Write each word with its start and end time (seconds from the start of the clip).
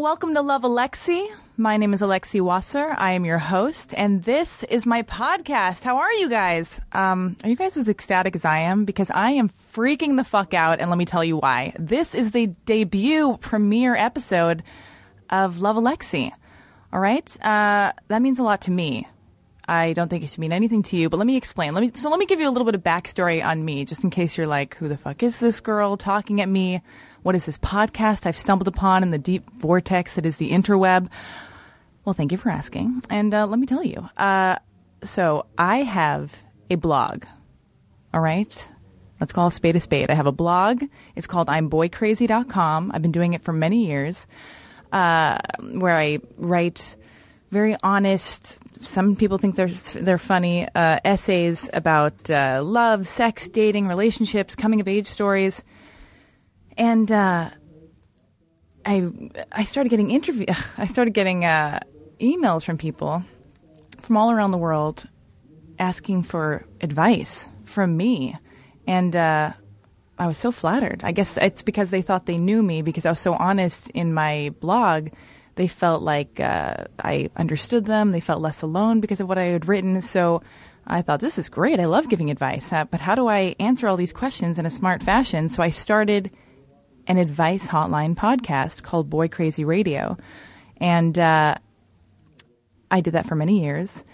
welcome 0.00 0.32
to 0.32 0.40
Love 0.40 0.62
Alexi. 0.62 1.28
My 1.58 1.76
name 1.76 1.92
is 1.92 2.00
Alexi 2.00 2.40
Wasser. 2.40 2.94
I 2.96 3.10
am 3.10 3.26
your 3.26 3.36
host, 3.36 3.92
and 3.94 4.22
this 4.22 4.62
is 4.62 4.86
my 4.86 5.02
podcast. 5.02 5.82
How 5.82 5.98
are 5.98 6.12
you 6.14 6.30
guys? 6.30 6.80
Um, 6.92 7.36
are 7.44 7.50
you 7.50 7.54
guys 7.54 7.76
as 7.76 7.86
ecstatic 7.86 8.34
as 8.34 8.46
I 8.46 8.60
am? 8.60 8.86
Because 8.86 9.10
I 9.10 9.32
am 9.32 9.50
freaking 9.74 10.16
the 10.16 10.24
fuck 10.24 10.54
out, 10.54 10.80
and 10.80 10.88
let 10.88 10.96
me 10.96 11.04
tell 11.04 11.22
you 11.22 11.36
why. 11.36 11.74
This 11.78 12.14
is 12.14 12.30
the 12.30 12.46
debut 12.64 13.36
premiere 13.42 13.94
episode 13.94 14.62
of 15.28 15.60
Love 15.60 15.76
Alexi. 15.76 16.32
All 16.94 17.00
right, 17.00 17.44
uh, 17.44 17.92
that 18.08 18.22
means 18.22 18.38
a 18.38 18.42
lot 18.42 18.62
to 18.62 18.70
me. 18.70 19.06
I 19.68 19.92
don't 19.92 20.08
think 20.08 20.24
it 20.24 20.30
should 20.30 20.38
mean 20.38 20.54
anything 20.54 20.82
to 20.84 20.96
you, 20.96 21.10
but 21.10 21.18
let 21.18 21.26
me 21.26 21.36
explain. 21.36 21.74
Let 21.74 21.82
me 21.82 21.90
so 21.94 22.08
let 22.08 22.18
me 22.18 22.24
give 22.24 22.40
you 22.40 22.48
a 22.48 22.50
little 22.50 22.64
bit 22.64 22.74
of 22.74 22.82
backstory 22.82 23.44
on 23.44 23.62
me, 23.66 23.84
just 23.84 24.02
in 24.02 24.08
case 24.08 24.38
you're 24.38 24.46
like, 24.46 24.76
who 24.76 24.88
the 24.88 24.96
fuck 24.96 25.22
is 25.22 25.40
this 25.40 25.60
girl 25.60 25.98
talking 25.98 26.40
at 26.40 26.48
me? 26.48 26.80
What 27.22 27.34
is 27.34 27.44
this 27.44 27.58
podcast 27.58 28.24
I've 28.24 28.36
stumbled 28.36 28.68
upon 28.68 29.02
in 29.02 29.10
the 29.10 29.18
deep 29.18 29.48
vortex 29.52 30.14
that 30.14 30.24
is 30.24 30.38
the 30.38 30.50
interweb? 30.50 31.08
Well, 32.04 32.14
thank 32.14 32.32
you 32.32 32.38
for 32.38 32.48
asking. 32.48 33.02
And 33.10 33.34
uh, 33.34 33.46
let 33.46 33.58
me 33.58 33.66
tell 33.66 33.84
you. 33.84 34.08
Uh, 34.16 34.56
so 35.04 35.44
I 35.58 35.78
have 35.78 36.34
a 36.70 36.76
blog. 36.76 37.24
All 38.14 38.20
right. 38.20 38.68
Let's 39.20 39.34
call 39.34 39.48
a 39.48 39.52
spade 39.52 39.76
a 39.76 39.80
spade. 39.80 40.10
I 40.10 40.14
have 40.14 40.26
a 40.26 40.32
blog. 40.32 40.82
It's 41.14 41.26
called 41.26 41.48
I'mBoyCrazy.com. 41.48 42.90
I've 42.94 43.02
been 43.02 43.12
doing 43.12 43.34
it 43.34 43.42
for 43.42 43.52
many 43.52 43.86
years, 43.86 44.26
uh, 44.90 45.36
where 45.60 45.98
I 45.98 46.20
write 46.38 46.96
very 47.50 47.76
honest. 47.82 48.58
Some 48.80 49.14
people 49.14 49.36
think 49.36 49.56
they're 49.56 49.68
they're 49.68 50.16
funny 50.16 50.66
uh, 50.74 51.00
essays 51.04 51.68
about 51.74 52.30
uh, 52.30 52.62
love, 52.64 53.06
sex, 53.06 53.50
dating, 53.50 53.88
relationships, 53.88 54.56
coming 54.56 54.80
of 54.80 54.88
age 54.88 55.06
stories 55.06 55.64
and 56.80 57.12
uh, 57.12 57.50
I 58.84 59.12
I 59.52 59.64
started 59.64 59.90
getting 59.90 60.10
interview. 60.10 60.46
I 60.78 60.86
started 60.86 61.14
getting 61.14 61.44
uh, 61.44 61.78
emails 62.18 62.64
from 62.64 62.78
people 62.78 63.22
from 64.00 64.16
all 64.16 64.32
around 64.32 64.50
the 64.50 64.58
world 64.58 65.06
asking 65.78 66.22
for 66.22 66.64
advice 66.80 67.46
from 67.64 67.96
me, 67.96 68.36
and 68.86 69.14
uh, 69.14 69.52
I 70.18 70.26
was 70.26 70.38
so 70.38 70.50
flattered. 70.50 71.02
I 71.04 71.12
guess 71.12 71.36
it's 71.36 71.62
because 71.62 71.90
they 71.90 72.02
thought 72.02 72.24
they 72.24 72.38
knew 72.38 72.62
me 72.62 72.80
because 72.80 73.04
I 73.04 73.10
was 73.10 73.20
so 73.20 73.34
honest 73.34 73.90
in 73.90 74.14
my 74.14 74.52
blog. 74.60 75.10
They 75.56 75.68
felt 75.68 76.02
like 76.02 76.40
uh, 76.40 76.84
I 76.98 77.28
understood 77.36 77.84
them. 77.84 78.12
They 78.12 78.20
felt 78.20 78.40
less 78.40 78.62
alone 78.62 79.00
because 79.00 79.20
of 79.20 79.28
what 79.28 79.36
I 79.36 79.44
had 79.44 79.68
written. 79.68 80.00
So 80.00 80.42
I 80.86 81.02
thought 81.02 81.20
this 81.20 81.38
is 81.38 81.50
great. 81.50 81.78
I 81.78 81.84
love 81.84 82.08
giving 82.08 82.30
advice, 82.30 82.72
uh, 82.72 82.84
but 82.84 83.00
how 83.00 83.14
do 83.14 83.28
I 83.28 83.54
answer 83.60 83.86
all 83.86 83.98
these 83.98 84.14
questions 84.14 84.58
in 84.58 84.64
a 84.64 84.70
smart 84.70 85.02
fashion? 85.02 85.50
So 85.50 85.62
I 85.62 85.68
started 85.68 86.30
an 87.10 87.18
advice 87.18 87.66
hotline 87.66 88.14
podcast 88.14 88.84
called 88.84 89.10
Boy 89.10 89.26
Crazy 89.26 89.64
Radio. 89.64 90.16
And 90.76 91.18
uh, 91.18 91.56
I 92.88 93.00
did 93.00 93.14
that 93.14 93.26
for 93.26 93.34
many 93.34 93.60
years, 93.60 94.04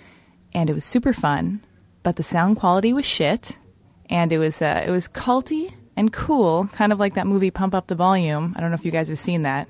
and 0.55 0.71
it 0.71 0.73
was 0.73 0.87
super 0.87 1.13
fun, 1.13 1.63
but 2.03 2.17
the 2.17 2.23
sound 2.23 2.57
quality 2.57 2.95
was 2.95 3.05
shit, 3.05 3.59
and 4.09 4.33
it 4.33 4.39
was, 4.39 4.63
uh, 4.63 4.83
it 4.87 4.91
was 4.91 5.09
culty 5.09 5.75
and 5.95 6.11
cool, 6.11 6.69
kind 6.73 6.91
of 6.91 6.99
like 6.99 7.13
that 7.17 7.27
movie 7.27 7.51
Pump 7.51 7.75
Up 7.75 7.89
the 7.89 7.95
Volume. 7.95 8.55
I 8.57 8.63
don't 8.63 8.71
know 8.71 8.77
if 8.77 8.85
you 8.87 8.91
guys 8.91 9.11
have 9.11 9.19
seen 9.19 9.43
that 9.43 9.69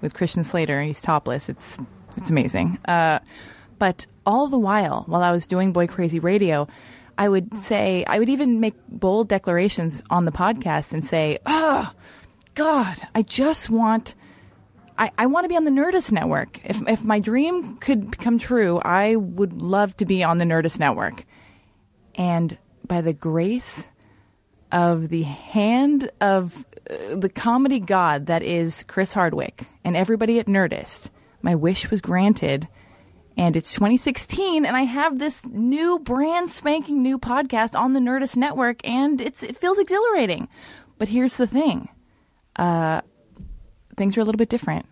with 0.00 0.14
Christian 0.14 0.44
Slater. 0.44 0.78
and 0.78 0.86
He's 0.86 1.00
topless. 1.00 1.48
It's, 1.48 1.80
it's 2.16 2.30
amazing. 2.30 2.78
Uh, 2.86 3.18
but 3.80 4.06
all 4.24 4.46
the 4.46 4.58
while, 4.58 5.02
while 5.08 5.24
I 5.24 5.32
was 5.32 5.48
doing 5.48 5.72
Boy 5.72 5.88
Crazy 5.88 6.20
Radio, 6.20 6.68
I 7.18 7.28
would 7.28 7.56
say, 7.56 8.04
I 8.06 8.20
would 8.20 8.28
even 8.28 8.60
make 8.60 8.74
bold 8.88 9.26
declarations 9.26 10.00
on 10.10 10.26
the 10.26 10.32
podcast 10.32 10.92
and 10.92 11.04
say, 11.04 11.38
oh, 11.44 11.92
God, 12.58 13.00
I 13.14 13.22
just 13.22 13.70
want. 13.70 14.16
I, 14.98 15.12
I 15.16 15.26
want 15.26 15.44
to 15.44 15.48
be 15.48 15.56
on 15.56 15.62
the 15.62 15.70
Nerdist 15.70 16.10
Network. 16.10 16.58
If, 16.64 16.82
if 16.88 17.04
my 17.04 17.20
dream 17.20 17.76
could 17.76 18.18
come 18.18 18.36
true, 18.36 18.80
I 18.84 19.14
would 19.14 19.62
love 19.62 19.96
to 19.98 20.04
be 20.04 20.24
on 20.24 20.38
the 20.38 20.44
Nerdist 20.44 20.80
Network. 20.80 21.24
And 22.16 22.58
by 22.84 23.00
the 23.00 23.12
grace 23.12 23.86
of 24.72 25.08
the 25.08 25.22
hand 25.22 26.10
of 26.20 26.66
uh, 26.90 27.14
the 27.14 27.28
comedy 27.28 27.78
god 27.78 28.26
that 28.26 28.42
is 28.42 28.82
Chris 28.88 29.12
Hardwick 29.12 29.68
and 29.84 29.96
everybody 29.96 30.40
at 30.40 30.46
Nerdist, 30.46 31.10
my 31.42 31.54
wish 31.54 31.92
was 31.92 32.00
granted. 32.00 32.66
And 33.36 33.54
it's 33.56 33.72
2016, 33.72 34.66
and 34.66 34.76
I 34.76 34.82
have 34.82 35.20
this 35.20 35.46
new, 35.46 36.00
brand 36.00 36.50
spanking 36.50 37.04
new 37.04 37.20
podcast 37.20 37.78
on 37.78 37.92
the 37.92 38.00
Nerdist 38.00 38.34
Network, 38.34 38.80
and 38.82 39.20
it's 39.20 39.44
it 39.44 39.56
feels 39.56 39.78
exhilarating. 39.78 40.48
But 40.98 41.06
here's 41.06 41.36
the 41.36 41.46
thing 41.46 41.88
uh, 42.58 43.00
things 43.96 44.16
are 44.16 44.20
a 44.20 44.24
little 44.24 44.38
bit 44.38 44.48
different. 44.48 44.86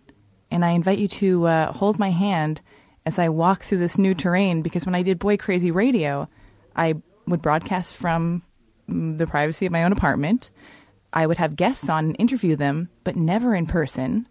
And 0.50 0.64
I 0.64 0.70
invite 0.70 0.98
you 0.98 1.08
to 1.08 1.46
uh, 1.46 1.72
hold 1.72 1.98
my 1.98 2.10
hand 2.10 2.60
as 3.04 3.18
I 3.18 3.28
walk 3.28 3.62
through 3.62 3.78
this 3.78 3.98
new 3.98 4.14
terrain 4.14 4.62
because 4.62 4.86
when 4.86 4.94
I 4.94 5.02
did 5.02 5.18
Boy 5.18 5.36
Crazy 5.36 5.70
Radio, 5.70 6.28
I 6.74 6.94
would 7.26 7.42
broadcast 7.42 7.96
from 7.96 8.42
mm, 8.88 9.18
the 9.18 9.26
privacy 9.26 9.66
of 9.66 9.72
my 9.72 9.84
own 9.84 9.92
apartment. 9.92 10.50
I 11.12 11.26
would 11.26 11.38
have 11.38 11.56
guests 11.56 11.88
on 11.88 12.06
and 12.06 12.16
interview 12.18 12.56
them, 12.56 12.90
but 13.04 13.16
never 13.16 13.54
in 13.54 13.66
person. 13.66 14.28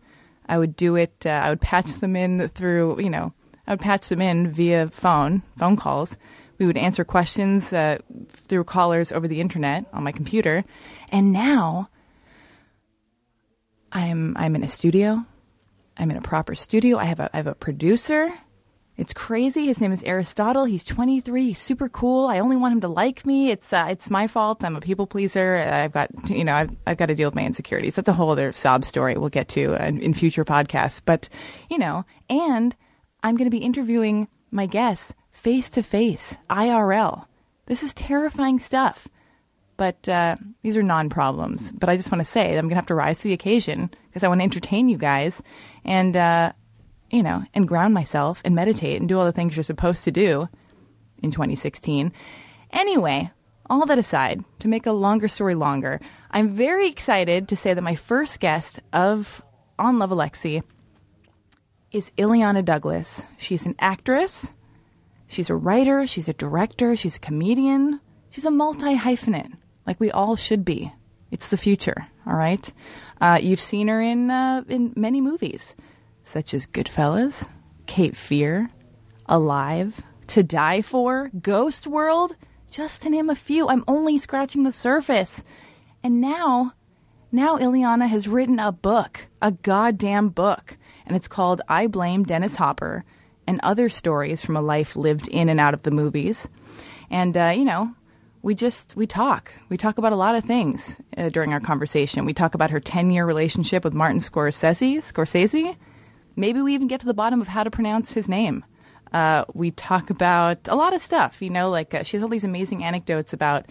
I 0.47 0.57
would 0.57 0.75
do 0.75 0.95
it, 0.95 1.25
uh, 1.25 1.29
I 1.29 1.49
would 1.49 1.61
patch 1.61 1.93
them 1.93 2.15
in 2.15 2.49
through, 2.49 3.01
you 3.01 3.09
know, 3.09 3.33
I 3.65 3.71
would 3.71 3.79
patch 3.79 4.09
them 4.09 4.21
in 4.21 4.51
via 4.51 4.89
phone, 4.89 5.41
phone 5.57 5.75
calls. 5.75 6.17
We 6.57 6.65
would 6.65 6.77
answer 6.77 7.03
questions 7.03 7.73
uh, 7.73 7.97
through 8.29 8.65
callers 8.65 9.11
over 9.11 9.27
the 9.27 9.41
internet 9.41 9.85
on 9.91 10.03
my 10.03 10.11
computer. 10.11 10.63
And 11.11 11.33
now 11.33 11.89
I'm 13.95 14.35
I'm 14.35 14.55
in 14.57 14.63
a 14.63 14.67
studio. 14.67 15.25
I'm 15.97 16.11
in 16.11 16.17
a 16.17 16.21
proper 16.21 16.53
studio. 16.53 16.97
I 16.97 17.05
have 17.05 17.21
a 17.21 17.29
I 17.33 17.37
have 17.37 17.47
a 17.47 17.55
producer. 17.55 18.31
It's 18.97 19.13
crazy. 19.13 19.67
His 19.67 19.79
name 19.79 19.91
is 19.93 20.03
Aristotle. 20.03 20.65
He's 20.65 20.83
23. 20.83 21.47
He's 21.47 21.59
super 21.59 21.89
cool. 21.89 22.27
I 22.27 22.39
only 22.39 22.55
want 22.55 22.73
him 22.73 22.81
to 22.81 22.87
like 22.89 23.25
me. 23.25 23.51
It's 23.51 23.71
uh, 23.71 23.87
it's 23.89 24.09
my 24.09 24.27
fault. 24.27 24.65
I'm 24.65 24.75
a 24.75 24.81
people 24.81 25.07
pleaser. 25.07 25.55
I've 25.55 25.93
got 25.93 26.09
you 26.29 26.43
know 26.43 26.53
I've 26.53 26.71
I've 26.85 26.97
got 26.97 27.05
to 27.05 27.15
deal 27.15 27.29
with 27.29 27.35
my 27.35 27.45
insecurities. 27.45 27.95
That's 27.95 28.09
a 28.09 28.13
whole 28.13 28.31
other 28.31 28.51
sob 28.51 28.83
story 28.83 29.15
we'll 29.15 29.29
get 29.29 29.47
to 29.49 29.75
in, 29.75 30.01
in 30.01 30.13
future 30.13 30.43
podcasts. 30.43 31.01
But 31.03 31.29
you 31.69 31.77
know, 31.77 32.05
and 32.29 32.75
I'm 33.23 33.37
going 33.37 33.49
to 33.49 33.57
be 33.57 33.63
interviewing 33.63 34.27
my 34.51 34.65
guests 34.65 35.13
face 35.31 35.69
to 35.69 35.83
face, 35.83 36.35
IRL. 36.49 37.27
This 37.67 37.81
is 37.81 37.93
terrifying 37.93 38.59
stuff. 38.59 39.07
But 39.77 40.07
uh, 40.07 40.37
these 40.61 40.77
are 40.77 40.83
non 40.83 41.09
problems. 41.09 41.71
But 41.71 41.89
I 41.89 41.97
just 41.97 42.11
want 42.11 42.21
to 42.21 42.25
say 42.25 42.51
that 42.51 42.57
I'm 42.57 42.65
going 42.65 42.69
to 42.71 42.75
have 42.75 42.87
to 42.87 42.95
rise 42.95 43.17
to 43.19 43.23
the 43.23 43.33
occasion 43.33 43.89
because 44.07 44.23
I 44.23 44.27
want 44.27 44.39
to 44.39 44.45
entertain 44.45 44.87
you 44.87 44.97
guys 44.97 45.43
and, 45.83 46.15
uh, 46.15 46.53
you 47.11 47.23
know, 47.23 47.43
and 47.53 47.67
ground 47.67 47.93
myself 47.93 48.41
and 48.45 48.55
meditate 48.55 48.99
and 48.99 49.09
do 49.09 49.19
all 49.19 49.25
the 49.25 49.31
things 49.31 49.55
you're 49.55 49.63
supposed 49.63 50.05
to 50.05 50.11
do 50.11 50.47
in 51.21 51.31
2016. 51.31 52.11
Anyway, 52.71 53.31
all 53.69 53.85
that 53.85 53.97
aside, 53.99 54.43
to 54.59 54.67
make 54.67 54.85
a 54.85 54.91
longer 54.91 55.27
story 55.27 55.55
longer, 55.55 55.99
I'm 56.31 56.53
very 56.53 56.87
excited 56.87 57.47
to 57.49 57.55
say 57.55 57.73
that 57.73 57.81
my 57.81 57.95
first 57.95 58.39
guest 58.39 58.79
of 58.93 59.41
On 59.77 59.99
Love 59.99 60.11
Alexi 60.11 60.63
is 61.91 62.11
Illeana 62.17 62.63
Douglas. 62.63 63.23
She's 63.37 63.65
an 63.65 63.75
actress, 63.79 64.51
she's 65.27 65.49
a 65.49 65.55
writer, 65.55 66.05
she's 66.07 66.27
a 66.27 66.33
director, 66.33 66.95
she's 66.95 67.15
a 67.15 67.19
comedian, 67.19 67.99
she's 68.29 68.45
a 68.45 68.51
multi 68.51 68.95
hyphenate 68.97 69.53
like 69.85 69.99
we 69.99 70.11
all 70.11 70.35
should 70.35 70.65
be. 70.65 70.93
It's 71.31 71.47
the 71.47 71.57
future, 71.57 72.07
all 72.25 72.35
right? 72.35 72.71
Uh, 73.19 73.39
you've 73.41 73.59
seen 73.59 73.87
her 73.87 74.01
in, 74.01 74.29
uh, 74.29 74.63
in 74.67 74.93
many 74.95 75.21
movies, 75.21 75.75
such 76.23 76.53
as 76.53 76.67
Goodfellas, 76.67 77.49
Cape 77.85 78.15
Fear, 78.15 78.69
Alive, 79.25 80.01
To 80.27 80.43
Die 80.43 80.81
For, 80.81 81.29
Ghost 81.41 81.87
World, 81.87 82.35
just 82.69 83.01
to 83.03 83.09
name 83.09 83.29
a 83.29 83.35
few. 83.35 83.67
I'm 83.67 83.83
only 83.87 84.17
scratching 84.17 84.63
the 84.63 84.71
surface. 84.71 85.43
And 86.03 86.21
now, 86.21 86.73
now 87.31 87.57
Illeana 87.57 88.07
has 88.07 88.27
written 88.27 88.59
a 88.59 88.71
book, 88.71 89.27
a 89.41 89.51
goddamn 89.51 90.29
book, 90.29 90.77
and 91.05 91.15
it's 91.15 91.27
called 91.27 91.61
I 91.67 91.87
Blame 91.87 92.23
Dennis 92.23 92.55
Hopper 92.55 93.05
and 93.47 93.59
Other 93.61 93.89
Stories 93.89 94.43
from 94.43 94.57
a 94.57 94.61
Life 94.61 94.95
Lived 94.95 95.27
in 95.27 95.49
and 95.49 95.59
Out 95.59 95.73
of 95.73 95.83
the 95.83 95.91
Movies. 95.91 96.49
And, 97.09 97.37
uh, 97.37 97.53
you 97.55 97.65
know, 97.65 97.93
we 98.45 98.53
just 98.53 98.95
we 98.95 99.07
talk. 99.07 99.51
We 99.69 99.75
talk 99.75 99.97
about 99.97 100.13
a 100.13 100.15
lot 100.15 100.35
of 100.35 100.43
things 100.43 101.01
uh, 101.17 101.29
during 101.29 101.51
our 101.51 101.59
conversation. 101.59 102.25
We 102.25 102.33
talk 102.33 102.53
about 102.53 102.69
her 102.69 102.79
10-year 102.79 103.25
relationship 103.25 103.83
with 103.83 103.95
Martin 103.95 104.19
Scorsese, 104.19 104.97
Scorsese. 104.97 105.75
Maybe 106.35 106.61
we 106.61 106.75
even 106.75 106.87
get 106.87 106.99
to 106.99 107.07
the 107.07 107.15
bottom 107.15 107.41
of 107.41 107.47
how 107.47 107.63
to 107.63 107.71
pronounce 107.71 108.13
his 108.13 108.29
name. 108.29 108.63
Uh, 109.11 109.45
we 109.55 109.71
talk 109.71 110.11
about 110.11 110.59
a 110.67 110.75
lot 110.75 110.93
of 110.93 111.01
stuff, 111.01 111.41
you 111.41 111.49
know, 111.49 111.71
like 111.71 111.95
uh, 111.95 112.03
she 112.03 112.17
has 112.17 112.23
all 112.23 112.29
these 112.29 112.43
amazing 112.43 112.83
anecdotes 112.83 113.33
about 113.33 113.65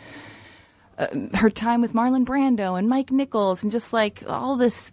uh, 0.99 1.07
her 1.35 1.51
time 1.51 1.81
with 1.81 1.93
Marlon 1.93 2.25
Brando 2.25 2.77
and 2.77 2.89
Mike 2.89 3.13
Nichols 3.13 3.63
and 3.63 3.71
just 3.71 3.93
like 3.93 4.25
all 4.27 4.57
this, 4.57 4.91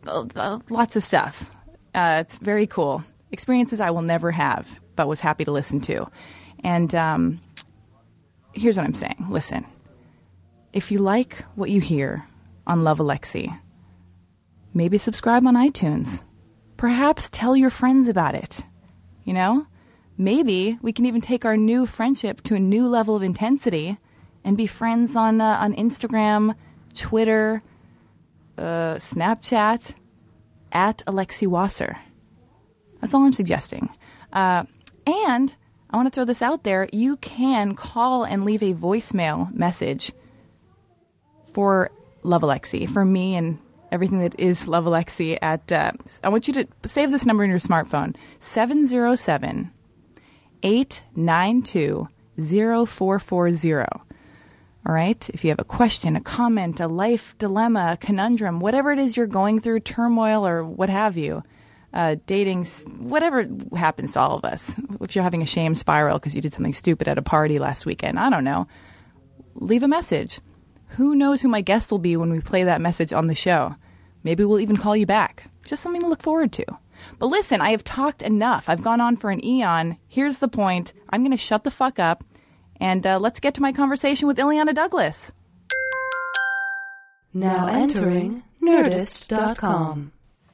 lots 0.69 0.95
of 0.95 1.03
stuff. 1.03 1.49
Uh, 1.95 2.17
it's 2.19 2.37
very 2.37 2.67
cool. 2.67 3.03
Experiences 3.31 3.81
I 3.81 3.89
will 3.89 4.03
never 4.03 4.29
have, 4.29 4.79
but 4.95 5.07
was 5.07 5.21
happy 5.21 5.43
to 5.43 5.51
listen 5.51 5.81
to. 5.81 6.07
And 6.63 6.93
um, 6.93 7.41
here's 8.53 8.77
what 8.77 8.85
I'm 8.85 8.93
saying. 8.93 9.25
Listen, 9.29 9.65
if 10.73 10.91
you 10.91 10.99
like 10.99 11.43
what 11.55 11.69
you 11.69 11.81
hear 11.81 12.25
on 12.65 12.83
Love 12.83 12.99
Alexi, 12.99 13.59
maybe 14.73 14.97
subscribe 14.97 15.45
on 15.45 15.55
iTunes. 15.55 16.21
perhaps 16.81 17.29
tell 17.29 17.55
your 17.55 17.69
friends 17.69 18.07
about 18.07 18.33
it. 18.33 18.61
You 19.23 19.33
know? 19.33 19.67
Maybe 20.17 20.79
we 20.81 20.91
can 20.91 21.05
even 21.05 21.21
take 21.21 21.45
our 21.45 21.55
new 21.55 21.85
friendship 21.85 22.41
to 22.43 22.55
a 22.55 22.59
new 22.59 22.87
level 22.87 23.15
of 23.15 23.21
intensity 23.21 23.97
and 24.43 24.57
be 24.57 24.65
friends 24.65 25.15
on 25.15 25.39
uh, 25.41 25.57
on 25.61 25.75
Instagram, 25.75 26.55
Twitter, 26.95 27.61
uh, 28.57 28.95
Snapchat, 28.95 29.93
at 30.71 31.03
Alexi 31.05 31.47
Wasser. 31.47 31.97
That's 32.99 33.13
all 33.13 33.23
I'm 33.23 33.33
suggesting. 33.33 33.89
Uh, 34.33 34.63
and 35.05 35.55
I 35.89 35.97
want 35.97 36.07
to 36.07 36.11
throw 36.11 36.25
this 36.25 36.41
out 36.41 36.63
there. 36.63 36.89
You 36.91 37.17
can 37.17 37.75
call 37.75 38.23
and 38.23 38.43
leave 38.43 38.63
a 38.63 38.73
voicemail 38.73 39.53
message 39.53 40.11
for 41.53 41.91
Love 42.23 42.41
Alexi, 42.41 42.89
for 42.89 43.03
me 43.03 43.35
and 43.35 43.59
everything 43.91 44.19
that 44.19 44.39
is 44.39 44.67
Love 44.67 44.85
Alexi 44.85 45.37
at, 45.41 45.71
uh, 45.71 45.91
I 46.23 46.29
want 46.29 46.47
you 46.47 46.53
to 46.55 46.67
save 46.85 47.11
this 47.11 47.25
number 47.25 47.43
in 47.43 47.49
your 47.49 47.59
smartphone 47.59 48.15
707 48.39 49.71
892 50.63 52.07
0440. 52.37 53.85
All 54.83 54.93
right? 54.93 55.29
If 55.29 55.43
you 55.43 55.49
have 55.49 55.59
a 55.59 55.65
question, 55.65 56.15
a 56.15 56.21
comment, 56.21 56.79
a 56.79 56.87
life 56.87 57.35
dilemma, 57.37 57.91
a 57.93 57.97
conundrum, 57.97 58.59
whatever 58.59 58.91
it 58.91 58.99
is 58.99 59.15
you're 59.15 59.27
going 59.27 59.59
through, 59.59 59.81
turmoil 59.81 60.47
or 60.47 60.63
what 60.63 60.89
have 60.89 61.17
you, 61.17 61.43
uh, 61.93 62.15
dating, 62.25 62.65
whatever 62.97 63.45
happens 63.75 64.13
to 64.13 64.19
all 64.19 64.37
of 64.37 64.45
us. 64.45 64.75
If 65.01 65.15
you're 65.15 65.23
having 65.23 65.41
a 65.41 65.47
shame 65.47 65.75
spiral 65.75 66.17
because 66.17 66.35
you 66.35 66.41
did 66.41 66.53
something 66.53 66.73
stupid 66.73 67.07
at 67.07 67.17
a 67.17 67.21
party 67.21 67.59
last 67.59 67.85
weekend, 67.85 68.17
I 68.17 68.29
don't 68.29 68.43
know. 68.43 68.67
Leave 69.55 69.83
a 69.83 69.87
message. 69.87 70.39
Who 70.97 71.15
knows 71.15 71.41
who 71.41 71.47
my 71.47 71.61
guest 71.61 71.91
will 71.91 71.99
be 71.99 72.17
when 72.17 72.31
we 72.31 72.41
play 72.41 72.63
that 72.63 72.81
message 72.81 73.13
on 73.13 73.27
the 73.27 73.35
show? 73.35 73.75
Maybe 74.23 74.43
we'll 74.43 74.59
even 74.59 74.77
call 74.77 74.95
you 74.95 75.05
back. 75.05 75.45
Just 75.65 75.81
something 75.83 76.01
to 76.01 76.07
look 76.07 76.21
forward 76.21 76.51
to. 76.53 76.65
But 77.17 77.27
listen, 77.27 77.61
I 77.61 77.71
have 77.71 77.83
talked 77.83 78.21
enough. 78.21 78.67
I've 78.67 78.83
gone 78.83 79.01
on 79.01 79.15
for 79.15 79.31
an 79.31 79.43
eon. 79.43 79.97
Here's 80.07 80.39
the 80.39 80.47
point 80.47 80.93
I'm 81.09 81.21
going 81.21 81.31
to 81.31 81.37
shut 81.37 81.63
the 81.63 81.71
fuck 81.71 81.97
up 81.97 82.23
and 82.79 83.05
uh, 83.05 83.19
let's 83.19 83.39
get 83.39 83.53
to 83.55 83.61
my 83.61 83.71
conversation 83.71 84.27
with 84.27 84.37
Illeana 84.37 84.73
Douglas. 84.73 85.31
Now 87.33 87.67
entering 87.67 88.43
Nerdist.com. 88.61 90.11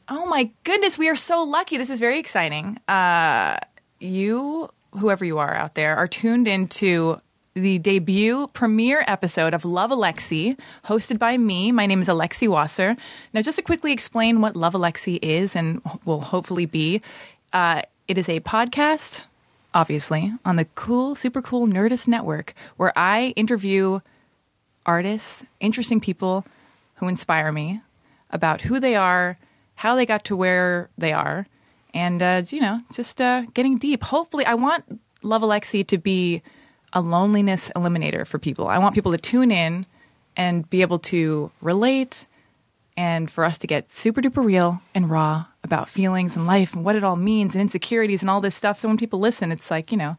Oh 0.10 0.26
my 0.28 0.52
goodness, 0.64 0.98
we 0.98 1.10
are 1.10 1.16
so 1.16 1.44
lucky. 1.44 1.78
This 1.78 1.90
is 1.90 2.00
very 2.00 2.20
exciting. 2.20 2.78
Uh, 2.88 3.58
you, 4.00 4.70
whoever 4.92 5.26
you 5.26 5.40
are 5.40 5.54
out 5.54 5.76
there, 5.76 5.96
are 5.96 6.08
tuned 6.08 6.48
into 6.48 7.20
the 7.58 7.80
debut 7.80 8.48
premiere 8.54 9.04
episode 9.08 9.54
of 9.54 9.66
Love 9.66 9.90
Alexi, 9.90 10.58
hosted 10.86 11.18
by 11.18 11.38
me. 11.38 11.72
My 11.72 11.88
name 11.88 12.02
is 12.02 12.08
Alexi 12.08 12.48
Wasser. 12.48 12.96
Now, 13.34 13.42
just 13.42 13.58
to 13.58 13.64
quickly 13.64 13.92
explain 13.92 14.42
what 14.42 14.56
Love 14.56 14.74
Alexi 14.74 15.18
is 15.24 15.56
and 15.56 15.82
will 16.06 16.22
hopefully 16.22 16.68
be, 16.68 17.02
uh, 17.54 17.82
it 18.08 18.18
is 18.18 18.30
a 18.30 18.40
podcast, 18.42 19.24
obviously, 19.74 20.34
on 20.46 20.56
the 20.56 20.66
cool, 20.76 21.16
super 21.16 21.42
cool 21.42 21.68
Nerdist 21.68 22.08
Network, 22.08 22.54
where 22.78 22.94
I 22.96 23.34
interview 23.36 24.02
artists, 24.86 25.44
interesting 25.60 26.00
people 26.00 26.46
who 26.96 27.08
inspire 27.08 27.52
me 27.52 27.82
about 28.30 28.62
who 28.62 28.80
they 28.80 28.96
are, 28.96 29.38
how 29.76 29.96
they 29.96 30.06
got 30.06 30.24
to 30.26 30.36
where 30.36 30.90
they 30.98 31.12
are, 31.12 31.48
and 31.94 32.22
uh, 32.22 32.44
you 32.50 32.62
know, 32.62 32.82
just 32.94 33.20
uh, 33.20 33.44
getting 33.56 33.80
deep. 33.80 34.04
Hopefully, 34.04 34.46
I 34.46 34.54
want 34.54 35.02
Love 35.24 35.42
Alexi 35.42 35.86
to 35.88 35.98
be 35.98 36.44
a 36.98 37.00
loneliness 37.00 37.70
eliminator 37.76 38.26
for 38.26 38.40
people. 38.40 38.68
I 38.68 38.80
want 38.80 38.96
people 38.96 39.12
to 39.12 39.20
tune 39.20 39.52
in 39.52 39.86
and 40.36 40.68
be 40.68 40.82
able 40.82 40.98
to 40.98 41.52
relate 41.62 42.26
and 42.98 43.30
for 43.30 43.44
us 43.44 43.60
to 43.60 43.68
get 43.68 43.88
super 43.92 44.20
duper 44.20 44.44
real 44.44 44.82
and 44.96 45.08
raw 45.08 45.46
about 45.64 45.90
feelings 45.90 46.36
and 46.36 46.48
life 46.48 46.74
and 46.74 46.84
what 46.84 46.96
it 46.96 47.04
all 47.04 47.16
means 47.16 47.54
and 47.54 47.62
insecurities 47.62 48.22
and 48.22 48.32
all 48.32 48.42
this 48.42 48.56
stuff. 48.56 48.80
So 48.80 48.88
when 48.88 48.98
people 48.98 49.20
listen, 49.20 49.52
it's 49.52 49.70
like, 49.70 49.92
you 49.92 49.98
know, 49.98 50.18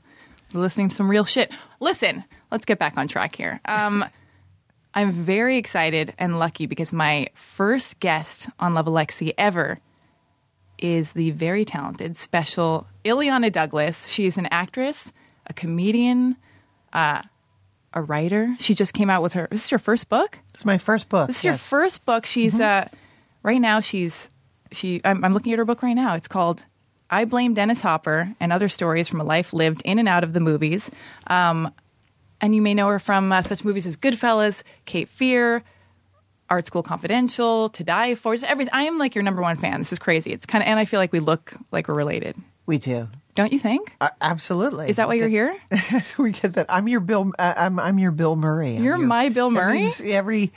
they're 0.52 0.60
listening 0.60 0.88
to 0.88 0.94
some 0.94 1.10
real 1.10 1.24
shit. 1.24 1.50
Listen, 1.80 2.22
let's 2.52 2.64
get 2.64 2.78
back 2.78 2.96
on 2.96 3.08
track 3.08 3.34
here. 3.34 3.60
Um, 3.64 4.04
I'm 4.94 5.10
very 5.10 5.58
excited 5.58 6.14
and 6.16 6.38
lucky 6.38 6.66
because 6.66 6.92
my 6.92 7.26
first 7.34 7.98
guest 7.98 8.48
on 8.60 8.74
Love 8.74 8.86
Alexi 8.86 9.34
ever 9.36 9.80
is 10.78 11.12
the 11.12 11.32
very 11.32 11.64
talented, 11.64 12.16
special 12.16 12.86
Illeana 13.04 13.50
Douglas. 13.50 14.06
She 14.06 14.26
is 14.26 14.38
an 14.38 14.46
actress, 14.52 15.12
a 15.48 15.52
comedian, 15.52 16.36
uh, 16.92 17.22
a 17.94 18.02
writer. 18.02 18.48
She 18.58 18.74
just 18.74 18.92
came 18.94 19.10
out 19.10 19.22
with 19.22 19.32
her. 19.32 19.48
This 19.50 19.64
is 19.64 19.70
your 19.70 19.78
first 19.78 20.08
book. 20.08 20.38
It's 20.54 20.64
my 20.64 20.78
first 20.78 21.08
book. 21.08 21.26
This 21.28 21.38
is 21.38 21.44
your 21.44 21.56
first 21.56 22.04
book. 22.04 22.26
She's 22.26 22.60
uh, 22.60 22.88
right 23.42 23.60
now. 23.60 23.80
She's 23.80 24.28
she. 24.72 25.00
I'm, 25.04 25.24
I'm 25.24 25.34
looking 25.34 25.52
at 25.52 25.58
her 25.58 25.64
book 25.64 25.82
right 25.82 25.94
now. 25.94 26.14
It's 26.14 26.28
called 26.28 26.64
"I 27.10 27.24
Blame 27.24 27.54
Dennis 27.54 27.80
Hopper 27.80 28.34
and 28.40 28.52
Other 28.52 28.68
Stories 28.68 29.08
from 29.08 29.20
a 29.20 29.24
Life 29.24 29.52
Lived 29.52 29.82
in 29.84 29.98
and 29.98 30.08
Out 30.08 30.24
of 30.24 30.32
the 30.32 30.40
Movies." 30.40 30.90
Um, 31.26 31.72
and 32.40 32.54
you 32.54 32.62
may 32.62 32.74
know 32.74 32.88
her 32.88 32.98
from 32.98 33.32
uh, 33.32 33.42
such 33.42 33.64
movies 33.64 33.86
as 33.86 33.96
Goodfellas, 33.96 34.62
Cape 34.84 35.08
Fear, 35.08 35.64
Art 36.50 36.66
School 36.66 36.82
Confidential, 36.82 37.68
To 37.70 37.82
Die 37.82 38.14
For. 38.14 38.34
Just 38.34 38.44
everything. 38.44 38.72
I 38.72 38.82
am 38.82 38.98
like 38.98 39.14
your 39.14 39.24
number 39.24 39.42
one 39.42 39.56
fan. 39.56 39.80
This 39.80 39.92
is 39.92 39.98
crazy. 39.98 40.32
It's 40.32 40.46
kind 40.46 40.62
of, 40.62 40.68
and 40.68 40.78
I 40.78 40.84
feel 40.84 41.00
like 41.00 41.12
we 41.12 41.20
look 41.20 41.54
like 41.72 41.88
we're 41.88 41.94
related. 41.94 42.36
We 42.66 42.78
do. 42.78 43.08
Don't 43.38 43.52
you 43.52 43.60
think? 43.60 43.94
Uh, 44.00 44.08
absolutely. 44.20 44.90
Is 44.90 44.96
that 44.96 45.06
why 45.06 45.14
you're 45.14 45.28
here? 45.28 45.56
we 46.18 46.32
get 46.32 46.54
that. 46.54 46.66
I'm 46.68 46.88
your 46.88 46.98
Bill. 46.98 47.30
Uh, 47.38 47.54
I'm 47.56 47.78
I'm 47.78 48.00
your 48.00 48.10
Bill 48.10 48.34
Murray. 48.34 48.74
I'm 48.74 48.82
You're 48.82 48.96
your- 48.98 49.06
my 49.06 49.28
Bill 49.28 49.48
Murray? 49.48 49.88
every 50.06 50.50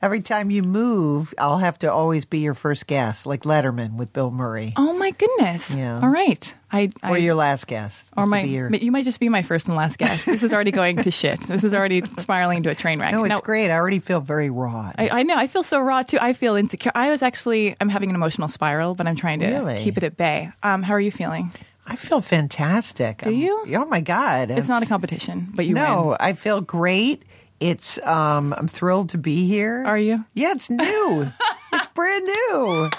every 0.00 0.22
time 0.22 0.50
you 0.50 0.62
move, 0.62 1.34
I'll 1.38 1.58
have 1.58 1.78
to 1.80 1.92
always 1.92 2.24
be 2.24 2.38
your 2.38 2.54
first 2.54 2.86
guest, 2.86 3.26
like 3.26 3.42
Letterman 3.42 3.96
with 3.96 4.14
Bill 4.14 4.30
Murray, 4.30 4.72
Oh 4.78 4.94
my 4.94 5.10
goodness! 5.10 5.74
Yeah. 5.76 6.00
All 6.02 6.08
right. 6.08 6.54
I, 6.72 6.90
I 7.02 7.10
or 7.10 7.18
your 7.18 7.34
last 7.34 7.66
guest, 7.66 8.10
or 8.16 8.24
my 8.26 8.44
your- 8.44 8.72
you 8.74 8.90
might 8.90 9.04
just 9.04 9.20
be 9.20 9.28
my 9.28 9.42
first 9.42 9.66
and 9.68 9.76
last 9.76 9.98
guest. 9.98 10.24
This 10.24 10.42
is 10.42 10.54
already 10.54 10.70
going 10.70 10.96
to 10.96 11.10
shit. 11.10 11.38
This 11.46 11.64
is 11.64 11.74
already 11.74 12.02
spiraling 12.18 12.56
into 12.56 12.70
a 12.70 12.74
train 12.74 12.98
wreck. 12.98 13.12
No, 13.12 13.24
it's 13.24 13.28
No, 13.34 13.40
great. 13.40 13.70
I 13.70 13.74
already 13.74 13.98
feel 13.98 14.22
very 14.22 14.48
raw. 14.48 14.90
I, 14.96 15.20
I 15.20 15.22
know. 15.22 15.36
I 15.36 15.48
feel 15.48 15.64
so 15.64 15.80
raw 15.82 16.00
too. 16.02 16.16
I 16.18 16.32
feel 16.32 16.54
insecure. 16.54 16.92
I 16.94 17.10
was 17.10 17.20
actually. 17.20 17.76
I'm 17.78 17.90
having 17.90 18.08
an 18.08 18.16
emotional 18.16 18.48
spiral, 18.48 18.94
but 18.94 19.06
I'm 19.06 19.16
trying 19.16 19.40
to 19.40 19.48
Really? 19.48 19.80
keep 19.84 19.98
it 19.98 20.02
at 20.02 20.16
bay. 20.16 20.50
Um, 20.62 20.82
how 20.82 20.94
are 20.94 21.00
you 21.00 21.12
feeling? 21.12 21.52
I 21.92 21.96
feel 21.96 22.20
fantastic. 22.22 23.18
Do 23.22 23.30
you? 23.30 23.64
Oh 23.76 23.84
my 23.86 24.00
god! 24.00 24.50
It's 24.50 24.68
not 24.68 24.82
a 24.82 24.86
competition, 24.86 25.52
but 25.54 25.66
you 25.66 25.74
No, 25.74 26.06
win. 26.08 26.16
I 26.20 26.32
feel 26.32 26.60
great. 26.62 27.22
It's 27.60 27.98
um 28.06 28.54
I'm 28.56 28.66
thrilled 28.66 29.10
to 29.10 29.18
be 29.18 29.46
here. 29.46 29.84
Are 29.86 29.98
you? 29.98 30.24
Yeah, 30.34 30.52
it's 30.52 30.70
new. 30.70 31.28
it's 31.72 31.86
brand 31.88 32.24
new. 32.24 32.90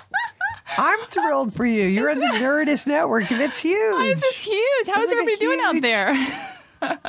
I'm 0.77 0.99
thrilled 1.07 1.53
for 1.53 1.65
you. 1.65 1.83
You're 1.85 2.09
on 2.11 2.19
the 2.19 2.25
Nerdist 2.27 2.87
Network 2.87 3.29
and 3.31 3.41
it's 3.41 3.59
huge. 3.59 4.19
This 4.19 4.23
is 4.23 4.41
huge. 4.43 4.87
How 4.87 5.01
is 5.01 5.11
It's 5.11 5.19
like 5.19 5.27
a 5.27 5.31
everybody 5.31 5.35
doing 5.37 5.59
out 5.59 5.73
huge- 5.73 5.81
there? 5.83 6.49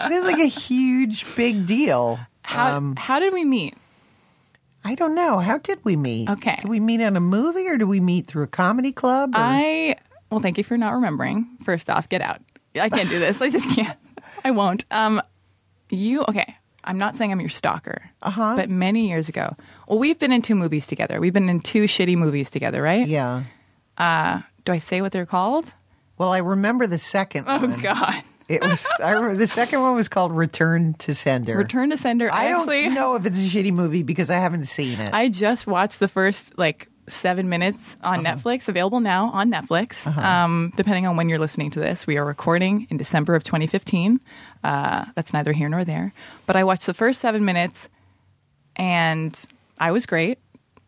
It 0.06 0.12
is 0.12 0.24
like 0.24 0.38
a 0.38 0.46
huge 0.46 1.36
big 1.36 1.66
deal. 1.66 2.18
How 2.42 2.76
um, 2.76 2.96
how 2.96 3.20
did 3.20 3.32
we 3.32 3.44
meet? 3.44 3.74
I 4.84 4.94
don't 4.94 5.14
know. 5.14 5.38
How 5.38 5.58
did 5.58 5.78
we 5.84 5.96
meet? 5.96 6.28
Okay. 6.28 6.56
Did 6.60 6.68
we 6.68 6.78
meet 6.80 7.00
on 7.00 7.16
a 7.16 7.20
movie 7.20 7.66
or 7.68 7.76
did 7.78 7.86
we 7.86 8.00
meet 8.00 8.26
through 8.26 8.42
a 8.44 8.46
comedy 8.48 8.92
club? 8.92 9.34
or- 9.34 9.38
I 9.38 9.96
well, 10.34 10.42
thank 10.42 10.58
you 10.58 10.64
for 10.64 10.76
not 10.76 10.92
remembering. 10.94 11.46
First 11.64 11.88
off, 11.88 12.08
get 12.08 12.20
out. 12.20 12.40
I 12.74 12.88
can't 12.88 13.08
do 13.08 13.18
this. 13.20 13.40
I 13.40 13.48
just 13.50 13.70
can't. 13.76 13.96
I 14.44 14.50
won't. 14.50 14.84
Um, 14.90 15.22
you 15.90 16.22
okay? 16.28 16.56
I'm 16.82 16.98
not 16.98 17.16
saying 17.16 17.30
I'm 17.32 17.40
your 17.40 17.48
stalker. 17.48 18.10
Uh-huh. 18.20 18.54
But 18.56 18.68
many 18.68 19.08
years 19.08 19.28
ago, 19.28 19.54
well, 19.88 19.98
we've 19.98 20.18
been 20.18 20.32
in 20.32 20.42
two 20.42 20.54
movies 20.54 20.86
together. 20.86 21.20
We've 21.20 21.32
been 21.32 21.48
in 21.48 21.60
two 21.60 21.84
shitty 21.84 22.16
movies 22.16 22.50
together, 22.50 22.82
right? 22.82 23.06
yeah. 23.06 23.44
Uh, 23.96 24.40
Do 24.64 24.72
I 24.72 24.78
say 24.78 25.00
what 25.00 25.12
they're 25.12 25.24
called? 25.24 25.72
Well, 26.18 26.32
I 26.32 26.38
remember 26.38 26.86
the 26.88 26.98
second 26.98 27.44
Oh 27.48 27.58
one. 27.58 27.80
God! 27.80 28.22
It 28.48 28.60
was 28.60 28.84
I 29.02 29.12
remember 29.12 29.36
the 29.36 29.46
second 29.46 29.80
one 29.80 29.94
was 29.94 30.08
called 30.08 30.30
Return 30.32 30.94
to 30.94 31.14
Sender. 31.14 31.56
Return 31.56 31.90
to 31.90 31.96
Sender. 31.96 32.28
I 32.30 32.48
don't 32.48 32.58
actually, 32.60 32.88
know 32.90 33.14
if 33.14 33.24
it's 33.24 33.38
a 33.38 33.40
shitty 33.42 33.72
movie 33.72 34.02
because 34.02 34.28
I 34.30 34.34
haven't 34.38 34.66
seen 34.66 34.98
it. 35.00 35.14
I 35.14 35.28
just 35.28 35.66
watched 35.66 36.00
the 36.00 36.08
first 36.08 36.58
like 36.58 36.88
seven 37.06 37.48
minutes 37.48 37.96
on 38.02 38.24
Uh-huh. 38.26 38.36
Netflix, 38.36 38.68
available 38.68 39.00
now 39.00 39.30
on 39.30 39.50
Netflix. 39.50 40.06
Um, 40.16 40.72
depending 40.76 41.06
on 41.06 41.16
when 41.16 41.28
you're 41.28 41.38
listening 41.38 41.70
to 41.72 41.80
this, 41.80 42.06
we 42.06 42.16
are 42.16 42.24
recording 42.24 42.86
in 42.90 42.96
December 42.96 43.34
of 43.34 43.44
2015. 43.44 44.20
Uh, 44.62 45.04
that's 45.14 45.32
neither 45.32 45.52
here 45.52 45.68
nor 45.68 45.84
there. 45.84 46.12
But 46.46 46.56
I 46.56 46.64
watched 46.64 46.86
the 46.86 46.94
first 46.94 47.20
seven 47.20 47.44
minutes, 47.44 47.88
and 48.76 49.38
I 49.78 49.90
was 49.92 50.06
great. 50.06 50.38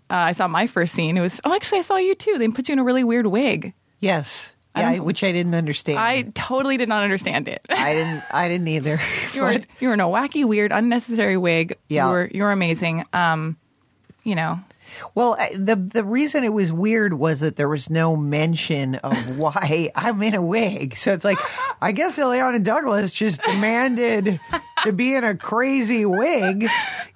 Uh, 0.09 0.15
I 0.15 0.33
saw 0.33 0.47
my 0.49 0.67
first 0.67 0.95
scene. 0.95 1.17
It 1.17 1.21
was 1.21 1.41
oh, 1.45 1.53
actually, 1.55 1.79
I 1.81 1.83
saw 1.83 1.97
you 1.97 2.15
too. 2.15 2.39
They 2.39 2.49
put 2.49 2.69
you 2.69 2.75
in 2.75 2.79
a 2.79 2.85
really 2.85 3.05
weird 3.05 3.27
wig. 3.27 3.73
yes. 4.01 4.51
Yeah, 4.77 4.91
I 4.91 4.99
which 4.99 5.25
I 5.25 5.33
didn't 5.33 5.55
understand. 5.55 5.99
I 5.99 6.21
totally 6.35 6.77
did 6.77 6.87
not 6.87 7.03
understand 7.03 7.49
it. 7.49 7.63
I 7.71 7.95
didn't. 7.95 8.23
I 8.31 8.47
didn't 8.47 8.69
either. 8.69 9.01
you 9.33 9.41
were 9.43 9.53
you 9.81 9.89
were 9.89 9.95
in 9.95 10.01
a 10.01 10.07
wacky, 10.07 10.45
weird, 10.45 10.71
unnecessary 10.71 11.39
wig. 11.39 11.79
Yeah. 11.89 12.05
You 12.09 12.13
were 12.13 12.31
you 12.35 12.43
were 12.43 12.53
amazing. 12.53 13.07
Um, 13.15 13.57
you 14.23 14.35
know, 14.35 14.61
Well, 15.15 15.37
the 15.55 15.77
the 15.77 16.05
reason 16.05 16.45
it 16.45 16.53
was 16.53 16.73
weird 16.73 17.15
was 17.15 17.41
that 17.41 17.57
there 17.57 17.69
was 17.69 17.91
no 17.91 18.17
mention 18.17 18.97
of 18.97 19.39
why 19.39 19.91
I'm 19.95 20.23
in 20.23 20.35
a 20.35 20.43
wig. 20.43 20.97
So 20.97 21.13
it's 21.13 21.25
like, 21.25 21.39
I 21.83 21.93
guess 21.93 22.19
Illeana 22.19 22.63
Douglas 22.63 23.13
just 23.13 23.43
demanded 23.43 24.41
to 24.85 24.93
be 24.93 25.15
in 25.15 25.25
a 25.25 25.35
crazy 25.35 26.05
wig. 26.07 26.63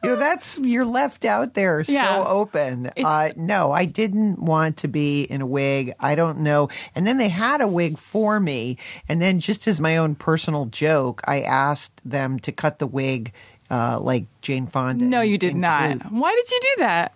You 0.02 0.10
know, 0.10 0.16
that's 0.16 0.58
you're 0.58 0.84
left 0.84 1.24
out 1.24 1.54
there 1.54 1.84
Yeah. 1.86 2.22
so 2.22 2.26
open. 2.28 2.90
Uh, 2.96 3.30
no, 3.36 3.72
I 3.72 3.84
didn't 3.84 4.38
want 4.40 4.78
to 4.78 4.88
be 4.88 5.22
in 5.24 5.40
a 5.42 5.46
wig. 5.46 5.92
I 6.00 6.14
don't 6.14 6.38
know. 6.38 6.68
And 6.94 7.06
then 7.06 7.18
they 7.18 7.28
had 7.28 7.60
a 7.60 7.68
wig 7.68 7.98
for 7.98 8.40
me, 8.40 8.78
and 9.08 9.20
then 9.20 9.40
just 9.40 9.66
as 9.68 9.80
my 9.80 9.96
own 9.96 10.14
personal 10.14 10.66
joke, 10.66 11.20
I 11.26 11.42
asked 11.42 12.00
them 12.04 12.38
to 12.40 12.52
cut 12.52 12.78
the 12.78 12.86
wig. 12.86 13.32
Uh, 13.72 14.00
like 14.00 14.24
Jane 14.42 14.66
Fonda. 14.66 15.04
No, 15.04 15.20
you 15.20 15.38
did 15.38 15.54
not. 15.54 16.10
Why 16.10 16.34
did 16.34 16.50
you 16.50 16.60
do 16.60 16.74
that? 16.78 17.14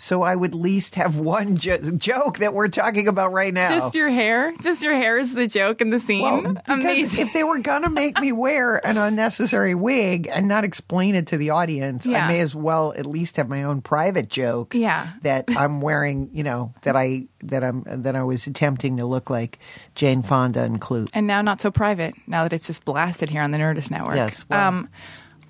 So 0.00 0.22
I 0.22 0.34
would 0.34 0.50
at 0.52 0.54
least 0.54 0.94
have 0.96 1.18
one 1.20 1.56
jo- 1.56 1.78
joke 1.92 2.38
that 2.38 2.54
we're 2.54 2.68
talking 2.68 3.06
about 3.06 3.32
right 3.32 3.52
now. 3.54 3.68
Just 3.68 3.94
your 3.94 4.08
hair? 4.08 4.52
Just 4.62 4.82
your 4.82 4.94
hair 4.94 5.18
is 5.18 5.34
the 5.34 5.46
joke 5.46 5.80
in 5.80 5.90
the 5.90 6.00
scene? 6.00 6.22
well, 6.22 6.42
because 6.54 6.68
Amazing. 6.80 7.26
if 7.26 7.32
they 7.32 7.44
were 7.44 7.58
gonna 7.58 7.90
make 7.90 8.18
me 8.20 8.32
wear 8.32 8.84
an 8.86 8.96
unnecessary 8.96 9.74
wig 9.74 10.28
and 10.32 10.48
not 10.48 10.64
explain 10.64 11.14
it 11.14 11.26
to 11.28 11.36
the 11.36 11.50
audience, 11.50 12.06
Yeah. 12.06 12.24
I 12.24 12.28
may 12.28 12.40
as 12.40 12.54
well 12.54 12.92
at 12.96 13.06
least 13.06 13.36
have 13.36 13.48
my 13.48 13.62
own 13.62 13.82
private 13.82 14.28
joke. 14.28 14.74
Yeah. 14.74 15.08
that 15.22 15.44
I'm 15.56 15.80
wearing. 15.80 16.30
You 16.32 16.44
know 16.44 16.72
that 16.82 16.96
I 16.96 17.26
that 17.44 17.62
I'm 17.62 17.84
that 17.86 18.16
I 18.16 18.22
was 18.22 18.46
attempting 18.46 18.96
to 18.96 19.04
look 19.06 19.30
like 19.30 19.58
Jane 19.94 20.22
Fonda 20.22 20.62
and 20.62 20.80
Klute. 20.80 21.10
and 21.12 21.26
now 21.26 21.42
not 21.42 21.60
so 21.60 21.70
private. 21.70 22.14
Now 22.26 22.42
that 22.44 22.52
it's 22.52 22.66
just 22.66 22.84
blasted 22.84 23.28
here 23.30 23.42
on 23.42 23.50
the 23.50 23.58
Nerdist 23.58 23.90
Network. 23.90 24.16
Yes, 24.16 24.44
well- 24.48 24.68
um, 24.68 24.88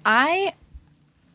I 0.04 0.54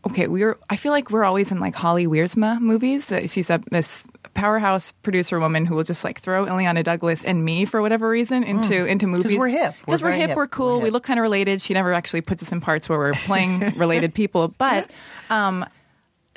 okay. 0.07 0.27
We 0.27 0.43
were. 0.43 0.57
I 0.69 0.75
feel 0.75 0.91
like 0.91 1.09
we're 1.11 1.23
always 1.23 1.51
in 1.51 1.59
like 1.59 1.75
Holly 1.75 2.07
Wiersma 2.07 2.59
movies. 2.59 3.11
Uh, 3.11 3.27
She's 3.27 3.49
a 3.49 3.61
this 3.71 4.03
powerhouse 4.33 4.91
producer 5.01 5.39
woman 5.39 5.65
who 5.65 5.75
will 5.75 5.83
just 5.85 6.03
like 6.03 6.19
throw 6.19 6.45
Illeana 6.45 6.83
Douglas 6.83 7.23
and 7.23 7.45
me 7.45 7.63
for 7.65 7.81
whatever 7.81 8.09
reason 8.09 8.43
into 8.43 8.85
into 8.85 9.07
movies 9.07 9.33
Mm. 9.33 9.39
we're 9.39 9.47
hip. 9.47 9.73
We're 9.81 9.85
Because 9.85 10.01
we're, 10.03 10.11
hip. 10.11 10.29
hip. 10.29 10.37
We're 10.37 10.47
cool. 10.47 10.77
We're 10.79 10.83
We 10.85 10.89
look 10.89 11.03
kind 11.03 11.19
of 11.19 11.21
related. 11.23 11.61
She 11.61 11.73
never 11.73 11.93
actually 11.93 12.21
puts 12.21 12.43
us 12.43 12.51
in 12.51 12.59
parts 12.61 12.89
where 12.89 12.97
we're 12.99 13.13
playing 13.25 13.59
related 13.77 14.13
people, 14.13 14.49
but. 14.49 14.89
um 15.29 15.65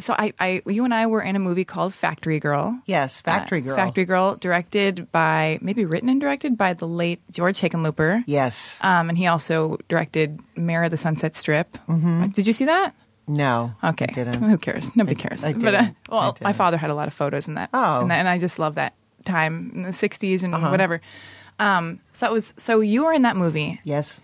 so 0.01 0.15
I, 0.17 0.33
I, 0.39 0.63
you 0.65 0.85
and 0.85 0.95
I 0.95 1.09
were 1.09 1.21
in 1.21 1.35
a 1.35 1.41
movie 1.41 1.65
called 1.65 1.93
Factory 1.93 2.39
Girl. 2.39 2.79
Yes, 2.87 3.21
Factory 3.21 3.59
Uh, 3.59 3.63
Girl. 3.65 3.75
Factory 3.77 4.05
Girl, 4.05 4.37
directed 4.37 5.11
by, 5.11 5.59
maybe 5.61 5.85
written 5.85 6.09
and 6.09 6.21
directed 6.21 6.57
by 6.57 6.75
the 6.75 6.87
late 6.87 7.21
George 7.33 7.59
Hickenlooper. 7.61 8.23
Yes. 8.25 8.79
Um, 8.81 9.09
and 9.09 9.19
he 9.19 9.27
also 9.27 9.77
directed 9.89 10.39
Mayor 10.55 10.85
of 10.85 10.93
the 10.93 10.97
Sunset 10.97 11.35
Strip. 11.35 11.77
Mm-hmm. 11.89 12.29
Did 12.29 12.47
you 12.47 12.53
see 12.53 12.67
that? 12.67 12.95
No. 13.29 13.73
Okay. 13.85 14.07
I 14.09 14.13
didn't. 14.13 14.43
Who 14.43 14.59
cares? 14.59 14.95
Nobody 14.97 15.15
cares. 15.15 15.45
I 15.45 15.53
but 15.53 15.75
uh, 15.75 15.81
didn't. 15.83 15.97
I 16.09 16.13
well, 16.15 16.23
my 16.41 16.49
didn't. 16.51 16.57
father 16.57 16.77
had 16.77 16.91
a 16.91 16.95
lot 16.95 17.07
of 17.09 17.15
photos 17.15 17.47
in 17.49 17.55
that. 17.55 17.71
Oh. 17.73 18.01
and, 18.01 18.11
that, 18.11 18.19
and 18.19 18.29
I 18.29 18.39
just 18.39 18.59
love 18.59 18.75
that 18.77 18.95
time 19.25 19.71
in 19.75 19.83
the 19.83 19.91
'60s 19.91 20.43
and 20.43 20.55
Uh-huh. 20.55 20.69
whatever. 20.71 21.01
Um, 21.61 22.01
so 22.13 22.27
that 22.27 22.33
was 22.33 22.55
so 22.57 22.81
you 22.81 23.05
were 23.05 23.13
in 23.13 23.23
that 23.23 23.37
movie, 23.37 23.81
Yes. 23.85 24.21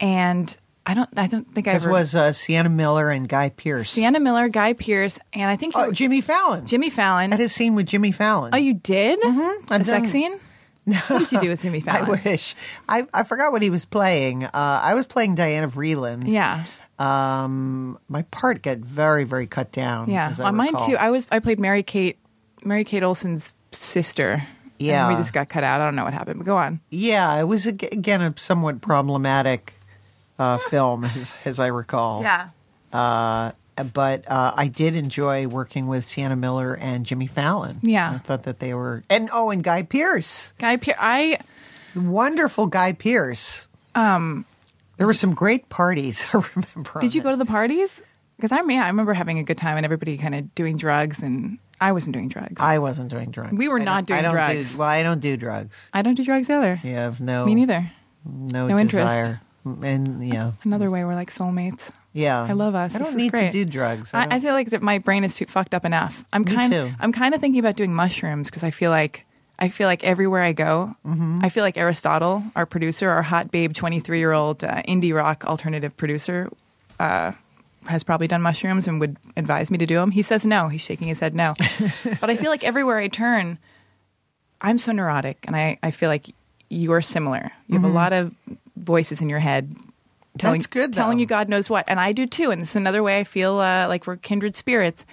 and 0.00 0.56
I 0.84 0.94
don't, 0.94 1.08
I 1.16 1.28
don't 1.28 1.52
think 1.54 1.68
I 1.68 1.74
This 1.74 1.84
ever. 1.84 1.92
was 1.92 2.14
uh, 2.14 2.32
Sienna 2.32 2.68
Miller 2.68 3.10
and 3.10 3.28
Guy 3.28 3.50
Pearce. 3.50 3.90
Sienna 3.90 4.18
Miller, 4.18 4.48
Guy 4.48 4.72
Pearce, 4.72 5.18
and 5.32 5.48
I 5.48 5.56
think 5.56 5.74
Oh, 5.76 5.86
were- 5.86 5.92
Jimmy 5.92 6.20
Fallon. 6.20 6.66
Jimmy 6.66 6.90
Fallon. 6.90 7.32
I 7.32 7.36
had 7.36 7.44
a 7.44 7.48
scene 7.48 7.74
with 7.76 7.86
Jimmy 7.86 8.10
Fallon. 8.10 8.50
oh, 8.52 8.56
you 8.56 8.74
did? 8.74 9.20
Mm-hmm. 9.20 9.72
A 9.72 9.84
sex 9.84 10.10
scene? 10.10 10.40
what 11.06 11.20
did 11.20 11.30
you 11.32 11.40
do 11.40 11.48
with 11.50 11.62
Jimmy 11.62 11.78
Fallon? 11.86 12.06
I 12.18 12.20
wish. 12.28 12.56
I, 12.88 13.06
I 13.14 13.22
forgot 13.22 13.52
what 13.52 13.62
he 13.62 13.70
was 13.70 13.84
playing. 13.84 14.42
Uh, 14.44 14.50
I 14.54 14.94
was 14.94 15.06
playing 15.06 15.36
Diana 15.36 15.68
Vreeland. 15.68 16.26
Yeah, 16.26 16.64
Um, 16.98 17.98
my 18.08 18.22
part 18.22 18.62
got 18.62 18.78
very, 18.78 19.24
very 19.24 19.46
cut 19.46 19.72
down. 19.72 20.10
yeah. 20.10 20.28
as 20.28 20.40
I 20.40 20.48
On 20.48 20.56
mine 20.56 20.74
too. 20.86 20.96
I 20.96 21.10
was. 21.10 21.26
I 21.30 21.38
played 21.38 21.58
Mary 21.58 21.82
Kate, 21.82 22.18
Mary 22.64 22.84
Kate 22.84 23.02
Olsen's 23.02 23.54
sister. 23.72 24.46
Yeah. 24.78 25.06
and 25.06 25.16
we 25.16 25.20
just 25.20 25.32
got 25.32 25.48
cut 25.48 25.62
out. 25.62 25.80
I 25.80 25.84
don't 25.84 25.94
know 25.94 26.04
what 26.04 26.12
happened. 26.12 26.40
But 26.40 26.46
go 26.46 26.56
on. 26.56 26.80
yeah, 26.90 27.38
it 27.38 27.44
was 27.44 27.66
again 27.66 28.20
a 28.20 28.34
somewhat 28.36 28.80
problematic 28.80 29.74
uh, 30.38 30.58
film, 30.58 31.04
as, 31.04 31.32
as 31.44 31.60
I 31.60 31.68
recall. 31.68 32.22
Yeah. 32.22 32.48
Uh, 32.92 33.52
but 33.94 34.30
uh, 34.30 34.52
I 34.54 34.66
did 34.68 34.94
enjoy 34.96 35.46
working 35.46 35.86
with 35.86 36.06
Sienna 36.06 36.36
Miller 36.36 36.74
and 36.74 37.06
Jimmy 37.06 37.26
Fallon. 37.26 37.78
Yeah. 37.82 38.12
I 38.14 38.18
thought 38.18 38.42
that 38.44 38.58
they 38.58 38.74
were, 38.74 39.02
and 39.08 39.30
oh, 39.32 39.50
and 39.50 39.62
Guy 39.62 39.82
Pearce, 39.82 40.52
Guy 40.58 40.76
Pearce. 40.76 40.96
I 40.98 41.38
wonderful 41.94 42.66
Guy 42.66 42.92
Pearce. 42.92 43.66
Um, 43.94 44.44
there 44.96 45.06
were 45.06 45.14
some 45.14 45.34
great 45.34 45.68
parties. 45.68 46.24
I 46.32 46.42
remember. 46.54 47.00
did 47.00 47.14
you 47.14 47.22
go 47.22 47.30
to 47.30 47.36
the 47.36 47.44
parties? 47.46 48.00
Because 48.36 48.52
I 48.52 48.62
mean, 48.62 48.80
I 48.80 48.88
remember 48.88 49.14
having 49.14 49.38
a 49.38 49.44
good 49.44 49.58
time 49.58 49.76
and 49.76 49.84
everybody 49.84 50.16
kind 50.18 50.34
of 50.34 50.54
doing 50.54 50.76
drugs, 50.76 51.20
and 51.22 51.58
I 51.80 51.92
wasn't 51.92 52.14
doing 52.14 52.28
drugs. 52.28 52.60
I, 52.60 52.78
wasn't 52.80 53.10
doing 53.10 53.30
drugs. 53.30 53.52
We 53.56 53.68
were 53.68 53.78
I 53.80 53.84
not 53.84 54.06
don't- 54.06 54.18
I 54.18 54.20
doing 54.22 54.34
don't 54.34 54.44
drugs. 54.54 54.72
Do, 54.72 54.78
well, 54.78 54.88
I 54.88 55.02
don't 55.02 55.20
do 55.20 55.36
drugs. 55.36 55.88
I 55.92 56.02
don't 56.02 56.14
do 56.14 56.24
drugs 56.24 56.50
either. 56.50 56.80
You 56.82 56.94
have 56.94 57.20
no. 57.20 57.44
Me 57.46 57.54
neither. 57.54 57.90
No, 58.24 58.66
No 58.66 58.78
interest. 58.78 59.06
desire. 59.06 59.40
And 59.64 60.26
yeah, 60.26 60.52
Another 60.64 60.90
way 60.90 61.04
we're 61.04 61.14
like 61.14 61.30
soulmates. 61.30 61.90
yeah. 62.12 62.42
I 62.42 62.52
love 62.52 62.74
us. 62.74 62.96
I 62.96 62.98
don't 62.98 63.08
is 63.10 63.14
need 63.14 63.32
to 63.32 63.50
do 63.50 63.64
drugs. 63.64 64.10
I, 64.12 64.26
I 64.28 64.40
feel 64.40 64.54
like 64.54 64.70
that 64.70 64.82
my 64.82 64.98
brain 64.98 65.22
is 65.22 65.36
too 65.36 65.46
fucked 65.46 65.72
up 65.74 65.84
enough. 65.84 66.24
I'm 66.32 66.42
Me 66.42 66.52
kind. 66.52 66.72
too. 66.72 66.92
I'm 66.98 67.12
kind 67.12 67.32
of 67.34 67.40
thinking 67.40 67.60
about 67.60 67.76
doing 67.76 67.94
mushrooms 67.94 68.48
because 68.50 68.64
I 68.64 68.70
feel 68.70 68.90
like 68.90 69.24
I 69.62 69.68
feel 69.68 69.86
like 69.86 70.02
everywhere 70.04 70.42
I 70.42 70.52
go, 70.52 70.94
Mm-hmm. 71.06 71.40
I 71.42 71.48
feel 71.48 71.62
like 71.62 71.76
Aristotle, 71.76 72.42
our 72.56 72.66
producer, 72.66 73.08
our 73.08 73.22
hot 73.22 73.50
babe, 73.50 73.72
23 73.72 74.18
year 74.18 74.32
old 74.32 74.64
uh, 74.64 74.82
indie 74.82 75.14
rock 75.14 75.44
alternative 75.44 75.96
producer, 75.96 76.50
uh, 76.98 77.32
has 77.86 78.02
probably 78.04 78.26
done 78.28 78.42
mushrooms 78.42 78.86
and 78.88 79.00
would 79.00 79.16
advise 79.36 79.70
me 79.70 79.78
to 79.78 79.86
do 79.86 79.96
them. 79.96 80.10
He 80.10 80.22
says 80.22 80.44
no. 80.44 80.68
He's 80.68 80.80
shaking 80.80 81.08
his 81.08 81.20
head 81.20 81.34
no. 81.34 81.54
but 82.20 82.30
I 82.30 82.36
feel 82.36 82.50
like 82.50 82.64
everywhere 82.64 82.98
I 82.98 83.08
turn, 83.08 83.58
I'm 84.60 84.78
so 84.78 84.92
neurotic, 84.92 85.38
and 85.46 85.56
I, 85.56 85.78
I 85.82 85.90
feel 85.90 86.08
like 86.08 86.26
you 86.68 86.92
are 86.92 87.02
similar. 87.02 87.50
You 87.66 87.74
have 87.78 87.84
a 87.84 87.92
lot 87.92 88.12
of 88.12 88.32
voices 88.76 89.20
in 89.20 89.28
your 89.28 89.40
head 89.40 89.74
telling, 90.38 90.60
Mm-hmm. 90.60 90.62
That's 90.62 90.66
good, 90.66 90.92
telling 90.92 91.18
you 91.18 91.26
God 91.26 91.48
knows 91.48 91.68
what. 91.68 91.84
And 91.88 92.00
I 92.00 92.12
do 92.12 92.26
too. 92.26 92.50
And 92.50 92.62
it's 92.62 92.76
another 92.76 93.02
way 93.02 93.18
I 93.18 93.24
feel 93.24 93.58
uh, 93.58 93.86
like 93.88 94.06
we're 94.06 94.16
kindred 94.16 94.56
spirits. 94.56 95.04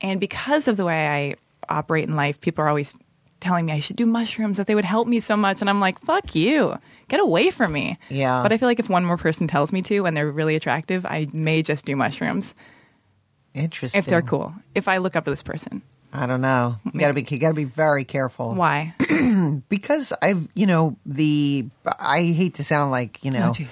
And 0.00 0.18
because 0.18 0.68
of 0.68 0.76
the 0.76 0.84
way 0.84 1.08
I 1.08 1.34
operate 1.68 2.04
in 2.08 2.16
life, 2.16 2.40
people 2.40 2.64
are 2.64 2.68
always 2.68 2.94
telling 3.42 3.66
me 3.66 3.72
I 3.72 3.80
should 3.80 3.96
do 3.96 4.06
mushrooms, 4.06 4.56
that 4.56 4.66
they 4.66 4.74
would 4.74 4.84
help 4.84 5.06
me 5.06 5.20
so 5.20 5.36
much. 5.36 5.60
And 5.60 5.68
I'm 5.68 5.80
like, 5.80 6.00
fuck 6.00 6.34
you. 6.34 6.78
Get 7.08 7.20
away 7.20 7.50
from 7.50 7.72
me. 7.72 7.98
Yeah. 8.08 8.42
But 8.42 8.52
I 8.52 8.56
feel 8.56 8.68
like 8.68 8.78
if 8.78 8.88
one 8.88 9.04
more 9.04 9.18
person 9.18 9.46
tells 9.46 9.72
me 9.72 9.82
to 9.82 10.06
and 10.06 10.16
they're 10.16 10.30
really 10.30 10.56
attractive, 10.56 11.04
I 11.04 11.28
may 11.32 11.62
just 11.62 11.84
do 11.84 11.94
mushrooms 11.94 12.54
Interesting. 13.54 13.98
if 13.98 14.06
they're 14.06 14.22
cool. 14.22 14.54
If 14.74 14.88
I 14.88 14.96
look 14.96 15.16
up 15.16 15.24
to 15.24 15.30
this 15.30 15.42
person. 15.42 15.82
I 16.14 16.26
don't 16.26 16.42
know. 16.42 16.76
You 16.92 17.00
gotta 17.00 17.14
be. 17.14 17.26
You 17.26 17.38
gotta 17.38 17.54
be 17.54 17.64
very 17.64 18.04
careful. 18.04 18.54
Why? 18.54 18.94
Because 19.68 20.12
I've, 20.20 20.46
you 20.54 20.66
know, 20.66 20.96
the. 21.06 21.66
I 21.98 22.24
hate 22.24 22.54
to 22.54 22.64
sound 22.64 22.90
like 22.90 23.18
you 23.24 23.30
oh, 23.32 23.38
know. 23.38 23.52
Oh. 23.58 23.66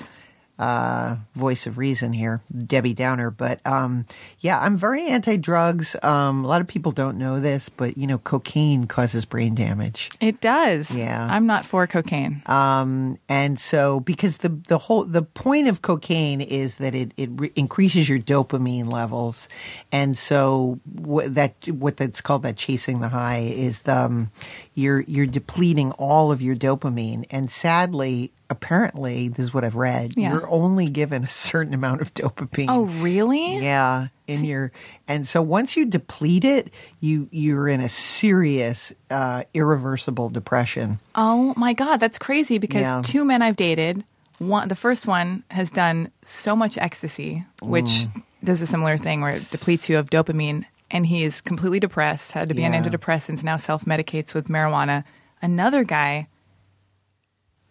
Uh, 0.61 1.17
voice 1.35 1.67
of 1.67 1.79
reason 1.79 2.13
here, 2.13 2.43
Debbie 2.67 2.93
Downer. 2.93 3.31
But 3.31 3.67
um, 3.67 4.05
yeah, 4.41 4.61
I'm 4.61 4.77
very 4.77 5.07
anti 5.07 5.39
drugs. 5.39 5.97
Um, 6.03 6.45
a 6.45 6.49
lot 6.49 6.61
of 6.61 6.67
people 6.67 6.93
don't 6.93 7.17
know 7.17 7.41
this, 7.41 7.71
but 7.71 7.97
you 7.97 8.07
know, 8.07 8.19
cocaine 8.19 8.87
causes 8.87 9.25
brain 9.25 9.55
damage. 9.55 10.11
It 10.21 10.43
does. 10.43 10.91
Yeah. 10.91 11.27
I'm 11.31 11.47
not 11.47 11.65
for 11.65 11.87
cocaine. 11.87 12.43
Um, 12.45 13.19
and 13.27 13.59
so 13.59 14.01
because 14.01 14.39
the 14.39 14.51
the 14.51 14.77
whole 14.77 15.05
the 15.07 15.23
point 15.23 15.67
of 15.69 15.81
cocaine 15.81 16.43
is 16.43 16.77
that 16.77 16.95
it 16.95 17.13
it 17.17 17.31
re- 17.33 17.53
increases 17.57 18.07
your 18.11 18.19
dopamine 18.19 18.93
levels, 18.93 19.49
and 19.91 20.17
so 20.17 20.79
what 20.85 21.35
that 21.35 21.55
what 21.69 21.97
that's 21.97 22.21
called 22.21 22.43
that 22.43 22.59
chasing 22.59 23.01
the 23.01 23.09
high 23.09 23.39
is 23.39 23.83
the, 23.83 23.97
um, 23.97 24.31
you're 24.75 25.01
you're 25.03 25.25
depleting 25.27 25.93
all 25.93 26.31
of 26.31 26.43
your 26.43 26.55
dopamine, 26.55 27.25
and 27.31 27.51
sadly. 27.51 28.31
Apparently, 28.51 29.29
this 29.29 29.39
is 29.39 29.55
what 29.55 29.65
I've 29.65 29.77
read. 29.77 30.15
Yeah. 30.17 30.33
You're 30.33 30.51
only 30.51 30.89
given 30.91 31.23
a 31.25 31.29
certain 31.29 31.73
amount 31.73 32.01
of 32.03 32.13
dopamine. 32.15 32.67
oh, 32.69 32.83
really? 32.85 33.59
Yeah, 33.59 34.09
in 34.27 34.45
your 34.45 34.73
and 35.09 35.27
so 35.27 35.41
once 35.41 35.77
you 35.77 35.87
deplete 35.87 36.45
it, 36.45 36.71
you 37.01 37.29
you're 37.31 37.69
in 37.69 37.81
a 37.81 37.89
serious, 37.89 38.93
uh, 39.11 39.45
irreversible 39.55 40.29
depression. 40.31 40.99
Oh 41.15 41.55
my 41.57 41.73
god, 41.73 41.99
that's 42.01 42.19
crazy 42.19 42.59
because 42.59 42.83
Yeah. 42.83 43.03
two 43.05 43.25
men 43.25 43.41
I've 43.41 43.57
dated, 43.57 44.05
one 44.39 44.69
the 44.69 44.75
first 44.77 45.07
one 45.07 45.45
has 45.51 45.71
done 45.71 46.11
so 46.23 46.55
much 46.57 46.77
ecstasy, 46.77 47.45
which 47.63 47.87
Mm. 47.87 48.23
does 48.45 48.61
a 48.61 48.67
similar 48.67 48.97
thing 48.99 49.21
where 49.21 49.35
it 49.35 49.51
depletes 49.51 49.89
you 49.89 49.97
of 49.99 50.11
dopamine 50.11 50.65
and 50.91 51.07
he 51.07 51.23
is 51.23 51.41
completely 51.41 51.79
depressed, 51.79 52.33
had 52.33 52.49
to 52.49 52.55
be 52.55 52.65
on 52.67 52.73
Yeah. 52.73 52.83
antidepressants, 52.83 53.45
now 53.45 53.57
self-medicates 53.57 54.35
with 54.35 54.49
marijuana. 54.49 55.05
Another 55.41 55.85
guy 55.85 56.27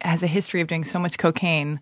has 0.01 0.23
a 0.23 0.27
history 0.27 0.61
of 0.61 0.67
doing 0.67 0.83
so 0.83 0.99
much 0.99 1.17
cocaine 1.17 1.79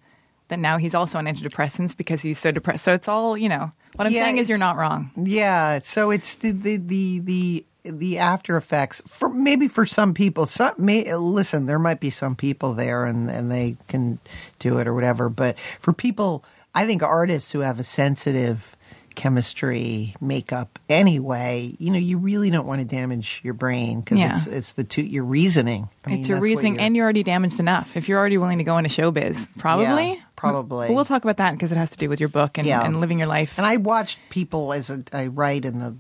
that 0.50 0.60
now 0.60 0.78
he's 0.78 0.94
also 0.94 1.18
on 1.18 1.26
antidepressants 1.26 1.96
because 1.96 2.22
he's 2.22 2.40
so 2.40 2.52
depressed. 2.52 2.84
So 2.84 2.94
it's 2.94 3.08
all, 3.08 3.38
you 3.38 3.50
know. 3.50 3.72
What 3.96 4.08
I'm 4.08 4.14
Yeah, 4.14 4.24
saying 4.24 4.38
is 4.38 4.48
you're 4.50 4.58
not 4.58 4.78
wrong. 4.78 5.12
Yeah, 5.16 5.80
so 5.80 6.10
it's 6.12 6.36
the 6.36 6.52
the 6.52 6.78
the 6.78 7.20
the, 7.20 7.66
the 7.84 8.18
after 8.20 8.56
effects 8.56 9.02
for 9.08 9.28
maybe 9.28 9.68
for 9.68 9.86
some 9.86 10.14
people. 10.14 10.46
Some 10.46 10.74
may 10.78 11.14
listen. 11.16 11.66
There 11.66 11.80
might 11.80 12.00
be 12.00 12.10
some 12.10 12.36
people 12.36 12.74
there, 12.74 13.06
and 13.06 13.30
and 13.30 13.52
they 13.52 13.76
can 13.88 14.20
do 14.60 14.78
it 14.78 14.88
or 14.88 14.94
whatever. 14.94 15.30
But 15.30 15.58
for 15.80 15.94
people, 15.94 16.46
I 16.76 16.86
think 16.86 17.02
artists 17.04 17.52
who 17.52 17.60
have 17.62 17.80
a 17.80 17.84
sensitive 17.84 18.77
chemistry, 19.18 20.14
makeup 20.22 20.80
anyway, 20.90 21.76
you 21.80 21.92
know, 21.92 21.98
you 21.98 22.18
really 22.18 22.50
don't 22.50 22.66
want 22.68 22.80
to 22.80 22.86
damage 22.86 23.42
your 23.44 23.54
brain 23.54 24.00
because 24.02 24.20
Yeah. 24.20 24.36
it's 24.38 24.48
it's 24.48 24.74
the 24.74 24.84
two 24.84 25.02
your 25.02 25.26
reasoning. 25.26 25.90
I 26.06 26.10
mean, 26.10 26.20
it's 26.20 26.30
your 26.30 26.38
that's 26.38 26.44
reasoning, 26.44 26.76
you're- 26.76 26.86
and 26.86 26.96
you're 26.96 27.04
already 27.04 27.24
damaged 27.24 27.60
enough. 27.60 27.98
If 27.98 28.08
you're 28.08 28.18
already 28.20 28.38
willing 28.38 28.60
to 28.60 28.64
go 28.64 28.78
into 28.78 28.90
showbiz, 28.90 29.48
probably, 29.58 29.86
Yeah, 30.14 30.16
probably. 30.36 30.88
But 30.88 30.94
we'll 30.96 31.06
talk 31.06 31.24
about 31.24 31.38
that 31.38 31.52
because 31.54 31.72
it 31.72 31.78
has 31.78 31.90
to 31.92 31.98
do 31.98 32.08
with 32.10 32.20
your 32.20 32.30
book 32.30 32.58
and, 32.58 32.66
Yeah. 32.68 32.86
and 32.86 33.02
living 33.02 33.18
your 33.20 33.28
life. 33.28 33.58
And 33.58 33.66
I 33.66 33.78
watched 33.78 34.20
people 34.30 34.72
as 34.72 34.90
a, 34.90 35.04
I 35.12 35.28
write 35.28 35.66
in 35.66 35.80
the 35.80 35.96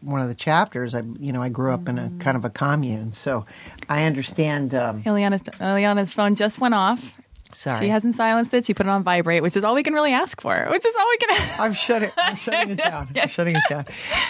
one 0.00 0.20
of 0.20 0.28
the 0.28 0.34
chapters. 0.34 0.94
I 0.94 1.02
you 1.18 1.32
know 1.32 1.42
I 1.42 1.48
grew 1.48 1.72
up 1.72 1.88
in 1.88 1.98
a 1.98 2.10
kind 2.20 2.36
of 2.36 2.44
a 2.44 2.50
commune, 2.50 3.12
so 3.12 3.44
I 3.88 4.04
understand. 4.04 4.74
Um, 4.74 5.02
Illeana's, 5.04 5.42
Illeana's 5.60 6.12
phone 6.12 6.34
just 6.36 6.60
went 6.60 6.74
off. 6.74 7.18
Sorry, 7.52 7.80
She 7.86 7.88
hasn't 7.88 8.14
silenced 8.14 8.52
it. 8.54 8.66
She 8.66 8.74
put 8.74 8.86
it 8.86 8.90
on 8.90 9.02
vibrate, 9.02 9.42
which 9.42 9.56
is 9.56 9.64
all 9.64 9.74
we 9.74 9.82
can 9.82 9.94
really 9.94 10.12
ask 10.12 10.40
for. 10.40 10.66
Which 10.70 10.84
is 10.84 10.94
all 10.98 11.06
we 11.08 11.16
can. 11.18 11.60
I'm 11.60 11.72
shutting. 11.72 12.10
I'm 12.16 12.36
shutting 12.36 12.70
it 12.70 12.78
down. 12.78 13.08
I'm 13.16 13.28
shutting 13.36 13.56
it 13.56 13.62
down. 13.68 13.86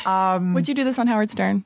Um, 0.07 0.55
Would 0.55 0.69
you 0.69 0.75
do 0.75 0.85
this 0.85 0.99
on 0.99 1.07
Howard 1.07 1.31
Stern? 1.31 1.65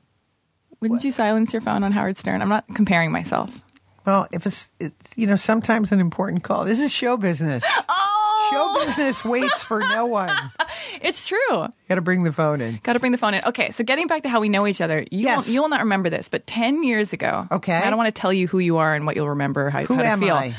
Wouldn't 0.81 1.03
you 1.03 1.11
silence 1.11 1.53
your 1.53 1.61
phone 1.61 1.83
on 1.83 1.91
Howard 1.93 2.17
Stern? 2.17 2.41
I'm 2.41 2.49
not 2.49 2.65
comparing 2.75 3.11
myself. 3.11 3.57
Well, 4.05 4.27
if 4.33 4.45
it's, 4.45 4.69
it's 4.81 4.93
you 5.17 5.27
know 5.27 5.37
sometimes 5.37 5.93
an 5.93 6.01
important 6.01 6.43
call. 6.43 6.65
This 6.65 6.79
is 6.79 6.91
show 6.91 7.15
business. 7.15 7.63
Oh, 7.87 8.19
Show 8.51 8.85
business 8.85 9.23
waits 9.23 9.63
for 9.63 9.79
no 9.79 10.05
one. 10.05 10.29
it's 11.01 11.25
true. 11.27 11.39
Got 11.87 11.95
to 11.95 12.01
bring 12.01 12.23
the 12.23 12.33
phone 12.33 12.59
in. 12.59 12.79
Got 12.83 12.93
to 12.93 12.99
bring 12.99 13.13
the 13.13 13.17
phone 13.17 13.33
in. 13.33 13.41
Okay, 13.45 13.71
so 13.71 13.83
getting 13.85 14.05
back 14.07 14.23
to 14.23 14.29
how 14.29 14.41
we 14.41 14.49
know 14.49 14.67
each 14.67 14.81
other, 14.81 14.99
you 15.09 15.21
Yes. 15.23 15.47
will, 15.47 15.53
you 15.53 15.61
will 15.61 15.69
not 15.69 15.79
remember 15.79 16.09
this, 16.09 16.27
but 16.27 16.45
ten 16.45 16.83
years 16.83 17.13
ago. 17.13 17.47
Okay. 17.49 17.73
I 17.77 17.89
don't 17.89 17.97
want 17.97 18.13
to 18.13 18.19
tell 18.21 18.33
you 18.33 18.47
who 18.49 18.59
you 18.59 18.77
are 18.77 18.93
and 18.93 19.05
what 19.05 19.15
you'll 19.15 19.29
remember. 19.29 19.69
How, 19.69 19.85
Who 19.85 19.95
how 19.95 20.01
to 20.01 20.07
am 20.07 20.19
feel. 20.19 20.35
I? 20.35 20.53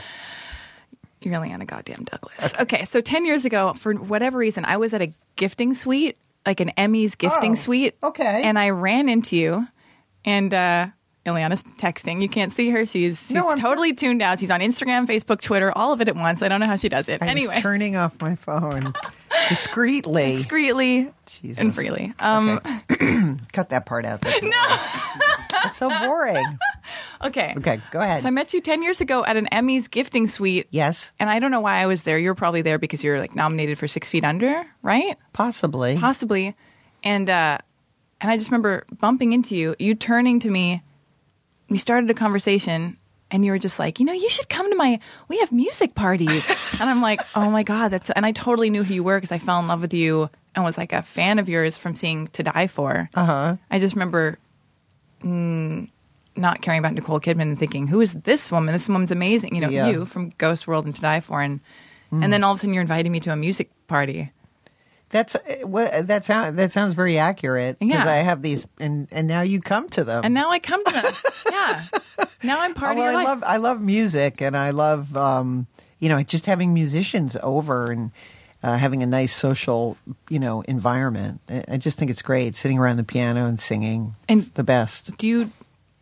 You're 1.25 1.35
Illeana 1.35 1.67
Goddamn 1.67 2.05
Douglas. 2.05 2.53
Okay. 2.61 2.85
so 2.85 3.01
10 3.01 3.25
years 3.27 3.45
ago, 3.45 3.73
for 3.75 3.95
whatever 3.95 4.39
reason, 4.39 4.65
I 4.65 4.77
was 4.77 4.93
at 4.95 5.03
a 5.03 5.13
gifting 5.37 5.75
suite, 5.75 6.19
like 6.47 6.61
an 6.61 6.71
Emmys 6.77 7.17
gifting 7.17 7.53
Oh, 7.53 7.55
suite. 7.57 7.97
okay. 8.03 8.43
And 8.45 8.59
I 8.59 8.71
ran 8.71 9.09
into 9.09 9.37
you, 9.37 9.67
and 10.25 10.53
uh, 10.53 10.87
Illeana's 11.27 11.63
texting. 11.79 12.21
You 12.21 12.29
can't 12.29 12.53
see 12.53 12.69
her. 12.71 12.85
She's, 12.85 13.21
she's 13.27 13.31
No, 13.31 13.55
totally 13.57 13.95
tuned 13.95 14.21
out. 14.23 14.39
She's 14.41 14.51
on 14.51 14.61
Instagram, 14.61 15.07
Facebook, 15.07 15.41
Twitter, 15.41 15.73
all 15.77 15.93
of 15.93 16.01
it 16.03 16.09
at 16.09 16.17
once. 16.17 16.43
I 16.43 16.49
don't 16.49 16.61
know 16.61 16.67
how 16.67 16.77
she 16.77 16.89
does 16.91 17.09
it. 17.09 17.23
I 17.23 17.27
anyway, 17.29 17.61
turning 17.61 17.97
off 17.97 18.21
my 18.21 18.35
phone 18.35 18.93
discreetly. 19.49 20.37
discreetly 20.37 21.11
Jesus. 21.27 21.59
and 21.59 21.75
freely. 21.75 22.13
Um, 22.19 22.61
Cut 23.53 23.71
that 23.71 23.87
part 23.87 24.05
out. 24.05 24.23
No, 24.43 24.77
that's 25.65 25.77
so 25.79 25.89
boring. 25.89 26.59
okay. 27.25 27.55
Okay, 27.57 27.81
go 27.91 27.99
ahead. 28.01 28.21
So 28.21 28.29
I 28.29 28.31
met 28.31 28.53
you 28.55 28.61
10 28.61 28.83
years 28.83 29.01
ago 29.01 29.25
at 29.25 29.37
an 29.37 29.49
Emmys 29.51 29.91
gifting 29.91 30.27
suite. 30.27 30.67
yes, 30.71 31.13
And 31.19 31.29
I 31.31 31.39
don't 31.39 31.51
know 31.51 31.61
why 31.61 31.79
I 31.79 31.87
was 31.87 32.03
there. 32.05 32.19
You're 32.19 32.35
probably 32.35 32.63
there 32.63 32.79
because 32.79 33.03
you're 33.03 33.19
like 33.19 33.35
nominated 33.35 33.79
for 33.79 33.89
Six 33.89 34.11
Feet 34.11 34.25
Under, 34.25 34.65
right? 34.83 35.17
possibly. 35.33 35.97
possibly 35.99 36.55
and 37.03 37.29
uh 37.29 37.59
and 38.21 38.31
i 38.31 38.37
just 38.39 38.51
remember 38.51 38.85
bumping 38.99 39.33
into 39.35 39.55
you 39.55 39.75
you 39.79 39.95
turning 39.95 40.41
to 40.41 40.49
me 40.49 40.81
we 41.69 41.77
started 41.77 42.09
a 42.11 42.15
conversation 42.15 42.97
and 43.31 43.45
you 43.45 43.51
were 43.51 43.59
just 43.59 43.79
like 43.79 43.99
you 44.01 44.07
know 44.07 44.13
you 44.13 44.31
should 44.31 44.49
come 44.49 44.71
to 44.71 44.77
my 44.77 44.99
we 45.29 45.39
have 45.41 45.53
music 45.53 45.95
parties 45.95 46.49
and 46.81 46.89
i'm 46.89 47.03
like 47.03 47.21
oh 47.37 47.51
my 47.51 47.63
god 47.63 47.89
that's 47.89 48.09
and 48.11 48.25
i 48.25 48.33
totally 48.33 48.71
knew 48.71 48.83
who 48.85 48.95
you 48.95 49.05
were 49.05 49.17
because 49.19 49.33
i 49.33 49.39
fell 49.39 49.59
in 49.59 49.69
love 49.69 49.83
with 49.83 49.93
you 49.93 50.31
and 50.55 50.65
was 50.65 50.79
like 50.79 50.93
a 50.95 51.03
fan 51.03 51.39
of 51.39 51.49
yours 51.49 51.77
from 51.77 51.95
seeing 51.95 52.29
to 52.29 52.43
die 52.43 52.69
for 52.69 53.11
Uh 53.15 53.25
huh. 53.27 53.57
i 53.71 53.79
just 53.79 53.95
remember 53.95 54.39
mm, 55.25 55.89
not 56.37 56.61
caring 56.63 56.79
about 56.81 56.93
nicole 56.95 57.21
kidman 57.21 57.43
and 57.43 57.59
thinking 57.59 57.87
who 57.87 58.01
is 58.01 58.13
this 58.15 58.51
woman 58.51 58.73
this 58.73 58.89
woman's 58.89 59.11
amazing 59.11 59.55
you 59.55 59.61
know 59.61 59.69
Yeah. 59.71 59.89
you 59.89 60.05
from 60.07 60.31
ghost 60.39 60.67
world 60.67 60.85
and 60.85 60.95
to 60.95 61.01
die 61.01 61.21
for 61.21 61.41
and 61.41 61.61
and 62.13 62.33
then 62.33 62.45
all 62.45 62.53
of 62.53 62.59
a 62.59 62.61
sudden 62.61 62.75
you're 62.75 62.81
inviting 62.83 63.11
me 63.11 63.19
to 63.21 63.33
a 63.33 63.37
music 63.37 63.71
party 63.89 64.31
That's 65.11 65.35
uh, 65.37 65.41
well, 65.67 66.03
that 66.03 66.25
sounds 66.25 66.57
that 66.57 66.71
sounds 66.73 66.95
very 66.95 67.19
accurate 67.19 67.79
because 67.79 68.05
Yeah. 68.05 68.11
I 68.11 68.17
have 68.23 68.43
these, 68.43 68.67
and 68.81 69.07
and 69.13 69.29
now 69.29 69.43
you 69.43 69.61
come 69.61 69.89
to 69.91 70.03
them. 70.05 70.25
and 70.25 70.35
now 70.35 70.51
I 70.51 70.59
come 70.59 70.83
to 70.85 70.93
them. 70.93 71.13
yeah. 71.51 71.85
Now 72.43 72.61
I'm 72.63 72.75
part 72.75 72.97
Oh, 72.97 72.99
well, 72.99 73.09
of 73.09 73.15
I 73.15 73.19
life. 73.19 73.25
love 73.27 73.43
I 73.47 73.57
love 73.59 73.81
music, 73.81 74.41
and 74.43 74.57
I 74.57 74.71
love 74.71 75.17
um, 75.17 75.67
you 76.01 76.09
know 76.09 76.21
just 76.23 76.47
having 76.47 76.75
musicians 76.75 77.37
over 77.43 77.91
and 77.93 78.11
uh, 78.65 78.77
having 78.79 79.03
a 79.03 79.07
nice 79.07 79.35
social 79.35 79.97
you 80.29 80.39
know 80.41 80.63
environment. 80.63 81.41
I, 81.49 81.65
I 81.69 81.77
just 81.77 81.99
think 81.99 82.11
it's 82.11 82.23
great 82.23 82.57
sitting 82.57 82.79
around 82.79 82.97
the 82.97 83.05
piano 83.05 83.47
and 83.47 83.61
singing. 83.61 84.15
And- 84.29 84.41
it's 84.41 84.49
the 84.51 84.65
best. 84.65 85.17
do 85.19 85.27
you 85.27 85.51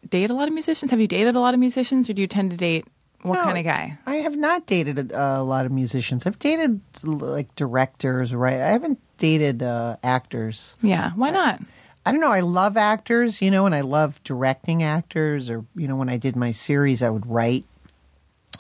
date 0.09 0.31
a 0.31 0.35
lot 0.35 0.49
of 0.49 0.55
musicians? 0.55 0.91
Have 0.91 1.01
you 1.01 1.09
dated 1.09 1.35
a 1.37 1.41
lot 1.41 1.55
of 1.55 1.61
musicians, 1.61 2.09
or 2.09 2.13
do 2.13 2.23
you 2.23 2.29
tend 2.29 2.51
to 2.51 2.57
date 2.57 2.85
what 3.23 3.35
No, 3.35 3.45
kind 3.45 3.59
of 3.59 3.65
guy? 3.65 3.99
I 4.07 4.17
have 4.17 4.37
not 4.37 4.67
dated 4.67 5.13
a, 5.13 5.41
a 5.41 5.43
lot 5.43 5.65
of 5.67 5.73
musicians. 5.73 6.27
I've 6.27 6.39
dated 6.39 6.81
like 7.05 7.55
directors, 7.55 8.35
right? 8.35 8.61
I 8.61 8.69
haven't 8.71 8.99
dated 9.19 9.63
uh, 9.63 9.97
actors. 10.03 10.77
Yeah. 10.83 11.13
Why 11.15 11.31
not? 11.31 11.61
I 12.05 12.11
don't 12.11 12.21
know. 12.21 12.33
I 12.33 12.41
love 12.41 12.77
actors, 12.77 13.41
you 13.41 13.49
know, 13.51 13.65
and 13.65 13.77
I 13.77 13.83
love 13.83 14.21
directing 14.25 14.83
actors. 14.83 15.49
Or 15.49 15.65
you 15.77 15.87
know, 15.87 15.95
when 15.95 16.09
I 16.09 16.17
did 16.17 16.35
my 16.35 16.51
series, 16.51 17.01
I 17.01 17.11
would 17.11 17.27
write 17.27 17.65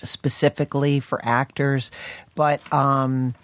specifically 0.04 1.00
for 1.00 1.20
actors. 1.24 1.90
But 2.34 2.60
um, 2.72 3.34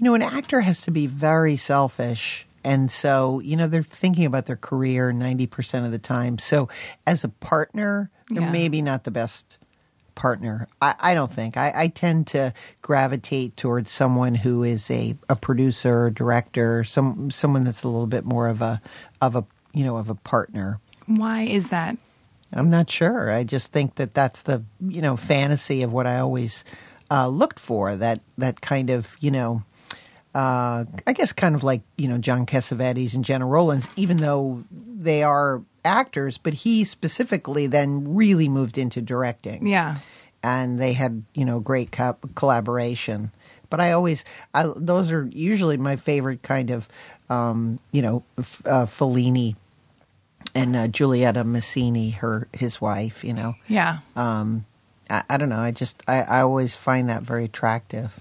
you 0.00 0.04
know, 0.04 0.14
an 0.14 0.22
actor 0.22 0.60
has 0.62 0.80
to 0.82 0.90
be 0.90 1.06
very 1.06 1.56
selfish. 1.56 2.46
And 2.64 2.90
so, 2.90 3.40
you 3.40 3.56
know, 3.56 3.66
they're 3.66 3.82
thinking 3.82 4.24
about 4.24 4.46
their 4.46 4.56
career 4.56 5.12
90% 5.12 5.84
of 5.84 5.92
the 5.92 5.98
time. 5.98 6.38
So, 6.38 6.68
as 7.06 7.22
a 7.24 7.28
partner, 7.28 8.10
they're 8.28 8.42
Yeah. 8.42 8.50
maybe 8.50 8.82
not 8.82 9.04
the 9.04 9.10
best 9.10 9.58
partner. 10.14 10.68
I, 10.82 10.94
I 11.00 11.14
don't 11.14 11.30
think. 11.30 11.56
I, 11.56 11.72
I 11.74 11.88
tend 11.88 12.26
to 12.28 12.52
gravitate 12.82 13.56
towards 13.56 13.90
someone 13.90 14.34
who 14.34 14.62
is 14.62 14.90
a, 14.90 15.16
a 15.28 15.36
producer, 15.36 16.06
or 16.06 16.10
director, 16.10 16.84
some 16.84 17.30
someone 17.30 17.64
that's 17.64 17.82
a 17.82 17.88
little 17.88 18.06
bit 18.06 18.24
more 18.24 18.48
of 18.48 18.60
a 18.62 18.80
of 19.20 19.36
a 19.36 19.44
you 19.72 19.84
know 19.84 19.96
of 19.96 20.10
a 20.10 20.14
partner. 20.14 20.80
Why 21.06 21.42
is 21.42 21.68
that? 21.68 21.96
I'm 22.52 22.68
not 22.68 22.90
sure. 22.90 23.30
I 23.30 23.44
just 23.44 23.72
think 23.72 23.94
that 23.96 24.12
that's 24.14 24.42
the 24.42 24.62
you 24.80 25.00
know 25.00 25.16
fantasy 25.16 25.82
of 25.82 25.92
what 25.92 26.06
I 26.06 26.18
always 26.18 26.64
uh, 27.10 27.28
looked 27.28 27.58
for. 27.58 27.96
That 27.96 28.20
that 28.38 28.60
kind 28.60 28.90
of 28.90 29.16
you 29.20 29.30
know. 29.30 29.62
Uh, 30.34 30.84
I 31.06 31.12
guess 31.12 31.32
kind 31.32 31.54
of 31.56 31.64
like 31.64 31.82
you 31.98 32.06
know 32.06 32.18
John 32.18 32.46
Cassavetes 32.46 33.14
and 33.14 33.24
Gena 33.24 33.46
Rowlands, 33.46 33.88
even 33.96 34.18
though 34.18 34.62
they 34.70 35.22
are 35.24 35.60
actors, 35.84 36.38
but 36.38 36.54
he 36.54 36.84
specifically 36.84 37.66
then 37.66 38.14
really 38.14 38.48
moved 38.48 38.78
into 38.78 39.00
directing 39.02 39.66
Yeah. 39.66 39.96
and 40.42 40.78
they 40.78 40.92
had 40.92 41.24
you 41.34 41.44
know 41.44 41.58
great 41.58 41.90
co- 41.90 42.16
collaboration. 42.36 43.32
But 43.70 43.80
I 43.80 43.90
always 43.92 44.24
I, 44.54 44.70
those 44.76 45.10
are 45.10 45.28
usually 45.32 45.76
my 45.78 45.96
favorite 45.96 46.42
kind 46.42 46.70
of 46.70 46.88
um, 47.28 47.80
you 47.90 48.02
know 48.02 48.22
f- 48.38 48.62
uh, 48.66 48.86
Fellini 48.86 49.56
and 50.54 50.76
uh, 50.76 50.86
Giulietta 50.88 51.44
Masina, 51.44 52.14
her 52.14 52.46
his 52.52 52.80
wife. 52.80 53.24
You 53.24 53.32
know, 53.32 53.54
Yeah. 53.68 53.98
um, 54.16 54.64
I, 55.08 55.22
I 55.30 55.36
don't 55.38 55.48
know. 55.48 55.58
I 55.60 55.70
just 55.72 56.02
I, 56.06 56.22
I 56.22 56.40
always 56.42 56.76
find 56.76 57.08
that 57.08 57.22
very 57.24 57.44
attractive. 57.46 58.20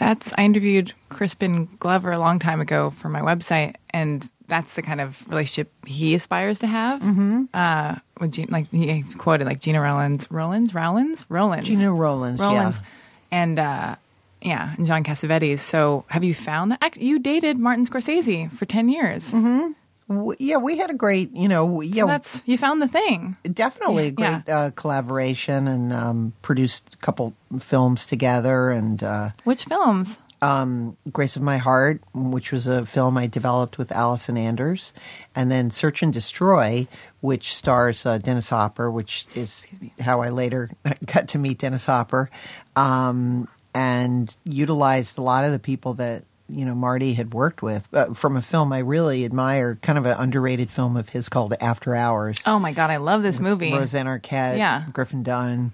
That's 0.00 0.32
I 0.38 0.44
interviewed 0.44 0.94
Crispin 1.10 1.68
Glover 1.78 2.10
a 2.10 2.18
long 2.18 2.38
time 2.38 2.58
ago 2.58 2.88
for 2.88 3.10
my 3.10 3.20
website, 3.20 3.74
and 3.90 4.28
that's 4.48 4.72
the 4.72 4.80
kind 4.80 4.98
of 4.98 5.28
relationship 5.28 5.70
he 5.86 6.14
aspires 6.14 6.58
to 6.60 6.66
have. 6.66 7.02
Mm-hmm. 7.02 7.44
Uh, 7.52 7.96
with 8.18 8.32
Gena, 8.32 8.50
like 8.50 8.70
he 8.70 9.04
quoted 9.18 9.44
like 9.44 9.60
Gena 9.60 9.78
Rowlands, 9.78 10.26
Rowlands, 10.30 10.74
Rowlands, 10.74 11.26
Rowlands, 11.28 11.68
Gena 11.68 11.92
Rowlands, 11.92 12.40
Rowlands, 12.40 12.78
yeah. 12.78 12.84
and 13.30 13.58
uh, 13.58 13.96
yeah, 14.40 14.74
and 14.78 14.86
John 14.86 15.04
Cassavetes. 15.04 15.58
So 15.58 16.06
have 16.08 16.24
you 16.24 16.32
found 16.32 16.70
that 16.70 16.78
Act- 16.82 16.96
you 16.96 17.18
dated 17.18 17.58
Martin 17.58 17.86
Scorsese 17.86 18.50
for 18.52 18.64
ten 18.64 18.88
years? 18.88 19.30
Mm-hmm. 19.30 19.72
W- 20.10 20.36
yeah, 20.40 20.56
we 20.58 20.76
had 20.76 20.90
a 20.90 20.94
great 20.94 21.30
you 21.34 21.48
know 21.48 21.80
yeah 21.80 22.02
So 22.02 22.06
that's 22.08 22.42
you 22.44 22.58
found 22.58 22.82
the 22.82 22.88
thing. 22.88 23.36
definitely 23.52 24.08
a 24.08 24.14
Yeah. 24.18 24.40
great 24.42 24.52
uh, 24.52 24.70
collaboration 24.72 25.68
and 25.68 25.92
um, 25.92 26.32
produced 26.42 26.94
a 26.94 26.96
couple 26.98 27.32
films 27.58 28.04
together 28.06 28.70
and. 28.70 29.02
Uh, 29.02 29.30
Which 29.44 29.64
films? 29.64 30.18
um, 30.42 30.96
Grace 31.12 31.36
of 31.36 31.42
My 31.42 31.58
Heart, 31.58 32.00
which 32.14 32.50
was 32.50 32.66
a 32.66 32.86
film 32.86 33.18
I 33.18 33.26
developed 33.26 33.76
with 33.78 33.92
Allison 33.92 34.36
Anders, 34.38 34.92
and 35.36 35.50
then 35.50 35.70
Search 35.70 36.02
and 36.02 36.12
Destroy, 36.12 36.88
which 37.20 37.54
stars 37.54 38.06
uh, 38.06 38.16
Dennis 38.18 38.48
Hopper, 38.48 38.90
which 38.90 39.26
is 39.36 39.66
how 40.00 40.22
I 40.22 40.30
later 40.30 40.70
got 41.06 41.28
to 41.28 41.38
meet 41.38 41.58
Dennis 41.58 41.84
Hopper, 41.84 42.30
um, 42.74 43.48
and 43.74 44.34
utilized 44.44 45.18
a 45.18 45.22
lot 45.22 45.44
of 45.44 45.52
the 45.52 45.58
people 45.58 45.92
that 45.94 46.24
you 46.50 46.64
know 46.64 46.74
Marty 46.74 47.14
had 47.14 47.32
worked 47.34 47.62
with 47.62 47.88
uh, 47.92 48.12
from 48.14 48.36
a 48.36 48.42
film 48.42 48.72
I 48.72 48.78
really 48.78 49.24
admire, 49.24 49.76
kind 49.82 49.98
of 49.98 50.06
an 50.06 50.16
underrated 50.18 50.70
film 50.70 50.96
of 50.96 51.10
his 51.10 51.28
called 51.28 51.54
After 51.60 51.94
Hours. 51.94 52.38
Oh 52.46 52.58
my 52.58 52.72
god, 52.72 52.90
I 52.90 52.96
love 52.98 53.22
this 53.22 53.40
movie. 53.40 53.72
Rosanna 53.72 54.10
Arquette, 54.18 54.58
Yeah. 54.58 54.84
Griffin 54.92 55.22
Dunne, 55.22 55.72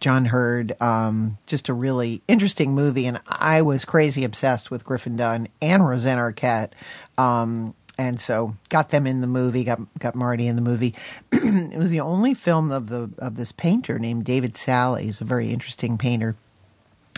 John 0.00 0.26
Heard. 0.26 0.80
Um, 0.80 1.38
just 1.46 1.68
a 1.68 1.74
really 1.74 2.22
interesting 2.28 2.74
movie, 2.74 3.06
and 3.06 3.20
I 3.26 3.62
was 3.62 3.84
crazy 3.84 4.24
obsessed 4.24 4.70
with 4.70 4.84
Griffin 4.84 5.16
Dunne 5.16 5.48
and 5.60 5.86
Rosanna 5.86 6.20
Arquette. 6.22 6.72
Um, 7.18 7.74
and 7.98 8.18
so 8.18 8.56
got 8.70 8.88
them 8.88 9.06
in 9.06 9.20
the 9.20 9.26
movie, 9.26 9.64
got 9.64 9.78
got 9.98 10.14
Marty 10.14 10.46
in 10.48 10.56
the 10.56 10.62
movie. 10.62 10.94
it 11.32 11.78
was 11.78 11.90
the 11.90 12.00
only 12.00 12.34
film 12.34 12.72
of 12.72 12.88
the 12.88 13.10
of 13.18 13.36
this 13.36 13.52
painter 13.52 13.98
named 13.98 14.24
David 14.24 14.56
Salle. 14.56 14.96
He's 14.96 15.20
a 15.20 15.24
very 15.24 15.50
interesting 15.52 15.98
painter. 15.98 16.34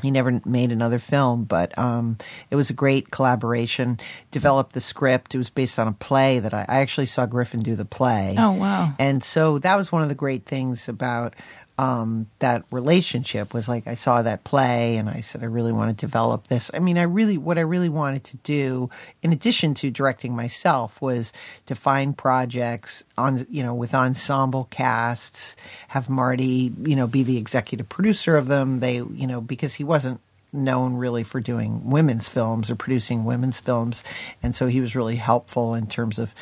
He 0.04 0.10
never 0.10 0.40
made 0.44 0.72
another 0.72 0.98
film, 0.98 1.44
but 1.44 1.76
um, 1.78 2.18
it 2.50 2.56
was 2.56 2.70
a 2.70 2.74
great 2.74 3.10
collaboration. 3.10 3.98
Developed 4.30 4.72
the 4.72 4.80
script. 4.80 5.34
It 5.34 5.38
was 5.38 5.50
based 5.50 5.78
on 5.78 5.88
a 5.88 5.92
play 5.92 6.38
that 6.38 6.54
I, 6.54 6.64
I 6.68 6.80
actually 6.80 7.06
saw 7.06 7.26
Griffin 7.26 7.60
do 7.60 7.76
the 7.76 7.84
play. 7.84 8.34
Oh, 8.38 8.52
wow. 8.52 8.92
And 8.98 9.22
so 9.22 9.58
that 9.60 9.76
was 9.76 9.90
one 9.90 10.02
of 10.02 10.08
the 10.08 10.14
great 10.14 10.44
things 10.44 10.88
about 10.88 11.34
um, 11.76 12.28
that 12.38 12.64
relationship 12.70 13.52
was 13.52 13.68
like 13.68 13.88
I 13.88 13.94
saw 13.94 14.22
that 14.22 14.44
play 14.44 14.96
and 14.96 15.08
I 15.08 15.20
said 15.20 15.42
I 15.42 15.46
really 15.46 15.72
want 15.72 15.90
to 15.90 16.06
develop 16.06 16.46
this. 16.46 16.70
I 16.72 16.78
mean, 16.78 16.96
I 16.96 17.02
really 17.02 17.36
what 17.36 17.58
I 17.58 17.62
really 17.62 17.88
wanted 17.88 18.22
to 18.24 18.36
do, 18.38 18.90
in 19.22 19.32
addition 19.32 19.74
to 19.74 19.90
directing 19.90 20.36
myself, 20.36 21.02
was 21.02 21.32
to 21.66 21.74
find 21.74 22.16
projects 22.16 23.02
on 23.18 23.44
you 23.50 23.64
know 23.64 23.74
with 23.74 23.92
ensemble 23.92 24.68
casts, 24.70 25.56
have 25.88 26.08
Marty 26.08 26.72
you 26.82 26.94
know 26.94 27.08
be 27.08 27.24
the 27.24 27.38
executive 27.38 27.88
producer 27.88 28.36
of 28.36 28.46
them. 28.46 28.78
They 28.78 28.96
you 28.96 29.26
know 29.26 29.40
because 29.40 29.74
he 29.74 29.84
wasn't 29.84 30.20
known 30.52 30.94
really 30.94 31.24
for 31.24 31.40
doing 31.40 31.90
women's 31.90 32.28
films 32.28 32.70
or 32.70 32.76
producing 32.76 33.24
women's 33.24 33.58
films, 33.58 34.04
and 34.44 34.54
so 34.54 34.68
he 34.68 34.80
was 34.80 34.94
really 34.94 35.16
helpful 35.16 35.74
in 35.74 35.88
terms 35.88 36.20
of 36.20 36.36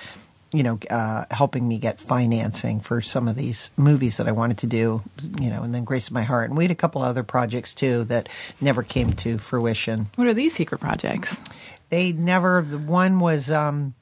you 0.53 0.63
know, 0.63 0.79
uh, 0.91 1.25
helping 1.31 1.67
me 1.67 1.79
get 1.79 1.99
financing 1.99 2.81
for 2.81 3.01
some 3.01 3.27
of 3.27 3.37
these 3.37 3.71
movies 3.77 4.19
that 4.19 4.29
I 4.29 4.33
wanted 4.33 4.59
to 4.59 4.67
do, 4.67 5.03
you 5.41 5.51
know, 5.51 5.63
and 5.63 5.73
then 5.73 5.85
Grace 5.85 6.09
of 6.09 6.13
My 6.13 6.23
Heart. 6.23 6.51
And 6.51 6.57
we 6.57 6.65
had 6.65 6.71
a 6.71 6.77
couple 6.77 7.03
other 7.03 7.23
projects 7.23 7.73
too 7.73 8.05
that 8.05 8.29
never 8.61 8.83
came 8.83 9.15
to 9.15 9.39
fruition. 9.39 10.11
What 10.17 10.27
are 10.27 10.35
these 10.35 10.55
secret 10.55 10.79
projects? 10.79 11.41
They 11.89 12.13
never, 12.13 12.65
the 12.69 12.79
one 12.79 13.19
was 13.19 13.51
um, 13.51 13.95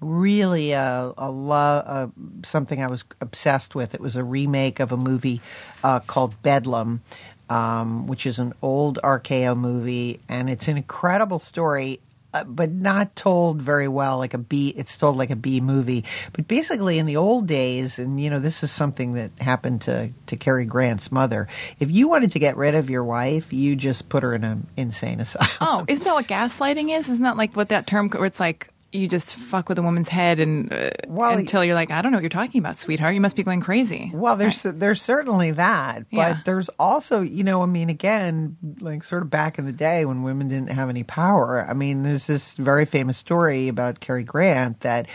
really 0.00 0.72
a, 0.72 1.12
a 1.18 1.30
love, 1.30 1.84
uh, 1.86 2.06
something 2.44 2.82
I 2.82 2.86
was 2.86 3.04
obsessed 3.20 3.74
with. 3.74 3.94
It 3.94 4.00
was 4.00 4.14
a 4.14 4.24
remake 4.24 4.78
of 4.78 4.92
a 4.92 4.96
movie 4.96 5.40
uh, 5.82 6.00
called 6.00 6.40
Bedlam. 6.42 7.02
Um, 7.50 8.06
which 8.06 8.24
is 8.24 8.38
an 8.38 8.54
old 8.62 8.98
RKO 9.04 9.54
movie, 9.54 10.20
and 10.26 10.48
it's 10.48 10.68
an 10.68 10.78
incredible 10.78 11.38
story 11.38 12.00
uh, 12.34 12.44
but 12.44 12.70
not 12.70 13.14
told 13.16 13.60
very 13.60 13.88
well 13.88 14.18
like 14.18 14.34
a 14.34 14.38
B 14.38 14.72
it's 14.76 14.96
told 14.96 15.16
like 15.16 15.30
a 15.30 15.36
B 15.36 15.60
movie 15.60 16.04
but 16.32 16.48
basically 16.48 16.98
in 16.98 17.06
the 17.06 17.16
old 17.16 17.46
days 17.46 17.98
and 17.98 18.20
you 18.20 18.30
know 18.30 18.38
this 18.38 18.62
is 18.62 18.70
something 18.70 19.12
that 19.14 19.30
happened 19.40 19.82
to 19.82 20.10
to 20.26 20.36
Cary 20.36 20.64
Grant's 20.64 21.12
mother 21.12 21.48
if 21.78 21.90
you 21.90 22.08
wanted 22.08 22.32
to 22.32 22.38
get 22.38 22.56
rid 22.56 22.74
of 22.74 22.90
your 22.90 23.04
wife 23.04 23.52
you 23.52 23.76
just 23.76 24.08
put 24.08 24.22
her 24.22 24.34
in 24.34 24.44
an 24.44 24.66
insane 24.76 25.20
asylum 25.20 25.48
Oh, 25.60 25.84
isn't 25.88 26.04
that 26.04 26.14
what 26.14 26.26
gaslighting 26.26 26.96
is? 26.96 27.08
Isn't 27.08 27.22
that 27.22 27.36
like 27.36 27.54
what 27.54 27.68
that 27.68 27.86
term 27.86 28.08
where 28.10 28.26
it's 28.26 28.40
like 28.40 28.68
you 28.92 29.08
just 29.08 29.34
fuck 29.36 29.68
with 29.68 29.78
a 29.78 29.82
woman's 29.82 30.08
head 30.08 30.38
and 30.38 30.72
uh, 30.72 30.90
Well, 31.08 31.36
until 31.36 31.64
you're 31.64 31.74
like, 31.74 31.90
I 31.90 32.02
don't 32.02 32.12
know 32.12 32.18
what 32.18 32.22
you're 32.22 32.28
talking 32.28 32.58
about, 32.58 32.76
sweetheart. 32.78 33.14
You 33.14 33.20
must 33.20 33.36
be 33.36 33.42
going 33.42 33.60
crazy. 33.60 34.10
Well, 34.12 34.36
there's 34.36 34.62
there's 34.62 35.00
certainly 35.00 35.50
that, 35.52 36.04
but 36.10 36.16
Yeah. 36.18 36.40
there's 36.44 36.68
also, 36.78 37.22
you 37.22 37.42
know, 37.42 37.62
I 37.62 37.66
mean, 37.66 37.88
again, 37.88 38.56
like 38.80 39.02
sort 39.02 39.22
of 39.22 39.30
back 39.30 39.58
in 39.58 39.64
the 39.64 39.72
day 39.72 40.04
when 40.04 40.22
women 40.22 40.48
didn't 40.48 40.70
have 40.70 40.88
any 40.90 41.02
power. 41.04 41.66
I 41.68 41.74
mean, 41.74 42.02
there's 42.02 42.26
this 42.26 42.54
very 42.54 42.84
famous 42.84 43.16
story 43.16 43.68
about 43.68 44.00
Cary 44.00 44.24
Grant 44.24 44.80
that 44.80 45.06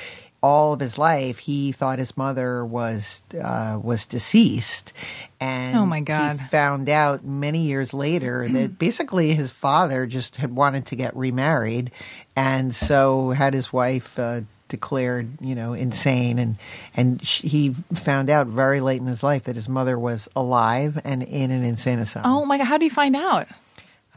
all 0.47 0.71
of 0.73 0.79
his 0.79 0.97
life 0.97 1.37
he 1.39 1.71
thought 1.73 1.99
his 1.99 2.15
mother 2.15 2.63
was 2.65 3.23
uh, 3.51 3.77
was 3.83 4.05
deceased, 4.07 4.93
and 5.41 5.75
Oh, 5.77 5.85
my 5.85 5.99
God. 5.99 6.33
he 6.33 6.37
found 6.47 6.87
out 6.89 7.23
many 7.25 7.61
years 7.67 7.93
later 7.93 8.47
that 8.55 8.79
basically 8.79 9.33
his 9.33 9.51
father 9.51 10.05
just 10.05 10.37
had 10.37 10.55
wanted 10.55 10.85
to 10.87 10.95
get 10.95 11.15
remarried, 11.15 11.91
and 12.35 12.73
so 12.73 13.31
had 13.31 13.53
his 13.53 13.71
wife. 13.73 14.17
Uh, 14.17 14.41
declared 14.69 15.29
you 15.39 15.55
know 15.55 15.71
insane 15.71 16.37
and 16.37 16.57
and 16.93 17.25
sh- 17.25 17.39
he 17.43 17.73
found 17.93 18.29
out 18.29 18.47
very 18.47 18.81
late 18.81 18.99
in 18.99 19.07
his 19.07 19.23
life 19.23 19.43
that 19.45 19.55
his 19.55 19.69
mother 19.69 19.97
was 19.97 20.27
alive 20.35 20.99
and 21.05 21.23
in 21.23 21.51
an 21.51 21.63
insane 21.63 21.99
asylum 21.99 22.29
Oh 22.29 22.43
my 22.45 22.57
god, 22.57 22.65
how 22.65 22.77
do 22.77 22.83
you 22.83 22.91
find 22.91 23.15
out? 23.15 23.47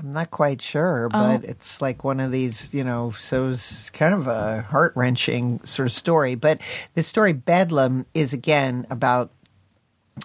I'm 0.00 0.12
not 0.12 0.30
quite 0.30 0.60
sure 0.60 1.06
oh. 1.06 1.08
but 1.08 1.44
it's 1.44 1.80
like 1.80 2.02
one 2.02 2.18
of 2.20 2.32
these 2.32 2.72
you 2.74 2.82
know 2.82 3.12
so 3.12 3.48
it's 3.48 3.90
kind 3.90 4.14
of 4.14 4.26
a 4.26 4.62
heart-wrenching 4.62 5.60
sort 5.64 5.86
of 5.86 5.92
story 5.92 6.34
but 6.34 6.58
the 6.94 7.02
story 7.02 7.32
bedlam 7.32 8.06
is 8.14 8.32
again 8.32 8.86
about 8.90 9.30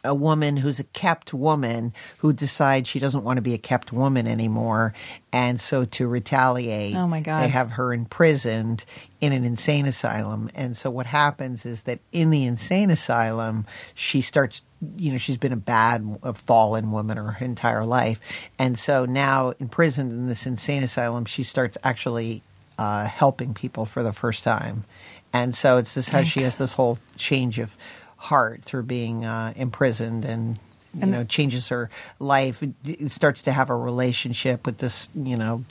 a 0.04 0.14
woman 0.14 0.58
who's 0.58 0.80
a 0.80 0.84
kept 0.84 1.34
woman 1.34 1.94
who 2.18 2.34
decides 2.34 2.90
she 2.90 3.00
doesn't 3.00 3.24
want 3.24 3.38
to 3.38 3.42
be 3.42 3.54
a 3.54 3.58
kept 3.58 3.94
woman 3.94 4.28
anymore. 4.28 4.94
And 5.32 5.60
so 5.60 5.86
to 5.86 6.08
retaliate, 6.08 6.96
Oh, 6.96 7.08
my 7.08 7.22
God. 7.22 7.44
they 7.44 7.48
have 7.50 7.72
her 7.72 7.94
imprisoned 7.94 8.86
in 9.22 9.32
an 9.32 9.46
insane 9.46 9.86
asylum. 9.86 10.50
And 10.56 10.76
so 10.76 10.90
what 10.90 11.06
happens 11.06 11.66
is 11.66 11.84
that 11.84 12.00
in 12.12 12.30
the 12.30 12.46
insane 12.46 12.90
asylum, 12.90 13.66
she 13.94 14.22
starts, 14.22 14.64
you 14.98 15.12
know, 15.12 15.18
she's 15.18 15.38
been 15.38 15.54
a 15.54 15.58
bad, 15.58 16.20
a 16.24 16.34
fallen 16.34 16.92
woman 16.92 17.18
her 17.18 17.38
entire 17.40 17.86
life. 17.86 18.20
And 18.60 18.78
so 18.78 19.06
now 19.06 19.54
imprisoned 19.60 20.12
in 20.12 20.28
this 20.28 20.46
insane 20.46 20.84
asylum, 20.84 21.26
she 21.26 21.44
starts 21.44 21.78
actually 21.84 22.42
uh, 22.78 23.06
helping 23.06 23.54
people 23.54 23.86
for 23.86 24.04
the 24.04 24.14
first 24.14 24.44
time. 24.44 24.86
And 25.34 25.56
so 25.56 25.78
it's 25.78 25.94
this 25.94 26.10
how 26.10 26.24
she 26.24 26.42
has 26.42 26.58
this 26.58 26.74
whole 26.74 26.98
change 27.18 27.60
of 27.60 27.78
heart 28.18 28.64
through 28.64 28.84
being 28.84 29.26
uh, 29.26 29.54
imprisoned 29.56 30.24
and 30.26 30.60
you 30.96 31.02
And- 31.04 31.12
know 31.12 31.24
changes 31.24 31.68
her 31.70 31.90
life 32.20 32.64
starts 33.08 33.42
to 33.44 33.52
have 33.52 33.70
a 33.70 33.76
relationship 33.76 34.66
with 34.66 34.78
this 34.80 35.10
you 35.16 35.38
know 35.38 35.64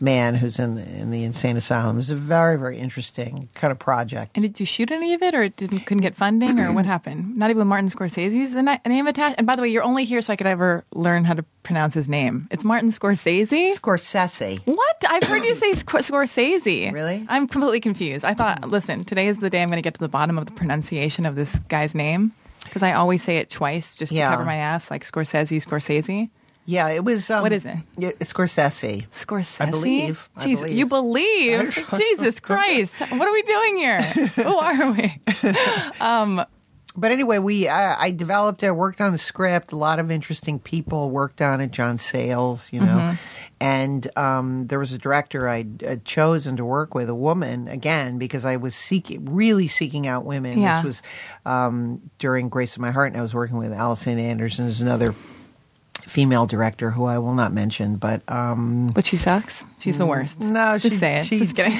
man 0.00 0.36
who's 0.36 0.58
in 0.58 0.78
in 0.78 1.10
the 1.10 1.24
insane 1.24 1.56
asylum 1.56 1.98
it's 1.98 2.10
a 2.10 2.16
very 2.16 2.56
very 2.58 2.78
interesting 2.78 3.48
kind 3.54 3.72
of 3.72 3.78
project 3.78 4.36
And 4.36 4.42
did 4.44 4.60
you 4.60 4.66
shoot 4.66 4.90
any 4.90 5.14
of 5.14 5.22
it, 5.22 5.34
or 5.34 5.48
didn't 5.48 5.80
couldn't 5.86 6.02
get 6.02 6.14
funding, 6.14 6.60
or 6.60 6.72
what 6.72 6.86
happened? 6.86 7.36
Not 7.42 7.50
even 7.50 7.66
Martin 7.66 7.88
Scorsese's 7.88 8.54
the 8.54 8.62
name 8.62 9.06
attached. 9.06 9.36
And 9.38 9.46
by 9.46 9.56
the 9.56 9.62
way, 9.62 9.68
you're 9.68 9.82
only 9.82 10.04
here 10.04 10.20
so 10.22 10.32
I 10.32 10.36
could 10.36 10.46
ever 10.46 10.84
learn 10.94 11.24
how 11.24 11.34
to 11.34 11.44
pronounce 11.62 11.94
his 11.94 12.08
name. 12.08 12.46
It's 12.50 12.64
Martin 12.64 12.90
Scorsese. 12.92 13.74
Scorsese 13.78 14.60
What? 14.66 14.96
I've 15.08 15.24
heard 15.24 15.42
you 15.44 15.54
say 15.54 15.72
Sc- 15.74 15.86
Scorsese. 16.08 16.92
Really? 16.92 17.24
I'm 17.28 17.46
completely 17.48 17.80
confused. 17.80 18.24
I 18.24 18.34
thought, 18.34 18.68
listen, 18.68 19.04
today 19.04 19.28
is 19.28 19.38
the 19.38 19.50
day 19.50 19.62
I'm 19.62 19.68
going 19.68 19.76
to 19.78 19.82
get 19.82 19.94
to 19.94 20.00
the 20.00 20.08
bottom 20.08 20.38
of 20.38 20.46
the 20.46 20.52
pronunciation 20.52 21.26
of 21.26 21.34
this 21.34 21.56
guy's 21.68 21.94
name 21.94 22.32
because 22.64 22.82
I 22.82 22.92
always 22.92 23.22
say 23.22 23.36
it 23.38 23.50
twice 23.50 23.94
just 23.94 24.12
Yeah. 24.12 24.28
to 24.30 24.36
cover 24.36 24.44
my 24.44 24.56
ass, 24.56 24.90
like 24.90 25.04
Scorsese, 25.04 25.56
Scorsese. 25.64 26.30
yeah 26.66 26.88
it 26.88 27.04
was 27.04 27.30
um, 27.30 27.42
What 27.42 27.52
is 27.52 27.64
it? 27.66 27.76
yeah, 27.98 28.10
Scorsese 28.20 29.06
Scorsese. 29.10 29.60
I 29.66 29.70
believe. 29.70 30.28
I 30.36 30.44
Jeez, 30.44 30.60
believe. 30.60 30.76
you 30.76 30.86
believe? 30.86 31.86
Jesus 31.96 32.40
Christ! 32.40 32.94
What 32.98 33.26
are 33.28 33.32
we 33.32 33.42
doing 33.42 33.76
here? 33.78 34.02
Who 34.36 34.56
are 34.56 34.92
we? 34.92 35.20
but 36.98 37.10
anyway, 37.10 37.38
we 37.38 37.68
I, 37.68 38.04
I 38.06 38.10
developed 38.10 38.62
it, 38.62 38.72
worked 38.72 39.00
on 39.00 39.12
the 39.12 39.18
script. 39.18 39.72
A 39.72 39.76
lot 39.76 39.98
of 39.98 40.10
interesting 40.10 40.58
people 40.58 41.10
worked 41.10 41.40
on 41.40 41.60
it. 41.60 41.70
John 41.70 41.96
Sayles, 41.98 42.72
you 42.72 42.80
know, 42.80 42.86
Mm-hmm. 42.86 43.14
and 43.60 44.18
um, 44.18 44.66
there 44.66 44.78
was 44.78 44.92
a 44.92 44.98
director 44.98 45.48
I'd 45.48 45.82
uh, 45.84 45.96
chosen 46.04 46.56
to 46.56 46.64
work 46.64 46.94
with, 46.94 47.08
a 47.08 47.14
woman 47.14 47.68
again, 47.68 48.18
because 48.18 48.44
I 48.44 48.56
was 48.56 48.74
seeking, 48.74 49.24
really 49.26 49.68
seeking 49.68 50.06
out 50.06 50.24
women. 50.24 50.58
Yeah. 50.60 50.82
This 50.82 50.84
was 50.84 51.02
um, 51.46 52.10
during 52.18 52.48
Grace 52.48 52.74
of 52.76 52.82
My 52.82 52.90
Heart, 52.90 53.12
and 53.12 53.18
I 53.18 53.22
was 53.22 53.34
working 53.34 53.56
with 53.56 53.72
Allison 53.72 54.18
Anderson, 54.18 54.66
who's 54.66 54.80
another 54.80 55.14
female 56.06 56.46
director 56.46 56.90
who 56.90 57.04
I 57.04 57.18
will 57.18 57.34
not 57.34 57.52
mention, 57.52 57.96
but 57.96 58.22
um, 58.28 58.92
But 58.94 59.04
she 59.06 59.16
sucks. 59.16 59.64
She's 59.78 59.98
the 59.98 60.06
worst. 60.06 60.40
no, 60.40 60.78
just 60.78 60.94
she, 60.94 60.98
say 60.98 61.18
it. 61.20 61.26
She, 61.26 61.38
just 61.38 61.54
kidding. 61.54 61.76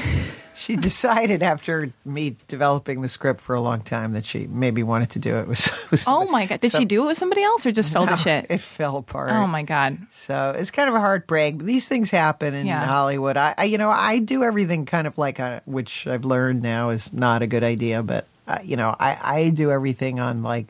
She 0.58 0.76
decided 0.90 1.42
after 1.42 1.92
me 2.04 2.36
developing 2.48 3.00
the 3.02 3.08
script 3.08 3.40
for 3.40 3.54
a 3.54 3.60
long 3.60 3.80
time 3.82 4.12
that 4.12 4.24
she 4.26 4.46
maybe 4.46 4.82
wanted 4.82 5.10
to 5.10 5.18
do 5.18 5.36
it. 5.38 5.46
With, 5.48 5.68
with 5.90 6.04
Oh 6.06 6.26
my 6.28 6.46
god! 6.46 6.60
Did 6.60 6.72
so- 6.72 6.78
she 6.80 6.84
do 6.84 7.04
it 7.04 7.06
with 7.06 7.18
somebody 7.18 7.42
else, 7.42 7.64
or 7.64 7.70
just 7.72 7.92
fell 7.92 8.04
No, 8.06 8.12
to 8.12 8.16
shit? 8.16 8.46
It 8.50 8.60
fell 8.60 8.96
apart. 8.96 9.30
Oh 9.30 9.46
my 9.46 9.62
god! 9.62 9.98
So 10.10 10.54
it's 10.56 10.70
kind 10.70 10.88
of 10.88 10.94
a 10.94 11.00
heartbreak. 11.00 11.62
These 11.62 11.86
things 11.88 12.10
happen 12.10 12.54
in 12.54 12.66
Yeah. 12.66 12.84
Hollywood. 12.84 13.36
I, 13.36 13.54
I, 13.56 13.64
you 13.64 13.78
know, 13.78 13.90
I 13.90 14.18
do 14.18 14.42
everything 14.42 14.84
kind 14.86 15.06
of 15.06 15.16
like 15.16 15.38
a, 15.38 15.62
which 15.64 16.06
I've 16.06 16.24
learned 16.24 16.62
now 16.62 16.90
is 16.90 17.12
not 17.12 17.42
a 17.42 17.46
good 17.46 17.62
idea. 17.64 18.02
But 18.02 18.26
uh, 18.46 18.58
you 18.64 18.76
know, 18.76 18.96
I, 18.98 19.18
I 19.22 19.50
do 19.50 19.70
everything 19.70 20.18
on 20.20 20.42
like, 20.42 20.68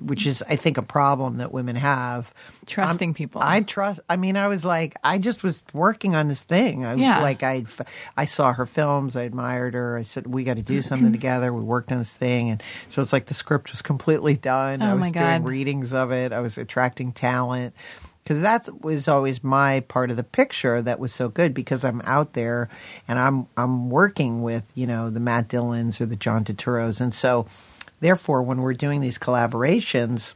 which 0.00 0.26
is 0.26 0.42
I 0.48 0.56
think 0.56 0.76
a 0.78 0.82
problem 0.82 1.36
that 1.38 1.52
women 1.52 1.76
have. 1.76 2.32
Trusting 2.66 3.08
I'm- 3.10 3.14
people. 3.14 3.40
I 3.44 3.60
trust. 3.60 4.00
I 4.08 4.16
mean, 4.16 4.36
I 4.36 4.48
was 4.48 4.64
like, 4.64 4.96
I 5.04 5.18
just 5.18 5.42
was 5.42 5.64
working 5.72 6.14
on 6.16 6.28
this 6.28 6.44
thing. 6.44 6.84
I, 6.84 6.94
Yeah. 6.94 7.20
Like 7.20 7.42
I, 7.42 7.64
I 8.16 8.24
saw 8.24 8.52
her 8.52 8.66
films. 8.66 9.16
I 9.16 9.22
admired 9.22 9.74
her. 9.74 9.96
I 9.96 10.02
said, 10.02 10.26
we 10.26 10.44
got 10.44 10.56
to 10.56 10.62
do 10.62 10.82
something 10.82 11.12
together. 11.12 11.52
We 11.52 11.62
worked 11.62 11.92
on 11.92 11.98
this 11.98 12.14
thing, 12.14 12.50
and 12.50 12.62
so 12.88 13.02
it's 13.02 13.12
like 13.12 13.26
the 13.26 13.34
script 13.34 13.70
was 13.70 13.82
completely 13.82 14.36
done. 14.36 14.82
Oh 14.82 14.86
I 14.86 14.90
Oh, 14.90 14.96
was 14.96 15.00
my 15.00 15.10
doing 15.10 15.42
God. 15.42 15.44
readings 15.46 15.92
of 15.92 16.10
it. 16.12 16.32
I 16.32 16.40
was 16.40 16.58
attracting 16.58 17.12
talent 17.12 17.74
because 18.24 18.40
that 18.42 18.68
was 18.82 19.08
always 19.08 19.42
my 19.42 19.80
part 19.80 20.10
of 20.10 20.16
the 20.18 20.24
picture 20.24 20.82
that 20.82 20.98
was 21.00 21.14
so 21.14 21.28
good 21.30 21.54
because 21.54 21.82
I'm 21.84 22.02
out 22.02 22.34
there 22.34 22.68
and 23.06 23.18
I'm 23.18 23.46
I'm 23.56 23.88
working 23.90 24.42
with 24.42 24.70
you 24.74 24.86
know 24.86 25.08
the 25.08 25.20
Matt 25.20 25.48
Dillons 25.48 26.00
or 26.00 26.06
the 26.06 26.16
John 26.16 26.44
Turturros, 26.44 27.00
and 27.00 27.14
so 27.14 27.46
therefore 28.00 28.42
when 28.42 28.60
we're 28.60 28.74
doing 28.74 29.00
these 29.00 29.18
collaborations 29.18 30.34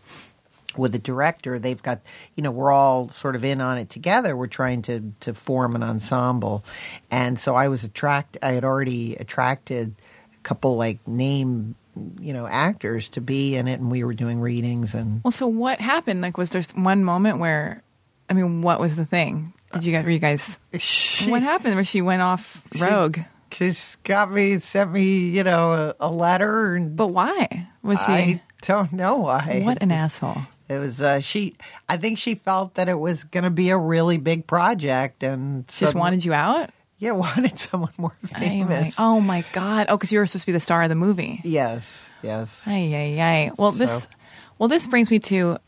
with 0.77 0.93
the 0.93 0.99
director 0.99 1.59
they've 1.59 1.83
got 1.83 2.01
you 2.35 2.43
know 2.43 2.51
we're 2.51 2.73
all 2.73 3.09
sort 3.11 3.37
of 3.37 3.45
in 3.45 3.61
on 3.61 3.77
it 3.77 3.91
together 3.91 4.35
we're 4.37 4.47
trying 4.47 4.81
to 4.81 5.13
to 5.21 5.35
form 5.35 5.75
an 5.77 5.83
ensemble 5.83 6.65
and 7.11 7.39
so 7.39 7.55
i 7.55 7.69
was 7.69 7.85
attract 7.85 8.39
i 8.43 8.53
had 8.53 8.65
already 8.65 9.15
attracted 9.17 9.95
a 10.33 10.43
couple 10.43 10.77
like 10.77 11.07
name 11.07 11.75
you 12.21 12.33
know 12.33 12.47
actors 12.47 13.11
to 13.11 13.21
be 13.21 13.55
in 13.55 13.69
it 13.69 13.79
and 13.81 13.91
we 13.91 14.03
were 14.03 14.15
doing 14.15 14.41
readings 14.41 14.95
and 14.95 15.23
Well, 15.23 15.31
so 15.31 15.47
what 15.47 15.79
happened? 15.79 16.23
Like, 16.23 16.39
was 16.39 16.49
there 16.49 16.63
one 16.75 17.05
moment 17.05 17.39
where 17.39 17.83
I 18.31 18.33
mean, 18.33 18.63
what 18.63 18.81
was 18.81 18.97
the 18.97 19.05
thing? 19.05 19.53
Did 19.75 19.85
you 19.85 19.93
guys? 19.93 20.05
Were 20.07 20.11
you 20.11 20.19
guys? 20.19 20.59
She, 20.79 21.31
What 21.31 21.43
happened? 21.43 21.75
Where 21.75 21.85
she 21.85 22.01
went 22.01 22.23
off 22.23 22.63
rogue? 22.79 23.19
Just 23.69 24.03
got 24.03 24.31
me, 24.33 24.59
sent 24.59 24.93
me, 24.93 25.29
you 25.31 25.45
know, 25.45 25.73
a, 25.73 25.95
a 26.01 26.11
letter, 26.11 26.75
and 26.75 26.97
But 26.97 27.09
why 27.09 27.67
was 27.83 27.99
she? 28.01 28.13
I 28.13 28.43
don't 28.63 28.93
know 28.93 29.17
why. 29.17 29.63
what 29.65 29.83
an 29.83 29.89
just- 29.91 30.23
asshole! 30.23 30.43
It 30.69 30.79
was 30.79 31.03
uh, 31.03 31.21
she. 31.21 31.57
I 31.89 31.97
think 31.99 32.17
she 32.19 32.35
felt 32.35 32.75
that 32.75 32.89
it 32.89 32.99
was 32.99 33.25
going 33.25 33.45
to 33.45 33.51
be 33.51 33.71
a 33.71 33.77
really 33.77 34.17
big 34.17 34.47
project, 34.47 35.23
and 35.23 35.67
Just 35.69 35.95
wanted 35.95 36.25
you 36.25 36.33
out. 36.33 36.71
yeah, 36.99 37.11
wanted 37.27 37.59
someone 37.59 37.93
more 37.99 38.17
Ay, 38.25 38.29
my- 38.33 38.39
famous. 38.39 38.95
oh 38.99 39.21
my 39.21 39.45
god! 39.53 39.87
Oh, 39.89 39.97
because 39.97 40.13
you 40.13 40.19
were 40.19 40.27
supposed 40.27 40.45
to 40.45 40.47
be 40.47 40.53
the 40.53 40.61
star 40.61 40.83
of 40.83 40.89
the 40.89 40.95
movie. 40.95 41.41
Yes, 41.45 42.11
yes. 42.23 42.63
Ay, 42.67 42.95
ay, 42.95 43.21
ay. 43.21 43.51
Well, 43.59 43.73
this, 43.73 44.07
well, 44.59 44.69
this 44.69 44.87
brings 44.87 45.11
me 45.11 45.19
to, 45.19 45.59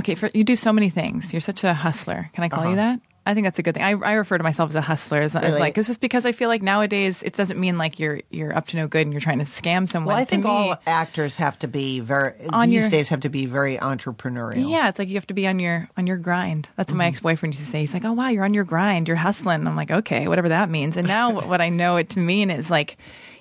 okay, 0.00 0.16
for, 0.16 0.28
you 0.34 0.44
do 0.44 0.56
so 0.56 0.72
many 0.72 0.90
things. 0.90 1.32
You're 1.32 1.40
such 1.40 1.64
a 1.64 1.72
hustler. 1.72 2.28
Can 2.34 2.44
I 2.44 2.48
call 2.50 2.68
you 2.68 2.76
that? 2.76 3.00
I 3.24 3.34
think 3.34 3.44
that's 3.44 3.58
a 3.60 3.62
good 3.62 3.74
thing. 3.74 3.84
I, 3.84 3.90
I 3.92 4.12
refer 4.14 4.36
to 4.36 4.42
myself 4.42 4.70
as 4.70 4.74
a 4.74 4.80
hustler. 4.80 5.20
As, 5.20 5.34
as 5.36 5.58
like, 5.60 5.78
it's 5.78 5.86
just 5.86 6.00
because 6.00 6.26
I 6.26 6.32
feel 6.32 6.48
like 6.48 6.60
nowadays 6.60 7.22
it 7.22 7.34
doesn't 7.36 7.58
mean 7.60 7.78
like 7.78 8.00
you're 8.00 8.20
you're 8.30 8.52
up 8.56 8.66
to 8.68 8.76
no 8.76 8.88
good 8.88 9.02
and 9.02 9.12
you're 9.12 9.20
trying 9.20 9.38
to 9.38 9.44
scam 9.44 9.88
someone. 9.88 10.12
Well, 10.14 10.16
I 10.20 10.24
To 10.24 10.30
think 10.30 10.44
me, 10.44 10.50
all 10.50 10.76
actors 10.86 11.36
have 11.36 11.56
to 11.60 11.68
be 11.68 12.00
very 12.00 12.32
On 12.50 12.68
these 12.68 12.80
your- 12.80 12.90
days 12.90 13.08
have 13.10 13.20
to 13.20 13.28
be 13.28 13.46
very 13.46 13.76
entrepreneurial. 13.76 14.68
Yeah, 14.68 14.88
it's 14.88 14.98
like 14.98 15.08
you 15.08 15.14
have 15.14 15.26
to 15.28 15.34
be 15.34 15.46
on 15.46 15.58
your 15.58 15.88
on 15.96 16.06
your 16.06 16.16
grind. 16.16 16.68
That's 16.76 16.90
what 16.92 16.98
my 16.98 17.04
Mm-hmm. 17.04 17.08
ex 17.14 17.20
boyfriend 17.20 17.54
used 17.54 17.64
to 17.64 17.70
say. 17.70 17.80
He's 17.80 17.94
like, 17.94 18.04
"Oh 18.04 18.12
wow, 18.12 18.28
you're 18.28 18.44
on 18.44 18.54
your 18.54 18.64
grind. 18.64 19.06
You're 19.08 19.16
hustling." 19.16 19.66
I'm 19.66 19.76
like, 19.76 19.90
"Okay, 19.90 20.26
whatever 20.28 20.48
that 20.48 20.68
means." 20.68 20.96
And 20.96 21.06
now 21.06 21.30
what 21.48 21.60
I 21.60 21.68
know 21.68 21.96
it 21.96 22.10
to 22.10 22.18
mean 22.18 22.50
is 22.50 22.70
like, 22.70 22.96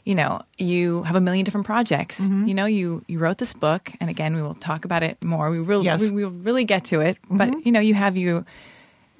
you 0.05 0.13
know, 0.15 0.41
you 0.57 1.03
have 1.03 1.15
a 1.15 1.21
million 1.21 1.43
different 1.43 1.65
projects. 1.65 2.19
Mm-hmm. 2.21 2.47
You 2.47 2.53
know, 2.53 2.65
you 2.65 3.03
you 3.07 3.17
wrote 3.19 3.39
this 3.39 3.53
book, 3.53 3.91
and 3.99 4.09
again, 4.11 4.35
we 4.35 4.41
will 4.43 4.55
talk 4.55 4.85
about 4.85 5.01
it 5.03 5.23
more. 5.23 5.49
We 5.49 5.59
will 5.61 5.83
Yes. 5.83 6.01
Mm-hmm. 6.01 6.15
we 6.15 6.23
will 6.23 6.31
really 6.31 6.65
get 6.65 6.85
to 6.85 7.01
it. 7.01 7.17
But 7.31 7.65
you 7.65 7.71
know, 7.71 7.79
you 7.79 7.95
have 7.95 8.15
you 8.15 8.45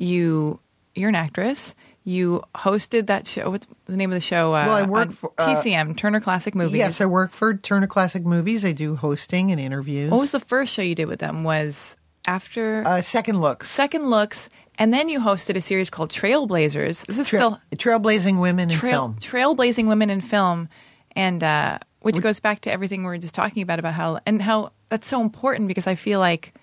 you 0.02 0.60
you're 0.96 1.10
an 1.10 1.16
actress. 1.16 1.74
You 2.04 2.44
hosted 2.56 3.06
that 3.08 3.28
show. 3.28 3.52
What's 3.52 3.68
the 3.86 3.96
name 3.96 4.10
of 4.10 4.16
the 4.16 4.20
show? 4.20 4.54
Uh, 4.56 4.66
Well, 4.66 4.76
I 4.76 4.82
work 4.84 5.12
for, 5.12 5.32
uh, 5.38 5.56
TCM 5.56 5.96
Turner 5.96 6.20
Classic 6.20 6.56
Movies. 6.56 6.76
Yes, 6.78 7.00
I 7.00 7.06
work 7.06 7.32
for 7.32 7.54
Turner 7.54 7.86
Classic 7.86 8.26
Movies. 8.26 8.66
I 8.66 8.72
do 8.72 8.96
hosting 8.96 9.52
and 9.52 9.62
interviews. 9.62 10.10
what 10.10 10.20
was 10.20 10.32
the 10.32 10.40
first 10.40 10.74
show 10.74 10.82
you 10.82 10.96
did 10.96 11.06
with 11.06 11.20
them? 11.20 11.44
Was 11.44 11.96
after 12.28 12.84
uh, 12.88 13.02
second 13.02 13.40
looks? 13.40 13.70
Second 13.70 14.10
Looks, 14.10 14.50
and 14.80 14.92
then 14.94 15.10
you 15.10 15.20
hosted 15.20 15.56
a 15.56 15.62
series 15.62 15.90
called 15.92 16.10
Trailblazers. 16.12 17.06
This 17.06 17.20
is 17.20 17.30
Tra- 17.30 17.38
still 17.40 17.62
trailblazing 17.76 18.42
women 18.42 18.72
in 18.72 18.76
trail, 18.78 18.92
film. 19.14 19.16
trailblazing 19.18 19.88
women 19.88 20.10
in 20.10 20.22
film, 20.22 20.70
and 21.16 21.44
uh, 21.44 21.78
which 22.02 22.20
goes 22.20 22.40
back 22.40 22.62
to 22.62 22.72
everything 22.72 23.02
we 23.02 23.06
were 23.08 23.18
just 23.20 23.36
talking 23.36 23.62
about 23.62 23.78
about 23.78 23.94
how 23.94 24.20
and 24.26 24.42
how 24.42 24.72
that's 24.90 25.08
so 25.08 25.22
important 25.22 25.68
because 25.68 25.86
I 25.88 25.94
feel 25.96 26.20
like 26.20 26.54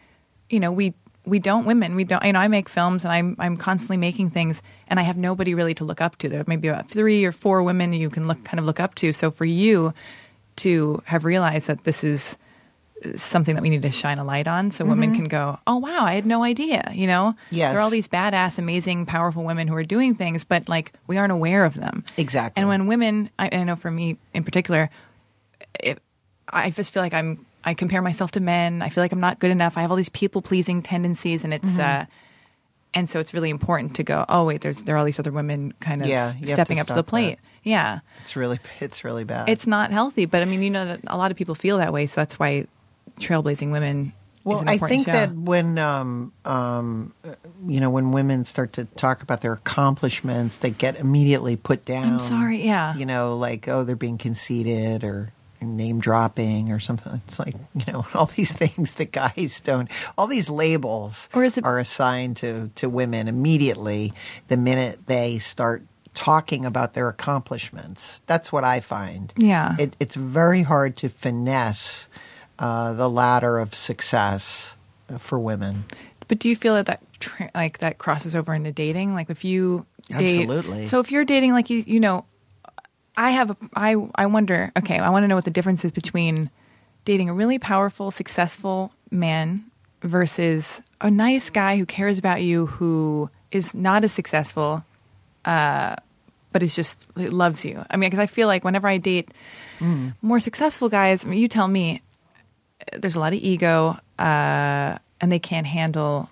you 0.51 0.59
know 0.59 0.73
we 0.73 0.95
we 1.29 1.39
don't 1.39 1.65
women 1.67 1.95
we 1.95 2.05
don't 2.05 2.25
you 2.25 2.33
know 2.33 2.41
I 2.41 2.49
make 2.49 2.69
films 2.69 3.05
and 3.05 3.13
I'm 3.13 3.37
I'm 3.39 3.57
constantly 3.57 3.97
making 3.97 4.31
things 4.31 4.63
and 4.89 4.99
I 4.99 5.03
have 5.03 5.17
nobody 5.17 5.55
really 5.55 5.75
to 5.75 5.85
look 5.85 6.01
up 6.01 6.17
to. 6.19 6.29
There 6.29 6.43
may 6.47 6.57
be 6.57 6.69
about 6.69 6.89
three 6.89 7.25
or 7.25 7.33
four 7.33 7.63
women 7.63 7.93
you 7.93 8.11
can 8.11 8.27
look 8.29 8.43
kind 8.45 8.59
of 8.59 8.65
look 8.65 8.81
up 8.81 8.95
to. 8.97 9.13
So 9.13 9.31
for 9.31 9.45
you 9.45 9.93
to 10.57 11.03
have 11.07 11.25
realized 11.25 11.67
that 11.69 11.85
this 11.85 12.03
is 12.03 12.37
something 13.15 13.55
that 13.55 13.63
we 13.63 13.69
need 13.71 13.83
to 13.83 13.93
shine 13.93 14.19
a 14.19 14.25
light 14.25 14.49
on 14.49 14.73
so 14.73 14.85
women 14.85 15.15
can 15.15 15.29
go, 15.29 15.57
oh, 15.69 15.77
wow, 15.77 16.05
I 16.05 16.15
had 16.15 16.27
no 16.27 16.43
idea. 16.43 16.91
You 16.93 17.07
know, 17.07 17.35
Mm-hmm. 17.37 17.55
Yes. 17.55 17.71
there 17.71 17.79
are 17.79 17.83
all 17.83 17.91
these 17.91 18.09
badass, 18.09 18.59
amazing, 18.59 19.07
powerful 19.07 19.45
women 19.45 19.69
who 19.69 19.77
are 19.77 19.85
doing 19.85 20.17
things, 20.17 20.43
but 20.43 20.69
like 20.69 20.93
we 21.07 21.17
aren't 21.17 21.31
aware 21.31 21.65
of 21.65 21.75
them. 21.75 22.03
Exactly. 22.17 22.61
And 22.61 22.69
when 22.69 22.89
women, 22.89 23.31
I, 23.39 23.51
I 23.53 23.63
know 23.63 23.77
for 23.77 23.91
me 23.91 24.17
in 24.35 24.43
particular, 24.43 24.91
it, 25.79 26.03
I 26.49 26.71
just 26.71 26.93
feel 26.93 27.03
like 27.05 27.15
I'm, 27.15 27.47
I 27.69 27.75
compare 27.75 28.01
myself 28.03 28.31
to 28.33 28.41
men. 28.41 28.83
I 28.83 28.89
feel 28.89 29.05
like 29.05 29.13
I'm 29.13 29.21
not 29.21 29.39
good 29.39 29.51
enough. 29.51 29.77
I 29.77 29.83
have 29.83 29.91
all 29.91 29.97
these 29.97 30.09
people 30.09 30.41
pleasing 30.43 30.83
tendencies, 30.83 31.45
and 31.45 31.53
it's, 31.55 31.69
Mm-hmm. 31.69 31.81
uh, 31.81 32.05
and 32.95 33.09
so 33.11 33.21
it's 33.21 33.35
really 33.35 33.51
important 33.51 33.95
to 33.97 34.03
go. 34.03 34.25
Oh 34.29 34.45
wait, 34.45 34.63
there's 34.63 34.83
there 34.83 34.95
are 34.95 34.99
all 34.99 35.05
these 35.05 35.19
other 35.19 35.31
women 35.31 35.75
kind 35.81 36.01
of 36.01 36.09
Yeah, 36.09 36.33
have 36.33 36.41
to 36.41 36.47
stepping 36.55 36.81
up 36.81 36.87
to 36.87 36.95
the 36.95 36.97
stop 37.01 37.07
that. 37.07 37.11
plate. 37.11 37.39
Yeah, 37.63 38.01
It's 38.23 38.35
really 38.35 38.59
it's 38.81 39.05
really 39.05 39.25
bad. 39.25 39.49
it's 39.51 39.67
not 39.67 39.93
healthy. 39.93 40.25
But 40.25 40.41
I 40.43 40.47
mean, 40.47 40.63
you 40.63 40.71
know 40.71 40.87
that 40.87 41.01
a 41.07 41.19
lot 41.19 41.31
of 41.31 41.37
people 41.37 41.55
feel 41.55 41.77
that 41.79 41.93
way, 41.93 42.07
so 42.07 42.23
that's 42.23 42.39
why 42.39 42.67
Trailblazing 43.21 43.71
Women. 43.73 44.15
well, 44.45 44.65
I 44.67 44.79
think 44.79 45.05
show. 45.07 45.13
that 45.13 45.35
when 45.35 45.77
um, 45.77 46.33
um, 46.47 47.13
uh, 47.25 47.35
you 47.67 47.79
know 47.81 47.91
when 47.91 48.13
women 48.13 48.45
start 48.47 48.73
to 48.75 48.85
talk 48.97 49.23
about 49.23 49.43
their 49.43 49.53
accomplishments, 49.53 50.57
they 50.59 50.71
get 50.71 50.97
immediately 50.99 51.57
put 51.57 51.85
down. 51.85 52.15
I'm 52.15 52.19
sorry, 52.19 52.65
yeah. 52.65 52.97
You 52.97 53.05
know, 53.05 53.37
like 53.37 53.69
oh, 53.69 53.85
they're 53.85 53.97
being 53.97 54.17
conceited 54.19 55.05
or 55.05 55.33
name 55.61 56.01
dropping 56.01 56.71
or 56.73 56.79
something. 56.81 57.21
It's 57.27 57.39
like 57.39 57.55
you 57.75 57.93
know 57.93 58.07
all 58.15 58.27
these 58.27 58.53
things 58.53 58.95
that 58.95 59.13
guys 59.13 59.61
don't. 59.65 59.89
All 60.17 60.27
these 60.27 60.49
labels 60.51 61.29
Or 61.35 61.45
is 61.45 61.59
it- 61.59 61.65
are 61.65 61.79
assigned 61.79 62.37
to 62.39 62.71
to 62.77 62.89
women 62.89 63.29
immediately 63.29 64.13
the 64.49 64.57
minute 64.57 65.01
they 65.07 65.39
start 65.39 65.83
talking 66.15 66.65
about 66.65 66.95
their 66.95 67.09
accomplishments. 67.09 68.23
That's 68.27 68.51
what 68.51 68.65
I 68.65 68.81
find. 68.81 69.33
Yeah. 69.37 69.77
it, 69.79 69.95
it's 70.01 70.17
very 70.17 70.63
hard 70.63 70.97
to 70.97 71.09
finesse 71.09 72.09
uh, 72.59 72.93
the 72.95 73.09
ladder 73.09 73.59
of 73.59 73.73
success 73.75 74.75
for 75.19 75.39
women. 75.39 75.85
But 76.27 76.41
do 76.41 76.49
you 76.49 76.57
feel 76.57 76.75
that 76.75 76.87
that 76.87 77.03
tra- 77.21 77.51
like 77.55 77.79
that 77.79 77.99
crosses 77.99 78.35
over 78.35 78.53
into 78.53 78.73
dating? 78.73 79.15
Like 79.15 79.31
if 79.31 79.45
you 79.45 79.87
date, 80.09 80.41
Absolutely. 80.41 80.87
So 80.87 80.99
if 80.99 81.13
you're 81.13 81.25
dating, 81.25 81.53
like 81.53 81.71
you, 81.71 81.85
you 81.87 82.01
know, 82.01 82.25
I 83.19 83.31
have 83.31 83.51
a, 83.51 83.57
I, 83.75 83.97
I 84.15 84.27
wonder. 84.27 84.71
Okay, 84.79 84.97
I 84.99 85.11
want 85.11 85.25
to 85.25 85.29
know 85.29 85.35
what 85.35 85.45
the 85.45 85.51
difference 85.51 85.85
is 85.85 85.91
between 85.91 86.51
dating 87.05 87.29
a 87.29 87.35
really 87.35 87.59
powerful, 87.59 88.13
successful 88.13 88.93
man 89.11 89.65
versus 90.03 90.81
a 91.01 91.11
nice 91.11 91.51
guy 91.51 91.77
who 91.77 91.85
cares 91.85 92.17
about 92.19 92.43
you, 92.43 92.67
who 92.67 93.29
is 93.51 93.75
not 93.75 94.05
as 94.05 94.13
successful, 94.13 94.85
uh, 95.45 95.97
but 96.53 96.63
is 96.63 96.77
just 96.77 97.07
loves 97.17 97.65
you. 97.65 97.85
I 97.91 97.97
mean, 97.97 98.09
because 98.09 98.23
I 98.23 98.27
feel 98.27 98.47
like 98.47 98.63
whenever 98.63 98.87
I 98.87 98.99
date 98.99 99.31
more 100.23 100.39
successful 100.39 100.89
guys, 100.89 101.25
I 101.25 101.29
mean, 101.29 101.41
you 101.41 101.49
tell 101.49 101.67
me, 101.69 102.03
there's 102.93 103.17
a 103.17 103.21
lot 103.21 103.33
of 103.33 103.41
ego, 103.41 103.99
uh, 104.19 104.99
and 105.21 105.33
they 105.33 105.41
can't 105.41 105.67
handle. 105.67 106.31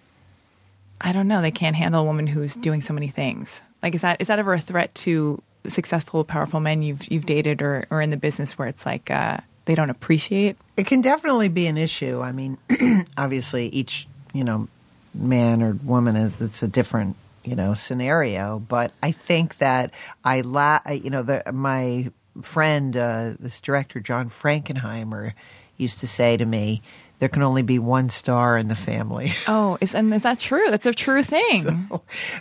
I 1.01 1.12
don't 1.12 1.27
know. 1.27 1.42
They 1.42 1.51
can't 1.51 1.77
handle 1.77 2.03
a 2.03 2.05
woman 2.05 2.29
who's 2.29 2.55
doing 2.55 2.81
so 2.81 2.94
many 2.94 3.09
things. 3.09 3.61
Like, 3.83 3.94
is 3.94 4.03
that 4.03 4.20
is 4.20 4.29
that 4.29 4.38
ever 4.38 4.55
a 4.55 4.61
threat 4.61 4.94
to 5.07 5.42
successful, 5.68 6.24
powerful 6.24 6.61
men 6.61 6.83
you've 6.83 7.11
you've 7.11 7.26
dated 7.26 7.62
or 7.62 7.87
or 7.90 8.00
in 8.00 8.11
the 8.11 8.16
business 8.16 8.59
where 8.59 8.68
it's 8.68 8.87
like 8.87 9.11
uh, 9.11 9.38
they 9.64 9.74
don't 9.74 9.90
appreciate? 9.90 10.57
It 10.76 10.87
can 10.87 11.00
definitely 11.00 11.48
be 11.48 11.66
an 11.66 11.76
issue. 11.76 12.20
I 12.20 12.33
mean, 12.33 12.59
obviously, 13.16 13.68
each 13.68 14.09
you 14.33 14.44
know 14.44 14.68
man 15.14 15.62
or 15.62 15.72
woman 15.83 16.16
is 16.16 16.35
it's 16.40 16.62
a 16.62 16.68
different 16.68 17.16
you 17.44 17.57
know 17.57 17.74
scenario. 17.74 18.59
But 18.59 18.92
I 19.02 19.12
think 19.12 19.59
that 19.59 19.90
I 20.24 20.40
la 20.42 20.81
you 20.90 21.11
know 21.11 21.22
the 21.22 21.42
my 21.52 22.11
friend 22.42 22.96
uh, 22.96 23.35
this 23.38 23.61
director 23.61 24.00
John 24.00 24.31
Frankenheimer 24.31 25.33
used 25.76 26.00
to 26.00 26.07
say 26.07 26.37
to 26.37 26.44
me, 26.44 26.83
"There 27.18 27.29
can 27.29 27.42
only 27.42 27.62
be 27.62 27.79
one 27.79 28.09
star 28.09 28.57
in 28.59 28.68
the 28.68 28.74
family." 28.76 29.33
Oh, 29.48 29.79
is 29.81 29.94
and 29.94 30.12
is 30.14 30.22
that 30.22 30.38
true? 30.38 30.66
That's 30.70 30.87
a 30.87 30.92
true 30.92 31.22
thing. 31.22 31.88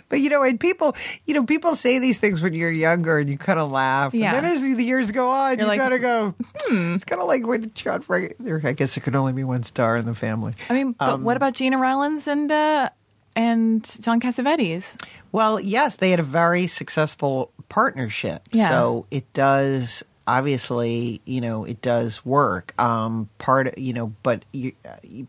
But 0.08 0.20
you 0.20 0.28
know, 0.30 0.42
and 0.42 0.58
people, 0.58 0.94
you 1.26 1.34
know, 1.34 1.44
people 1.44 1.76
say 1.76 1.98
these 1.98 2.18
things 2.18 2.42
when 2.42 2.52
you're 2.54 2.70
younger, 2.70 3.18
and 3.18 3.28
you 3.30 3.38
kind 3.38 3.58
of 3.58 3.70
laugh. 3.70 4.12
Yeah. 4.14 4.34
And 4.34 4.44
then 4.46 4.52
as 4.56 4.60
the 4.62 4.84
years 4.84 5.10
go 5.12 5.30
on, 5.30 5.52
You're 5.58 5.62
you 5.62 5.66
like, 5.66 5.78
gotta 5.78 5.98
go. 5.98 6.34
Hmm. 6.64 6.94
It's 6.94 7.04
kind 7.04 7.20
of 7.22 7.28
like 7.28 7.46
when 7.46 7.70
John 7.74 8.02
Frank. 8.02 8.34
There, 8.40 8.60
I 8.64 8.72
guess 8.72 8.94
there 8.94 9.02
could 9.02 9.16
only 9.16 9.32
be 9.32 9.44
one 9.44 9.62
star 9.62 9.96
in 9.96 10.06
the 10.06 10.14
family. 10.14 10.54
I 10.68 10.74
mean, 10.74 10.92
but 10.92 11.08
Um, 11.08 11.24
what 11.24 11.36
about 11.36 11.54
Gena 11.54 11.78
Rowlands 11.78 12.26
and 12.26 12.50
uh, 12.50 12.90
and 13.34 13.84
John 14.00 14.20
Cassavetes? 14.20 15.00
Well, 15.32 15.60
yes, 15.60 15.96
they 15.96 16.10
had 16.10 16.20
a 16.20 16.24
very 16.24 16.66
successful 16.66 17.52
partnership. 17.68 18.42
Yeah. 18.52 18.68
So 18.70 19.06
it 19.10 19.32
does 19.32 20.02
obviously, 20.26 21.20
you 21.24 21.40
know, 21.40 21.64
it 21.64 21.80
does 21.80 22.24
work. 22.24 22.74
Um, 22.80 23.28
part, 23.38 23.68
of 23.68 23.78
you 23.78 23.92
know, 23.92 24.12
but 24.22 24.44
you, 24.52 24.72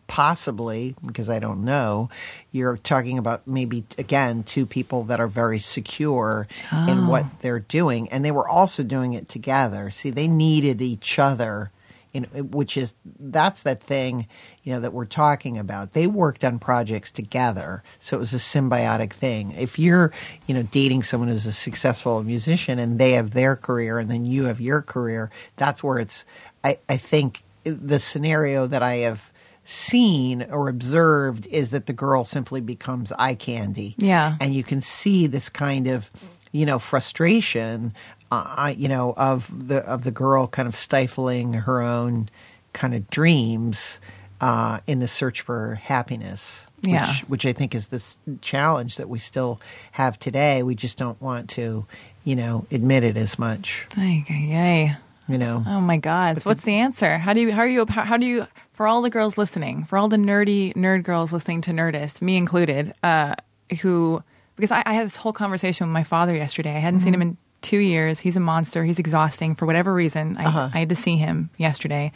possibly 0.07 0.95
because 1.05 1.29
I 1.29 1.39
don't 1.39 1.63
know, 1.63 2.09
you're 2.51 2.77
talking 2.77 3.17
about 3.17 3.47
maybe 3.47 3.85
again 3.97 4.43
two 4.43 4.65
people 4.65 5.03
that 5.05 5.19
are 5.19 5.27
very 5.27 5.59
secure 5.59 6.47
in 6.87 7.07
what 7.07 7.25
they're 7.39 7.59
doing, 7.59 8.09
and 8.09 8.25
they 8.25 8.31
were 8.31 8.47
also 8.47 8.83
doing 8.83 9.13
it 9.13 9.29
together. 9.29 9.89
See, 9.91 10.09
they 10.09 10.27
needed 10.27 10.81
each 10.81 11.19
other. 11.19 11.71
In, 12.17 12.25
which 12.51 12.77
is 12.77 12.93
that's 13.19 13.63
that 13.63 13.81
thing 13.81 14.27
you 14.63 14.73
know 14.73 14.79
that 14.79 14.93
we're 14.93 15.05
talking 15.05 15.57
about. 15.57 15.93
They 15.93 16.07
worked 16.07 16.43
on 16.43 16.59
projects 16.59 17.11
together 17.11 17.83
so 17.99 18.17
it 18.17 18.19
was 18.19 18.33
a 18.33 18.37
symbiotic 18.37 19.13
thing. 19.13 19.51
If 19.51 19.79
you're 19.79 20.11
you 20.47 20.53
know 20.53 20.63
dating 20.63 21.03
someone 21.03 21.29
who's 21.29 21.45
a 21.45 21.51
successful 21.51 22.23
musician 22.23 22.79
and 22.79 22.99
they 22.99 23.13
have 23.13 23.31
their 23.31 23.55
career 23.55 23.99
and 23.99 24.09
then 24.09 24.25
you 24.25 24.45
have 24.45 24.59
your 24.59 24.81
career 24.81 25.29
that's 25.55 25.83
where 25.83 25.99
it's 25.99 26.25
i, 26.63 26.77
I 26.89 26.97
think 26.97 27.43
the 27.63 27.99
scenario 27.99 28.67
that 28.67 28.83
i 28.83 28.95
have 28.97 29.31
seen 29.63 30.43
or 30.49 30.69
observed 30.69 31.45
is 31.47 31.71
that 31.71 31.87
the 31.87 31.93
girl 31.93 32.23
simply 32.23 32.61
becomes 32.61 33.11
eye 33.19 33.35
candy. 33.35 33.95
Yeah. 33.97 34.37
and 34.39 34.55
you 34.55 34.63
can 34.63 34.79
see 34.79 35.27
this 35.27 35.49
kind 35.49 35.87
of 35.87 36.09
you 36.53 36.65
know 36.65 36.79
frustration 36.79 37.93
uh, 38.31 38.73
you 38.77 38.87
know 38.87 39.13
of 39.17 39.67
the 39.67 39.77
of 39.85 40.03
the 40.03 40.11
girl 40.11 40.47
kind 40.47 40.67
of 40.67 40.75
stifling 40.75 41.53
her 41.53 41.81
own 41.81 42.29
kind 42.73 42.93
of 42.93 43.09
dreams 43.09 43.99
uh, 44.41 44.79
in 44.85 44.99
the 44.99 45.07
search 45.07 45.41
for 45.41 45.75
happiness 45.75 46.67
Yeah. 46.81 47.07
which, 47.07 47.19
which 47.21 47.45
I 47.45 47.53
think 47.53 47.73
is 47.73 47.87
this 47.87 48.17
challenge 48.41 48.97
that 48.97 49.09
we 49.09 49.17
still 49.17 49.59
have 49.93 50.19
today. 50.19 50.61
We 50.61 50.75
just 50.75 50.95
don't 50.97 51.19
want 51.19 51.49
to, 51.51 51.87
you 52.23 52.35
know, 52.35 52.67
admit 52.69 53.03
it 53.03 53.17
as 53.17 53.39
much. 53.39 53.87
Ay, 53.97 54.23
ay, 54.29 54.51
ay. 54.53 54.97
You 55.29 55.37
know, 55.37 55.61
Oh 55.67 55.81
my 55.81 55.97
God! 55.97 56.41
So 56.41 56.49
what's 56.49 56.61
the 56.63 56.75
answer? 56.75 57.17
How 57.17 57.33
do 57.33 57.41
you? 57.41 57.51
How 57.51 57.61
are 57.63 57.67
you? 57.67 57.85
How, 57.89 58.03
how 58.05 58.15
do 58.17 58.25
you? 58.25 58.47
For 58.73 58.87
all 58.87 59.01
the 59.01 59.09
girls 59.09 59.37
listening, 59.37 59.83
for 59.83 59.97
all 59.97 60.07
the 60.07 60.15
nerdy 60.15 60.73
nerd 60.73 61.03
girls 61.03 61.33
listening 61.33 61.59
to 61.61 61.71
Nerdist, 61.71 62.21
me 62.21 62.37
included, 62.37 62.93
uh, 63.03 63.35
who 63.81 64.23
because 64.55 64.71
I, 64.71 64.83
I 64.85 64.93
had 64.93 65.05
this 65.05 65.17
whole 65.17 65.33
conversation 65.33 65.85
with 65.87 65.93
my 65.93 66.05
father 66.05 66.33
yesterday. 66.33 66.75
I 66.75 66.79
hadn't 66.79 67.01
seen 67.01 67.13
him 67.13 67.21
in 67.21 67.37
two 67.61 67.77
years. 67.79 68.19
He's 68.19 68.37
a 68.37 68.39
monster. 68.41 68.83
He's 68.85 68.99
exhausting 68.99 69.55
for 69.55 69.65
whatever 69.65 69.93
reason. 69.93 70.37
I, 70.37 70.69
I 70.73 70.79
had 70.79 70.89
to 70.89 70.95
see 70.95 71.17
him 71.17 71.49
yesterday, 71.57 72.11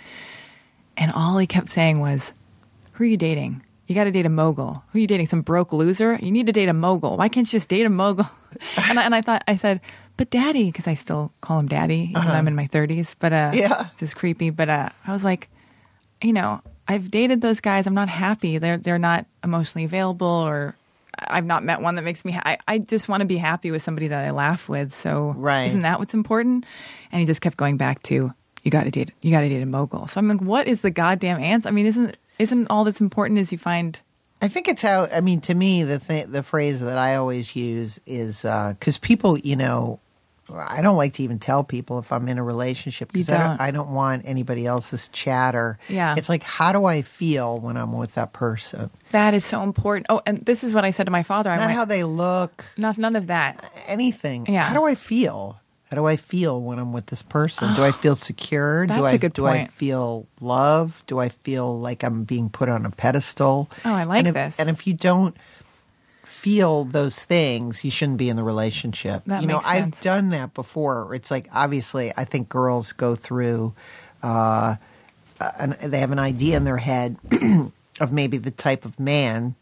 and 0.97 1.11
all 1.11 1.37
he 1.37 1.47
kept 1.47 1.69
saying 1.69 1.99
was, 1.99 2.33
"Who 2.93 3.03
are 3.03 3.07
you 3.07 3.17
dating? 3.17 3.61
You 3.87 3.95
got 3.95 4.05
to 4.05 4.11
date 4.11 4.25
a 4.25 4.29
mogul. 4.29 4.83
Who 4.91 4.97
are 4.97 5.01
you 5.01 5.07
dating? 5.07 5.25
Some 5.27 5.41
broke 5.41 5.73
loser? 5.73 6.17
You 6.21 6.31
need 6.31 6.45
to 6.47 6.53
date 6.53 6.69
a 6.69 6.73
mogul. 6.73 7.17
Why 7.17 7.27
can't 7.27 7.45
you 7.47 7.57
just 7.59 7.69
date 7.69 7.85
a 7.85 7.89
mogul?" 7.89 8.29
and, 8.77 8.99
I, 8.99 9.03
and 9.03 9.15
I 9.15 9.21
thought, 9.21 9.43
I 9.47 9.55
said, 9.55 9.81
"But 10.17 10.29
daddy," 10.29 10.65
because 10.65 10.87
I 10.87 10.93
still 10.93 11.31
call 11.41 11.59
him 11.59 11.67
daddy, 11.67 12.09
even 12.11 12.25
though 12.25 12.33
I'm 12.33 12.47
in 12.47 12.55
my 12.55 12.67
30s. 12.67 13.15
But 13.19 13.33
uh, 13.33 13.51
Yeah. 13.53 13.87
it's 13.91 13.99
just 13.99 14.15
creepy. 14.15 14.49
But 14.49 14.69
uh, 14.69 14.89
I 15.07 15.11
was 15.13 15.23
like, 15.23 15.49
you 16.21 16.33
know, 16.33 16.61
I've 16.87 17.09
dated 17.11 17.41
those 17.41 17.59
guys. 17.61 17.87
I'm 17.87 17.93
not 17.93 18.09
happy. 18.09 18.57
They're 18.57 18.77
they're 18.77 18.99
not 18.99 19.25
emotionally 19.43 19.85
available, 19.85 20.27
or 20.27 20.75
I've 21.21 21.45
not 21.45 21.63
met 21.63 21.81
one 21.81 21.95
that 21.95 22.01
makes 22.03 22.25
me. 22.25 22.31
Ha- 22.33 22.41
I 22.45 22.57
I 22.67 22.77
just 22.79 23.07
want 23.09 23.21
to 23.21 23.25
be 23.25 23.37
happy 23.37 23.71
with 23.71 23.81
somebody 23.83 24.07
that 24.09 24.23
I 24.23 24.31
laugh 24.31 24.67
with. 24.69 24.93
So 24.93 25.33
Right. 25.37 25.65
isn't 25.65 25.81
that 25.83 25.99
what's 25.99 26.13
important? 26.13 26.65
And 27.11 27.19
he 27.19 27.25
just 27.25 27.41
kept 27.41 27.57
going 27.57 27.77
back 27.77 28.01
to 28.03 28.33
you 28.63 28.71
got 28.71 28.83
to 28.83 28.91
date 28.91 29.11
you 29.21 29.31
got 29.31 29.41
to 29.41 29.49
date 29.49 29.61
a 29.61 29.65
mogul. 29.65 30.07
So 30.07 30.19
I'm 30.19 30.27
like, 30.27 30.41
what 30.41 30.67
is 30.67 30.81
the 30.81 30.91
goddamn 30.91 31.39
answer? 31.39 31.67
I 31.69 31.71
mean, 31.71 31.85
isn't 31.85 32.17
isn't 32.39 32.67
all 32.69 32.83
that's 32.83 33.01
important 33.01 33.39
is 33.39 33.51
you 33.51 33.57
find 33.57 33.99
I 34.43 34.47
think 34.47 34.67
it's 34.67 34.81
how. 34.81 35.07
I 35.13 35.21
mean, 35.21 35.39
to 35.41 35.53
me, 35.53 35.83
the 35.83 35.99
th- 35.99 36.27
the 36.29 36.41
phrase 36.41 36.79
that 36.79 36.97
I 36.97 37.15
always 37.15 37.55
use 37.55 37.99
is 38.07 38.43
uh, 38.43 38.73
because 38.79 38.97
people, 38.97 39.37
you 39.37 39.55
know, 39.55 39.99
I 40.49 40.81
don't 40.81 40.97
like 40.97 41.13
to 41.13 41.23
even 41.23 41.39
tell 41.39 41.63
people 41.63 41.99
if 41.99 42.11
I'm 42.11 42.27
in 42.27 42.37
a 42.37 42.43
relationship 42.43 43.11
because 43.11 43.29
I 43.29 43.37
don't. 43.37 43.61
I 43.61 43.71
don't 43.71 43.91
want 43.91 44.23
anybody 44.25 44.65
else's 44.65 45.07
chatter. 45.09 45.77
Yeah. 45.87 46.15
it's 46.17 46.29
like 46.29 46.43
how 46.43 46.71
do 46.71 46.85
I 46.85 47.03
feel 47.03 47.59
when 47.59 47.77
I'm 47.77 47.93
with 47.93 48.15
that 48.15 48.33
person? 48.33 48.89
that 49.11 49.33
is 49.33 49.45
so 49.45 49.61
important. 49.61 50.07
Oh, 50.09 50.21
and 50.25 50.45
this 50.45 50.63
is 50.63 50.73
what 50.73 50.85
I 50.85 50.91
said 50.91 51.05
to 51.05 51.11
my 51.11 51.23
father. 51.23 51.49
I 51.49 51.55
Not 51.57 51.67
went, 51.67 51.77
how 51.77 51.85
they 51.85 52.03
look, 52.03 52.65
not 52.77 52.97
none 52.97 53.15
of 53.15 53.27
that. 53.27 53.63
anything. 53.87 54.45
Yeah. 54.51 54.63
How 54.63 54.73
do 54.73 54.85
I 54.85 54.95
feel? 54.95 55.59
How 55.89 55.95
do 55.95 56.05
I 56.05 56.15
feel 56.15 56.61
when 56.61 56.79
I'm 56.79 56.93
with 56.93 57.07
this 57.07 57.21
person? 57.21 57.75
Do 57.75 57.83
I 57.83 57.89
oh, 57.89 57.91
feel 57.91 58.15
secure? 58.15 58.85
do 58.85 58.93
That's 58.93 59.03
I 59.03 59.11
a 59.11 59.17
good 59.17 59.33
do 59.33 59.45
I 59.45 59.65
feel 59.65 60.25
love? 60.39 61.03
Do 61.05 61.19
I 61.19 61.27
feel 61.27 61.77
like 61.77 62.03
I'm 62.03 62.23
being 62.23 62.49
put 62.49 62.69
on 62.69 62.85
a 62.85 62.91
pedestal? 62.91 63.69
Oh, 63.83 63.93
I 63.93 64.05
like 64.05 64.19
and 64.19 64.29
if, 64.29 64.33
this. 64.33 64.57
And 64.57 64.69
if 64.69 64.87
you 64.87 64.93
don't 64.93 65.35
feel 66.31 66.85
those 66.85 67.21
things, 67.21 67.83
you 67.83 67.91
shouldn't 67.91 68.17
be 68.17 68.29
in 68.29 68.37
the 68.37 68.43
relationship. 68.43 69.23
That 69.25 69.41
you 69.41 69.47
know, 69.47 69.61
I've 69.63 69.99
done 70.01 70.29
that 70.29 70.53
before. 70.53 71.13
It's 71.13 71.29
like 71.29 71.49
obviously, 71.53 72.13
I 72.15 72.25
think 72.25 72.49
girls 72.49 72.93
go 72.93 73.15
through. 73.15 73.73
Uh, 74.23 74.77
an, 75.39 75.75
they 75.83 75.99
have 75.99 76.11
an 76.11 76.19
idea 76.19 76.57
in 76.57 76.63
their 76.63 76.77
head 76.77 77.17
of 77.99 78.11
maybe 78.11 78.37
the 78.37 78.51
type 78.51 78.85
of 78.85 78.99
man 78.99 79.55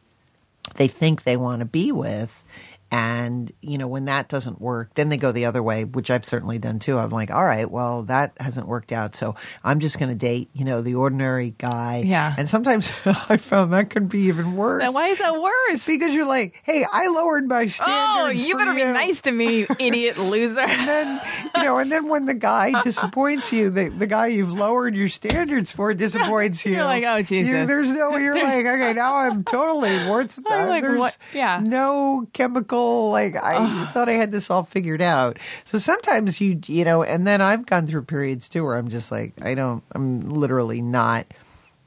they 0.75 0.88
think 0.88 1.23
they 1.23 1.38
want 1.38 1.60
to 1.60 1.65
be 1.65 1.91
with. 1.91 2.43
And, 2.91 3.52
you 3.62 3.78
know, 3.78 3.88
when 3.88 4.06
that 4.06 4.30
doesn't 4.30 4.60
work, 4.60 4.95
then 4.95 5.10
they 5.10 5.17
go 5.17 5.32
the 5.32 5.45
other 5.45 5.62
way, 5.62 5.86
which 5.86 6.10
I've 6.10 6.25
certainly 6.25 6.58
done 6.58 6.80
too. 6.80 6.97
I'm 6.97 7.12
like, 7.12 7.30
all 7.30 7.43
right, 7.45 7.69
well, 7.69 8.04
that 8.04 8.34
hasn't 8.39 8.67
worked 8.67 8.91
out. 8.91 9.15
So 9.15 9.36
I'm 9.63 9.80
just 9.80 9.99
going 9.99 10.10
to 10.10 10.15
date, 10.15 10.49
you 10.54 10.65
know, 10.65 10.82
the 10.82 10.95
ordinary 10.95 11.54
guy. 11.58 12.04
Yeah. 12.06 12.34
And 12.36 12.49
sometimes 12.49 12.91
I 13.06 13.38
found 13.38 13.73
that 13.73 13.91
could 13.91 14.10
be 14.10 14.21
even 14.21 14.56
worse. 14.56 14.82
Now, 14.84 14.91
why 14.91 15.10
is 15.10 15.19
that 15.19 15.39
worse? 15.39 15.86
Because 15.86 16.15
you're 16.15 16.28
like, 16.28 16.60
hey, 16.63 16.84
I 16.91 17.08
lowered 17.10 17.47
my 17.47 17.63
oh, 17.63 17.67
standards. 17.67 18.43
Oh, 18.43 18.47
you 18.47 18.58
better 18.58 18.73
be 18.73 18.84
nice 18.84 19.21
to 19.21 19.32
me, 19.32 19.67
idiot 19.80 20.17
loser. 20.17 20.60
and 20.60 20.88
then 20.88 21.21
you 21.56 21.63
know, 21.63 21.78
and 21.78 21.91
then 21.91 22.08
when 22.08 22.25
the 22.25 22.34
guy 22.34 22.82
disappoints 22.84 23.54
you, 23.54 23.69
the, 23.69 23.89
the 23.89 24.08
guy 24.08 24.28
you've 24.28 24.54
lowered 24.54 24.95
your 24.95 25.10
standards 25.10 25.71
for 25.71 25.93
disappoints 25.93 26.65
you. 26.65 26.73
You're 26.73 26.86
like, 26.86 27.04
oh, 27.04 27.21
Jesus. 27.21 27.49
You- 27.52 27.65
there's 27.65 27.89
no. 27.89 28.17
You're 28.17 28.36
like, 28.36 28.65
okay, 28.65 28.93
now 28.93 29.15
I'm 29.15 29.43
totally 29.43 29.91
worth. 30.10 30.39
Like, 30.43 30.82
there's 30.82 30.99
what? 30.99 31.17
Yeah. 31.34 31.62
No 31.63 32.28
chemical. 32.34 32.78
Like 33.11 33.35
I 33.35 33.85
thought 33.93 34.09
I 34.09 34.13
had 34.13 34.31
this 34.31 34.49
all 34.49 34.63
figured 34.63 35.01
out. 35.01 35.37
So 35.65 35.77
sometimes 35.77 36.39
you, 36.41 36.59
you 36.67 36.85
know, 36.85 37.03
and 37.03 37.25
then 37.27 37.41
I've 37.41 37.65
gone 37.65 37.87
through 37.87 38.03
periods 38.03 38.49
too 38.49 38.63
where 38.63 38.75
I'm 38.77 38.89
just 38.89 39.11
like, 39.11 39.33
I 39.43 39.53
don't. 39.55 39.83
I'm 39.93 40.21
literally 40.21 40.81
not. 40.81 41.25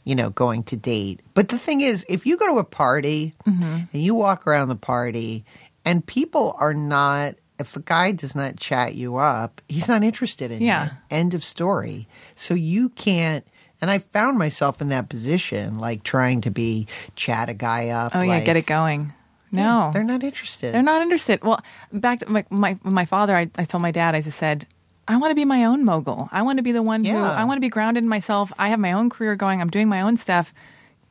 You 0.04 0.16
know, 0.16 0.30
going 0.30 0.64
to 0.64 0.76
date. 0.76 1.20
But 1.32 1.48
the 1.50 1.58
thing 1.58 1.80
is, 1.80 2.04
if 2.08 2.26
you 2.26 2.36
go 2.36 2.48
to 2.54 2.58
a 2.58 2.64
party 2.64 3.34
Mm-hmm. 3.46 3.62
and 3.92 4.02
you 4.02 4.16
walk 4.16 4.48
around 4.48 4.66
the 4.68 4.74
party 4.74 5.44
and 5.84 6.04
people 6.04 6.56
are 6.58 6.74
not 6.74 7.36
if 7.60 7.76
a 7.76 7.80
guy 7.80 8.10
does 8.10 8.34
not 8.34 8.56
chat 8.56 8.96
you 8.96 9.18
up, 9.18 9.60
he's 9.68 9.86
not 9.86 10.02
interested 10.02 10.50
in 10.50 10.60
Yeah. 10.60 10.86
you. 10.86 10.90
End 11.10 11.34
of 11.34 11.44
story. 11.44 12.08
So 12.34 12.54
you 12.54 12.88
can't. 12.88 13.46
And 13.80 13.92
I 13.92 13.98
found 13.98 14.38
myself 14.38 14.80
in 14.80 14.88
that 14.88 15.08
position, 15.08 15.78
like 15.78 16.02
trying 16.02 16.40
to 16.40 16.50
be 16.50 16.88
chat 17.14 17.48
a 17.48 17.54
guy 17.54 17.90
up. 17.90 18.10
Oh 18.16 18.22
yeah, 18.22 18.28
like, 18.38 18.44
get 18.44 18.56
it 18.56 18.66
going. 18.66 19.12
No, 19.52 19.90
they're 19.92 20.02
not 20.02 20.24
interested. 20.24 20.74
They're 20.74 20.82
not 20.82 21.02
interested. 21.02 21.42
Well, 21.42 21.62
back 21.92 22.20
to 22.20 22.30
my 22.30 22.44
my, 22.50 22.78
my 22.82 23.04
father, 23.04 23.36
I, 23.36 23.50
I 23.56 23.64
told 23.64 23.82
my 23.82 23.90
dad, 23.90 24.14
I 24.14 24.22
just 24.22 24.38
said, 24.38 24.66
I 25.06 25.16
want 25.18 25.30
to 25.30 25.34
be 25.34 25.44
my 25.44 25.64
own 25.64 25.84
mogul. 25.84 26.28
I 26.32 26.42
want 26.42 26.56
to 26.56 26.62
be 26.62 26.72
the 26.72 26.82
one 26.82 27.04
who 27.04 27.12
Yeah. 27.12 27.30
I 27.30 27.44
want 27.44 27.56
to 27.58 27.60
be 27.60 27.68
grounded 27.68 28.02
in 28.02 28.08
myself. 28.08 28.52
I 28.58 28.68
have 28.68 28.80
my 28.80 28.92
own 28.92 29.10
career 29.10 29.36
going. 29.36 29.60
I'm 29.60 29.70
doing 29.70 29.88
my 29.88 30.00
own 30.00 30.16
stuff. 30.16 30.54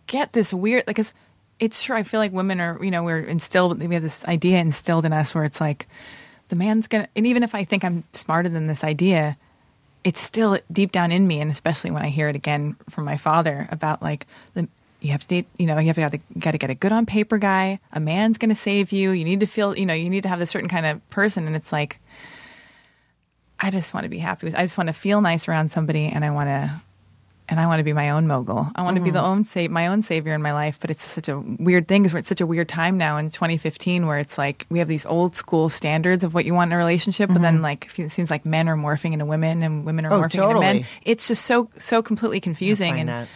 Get 0.08 0.34
this 0.34 0.54
weird 0.54 0.84
like 0.88 0.96
because 0.96 1.14
it's 1.60 1.84
true. 1.84 1.96
I 1.96 2.04
feel 2.04 2.20
like 2.20 2.32
women 2.32 2.60
are, 2.60 2.84
you 2.84 2.90
know, 2.90 3.04
we're 3.04 3.20
instilled. 3.20 3.80
We 3.82 3.94
have 3.94 4.04
this 4.04 4.26
idea 4.26 4.58
instilled 4.58 5.06
in 5.06 5.14
us 5.14 5.36
where 5.36 5.44
it's 5.44 5.62
like 5.62 5.88
the 6.50 6.56
man's 6.56 6.88
gonna. 6.88 7.08
And 7.16 7.28
even 7.28 7.44
if 7.44 7.54
I 7.54 7.64
think 7.64 7.86
I'm 7.86 8.04
smarter 8.14 8.50
than 8.50 8.66
this 8.68 8.84
idea, 8.84 9.38
it's 10.04 10.20
still 10.20 10.58
deep 10.72 10.92
down 10.92 11.12
in 11.12 11.28
me, 11.28 11.40
and 11.40 11.52
especially 11.52 11.92
when 11.92 12.02
I 12.02 12.10
hear 12.10 12.28
it 12.28 12.36
again 12.36 12.76
from 12.90 13.06
my 13.06 13.18
father 13.18 13.68
about 13.70 14.02
like 14.02 14.26
the 14.56 14.68
you 15.02 15.12
have 15.12 15.22
to 15.22 15.28
date, 15.28 15.48
you 15.58 15.66
know, 15.66 15.80
you 15.80 15.88
have 15.88 15.96
got 15.96 16.12
to 16.12 16.20
got 16.38 16.52
to 16.52 16.58
get 16.60 16.70
a 16.70 16.76
good 16.76 16.92
on 16.92 17.06
paper 17.06 17.40
guy. 17.40 17.80
A 17.92 18.00
man's 18.00 18.38
going 18.38 18.50
to 18.50 18.56
save 18.56 18.92
you. 18.92 19.12
You 19.12 19.26
need 19.26 19.40
to 19.40 19.48
feel, 19.48 19.78
you 19.78 19.86
know, 19.86 19.96
you 19.96 20.10
need 20.10 20.24
to 20.24 20.30
have 20.30 20.42
a 20.42 20.46
certain 20.46 20.70
kind 20.70 20.86
of 20.86 21.10
person, 21.10 21.48
and 21.48 21.56
it's 21.56 21.72
like, 21.72 22.00
I 23.60 23.72
just 23.72 23.94
want 23.94 24.04
to 24.06 24.10
be 24.10 24.20
happy. 24.20 24.46
with 24.46 24.56
I 24.56 24.62
just 24.62 24.78
want 24.78 24.88
to 24.88 24.94
feel 24.94 25.20
nice 25.22 25.48
around 25.48 25.72
somebody, 25.72 26.06
and 26.06 26.24
I 26.24 26.32
want 26.32 26.50
to. 26.50 26.82
And 27.50 27.60
I 27.60 27.68
want 27.68 27.80
to 27.80 27.84
be 27.84 27.92
my 27.92 28.12
own 28.12 28.28
mogul. 28.28 28.66
I 28.76 28.84
want 28.84 28.96
to 28.96 29.02
be 29.04 29.10
mm-hmm. 29.10 29.16
the 29.16 29.24
own 29.24 29.44
sa- 29.44 29.68
my 29.68 29.88
own 29.88 30.02
savior 30.02 30.34
in 30.34 30.42
my 30.42 30.54
life. 30.54 30.78
But 30.80 30.90
it's 30.90 31.04
such 31.04 31.28
a 31.28 31.38
weird 31.38 31.86
thing 31.86 32.02
because 32.02 32.14
we're 32.14 32.20
at 32.20 32.26
such 32.26 32.40
a 32.40 32.46
weird 32.46 32.70
time 32.70 32.98
now 32.98 33.18
in 33.18 33.30
2015 33.30 34.08
where 34.08 34.20
it's 34.20 34.38
like 34.38 34.66
we 34.70 34.80
have 34.80 34.88
these 34.88 35.06
old 35.06 35.36
school 35.36 35.68
standards 35.68 36.24
of 36.24 36.34
what 36.34 36.46
you 36.46 36.54
want 36.54 36.70
in 36.70 36.74
a 36.74 36.78
relationship, 36.78 37.28
but 37.28 37.42
then 37.42 37.56
mm-hmm. 37.56 37.64
like 37.64 38.00
it 38.00 38.10
seems 38.10 38.32
like 38.32 38.46
men 38.46 38.70
are 38.70 38.78
morphing 38.78 39.12
into 39.12 39.26
women 39.26 39.64
and 39.64 39.84
women 39.84 40.06
are 40.06 40.14
Oh, 40.14 40.22
morphing 40.22 40.48
into 40.48 40.62
men. 40.62 40.86
It's 41.04 41.28
just 41.28 41.44
so 41.44 41.70
so 41.78 42.02
completely 42.02 42.40
confusing. 42.40 43.02
And 43.02 43.10
that. 43.10 43.28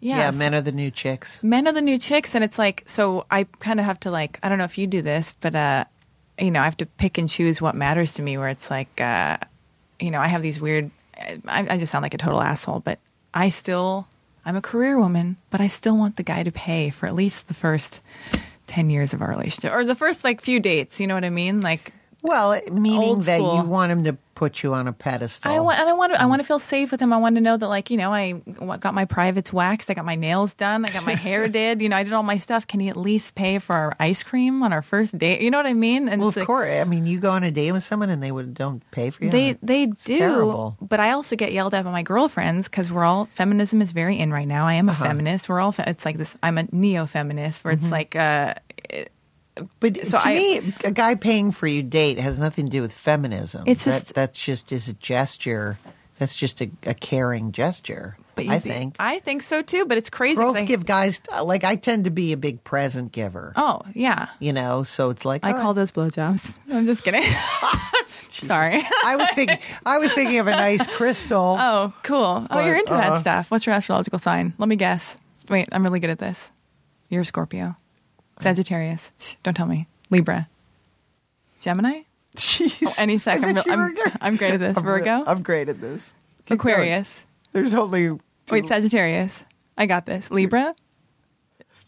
Yeah, 0.00 0.30
men 0.30 0.54
are 0.54 0.60
the 0.60 0.72
new 0.72 0.90
chicks. 0.90 1.42
men 1.42 1.66
are 1.66 1.72
the 1.72 1.80
new 1.82 1.98
chicks 1.98 2.34
and 2.34 2.44
it's 2.44 2.58
like 2.58 2.82
so 2.86 3.26
i 3.30 3.44
kind 3.60 3.80
of 3.80 3.86
have 3.86 3.98
to 4.00 4.10
like 4.10 4.38
i 4.42 4.48
don't 4.48 4.58
know 4.58 4.64
if 4.64 4.78
you 4.78 4.86
do 4.86 5.02
this 5.02 5.34
but 5.40 5.54
uh 5.54 5.84
you 6.38 6.50
know 6.50 6.60
i 6.60 6.64
have 6.64 6.76
to 6.76 6.86
pick 6.86 7.18
and 7.18 7.28
choose 7.28 7.60
what 7.60 7.74
matters 7.74 8.12
to 8.14 8.22
me 8.22 8.38
where 8.38 8.48
it's 8.48 8.70
like 8.70 9.00
uh 9.00 9.36
you 9.98 10.10
know 10.10 10.20
i 10.20 10.28
have 10.28 10.42
these 10.42 10.60
weird 10.60 10.90
i, 11.46 11.66
I 11.74 11.78
just 11.78 11.90
sound 11.92 12.02
like 12.04 12.14
a 12.14 12.18
total 12.18 12.40
asshole 12.40 12.80
but 12.80 12.98
i 13.34 13.48
still 13.50 14.06
i'm 14.46 14.54
a 14.56 14.62
career 14.62 14.98
woman 14.98 15.36
but 15.50 15.60
i 15.60 15.66
still 15.66 15.96
want 15.96 16.16
the 16.16 16.22
guy 16.22 16.42
to 16.44 16.52
pay 16.52 16.90
for 16.90 17.06
at 17.06 17.14
least 17.14 17.48
the 17.48 17.54
first 17.54 18.00
10 18.68 18.90
years 18.90 19.12
of 19.14 19.22
our 19.22 19.28
relationship 19.30 19.72
or 19.72 19.84
the 19.84 19.94
first 19.96 20.22
like 20.24 20.40
few 20.42 20.60
dates 20.60 21.00
you 21.00 21.06
know 21.06 21.14
what 21.14 21.24
i 21.24 21.30
mean 21.30 21.60
like 21.62 21.92
Well, 22.22 22.60
meaning 22.70 23.20
that 23.26 23.38
you 23.40 23.62
want 23.68 23.90
him 23.92 24.04
to 24.04 24.12
put 24.38 24.62
you 24.62 24.72
on 24.72 24.86
a 24.86 24.92
pedestal. 24.92 25.50
I 25.50 25.58
want, 25.58 25.80
and 25.80 25.88
I 25.88 25.92
want, 25.92 26.12
to, 26.12 26.22
I 26.22 26.26
want 26.26 26.38
to 26.40 26.46
feel 26.46 26.60
safe 26.60 26.92
with 26.92 27.00
him. 27.00 27.12
I 27.12 27.16
want 27.16 27.34
to 27.34 27.40
know 27.40 27.56
that, 27.56 27.66
like, 27.66 27.90
you 27.90 27.96
know, 27.96 28.12
I 28.14 28.34
got 28.78 28.94
my 28.94 29.04
privates 29.04 29.52
waxed, 29.52 29.90
I 29.90 29.94
got 29.94 30.04
my 30.04 30.14
nails 30.14 30.54
done, 30.54 30.84
I 30.84 30.90
got 30.92 31.04
my 31.04 31.16
hair 31.16 31.48
did. 31.60 31.82
You 31.82 31.88
know, 31.88 31.96
I 31.96 32.04
did 32.04 32.12
all 32.12 32.22
my 32.22 32.38
stuff. 32.38 32.66
Can 32.66 32.78
he 32.78 32.88
at 32.88 32.96
least 32.96 33.34
pay 33.34 33.58
for 33.58 33.74
our 33.74 33.96
ice 33.98 34.22
cream 34.22 34.62
on 34.62 34.72
our 34.72 34.80
first 34.82 35.18
date? 35.18 35.40
You 35.40 35.50
know 35.50 35.58
what 35.58 35.66
I 35.66 35.74
mean? 35.74 36.08
And 36.08 36.20
well, 36.20 36.28
of 36.28 36.36
like, 36.36 36.46
course. 36.46 36.72
I 36.72 36.84
mean, 36.84 37.04
you 37.06 37.18
go 37.18 37.32
on 37.32 37.42
a 37.42 37.50
date 37.50 37.72
with 37.72 37.82
someone 37.82 38.10
and 38.10 38.22
they 38.22 38.30
would 38.30 38.54
don't 38.54 38.88
pay 38.92 39.10
for 39.10 39.24
you. 39.24 39.30
They 39.30 39.58
they 39.60 39.82
It's 39.82 40.04
do, 40.04 40.18
terrible. 40.18 40.76
but 40.80 41.00
I 41.00 41.10
also 41.10 41.34
get 41.34 41.52
yelled 41.52 41.74
at 41.74 41.84
by 41.84 41.90
my 41.90 42.02
girlfriends 42.04 42.68
because 42.68 42.92
we're 42.92 43.04
all 43.04 43.26
feminism 43.32 43.82
is 43.82 43.90
very 43.90 44.16
in 44.18 44.32
right 44.32 44.46
now. 44.48 44.66
I 44.66 44.74
am 44.74 44.88
a 44.88 44.92
Uh-huh. 44.92 45.04
feminist. 45.04 45.48
We're 45.48 45.60
all 45.60 45.72
fe- 45.72 45.84
it's 45.88 46.04
like 46.04 46.16
this. 46.16 46.36
I'm 46.44 46.58
a 46.58 46.68
neo 46.72 47.06
feminist 47.06 47.64
where 47.64 47.74
Mm-hmm. 47.74 47.84
it's 47.84 47.90
like 47.92 48.14
uh, 48.16 48.54
But 49.80 50.06
So 50.06 50.18
to 50.18 50.28
I- 50.28 50.34
me, 50.34 50.74
a 50.84 50.90
guy 50.90 51.14
paying 51.14 51.52
for 51.52 51.66
your 51.66 51.82
date 51.82 52.18
has 52.18 52.38
nothing 52.38 52.66
to 52.66 52.70
do 52.70 52.82
with 52.82 52.92
feminism. 52.92 53.64
It's 53.66 53.84
That- 53.84 53.90
just- 53.92 54.14
that's 54.14 54.38
just 54.44 54.72
is 54.72 54.88
a 54.88 54.94
gesture. 54.94 55.78
That's 56.18 56.34
just 56.34 56.60
a, 56.60 56.68
a 56.84 56.94
caring 56.94 57.52
gesture. 57.52 58.16
but 58.34 58.48
I 58.48 58.58
thi- 58.58 58.68
think 58.70 58.96
I 58.98 59.18
think 59.20 59.42
so 59.42 59.62
too. 59.62 59.84
But 59.84 59.98
it's 59.98 60.10
crazy. 60.10 60.36
girls 60.36 60.60
give 60.62 60.84
guys 60.84 61.20
like 61.44 61.62
I 61.64 61.76
tend 61.76 62.04
to 62.04 62.10
be 62.10 62.32
a 62.32 62.36
big 62.36 62.62
present 62.64 63.12
giver. 63.12 63.52
Oh 63.54 63.82
yeah, 63.94 64.26
You 64.40 64.52
know, 64.52 64.82
so 64.82 65.10
it's 65.10 65.24
like 65.24 65.44
I 65.44 65.52
all 65.52 65.58
call 65.60 65.74
right. 65.74 65.76
those 65.76 65.92
blowjobs. 65.92 66.56
I'm 66.72 66.86
just 66.86 67.04
kidding. 67.04 67.22
Sorry. 68.30 68.82
I 69.04 69.16
was 69.16 69.28
thinking. 69.34 69.58
I 69.86 69.98
was 69.98 70.12
thinking 70.12 70.38
of 70.38 70.46
a 70.46 70.52
nice 70.52 70.86
crystal. 70.86 71.56
Oh, 71.60 71.92
cool. 72.02 72.46
Oh, 72.50 72.64
you're 72.64 72.76
into 72.76 72.94
uh, 72.94 73.00
that 73.00 73.20
stuff. 73.20 73.50
What's 73.50 73.66
your 73.66 73.74
astrological 73.74 74.18
sign? 74.18 74.54
Let 74.58 74.68
me 74.68 74.76
guess. 74.76 75.16
Wait, 75.48 75.68
I'm 75.72 75.82
really 75.82 76.00
good 76.00 76.10
at 76.10 76.18
this. 76.18 76.50
You're 77.08 77.22
a 77.22 77.24
Scorpio. 77.24 77.74
Sagittarius. 78.40 79.10
Shh, 79.18 79.34
Don't 79.42 79.54
tell 79.54 79.66
me. 79.66 79.86
Libra. 80.10 80.48
Gemini. 81.60 82.02
Jeez. 82.36 82.82
Oh, 82.86 82.94
any 83.02 83.18
second. 83.18 83.58
I 83.58 83.62
I'm, 83.66 83.80
I'm. 83.80 83.98
I'm 84.20 84.36
great 84.36 84.54
at 84.54 84.60
this. 84.60 84.76
I'm 84.76 84.84
Virgo. 84.84 85.24
I'm 85.26 85.42
great 85.42 85.68
at 85.68 85.80
this. 85.80 86.12
Keep 86.46 86.58
going. 86.60 86.72
Aquarius. 86.74 87.18
There's 87.52 87.74
only. 87.74 88.10
Wait, 88.50 88.64
Sagittarius. 88.66 89.44
I 89.76 89.86
got 89.86 90.06
this. 90.06 90.30
Libra. 90.30 90.74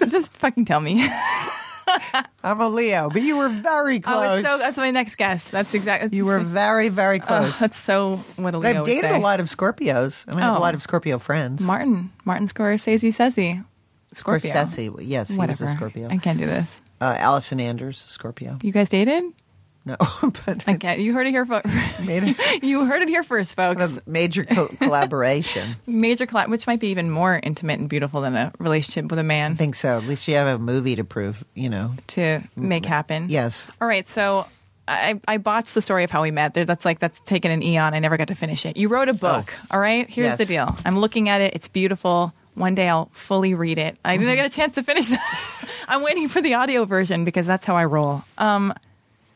Just 0.09 0.33
fucking 0.35 0.65
tell 0.65 0.81
me. 0.81 1.07
I'm 2.43 2.61
a 2.61 2.69
Leo, 2.69 3.11
but 3.11 3.23
you 3.23 3.37
were 3.37 3.49
very 3.49 3.97
Oh, 3.99 4.01
close. 4.01 4.39
it's 4.41 4.49
so. 4.49 4.59
That's 4.59 4.77
my 4.77 4.91
next 4.91 5.17
guess. 5.17 5.51
That's 5.51 5.75
exactly. 5.75 6.17
you 6.17 6.25
were 6.25 6.39
very, 6.39 6.89
very 6.89 7.19
close. 7.19 7.59
that's 7.59 7.77
so 7.77 8.17
what 8.37 8.55
a 8.55 8.59
But 8.59 8.61
Leo 8.61 8.71
I've 8.71 8.77
would 8.83 8.87
dated 8.87 9.11
a 9.11 9.19
lot 9.19 9.41
of 9.41 9.47
Scorpios, 9.49 10.27
and 10.27 10.39
I 10.39 10.43
have 10.43 10.55
a 10.55 10.59
Oh. 10.59 10.61
lot 10.61 10.75
of 10.75 10.83
Scorpio 10.83 11.19
friends. 11.19 11.61
Martin. 11.63 12.13
Martin 12.25 12.47
Scorsese 12.47 13.13
says 13.13 13.35
he. 13.35 13.61
Scorpio. 14.13 14.53
Scorsese, 14.53 15.07
yes, 15.07 15.29
he 15.29 15.37
Whatever. 15.37 15.65
was 15.65 15.71
a 15.71 15.73
Scorpio. 15.73 16.09
I 16.09 16.17
can't 16.19 16.39
do 16.39 16.47
this. 16.47 16.81
Uh, 17.01 17.15
Allison 17.19 17.61
Anders, 17.61 18.05
Scorpio. 18.09 18.59
You 18.63 18.73
guys 18.73 18.89
dated? 18.89 19.25
No, 19.87 19.97
but 20.47 20.63
I 20.69 20.77
can't. 20.77 21.01
You 21.01 21.15
heard 21.15 21.27
it 21.27 21.31
here. 21.31 21.47
Fo- 21.47 21.63
made 22.05 22.37
you 22.63 22.85
heard 22.85 23.01
it 23.01 23.09
here 23.09 23.23
first, 23.23 23.55
folks. 23.57 23.99
major 24.07 24.45
co- 24.45 24.69
collaboration. 24.81 25.77
Major 25.87 26.27
collab, 26.27 26.49
which 26.51 26.67
might 26.67 26.81
be 26.81 26.89
even 26.89 27.11
more 27.11 27.41
intimate 27.43 27.81
and 27.81 27.89
beautiful 27.89 28.21
than 28.21 28.37
a 28.37 28.53
relationship 28.59 29.11
with 29.11 29.19
a 29.19 29.23
man 29.25 29.53
I 29.53 29.55
think 29.55 29.75
so. 29.75 29.97
At 29.97 30.05
least 30.05 30.29
you 30.29 30.35
have 30.35 30.47
a 30.49 30.59
movie 30.63 30.97
to 30.97 31.05
prove, 31.05 31.43
you 31.55 31.71
know. 31.71 31.93
to 32.09 32.43
make 32.57 32.85
happen. 32.85 33.31
Yes. 33.31 33.71
All 33.81 33.89
right, 33.89 34.07
so 34.07 34.45
I, 34.87 35.19
I 35.27 35.39
botched 35.39 35.75
the 35.75 35.81
story 35.81 36.05
of 36.05 36.11
how 36.11 36.21
we 36.21 36.31
met. 36.31 36.53
There, 36.53 36.67
that's 36.67 36.85
like 36.85 36.99
that's 36.99 37.19
taken 37.21 37.51
an 37.51 37.63
eon. 37.63 37.95
I 37.95 38.01
never 38.01 38.19
got 38.19 38.29
to 38.29 38.35
finish 38.35 38.67
it. 38.67 38.77
You 38.77 38.89
wrote 38.89 39.09
a 39.09 39.15
book. 39.15 39.51
All 39.71 39.81
right, 39.81 40.07
here's 40.11 40.27
Oh. 40.27 40.29
Yes. 40.33 40.39
the 40.39 40.45
deal. 40.45 40.77
I'm 40.85 40.99
looking 40.99 41.31
at 41.31 41.41
it. 41.41 41.55
It's 41.55 41.69
beautiful. 41.69 42.35
One 42.55 42.75
day 42.75 42.89
I'll 42.89 43.11
fully 43.13 43.55
read 43.55 43.79
it. 43.79 43.97
I 44.05 44.17
didn't 44.17 44.35
get 44.35 44.47
a 44.47 44.51
chance 44.51 44.73
to 44.73 44.83
finish 44.83 45.09
that. 45.09 45.69
I'm 45.89 46.03
waiting 46.03 46.29
for 46.29 46.41
the 46.41 46.55
audio 46.55 46.85
version 46.85 47.25
because 47.25 47.47
that's 47.47 47.65
how 47.65 47.77
I 47.77 47.85
roll. 47.85 48.23
Um, 48.39 48.75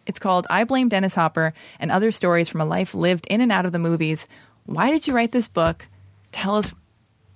it's 0.06 0.18
called 0.18 0.46
"I 0.50 0.64
Blame 0.64 0.88
Dennis 0.88 1.14
Hopper" 1.14 1.54
and 1.78 1.90
other 1.90 2.12
stories 2.12 2.48
from 2.48 2.60
a 2.60 2.64
life 2.64 2.94
lived 2.94 3.26
in 3.28 3.40
and 3.40 3.50
out 3.50 3.66
of 3.66 3.72
the 3.72 3.78
movies. 3.78 4.26
Why 4.66 4.90
did 4.90 5.06
you 5.06 5.14
write 5.14 5.32
this 5.32 5.48
book? 5.48 5.86
Tell 6.32 6.56
us, 6.56 6.72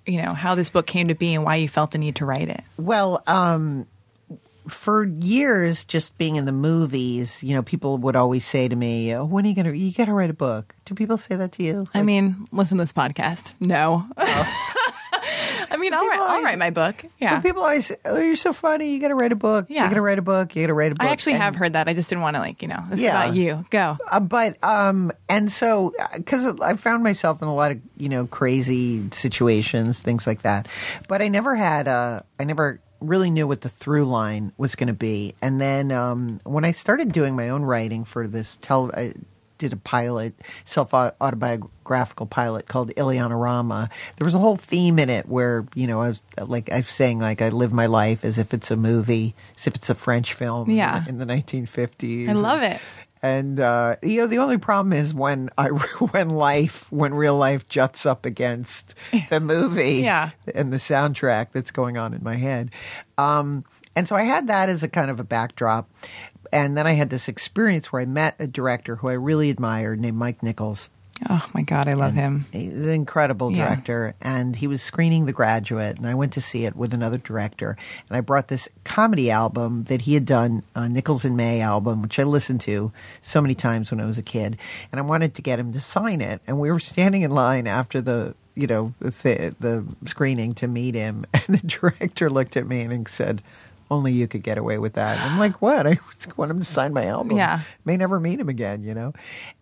you 0.07 0.21
know, 0.21 0.35
how 0.35 0.55
this 0.55 0.71
book 0.71 0.87
came 0.87 1.09
to 1.09 1.15
be 1.15 1.35
and 1.35 1.45
why 1.45 1.57
you 1.57 1.69
felt 1.69 1.93
the 1.93 1.99
need 1.99 2.17
to 2.17 2.25
write 2.27 2.49
it. 2.49 2.63
Well, 2.77 3.23
um, 3.27 3.87
for 4.67 5.05
years, 5.05 5.85
just 5.85 6.19
being 6.19 6.37
in 6.37 6.45
the 6.45 6.53
movies, 6.53 7.43
you 7.43 7.55
know, 7.55 7.63
people 7.63 7.97
would 7.99 8.17
always 8.17 8.45
say 8.45 8.69
to 8.69 8.77
me, 8.77 9.15
oh, 9.15 9.25
"When 9.25 9.45
are 9.45 9.49
you 9.49 9.55
gonna? 9.55 9.73
You 9.73 9.93
gotta 9.93 10.13
write 10.13 10.31
a 10.31 10.35
book." 10.35 10.75
Do 10.85 10.95
people 10.95 11.17
say 11.17 11.37
that 11.37 11.53
to 11.53 11.63
you? 11.63 11.87
I 11.95 12.03
mean, 12.03 12.49
listen 12.53 12.79
to 12.79 12.83
this 12.85 12.93
podcast. 12.93 13.55
No. 13.61 14.07
I 15.71 15.77
mean, 15.77 15.93
I'll 15.95 16.07
write, 16.07 16.13
People 16.19 16.27
I'll 16.29 16.43
write 16.43 16.59
my 16.59 16.71
book. 16.71 17.03
Yeah. 17.19 17.41
People 17.41 17.63
always 17.63 17.87
say, 17.87 17.97
"Oh, 18.05 18.19
you're 18.19 18.37
so 18.37 18.53
funny. 18.53 18.91
You 18.93 19.01
gotta 19.01 19.15
write 19.15 19.33
a 19.33 19.37
book. 19.37 19.67
Yeah. 19.69 19.85
You 19.85 19.91
gotta 19.91 20.01
write 20.01 20.19
a 20.19 20.23
book. 20.23 20.55
You 20.57 20.63
gotta 20.63 20.75
write 20.75 20.93
a 20.93 20.95
book." 20.95 21.07
I 21.07 21.11
actually 21.11 21.35
And- 21.35 21.43
have 21.43 21.57
heard 21.57 21.73
that. 21.75 21.89
I 21.89 21.95
just 21.95 22.09
didn't 22.09 22.23
want 22.23 22.35
to, 22.37 22.41
like, 22.41 22.63
you 22.63 22.69
know, 22.69 22.83
this 22.91 23.01
Yeah. 23.01 23.09
is 23.25 23.25
about 23.31 23.35
you. 23.37 23.65
Go. 23.71 23.97
Uh, 24.11 24.21
but 24.21 24.57
um, 24.65 25.11
and 25.29 25.51
so 25.53 25.93
because 26.15 26.47
I 26.61 26.75
found 26.75 27.03
myself 27.05 27.43
in 27.43 27.49
a 27.49 27.55
lot 27.55 27.71
of 27.73 27.79
you 27.97 28.09
know 28.09 28.27
crazy 28.27 29.09
situations, 29.13 30.01
things 30.01 30.27
like 30.27 30.43
that. 30.43 30.69
But 31.09 31.23
I 31.23 31.29
never 31.29 31.55
had 31.57 31.89
uh, 31.89 32.21
I 32.41 32.45
never 32.45 32.81
really 33.01 33.31
knew 33.31 33.47
what 33.47 33.61
the 33.61 33.69
through 33.69 34.05
line 34.05 34.53
was 34.57 34.75
going 34.75 34.89
to 34.89 34.93
be. 34.93 35.35
And 35.41 35.61
then 35.61 35.93
um, 35.93 36.41
when 36.45 36.65
I 36.65 36.73
started 36.73 37.13
doing 37.13 37.37
my 37.37 37.49
own 37.51 37.63
writing 37.63 38.05
for 38.05 38.27
this 38.27 38.57
tel. 38.61 38.91
Did 39.59 39.73
a 39.73 39.77
pilot, 39.77 40.35
self 40.65 40.95
autobiographical 40.95 42.27
pilot 42.27 42.69
called 42.69 42.91
Illeana 42.91 43.41
Rama. 43.41 43.91
There 44.17 44.25
was 44.25 44.35
a 44.35 44.39
whole 44.39 44.57
theme 44.57 44.99
in 44.99 45.11
it 45.11 45.29
where, 45.29 45.67
you 45.75 45.87
know, 45.87 46.01
I 46.01 46.09
was 46.09 46.23
like, 46.39 46.71
I'm 46.73 46.85
saying, 46.85 47.19
like, 47.19 47.43
I 47.43 47.49
live 47.49 47.73
my 47.73 47.87
life 47.87 48.25
as 48.25 48.39
if 48.39 48.55
it's 48.55 48.71
a 48.71 48.77
movie, 48.77 49.35
as 49.57 49.67
if 49.67 49.75
it's 49.75 49.91
a 49.91 49.95
French 49.95 50.33
film 50.33 50.71
Yeah. 50.71 51.05
in 51.09 51.19
the 51.19 51.27
1950s. 51.27 52.29
I 52.29 52.33
love 52.33 52.63
it. 52.63 52.81
And 53.21 53.59
uh, 53.59 53.97
you 54.01 54.21
know, 54.21 54.29
the 54.29 54.39
only 54.39 54.59
problem 54.59 54.93
is 54.93 55.13
when 55.13 55.51
I 55.59 55.67
when 56.13 56.31
life 56.31 56.87
when 56.93 57.13
real 57.15 57.37
life 57.37 57.69
juts 57.69 58.07
up 58.07 58.25
against 58.25 58.95
the 59.29 59.41
movie, 59.41 59.95
Yeah. 60.05 60.31
and 60.55 60.73
the 60.73 60.77
soundtrack 60.77 61.49
that's 61.53 61.73
going 61.73 61.99
on 61.99 62.15
in 62.15 62.23
my 62.23 62.37
head. 62.37 62.71
Um, 63.19 63.65
and 63.97 64.07
so 64.07 64.15
I 64.15 64.23
had 64.23 64.47
that 64.47 64.69
as 64.69 64.85
a 64.85 64.89
kind 64.89 65.11
of 65.11 65.19
a 65.19 65.25
backdrop, 65.25 65.91
and 66.53 66.77
then 66.77 66.87
I 66.87 66.93
had 66.93 67.11
this 67.11 67.29
experience 67.29 67.93
where 67.93 68.03
I 68.03 68.07
met 68.07 68.37
a 68.39 68.47
director 68.47 68.97
who 68.97 69.09
I 69.09 69.13
really 69.15 69.51
admired 69.51 70.01
named 70.01 70.17
Mike 70.17 70.43
Nichols. 70.43 70.89
Oh, 71.29 71.45
my 71.53 71.63
God. 71.63 71.89
I 71.89 71.95
love 71.95 72.15
him. 72.15 72.47
He's 72.53 72.73
an 72.75 72.91
incredible 72.91 73.51
Yeah. 73.51 73.65
director, 73.67 74.15
and 74.23 74.55
he 74.55 74.69
was 74.69 74.83
screening 74.83 75.27
The 75.27 75.33
Graduate, 75.33 75.97
and 75.99 76.07
I 76.07 76.15
went 76.15 76.33
to 76.35 76.41
see 76.41 76.65
it 76.65 76.77
with 76.77 76.95
another 76.95 77.19
director, 77.19 77.77
and 78.09 78.17
I 78.17 78.21
brought 78.21 78.47
this 78.47 78.69
comedy 78.85 79.29
album 79.29 79.83
that 79.89 80.03
he 80.03 80.15
had 80.15 80.25
done, 80.25 80.63
a 80.77 80.89
Nichols 80.89 81.25
and 81.25 81.37
May 81.37 81.61
album, 81.61 82.03
which 82.03 82.21
I 82.21 82.23
listened 82.23 82.61
to 82.63 82.93
so 83.21 83.41
many 83.41 83.57
times 83.57 83.91
when 83.91 84.01
I 84.01 84.07
was 84.07 84.17
a 84.19 84.23
kid, 84.23 84.57
and 84.93 85.01
I 85.01 85.03
wanted 85.03 85.35
to 85.35 85.43
get 85.43 85.59
him 85.59 85.73
to 85.73 85.81
sign 85.81 86.21
it, 86.21 86.41
and 86.47 86.61
we 86.61 86.71
were 86.71 86.79
standing 86.79 87.23
in 87.23 87.33
line 87.33 87.67
after 87.67 88.01
the 88.01 88.37
you 88.55 88.69
know 88.69 88.93
the 89.01 89.55
the 89.59 89.85
screening 90.07 90.55
to 90.55 90.69
meet 90.69 90.95
him, 90.95 91.25
and 91.35 91.43
the 91.49 91.67
director 91.67 92.31
looked 92.31 92.57
at 92.57 92.69
me 92.69 92.83
and 92.83 93.09
said. 93.09 93.43
Only 93.91 94.13
you 94.13 94.29
could 94.29 94.43
get 94.43 94.59
away 94.59 94.79
with 94.79 94.95
that. 94.95 95.19
I'm 95.19 95.39
like, 95.39 95.61
what? 95.63 95.87
I 95.87 95.95
just 96.19 96.37
want 96.37 96.51
him 96.51 96.59
to 96.59 96.65
sign 96.65 96.93
my 96.93 97.07
album 97.07 97.37
Yeah. 97.37 97.61
may 97.85 97.97
never 97.97 98.21
meet 98.21 98.39
him 98.41 98.49
again, 98.49 98.83
you 98.83 98.95
know? 98.95 99.13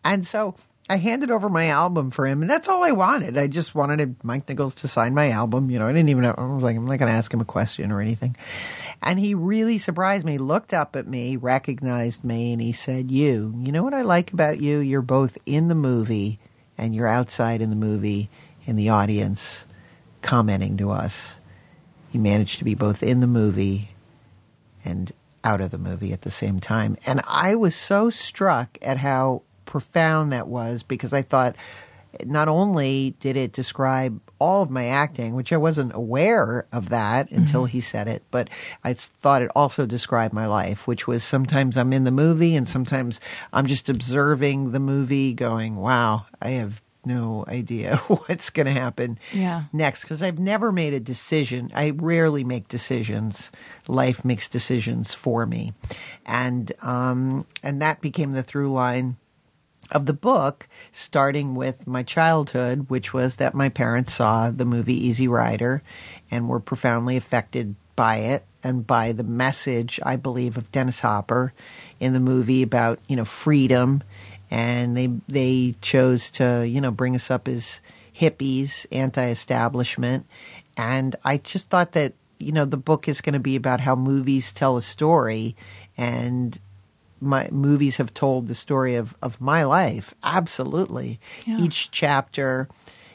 And 0.05 0.27
so 0.27 0.55
I 0.89 0.99
handed 0.99 1.31
over 1.33 1.49
my 1.49 1.66
album 1.68 2.11
for 2.12 2.27
him, 2.29 2.43
and 2.43 2.51
that's 2.51 2.68
all 2.68 2.85
I 2.85 2.93
wanted. 2.93 3.37
I 3.37 3.49
just 3.49 3.74
wanted 3.74 4.16
Mike 4.22 4.49
Nichols 4.49 4.77
to 4.77 4.89
sign 4.89 5.14
my 5.14 5.31
album. 5.31 5.68
You 5.68 5.81
know, 5.81 5.89
I 5.89 5.93
didn't 5.93 6.11
even 6.11 6.24
I 6.24 6.31
was 6.41 6.62
like, 6.62 6.77
I'm 6.77 6.85
not 6.87 6.99
going 6.99 7.11
to 7.11 7.16
ask 7.18 7.33
him 7.35 7.41
a 7.41 7.45
question 7.45 7.91
or 7.91 8.01
anything. 8.01 8.37
And 9.03 9.18
he 9.18 9.35
really 9.35 9.79
surprised 9.79 10.24
me, 10.24 10.39
looked 10.39 10.72
up 10.72 10.95
at 10.97 11.07
me, 11.09 11.37
recognized 11.37 12.22
me, 12.24 12.53
and 12.53 12.62
he 12.62 12.70
said, 12.72 13.11
You, 13.11 13.53
you 13.59 13.72
know 13.72 13.83
what 13.83 13.95
I 13.95 14.03
like 14.03 14.33
about 14.33 14.61
you? 14.61 14.79
You're 14.79 15.03
both 15.03 15.37
in 15.45 15.68
the 15.68 15.74
movie 15.74 16.39
and 16.79 16.95
you're 16.95 17.09
outside 17.09 17.61
in 17.62 17.70
the 17.70 17.77
movie 17.77 18.31
in 18.64 18.77
the 18.77 18.89
audience 18.89 19.64
commenting 20.22 20.77
to 20.77 20.91
us. 20.91 21.39
You 22.12 22.20
managed 22.20 22.59
to 22.59 22.64
be 22.64 22.74
both 22.74 23.03
in 23.03 23.20
the 23.20 23.27
movie 23.27 23.91
and 24.87 25.12
out 25.45 25.61
of 25.61 25.70
the 25.70 25.78
movie 25.78 26.12
at 26.12 26.22
the 26.22 26.30
same 26.30 26.61
time. 26.61 26.97
And 27.07 27.20
I 27.26 27.55
was 27.55 27.74
so 27.74 28.11
struck 28.11 28.78
at 28.82 28.99
how 28.99 29.43
profound 29.64 30.32
that 30.32 30.49
was 30.49 30.82
because 30.82 31.12
I 31.12 31.22
thought 31.22 31.55
not 32.24 32.49
only 32.49 33.14
did 33.20 33.37
it 33.37 33.53
describe 33.53 34.20
all 34.39 34.62
of 34.62 34.70
my 34.70 34.87
acting, 34.87 35.34
which 35.34 35.53
I 35.53 35.57
wasn't 35.57 35.95
aware 35.95 36.66
of 36.72 36.89
that 36.91 37.26
mm-hmm. 37.26 37.37
until 37.37 37.64
he 37.66 37.80
said 37.80 38.09
it, 38.09 38.22
but 38.30 38.49
I 38.84 38.93
thought 38.95 39.43
it 39.43 39.51
also 39.55 39.87
described 39.87 40.34
my 40.34 40.47
life, 40.47 40.87
which 40.87 41.07
was 41.07 41.22
sometimes 41.24 41.76
I'm 41.76 41.93
in 41.93 42.05
the 42.05 42.11
movie 42.11 42.57
and 42.57 42.68
sometimes 42.68 43.20
I'm 43.53 43.66
just 43.66 43.89
observing 43.89 44.72
the 44.72 44.80
movie 44.80 45.34
going, 45.34 45.76
wow, 45.76 46.26
I 46.41 46.51
have 46.51 46.82
no 47.07 47.44
idea 47.48 47.96
what's 48.09 48.50
going 48.50 48.66
to 48.66 48.72
happen 48.72 49.18
Yeah. 49.32 49.64
next 49.72 50.02
because 50.02 50.22
I've 50.22 50.38
never 50.38 50.72
made 50.72 50.92
a 50.94 51.00
decision. 51.00 51.70
I 51.74 51.90
rarely 51.90 52.44
make 52.44 52.68
decisions. 52.68 53.50
Life 53.88 54.24
makes 54.24 54.48
decisions 54.48 55.14
for 55.14 55.46
me, 55.46 55.72
and 56.26 56.72
um, 56.82 57.46
and 57.62 57.80
that 57.80 58.00
became 58.00 58.32
the 58.32 58.42
through 58.42 58.72
line 58.72 59.16
of 59.92 60.07
the 60.07 60.12
book, 60.12 60.66
starting 60.90 61.54
with 61.54 61.86
my 61.86 62.02
childhood, 62.02 62.86
which 62.90 63.14
was 63.14 63.36
that 63.36 63.54
my 63.54 63.68
parents 63.68 64.14
saw 64.14 64.50
the 64.50 64.64
movie 64.64 65.07
Easy 65.07 65.28
Rider 65.28 65.80
and 66.30 66.48
were 66.48 66.59
profoundly 66.59 67.16
affected 67.16 67.76
by 67.94 68.16
it 68.16 68.44
and 68.64 68.84
by 68.84 69.12
the 69.12 69.22
message, 69.22 70.00
I 70.02 70.16
believe, 70.16 70.57
of 70.57 70.72
Dennis 70.72 71.00
Hopper 71.00 71.52
in 72.00 72.14
the 72.14 72.20
movie 72.20 72.62
about, 72.62 72.98
you 73.07 73.14
know, 73.14 73.24
freedom. 73.24 74.02
And 74.51 74.97
they 74.97 75.11
they 75.28 75.74
chose 75.80 76.30
to, 76.32 76.66
you 76.66 76.80
know, 76.80 76.90
bring 76.90 77.14
us 77.14 77.30
up 77.30 77.49
as 77.49 77.80
hippies, 78.16 78.86
anti-establishment. 78.92 80.26
And 80.76 81.16
I 81.24 81.38
just 81.38 81.68
thought 81.68 81.92
that, 81.92 82.14
you 82.38 82.53
know, 82.53 82.64
the 82.64 82.76
book 82.76 83.09
is 83.09 83.20
going 83.20 83.34
to 83.34 83.40
be 83.40 83.57
about 83.57 83.80
how 83.80 83.94
movies 83.94 84.53
tell 84.53 84.76
a 84.76 84.82
story 84.82 85.57
and 85.97 86.59
my 87.20 87.49
movies 87.51 87.97
have 87.97 88.12
told 88.12 88.47
the 88.47 88.55
story 88.55 88.94
of, 88.94 89.16
of 89.22 89.40
my 89.40 89.64
life. 89.64 90.14
Absolutely. 90.22 91.18
Yeah. 91.47 91.59
Each 91.59 91.90
chapter, 91.90 92.68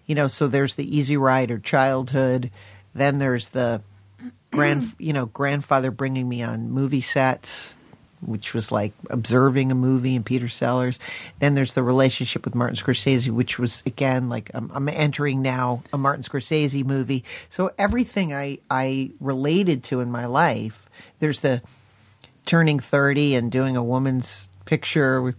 you 0.06 0.16
know, 0.16 0.28
so 0.28 0.48
there's 0.48 0.76
the 0.76 0.98
easy 0.98 1.18
rider 1.18 1.60
childhood, 1.60 2.50
then 2.94 3.20
there's 3.20 3.50
the 3.50 3.82
grand, 4.52 4.94
you 4.98 5.14
know, 5.14 5.28
grandfather 5.28 5.92
bringing 5.92 6.28
me 6.28 6.42
on 6.42 6.72
movie 6.72 7.02
sets, 7.02 7.76
which 8.22 8.54
was 8.54 8.72
like 8.72 8.94
observing 9.10 9.72
a 9.72 9.76
movie 9.76 10.16
and 10.16 10.26
Peter 10.26 10.48
Sellers. 10.48 11.00
Then 11.40 11.56
there's 11.56 11.74
the 11.74 11.84
relationship 11.84 12.46
with 12.46 12.56
Martin 12.56 12.76
Scorsese, 12.76 13.30
which 13.30 13.60
was 13.60 13.84
again 13.86 14.30
like 14.30 14.52
I'm, 14.54 14.72
I'm 14.74 14.90
entering 14.90 15.42
now 15.42 15.84
a 15.92 15.98
Martin 15.98 16.24
Scorsese 16.24 16.86
movie. 16.86 17.24
So 17.50 17.72
everything 17.78 18.34
I 18.34 18.60
I 18.70 19.12
related 19.20 19.84
to 19.86 20.00
in 20.00 20.12
my 20.12 20.26
life, 20.26 20.90
there's 21.20 21.42
the 21.42 21.62
turning 22.46 22.80
30 22.80 23.36
and 23.36 23.52
doing 23.52 23.76
a 23.76 23.84
woman's 23.84 24.50
picture 24.66 25.22
with 25.22 25.36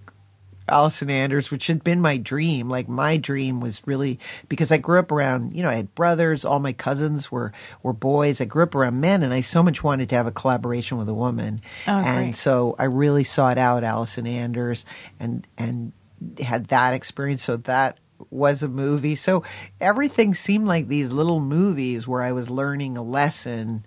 Allison 0.68 1.10
Anders, 1.10 1.50
which 1.50 1.66
had 1.66 1.82
been 1.82 2.00
my 2.00 2.16
dream. 2.16 2.68
Like 2.68 2.88
my 2.88 3.16
dream 3.16 3.60
was 3.60 3.82
really 3.86 4.18
because 4.48 4.70
I 4.70 4.78
grew 4.78 4.98
up 4.98 5.12
around, 5.12 5.54
you 5.54 5.62
know, 5.62 5.68
I 5.68 5.74
had 5.74 5.94
brothers, 5.94 6.44
all 6.44 6.60
my 6.60 6.72
cousins 6.72 7.30
were 7.30 7.52
were 7.82 7.92
boys. 7.92 8.40
I 8.40 8.44
grew 8.44 8.62
up 8.62 8.74
around 8.74 9.00
men 9.00 9.22
and 9.22 9.32
I 9.32 9.40
so 9.40 9.62
much 9.62 9.82
wanted 9.82 10.08
to 10.10 10.16
have 10.16 10.26
a 10.26 10.32
collaboration 10.32 10.98
with 10.98 11.08
a 11.08 11.14
woman. 11.14 11.62
Oh, 11.86 11.92
and 11.92 12.26
great. 12.26 12.36
so 12.36 12.76
I 12.78 12.84
really 12.84 13.24
sought 13.24 13.58
out 13.58 13.84
Allison 13.84 14.26
Anders 14.26 14.84
and 15.18 15.46
and 15.58 15.92
had 16.40 16.66
that 16.66 16.94
experience. 16.94 17.42
So 17.42 17.56
that 17.58 17.98
was 18.30 18.62
a 18.62 18.68
movie. 18.68 19.16
So 19.16 19.42
everything 19.80 20.34
seemed 20.34 20.66
like 20.66 20.88
these 20.88 21.10
little 21.10 21.40
movies 21.40 22.06
where 22.06 22.22
I 22.22 22.32
was 22.32 22.50
learning 22.50 22.96
a 22.96 23.02
lesson 23.02 23.84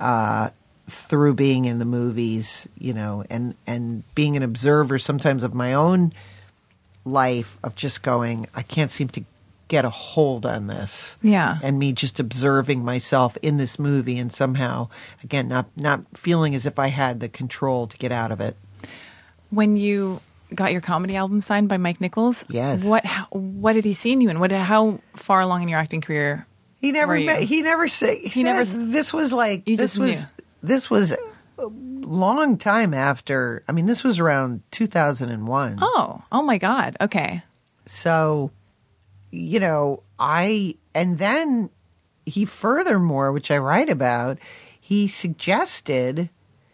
uh, 0.00 0.50
through 0.88 1.34
being 1.34 1.64
in 1.66 1.78
the 1.78 1.84
movies, 1.84 2.66
you 2.78 2.92
know, 2.94 3.24
and 3.30 3.54
and 3.66 4.02
being 4.14 4.36
an 4.36 4.42
observer 4.42 4.98
sometimes 4.98 5.42
of 5.42 5.54
my 5.54 5.74
own 5.74 6.12
life 7.04 7.58
of 7.62 7.74
just 7.74 8.02
going, 8.02 8.46
I 8.54 8.62
can't 8.62 8.90
seem 8.90 9.08
to 9.10 9.24
get 9.68 9.84
a 9.84 9.90
hold 9.90 10.46
on 10.46 10.66
this. 10.66 11.16
Yeah. 11.22 11.58
And 11.62 11.78
me 11.78 11.92
just 11.92 12.18
observing 12.20 12.84
myself 12.84 13.36
in 13.42 13.58
this 13.58 13.78
movie 13.78 14.18
and 14.18 14.32
somehow 14.32 14.88
again 15.22 15.48
not 15.48 15.66
not 15.76 16.00
feeling 16.14 16.54
as 16.54 16.64
if 16.66 16.78
I 16.78 16.88
had 16.88 17.20
the 17.20 17.28
control 17.28 17.86
to 17.86 17.96
get 17.98 18.12
out 18.12 18.32
of 18.32 18.40
it. 18.40 18.56
When 19.50 19.76
you 19.76 20.20
got 20.54 20.72
your 20.72 20.80
comedy 20.80 21.16
album 21.16 21.40
signed 21.42 21.68
by 21.68 21.76
Mike 21.76 22.00
Nichols, 22.00 22.44
Yes. 22.48 22.82
What 22.84 23.04
how, 23.04 23.26
what 23.30 23.74
did 23.74 23.84
he 23.84 23.92
see 23.94 24.12
in 24.12 24.20
you, 24.22 24.30
and 24.30 24.40
what 24.40 24.50
how 24.52 25.00
far 25.16 25.40
along 25.40 25.62
in 25.62 25.68
your 25.68 25.78
acting 25.78 26.00
career? 26.00 26.46
He 26.80 26.92
never 26.92 27.18
met, 27.18 27.42
he 27.42 27.60
never 27.62 27.88
say 27.88 28.20
he, 28.20 28.42
never 28.44 28.64
said 28.64 28.80
s- 28.80 28.90
this 28.92 29.12
was 29.12 29.32
like 29.32 29.68
You 29.68 29.76
this 29.76 29.98
was 29.98 30.10
knew. 30.10 30.26
This 30.62 30.90
was 30.90 31.12
a 31.12 31.66
long 31.66 32.56
time 32.56 32.94
after 32.94 33.62
I 33.68 33.72
mean 33.72 33.86
this 33.86 34.04
was 34.04 34.18
around 34.18 34.62
2001. 34.70 35.78
Oh, 35.80 36.22
oh 36.32 36.42
my 36.42 36.58
God. 36.58 36.96
Okay. 37.00 37.42
So, 37.86 38.50
you 39.30 39.60
know, 39.60 40.02
I, 40.18 40.76
and 40.94 41.18
then 41.18 41.70
he 42.26 42.44
furthermore, 42.44 43.32
which 43.32 43.50
I 43.50 43.58
write 43.58 43.88
about, 43.88 44.38
he 44.78 45.08
suggested, 45.08 46.28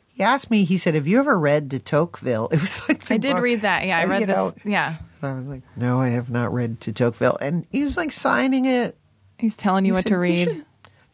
he 0.09 0.23
asked 0.23 0.51
me, 0.51 0.65
he 0.65 0.77
said, 0.77 0.95
Have 0.95 1.07
you 1.07 1.19
ever 1.21 1.39
read 1.39 1.69
de 1.69 1.79
Tocqueville? 1.79 2.49
It 2.53 2.61
was 2.61 2.89
like, 2.89 3.11
I 3.11 3.17
did 3.17 3.39
read 3.39 3.63
that. 3.63 3.87
Yeah, 3.87 3.99
I 3.99 4.05
read 4.05 4.29
this. 4.29 4.37
know, 4.37 4.55
yeah. 4.65 4.97
and 5.23 5.31
I 5.31 5.35
was 5.35 5.47
like, 5.47 5.63
No, 5.77 6.01
I 6.01 6.09
have 6.09 6.31
not 6.31 6.53
read 6.53 6.81
de 6.81 6.93
Tocqueville. 6.93 7.39
And 7.41 7.67
he 7.71 7.85
was 7.85 7.97
like 7.97 8.13
signing 8.13 8.67
it. 8.67 8.97
He's 9.39 9.57
telling 9.57 9.85
you 9.85 9.93
He 9.93 9.97
what 9.97 10.03
said, 10.05 10.11
to 10.11 10.19
read. 10.19 10.65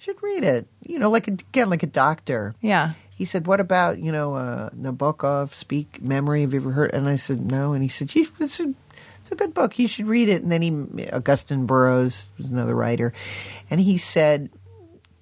Should, 0.01 0.23
read 0.23 0.45
it. 0.45 0.67
You 0.83 0.99
know, 0.99 1.11
like, 1.11 1.29
a, 1.29 1.33
again, 1.33 1.69
like 1.71 1.83
a 1.83 1.87
doctor. 1.87 2.55
Yeah. 2.61 2.93
He 3.15 3.27
said, 3.27 3.47
"What 3.47 3.61
about 3.61 3.99
you 3.99 4.11
know 4.11 4.35
uh, 4.35 4.71
Nabokov? 4.71 5.53
Speak 5.53 6.01
Memory? 6.01 6.41
Have 6.41 6.55
you 6.55 6.61
ever 6.61 6.71
heard?" 6.71 6.95
And 6.95 7.07
I 7.07 7.17
said, 7.17 7.39
"No." 7.43 7.75
And 7.75 7.83
he 7.83 7.89
said, 7.91 8.15
"You- 8.15 8.29
"It's 8.41 8.59
a, 8.61 8.73
it's 9.21 9.31
a 9.31 9.35
good 9.35 9.53
book. 9.53 9.79
You 9.79 9.87
should 9.89 10.07
read 10.07 10.31
it." 10.31 10.43
And 10.43 10.51
then 10.51 10.63
he, 10.63 10.71
Augusten 10.71 11.67
Burroughs 11.67 12.31
was 12.39 12.49
another 12.49 12.75
writer, 12.75 13.13
and 13.69 13.79
he 13.79 13.99
said, 13.99 14.49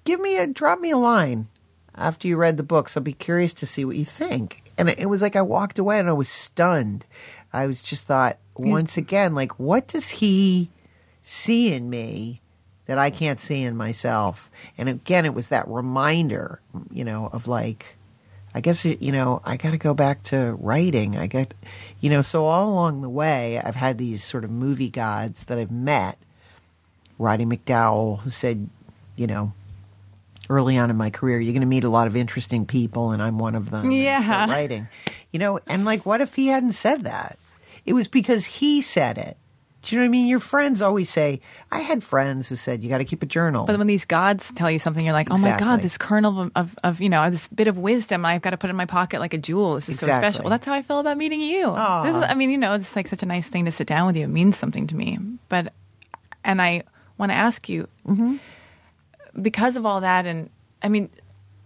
"Give 0.05 0.21
me 0.21 0.37
a 0.37 0.47
drop 0.47 0.79
me 0.79 0.91
a 0.91 0.97
line 0.97 1.47
after 1.93 2.29
you 2.29 2.37
read 2.37 2.55
the 2.55 2.63
books. 2.63 2.95
I'll 2.95 3.03
be 3.03 3.11
curious 3.11 3.53
to 3.55 3.65
see 3.65 3.83
what 3.83 3.97
you 3.97 4.05
think." 4.05 4.63
And 4.77 4.87
it 4.87 5.09
was 5.09 5.21
like 5.21 5.35
I 5.35 5.41
walked 5.41 5.77
away 5.77 5.99
and 5.99 6.07
I 6.07 6.13
was 6.13 6.29
stunned. 6.29 7.05
I 7.51 7.67
was 7.67 7.83
just 7.83 8.07
thought 8.07 8.37
once 8.55 8.95
again, 8.95 9.35
like, 9.35 9.59
what 9.59 9.87
does 9.89 10.07
he 10.07 10.69
see 11.21 11.73
in 11.73 11.89
me? 11.89 12.41
That 12.89 12.97
I 12.97 13.11
can't 13.11 13.37
see 13.37 13.61
in 13.61 13.77
myself. 13.77 14.49
And 14.75 14.89
again, 14.89 15.23
it 15.23 15.35
was 15.35 15.49
that 15.49 15.67
reminder, 15.67 16.59
you 16.91 17.03
know, 17.03 17.29
of 17.31 17.47
like, 17.47 17.95
I 18.55 18.61
guess, 18.61 18.83
you 18.83 19.11
know, 19.11 19.43
I 19.45 19.57
got 19.57 19.71
to 19.71 19.77
go 19.77 19.93
back 19.93 20.23
to 20.23 20.57
writing. 20.59 21.15
I 21.15 21.27
got, 21.27 21.53
you 22.01 22.09
know, 22.09 22.23
so 22.23 22.45
all 22.45 22.67
along 22.67 23.03
the 23.03 23.09
way, 23.09 23.61
I've 23.63 23.75
had 23.75 23.99
these 23.99 24.23
sort 24.23 24.43
of 24.43 24.49
movie 24.49 24.89
gods 24.89 25.43
that 25.43 25.59
I've 25.59 25.69
met. 25.69 26.17
Roddy 27.19 27.45
McDowall, 27.45 28.21
who 28.21 28.31
said, 28.31 28.67
you 29.15 29.27
know, 29.27 29.53
early 30.49 30.75
on 30.75 30.89
in 30.89 30.97
my 30.97 31.11
career, 31.11 31.39
you're 31.39 31.53
going 31.53 31.61
to 31.61 31.67
meet 31.67 31.83
a 31.83 31.89
lot 31.89 32.07
of 32.07 32.15
interesting 32.15 32.65
people, 32.65 33.11
and 33.11 33.21
I'm 33.21 33.37
one 33.37 33.53
of 33.53 33.69
them. 33.69 33.91
Yeah. 33.91 34.49
writing, 34.49 34.87
you 35.31 35.37
know, 35.37 35.59
and 35.67 35.85
like, 35.85 36.07
what 36.07 36.21
if 36.21 36.33
he 36.33 36.47
hadn't 36.47 36.71
said 36.71 37.03
that? 37.03 37.37
It 37.85 37.93
was 37.93 38.07
because 38.07 38.45
he 38.47 38.81
said 38.81 39.19
it. 39.19 39.37
Do 39.81 39.95
you 39.95 40.01
know 40.01 40.03
what 40.03 40.09
I 40.09 40.11
mean? 40.11 40.27
Your 40.27 40.41
friends 40.41 40.81
always 40.81 41.09
say, 41.09 41.39
I 41.71 41.79
had 41.79 42.03
friends 42.03 42.49
who 42.49 42.57
said, 42.57 42.83
you 42.83 42.89
got 42.89 42.97
to 42.97 43.05
keep 43.05 43.23
a 43.23 43.25
journal. 43.25 43.65
But 43.65 43.77
when 43.77 43.87
these 43.87 44.03
gods 44.03 44.51
tell 44.53 44.69
you 44.69 44.77
something, 44.77 45.05
you're 45.05 45.13
like, 45.13 45.31
oh 45.31 45.37
my 45.37 45.57
God, 45.57 45.81
this 45.81 45.97
kernel 45.97 46.41
of, 46.41 46.51
of, 46.55 46.75
of, 46.83 47.01
you 47.01 47.07
know, 47.07 47.29
this 47.29 47.47
bit 47.47 47.67
of 47.67 47.77
wisdom 47.77 48.25
I've 48.25 48.41
got 48.41 48.49
to 48.49 48.57
put 48.57 48.69
in 48.69 48.75
my 48.75 48.85
pocket 48.85 49.21
like 49.21 49.33
a 49.33 49.37
jewel. 49.37 49.75
This 49.75 49.87
is 49.87 49.99
so 49.99 50.07
special. 50.07 50.43
Well, 50.43 50.49
that's 50.51 50.65
how 50.65 50.73
I 50.73 50.81
feel 50.81 50.99
about 50.99 51.17
meeting 51.17 51.39
you. 51.39 51.61
This 52.03 52.15
is, 52.15 52.23
I 52.29 52.33
mean, 52.35 52.51
you 52.51 52.57
know, 52.57 52.73
it's 52.73 52.93
like 52.95 53.07
such 53.07 53.23
a 53.23 53.25
nice 53.25 53.47
thing 53.47 53.63
to 53.65 53.71
sit 53.71 53.87
down 53.87 54.05
with 54.05 54.17
you. 54.17 54.25
It 54.25 54.27
means 54.29 54.57
something 54.57 54.85
to 54.87 54.95
me. 54.97 55.17
But, 55.47 55.71
and 56.43 56.61
I 56.61 56.83
want 57.17 57.31
to 57.31 57.35
ask 57.37 57.69
you, 57.69 57.87
Mm-hmm. 58.07 58.37
because 59.41 59.75
of 59.75 59.85
all 59.85 60.01
that, 60.01 60.25
and 60.25 60.49
I 60.83 60.89
mean, 60.89 61.09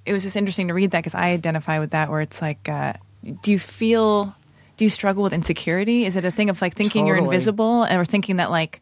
it 0.06 0.14
was 0.14 0.24
just 0.24 0.36
interesting 0.36 0.68
to 0.68 0.74
read 0.74 0.92
that 0.92 1.00
because 1.00 1.16
I 1.16 1.32
identify 1.32 1.80
with 1.80 1.92
that 1.92 2.10
where 2.12 2.22
it's 2.22 2.42
like, 2.42 2.68
uh, 2.70 2.94
do 3.42 3.52
you 3.52 3.58
feel, 3.60 4.36
do 4.78 4.86
you 4.86 4.90
struggle 4.90 5.24
with 5.24 5.34
insecurity? 5.34 6.06
Is 6.06 6.16
it 6.16 6.26
a 6.26 6.32
thing 6.32 6.50
of 6.50 6.62
like 6.62 6.76
thinking 6.76 7.08
you're 7.08 7.18
invisible 7.18 7.86
or 7.90 8.06
thinking 8.06 8.38
that 8.38 8.50
like 8.50 8.82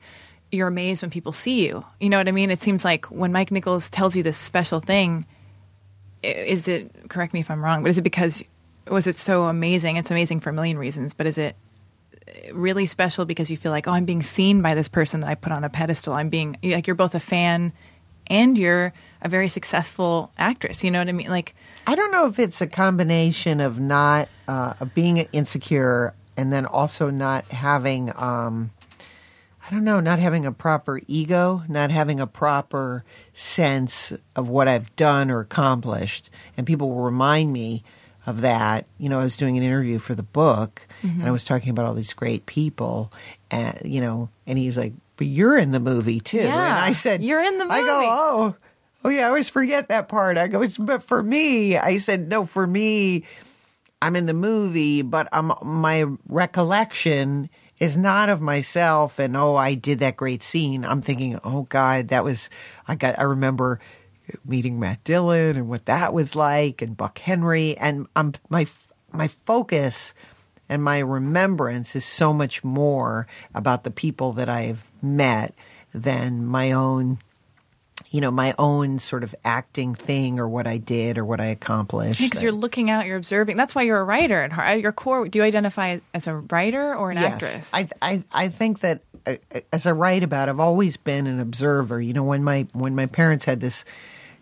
you're 0.52 0.68
amazed 0.68 1.02
when 1.02 1.12
people 1.12 1.32
see 1.32 1.66
you? 1.66 1.86
You 2.00 2.10
know 2.10 2.18
what 2.18 2.28
I 2.28 2.32
mean? 2.32 2.52
It 2.52 2.62
seems 2.62 2.86
like 2.86 3.06
when 3.06 3.32
Mike 3.32 3.52
Nichols 3.52 3.89
tells 3.89 4.16
you 4.16 4.24
this 4.24 4.38
special 4.38 4.80
thing, 4.80 5.26
is 6.24 6.68
it, 6.68 7.10
correct 7.10 7.34
me 7.34 7.39
if 7.39 7.50
I'm 7.50 7.64
wrong, 7.64 7.82
but 7.82 7.89
is 7.89 7.98
it 7.98 8.04
because, 8.04 8.44
was 8.88 9.08
it 9.08 9.16
so 9.16 9.46
amazing? 9.46 9.98
It's 9.98 10.12
amazing 10.12 10.39
for 10.39 10.50
a 10.50 10.54
million 10.54 10.78
reasons, 10.78 11.14
but 11.14 11.28
is 11.28 11.38
it 11.38 11.56
really 12.54 12.86
special 12.86 13.26
because 13.26 13.50
you 13.50 13.58
feel 13.58 13.72
like, 13.72 13.88
oh, 13.88 13.92
I'm 13.92 14.06
being 14.06 14.24
seen 14.24 14.62
by 14.62 14.76
this 14.76 14.88
person 14.88 15.22
that 15.22 15.30
I 15.30 15.36
put 15.36 15.52
on 15.52 15.64
a 15.64 15.70
pedestal? 15.70 16.14
I'm 16.14 16.30
being, 16.30 16.58
like, 16.64 16.88
you're 16.88 16.96
both 16.96 17.16
a 17.16 17.20
fan 17.20 17.74
and 18.28 18.58
you're 18.58 18.94
a 19.22 19.30
very 19.30 19.50
successful 19.50 20.32
actress. 20.38 20.84
You 20.84 20.92
know 20.92 21.00
what 21.00 21.10
I 21.10 21.12
mean? 21.12 21.30
Like, 21.30 21.56
I 21.88 21.96
don't 21.96 22.12
know 22.12 22.28
if 22.28 22.40
it's 22.40 22.62
a 22.62 22.68
combination 22.68 23.60
of 23.60 23.80
not 23.80 24.30
uh, 24.48 24.74
being 24.94 25.18
insecure 25.32 26.14
and 26.38 26.52
then 26.52 26.66
also 26.66 27.10
not 27.10 27.46
having 27.52 28.12
um, 28.16 28.72
I 29.72 29.74
don't 29.74 29.84
know, 29.84 30.00
not 30.00 30.20
having 30.20 30.46
a 30.46 30.52
proper 30.52 31.00
ego, 31.08 31.64
not 31.70 31.92
having 31.92 32.20
a 32.20 32.28
proper 32.28 33.06
sense 33.34 34.12
of 34.36 34.50
what 34.50 34.68
I've 34.68 34.94
done 34.96 35.32
or 35.32 35.40
accomplished. 35.40 36.30
And 36.58 36.68
people 36.68 36.90
will 36.90 37.04
remind 37.04 37.54
me 37.54 37.84
of 38.26 38.42
that. 38.42 38.86
You 38.98 39.08
know, 39.08 39.20
I 39.20 39.24
was 39.24 39.38
doing 39.38 39.58
an 39.58 39.64
interview 39.64 39.98
for 39.98 40.14
the 40.14 40.24
book 40.24 40.88
and 41.04 41.24
I 41.24 41.32
was 41.32 41.46
talking 41.46 41.70
about 41.70 41.86
all 41.86 41.94
these 41.94 42.14
great 42.14 42.46
people 42.46 43.12
and 43.50 43.80
you 43.86 44.02
know, 44.02 44.30
and 44.46 44.58
he's 44.58 44.78
like, 44.78 44.94
But 45.16 45.28
you're 45.28 45.58
in 45.58 45.72
the 45.72 45.80
movie 45.80 46.20
too. 46.20 46.38
Yeah, 46.38 46.66
and 46.66 46.84
I 46.84 46.92
said 46.92 47.24
you're 47.24 47.42
in 47.42 47.58
the 47.58 47.66
I 47.66 47.82
go, 47.82 47.96
movie. 47.96 48.08
Oh, 48.10 48.56
oh 49.04 49.10
yeah, 49.10 49.26
I 49.26 49.30
always 49.30 49.49
forget 49.49 49.88
that 49.89 50.08
part. 50.08 50.38
I 50.38 50.47
go, 50.47 50.66
but 50.80 51.04
for 51.04 51.24
me, 51.24 51.78
I 51.78 51.97
said, 51.97 52.30
no, 52.30 52.45
for 52.45 52.66
me, 52.68 53.26
I'm 54.02 54.16
in 54.16 54.26
the 54.26 54.34
movie, 54.34 55.02
but 55.02 55.28
I'm, 55.32 55.52
my 55.64 56.06
recollection 56.28 57.49
is 57.80 57.97
not 57.97 58.30
of 58.30 58.41
myself 58.41 59.18
and 59.20 59.36
oh, 59.36 59.56
I 59.56 59.74
did 59.74 59.99
that 59.99 60.16
great 60.16 60.43
scene. 60.43 60.86
I'm 60.86 61.02
thinking, 61.02 61.39
oh 61.43 61.64
God, 61.64 62.10
that 62.10 62.24
was 62.24 62.49
I 62.88 62.95
got. 62.95 63.18
I 63.18 63.24
remember 63.24 63.80
meeting 64.45 64.80
Matt 64.80 65.04
Dillon 65.04 65.58
and 65.58 65.68
what 65.68 65.88
that 65.88 66.14
was 66.14 66.36
like, 66.36 66.82
and 66.82 66.95
Buck 66.95 67.18
Henry, 67.18 67.76
and 67.78 68.06
I'm 68.16 68.34
my 68.49 68.68
my 69.12 69.28
focus 69.28 70.14
and 70.70 70.84
my 70.84 70.99
remembrance 70.99 71.95
is 71.95 72.06
so 72.06 72.32
much 72.32 72.64
more 72.64 73.28
about 73.54 73.84
the 73.84 73.91
people 73.91 74.32
that 74.34 74.47
I've 74.47 74.89
met 75.02 75.54
than 75.93 76.45
my 76.45 76.72
own 76.72 77.18
you 78.10 78.22
know 78.22 78.32
my 78.32 78.54
own 78.58 78.99
sort 78.99 79.24
of 79.24 79.36
acting 79.45 79.95
thing 79.95 80.39
or 80.39 80.47
what 80.47 80.68
I 80.68 80.78
did 80.78 81.18
or 81.18 81.26
what 81.26 81.39
I 81.39 81.45
accomplished. 81.45 82.20
because 82.20 82.41
you're 82.41 82.52
looking 82.52 82.89
out, 82.89 83.06
you're 83.06 83.18
observing. 83.18 83.58
That's 83.58 83.76
why 83.76 83.84
you're 83.84 83.99
a 83.99 84.04
writer 84.04 84.41
at 84.41 84.52
heart. 84.52 84.80
Your 84.80 84.91
core, 84.91 85.28
do 85.28 85.39
you 85.39 85.43
identify 85.43 85.99
as 86.14 86.28
a 86.28 86.36
writer 86.36 86.95
or 86.95 87.12
an 87.12 87.18
actress? 87.18 87.72
I, 87.74 87.88
I 88.02 88.24
I 88.32 88.47
think 88.49 88.80
that 88.80 89.02
uh, 89.26 89.36
as 89.72 89.86
I 89.86 89.91
write 89.91 90.24
about, 90.24 90.49
I've 90.49 90.60
always 90.60 90.97
been 90.97 91.28
an 91.28 91.39
observer. 91.39 92.02
You 92.02 92.14
know, 92.14 92.24
when 92.24 92.43
my 92.43 92.68
when 92.74 92.95
my 92.95 93.06
parents 93.06 93.45
had 93.45 93.60
this 93.60 93.86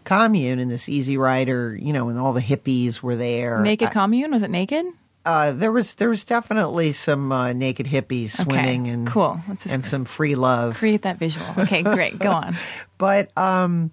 commune 0.04 0.60
and 0.60 0.72
this 0.72 0.90
Easy 0.90 1.18
Rider, 1.18 1.76
you 1.80 1.94
know, 1.94 2.10
and 2.10 2.18
all 2.18 2.34
the 2.34 2.42
hippies 2.42 3.02
were 3.02 3.16
there. 3.16 3.62
naked 3.62 3.90
I- 3.90 3.94
commune? 3.94 4.32
Was 4.32 4.44
it 4.44 4.50
naked? 4.50 4.86
Uh, 5.26 5.52
there 5.52 5.72
was 5.72 5.96
there 5.96 6.10
was 6.10 6.24
definitely 6.24 6.92
some 6.92 7.32
uh, 7.32 7.54
naked 7.54 7.86
hippies 7.86 8.32
swimming 8.32 8.88
and 8.88 9.08
cool. 9.08 9.42
And 9.70 9.84
some 9.86 10.06
free 10.06 10.36
love. 10.36 10.76
Create 10.78 11.02
that 11.04 11.18
visual. 11.18 11.46
Okay, 11.58 11.84
great. 11.84 12.18
Go 12.20 12.32
on. 12.32 12.56
But 12.98 13.32
um, 13.38 13.92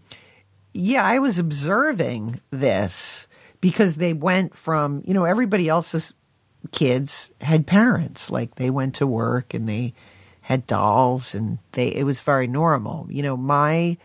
yeah, 0.75 1.05
I 1.05 1.21
was 1.21 1.39
observing 1.39 2.41
this 2.51 3.29
because 3.61 3.97
they 3.97 4.13
went 4.13 4.57
from 4.57 5.03
you 5.07 5.15
know 5.15 5.25
everybody 5.25 5.69
else's 5.69 6.13
kids 6.73 7.31
had 7.41 7.69
parents 7.69 8.31
like 8.31 8.57
they 8.57 8.69
went 8.69 8.97
to 8.97 9.07
work 9.07 9.55
and 9.55 9.69
they 9.69 9.95
had 10.41 10.67
dolls 10.67 11.37
and 11.37 11.59
they 11.73 11.89
it 11.89 12.03
was 12.05 12.21
very 12.21 12.49
normal. 12.49 13.07
You 13.09 13.23
know, 13.23 13.37
my 13.37 13.97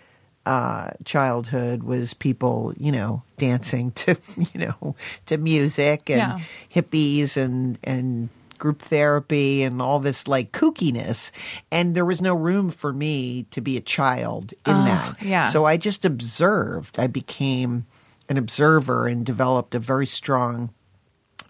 uh, 0.45 0.91
childhood 1.05 1.83
was 1.83 2.13
people 2.15 2.73
you 2.77 2.91
know 2.91 3.21
dancing 3.37 3.91
to 4.01 4.15
you 4.53 4.59
know 4.67 4.95
to 5.27 5.37
music 5.37 6.09
and 6.09 6.17
Yeah. 6.19 6.39
hippies 6.81 7.37
and 7.37 7.77
and 7.83 8.29
group 8.57 8.79
therapy 8.81 9.63
and 9.63 9.81
all 9.81 9.99
this 9.99 10.27
like 10.27 10.51
kookiness. 10.51 11.31
And 11.71 11.95
there 11.95 12.05
was 12.05 12.21
no 12.21 12.35
room 12.35 12.69
for 12.69 12.93
me 12.93 13.47
to 13.49 13.59
be 13.59 13.75
a 13.75 13.81
child 13.81 14.53
in 14.67 14.85
that. 14.85 15.15
yeah. 15.19 15.49
So 15.49 15.65
I 15.65 15.77
just 15.77 16.05
observed. 16.05 16.99
I 16.99 17.07
became 17.07 17.87
an 18.29 18.37
observer 18.37 19.07
and 19.07 19.25
developed 19.25 19.73
a 19.73 19.79
very 19.79 20.05
strong 20.05 20.69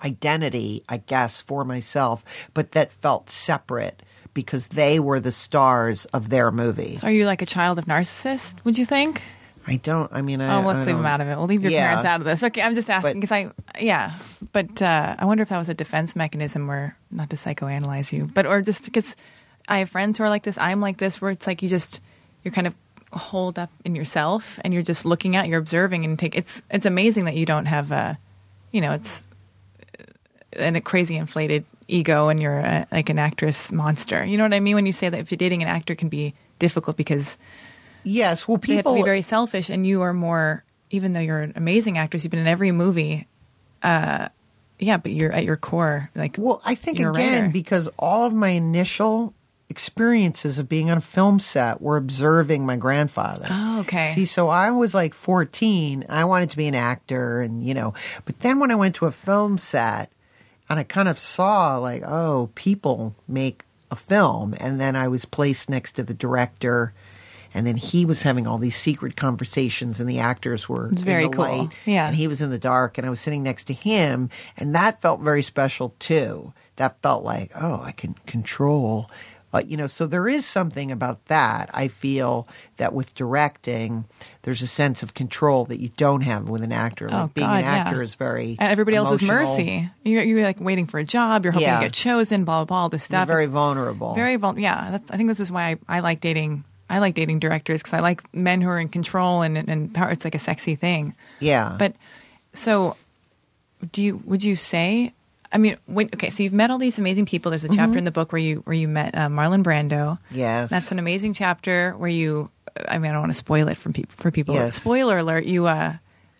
identity, 0.03 0.83
I 0.89 0.97
guess, 0.97 1.41
for 1.41 1.63
myself, 1.65 2.23
but 2.53 2.71
that 2.71 2.91
felt 2.91 3.29
separate 3.29 4.01
because 4.33 4.67
they 4.67 4.99
were 4.99 5.19
the 5.19 5.31
stars 5.31 6.05
of 6.05 6.29
their 6.29 6.51
movie. 6.51 6.97
So 6.97 7.07
are 7.07 7.11
you 7.11 7.25
like 7.25 7.41
a 7.41 7.45
child 7.45 7.77
of 7.79 7.85
narcissist? 7.85 8.55
Would 8.65 8.77
you 8.77 8.85
think? 8.85 9.21
I 9.67 9.75
don't. 9.75 10.11
I 10.11 10.21
mean, 10.23 10.41
I, 10.41 10.57
Oh, 10.57 10.65
let's 10.65 10.77
I 10.77 10.85
leave 10.85 10.95
them 10.97 11.05
out 11.05 11.21
of 11.21 11.27
it. 11.27 11.35
We'll 11.37 11.45
leave 11.45 11.61
your 11.61 11.71
Yeah. 11.71 11.87
parents 11.87 12.05
out 12.05 12.19
of 12.21 12.25
this. 12.25 12.41
Okay, 12.41 12.61
I'm 12.63 12.73
just 12.73 12.89
asking 12.89 13.19
because 13.19 13.31
I, 13.31 13.51
yeah, 13.79 14.11
but 14.53 14.81
uh, 14.81 15.15
I 15.19 15.25
wonder 15.25 15.43
if 15.43 15.49
that 15.49 15.57
was 15.59 15.69
a 15.69 15.73
defense 15.75 16.15
mechanism, 16.15 16.65
where 16.67 16.97
not 17.11 17.29
to 17.29 17.35
psychoanalyze 17.35 18.11
you, 18.11 18.25
but 18.33 18.45
or 18.47 18.61
just 18.61 18.85
because 18.85 19.15
I 19.67 19.77
have 19.79 19.89
friends 19.89 20.17
who 20.17 20.23
are 20.23 20.29
like 20.29 20.43
this. 20.43 20.57
I'm 20.57 20.81
like 20.81 20.97
this, 20.97 21.21
where 21.21 21.29
it's 21.29 21.45
like 21.45 21.61
you 21.61 21.69
just 21.69 22.01
you're 22.43 22.51
kind 22.53 22.65
of 22.65 22.73
holed 23.13 23.59
up 23.59 23.69
in 23.85 23.93
yourself, 23.93 24.59
and 24.63 24.73
you're 24.73 24.81
just 24.81 25.05
looking 25.05 25.35
out, 25.35 25.47
you're 25.47 25.59
observing, 25.59 26.05
and 26.05 26.17
take. 26.17 26.35
It's 26.35 26.63
it's 26.71 26.87
amazing 26.87 27.25
that 27.25 27.35
you 27.35 27.45
don't 27.45 27.65
have 27.65 27.91
a, 27.91 28.17
you 28.71 28.81
know, 28.81 28.93
it's 28.93 29.21
an, 30.53 30.75
a 30.75 30.81
crazy 30.81 31.17
inflated 31.17 31.65
ego, 31.91 32.29
and 32.29 32.39
you're 32.39 32.59
a, 32.59 32.87
like 32.91 33.09
an 33.09 33.19
actress 33.19 33.71
monster. 33.71 34.23
You 34.23 34.37
know 34.37 34.43
what 34.43 34.53
I 34.53 34.59
mean 34.59 34.75
when 34.75 34.85
you 34.85 34.93
say 34.93 35.09
that 35.09 35.19
if 35.19 35.31
you're 35.31 35.37
dating 35.37 35.61
an 35.61 35.69
actor 35.69 35.95
can 35.95 36.09
be 36.09 36.33
difficult 36.59 36.97
because 36.97 37.37
Yes. 38.03 38.47
Well, 38.47 38.57
they 38.57 38.75
have 38.75 38.85
to 38.85 38.95
be 38.95 39.03
very 39.03 39.21
selfish, 39.21 39.69
and 39.69 39.85
you 39.85 40.01
are 40.01 40.13
more. 40.13 40.63
Even 40.89 41.13
though 41.13 41.21
you're 41.21 41.39
an 41.39 41.53
amazing 41.55 41.97
actress, 41.97 42.23
you've 42.23 42.31
been 42.31 42.39
in 42.39 42.47
every 42.47 42.71
movie. 42.71 43.27
Uh, 43.81 44.27
yeah, 44.77 44.97
but 44.97 45.11
you're 45.11 45.31
at 45.31 45.45
your 45.45 45.57
core 45.57 46.09
like. 46.15 46.35
Well, 46.37 46.61
I 46.65 46.75
think 46.75 46.99
again 46.99 47.51
because 47.51 47.87
all 47.97 48.25
of 48.25 48.33
my 48.33 48.49
initial 48.49 49.33
experiences 49.69 50.59
of 50.59 50.67
being 50.67 50.91
on 50.91 50.97
a 50.97 51.01
film 51.01 51.39
set 51.39 51.81
were 51.81 51.95
observing 51.95 52.65
my 52.65 52.75
grandfather. 52.75 53.47
Oh, 53.49 53.79
okay. 53.81 54.11
See, 54.13 54.25
so 54.25 54.49
I 54.49 54.71
was 54.71 54.93
like 54.93 55.13
14. 55.13 56.05
I 56.09 56.25
wanted 56.25 56.49
to 56.49 56.57
be 56.57 56.67
an 56.67 56.75
actor, 56.75 57.41
and 57.41 57.63
you 57.65 57.73
know, 57.73 57.93
but 58.25 58.39
then 58.41 58.59
when 58.59 58.71
I 58.71 58.75
went 58.75 58.95
to 58.95 59.05
a 59.05 59.11
film 59.11 59.57
set, 59.57 60.11
and 60.71 60.79
I 60.79 60.83
kind 60.83 61.07
of 61.07 61.19
saw 61.19 61.77
like, 61.77 62.03
oh, 62.05 62.49
people 62.55 63.15
make 63.27 63.63
a 63.89 63.95
film, 63.95 64.55
and 64.59 64.79
then 64.79 64.95
I 64.95 65.07
was 65.07 65.25
placed 65.25 65.69
next 65.69 65.91
to 65.93 66.03
the 66.03 66.13
director. 66.13 66.93
And 67.53 67.67
then 67.67 67.75
he 67.75 68.05
was 68.05 68.23
having 68.23 68.47
all 68.47 68.57
these 68.57 68.77
secret 68.77 69.17
conversations, 69.17 69.99
and 69.99 70.09
the 70.09 70.19
actors 70.19 70.69
were 70.69 70.87
It's 70.89 71.01
very 71.01 71.25
in 71.25 71.31
the 71.31 71.35
cool. 71.35 71.45
light, 71.45 71.69
Yeah. 71.85 72.07
and 72.07 72.15
he 72.15 72.25
was 72.29 72.39
in 72.39 72.49
the 72.49 72.57
dark, 72.57 72.97
and 72.97 73.05
I 73.05 73.09
was 73.09 73.19
sitting 73.19 73.43
next 73.43 73.65
to 73.65 73.73
him, 73.73 74.29
and 74.55 74.73
that 74.73 75.01
felt 75.01 75.19
very 75.19 75.43
special 75.43 75.93
too. 75.99 76.53
That 76.77 77.01
felt 77.01 77.25
like, 77.25 77.51
oh, 77.59 77.81
I 77.83 77.91
can 77.91 78.13
control, 78.25 79.09
uh, 79.53 79.61
you 79.65 79.77
know. 79.77 79.87
So 79.87 80.07
there 80.07 80.27
is 80.27 80.45
something 80.45 80.91
about 80.91 81.25
that. 81.27 81.69
I 81.73 81.87
feel 81.87 82.47
that 82.77 82.93
with 82.93 83.13
directing, 83.15 84.05
there's 84.43 84.61
a 84.61 84.67
sense 84.67 85.03
of 85.03 85.13
control 85.13 85.65
that 85.65 85.79
you 85.79 85.89
don't 85.97 86.21
have 86.21 86.49
with 86.49 86.61
an 86.63 86.71
actor. 86.71 87.09
Like 87.09 87.23
Oh, 87.23 87.31
being 87.33 87.47
God, 87.47 87.59
an 87.59 87.65
actor 87.65 87.97
yeah. 87.97 88.01
is 88.03 88.15
very 88.15 88.55
at 88.59 88.71
everybody 88.71 88.97
else's 88.97 89.21
mercy. 89.21 89.89
You're, 90.03 90.23
you're 90.23 90.43
like 90.43 90.59
waiting 90.59 90.87
for 90.87 90.99
a 90.99 91.03
job. 91.03 91.43
You're 91.45 91.51
hoping 91.53 91.67
Yeah. 91.67 91.79
to 91.79 91.85
get 91.85 91.93
chosen. 91.93 92.43
Blah 92.45 92.59
blah 92.59 92.65
blah. 92.65 92.77
All 92.83 92.89
this 92.89 93.01
You're 93.09 93.17
stuff. 93.19 93.27
very 93.27 93.43
It's 93.45 93.53
vulnerable. 93.53 94.13
very 94.15 94.35
vul- 94.37 94.57
Yeah, 94.59 94.91
that's, 94.91 95.11
I 95.11 95.17
think 95.17 95.29
this 95.29 95.39
is 95.39 95.51
why 95.51 95.77
I, 95.87 95.97
I 95.97 95.99
like 95.99 96.21
dating. 96.21 96.63
I 96.89 96.99
like 96.99 97.15
dating 97.15 97.39
directors 97.39 97.81
because 97.81 97.93
I 97.93 97.99
like 98.01 98.21
men 98.33 98.59
who 98.61 98.67
are 98.69 98.79
in 98.79 98.89
control 98.89 99.41
and 99.43 99.57
and 99.57 99.93
power. 99.93 100.09
It's 100.11 100.25
like 100.25 100.35
a 100.35 100.39
sexy 100.39 100.75
thing. 100.75 101.15
yeah. 101.39 101.75
But 101.79 101.95
so, 102.53 102.97
do 103.91 104.01
you? 104.01 104.21
Would 104.25 104.43
you 104.43 104.55
say? 104.55 105.13
I 105.53 105.57
mean, 105.57 105.77
when, 105.85 106.07
okay, 106.13 106.29
so 106.29 106.43
you've 106.43 106.53
met 106.53 106.71
all 106.71 106.77
these 106.77 106.97
amazing 106.97 107.25
people. 107.25 107.49
There's 107.51 107.63
a 107.63 107.67
Mm-hmm. 107.67 107.75
chapter 107.77 107.97
in 107.97 108.05
the 108.05 108.11
book 108.11 108.31
where 108.31 108.39
you 108.41 108.57
where 108.65 108.75
you 108.75 108.87
met 108.87 109.13
uh, 109.15 109.27
Marlon 109.27 109.63
Brando. 109.63 110.17
Yes. 110.31 110.69
that's 110.69 110.91
an 110.91 110.99
amazing 110.99 111.33
chapter 111.33 111.93
where 111.97 112.09
you. 112.09 112.49
I 112.87 112.99
mean, 112.99 113.09
I 113.11 113.13
don't 113.13 113.21
want 113.21 113.31
to 113.33 113.37
spoil 113.37 113.67
it 113.67 113.75
from 113.77 113.91
people 113.91 114.13
for 114.17 114.31
people. 114.31 114.55
Yes. 114.55 114.75
Spoiler 114.77 115.17
alert! 115.17 115.43
You 115.45 115.67
uh, 115.67 115.95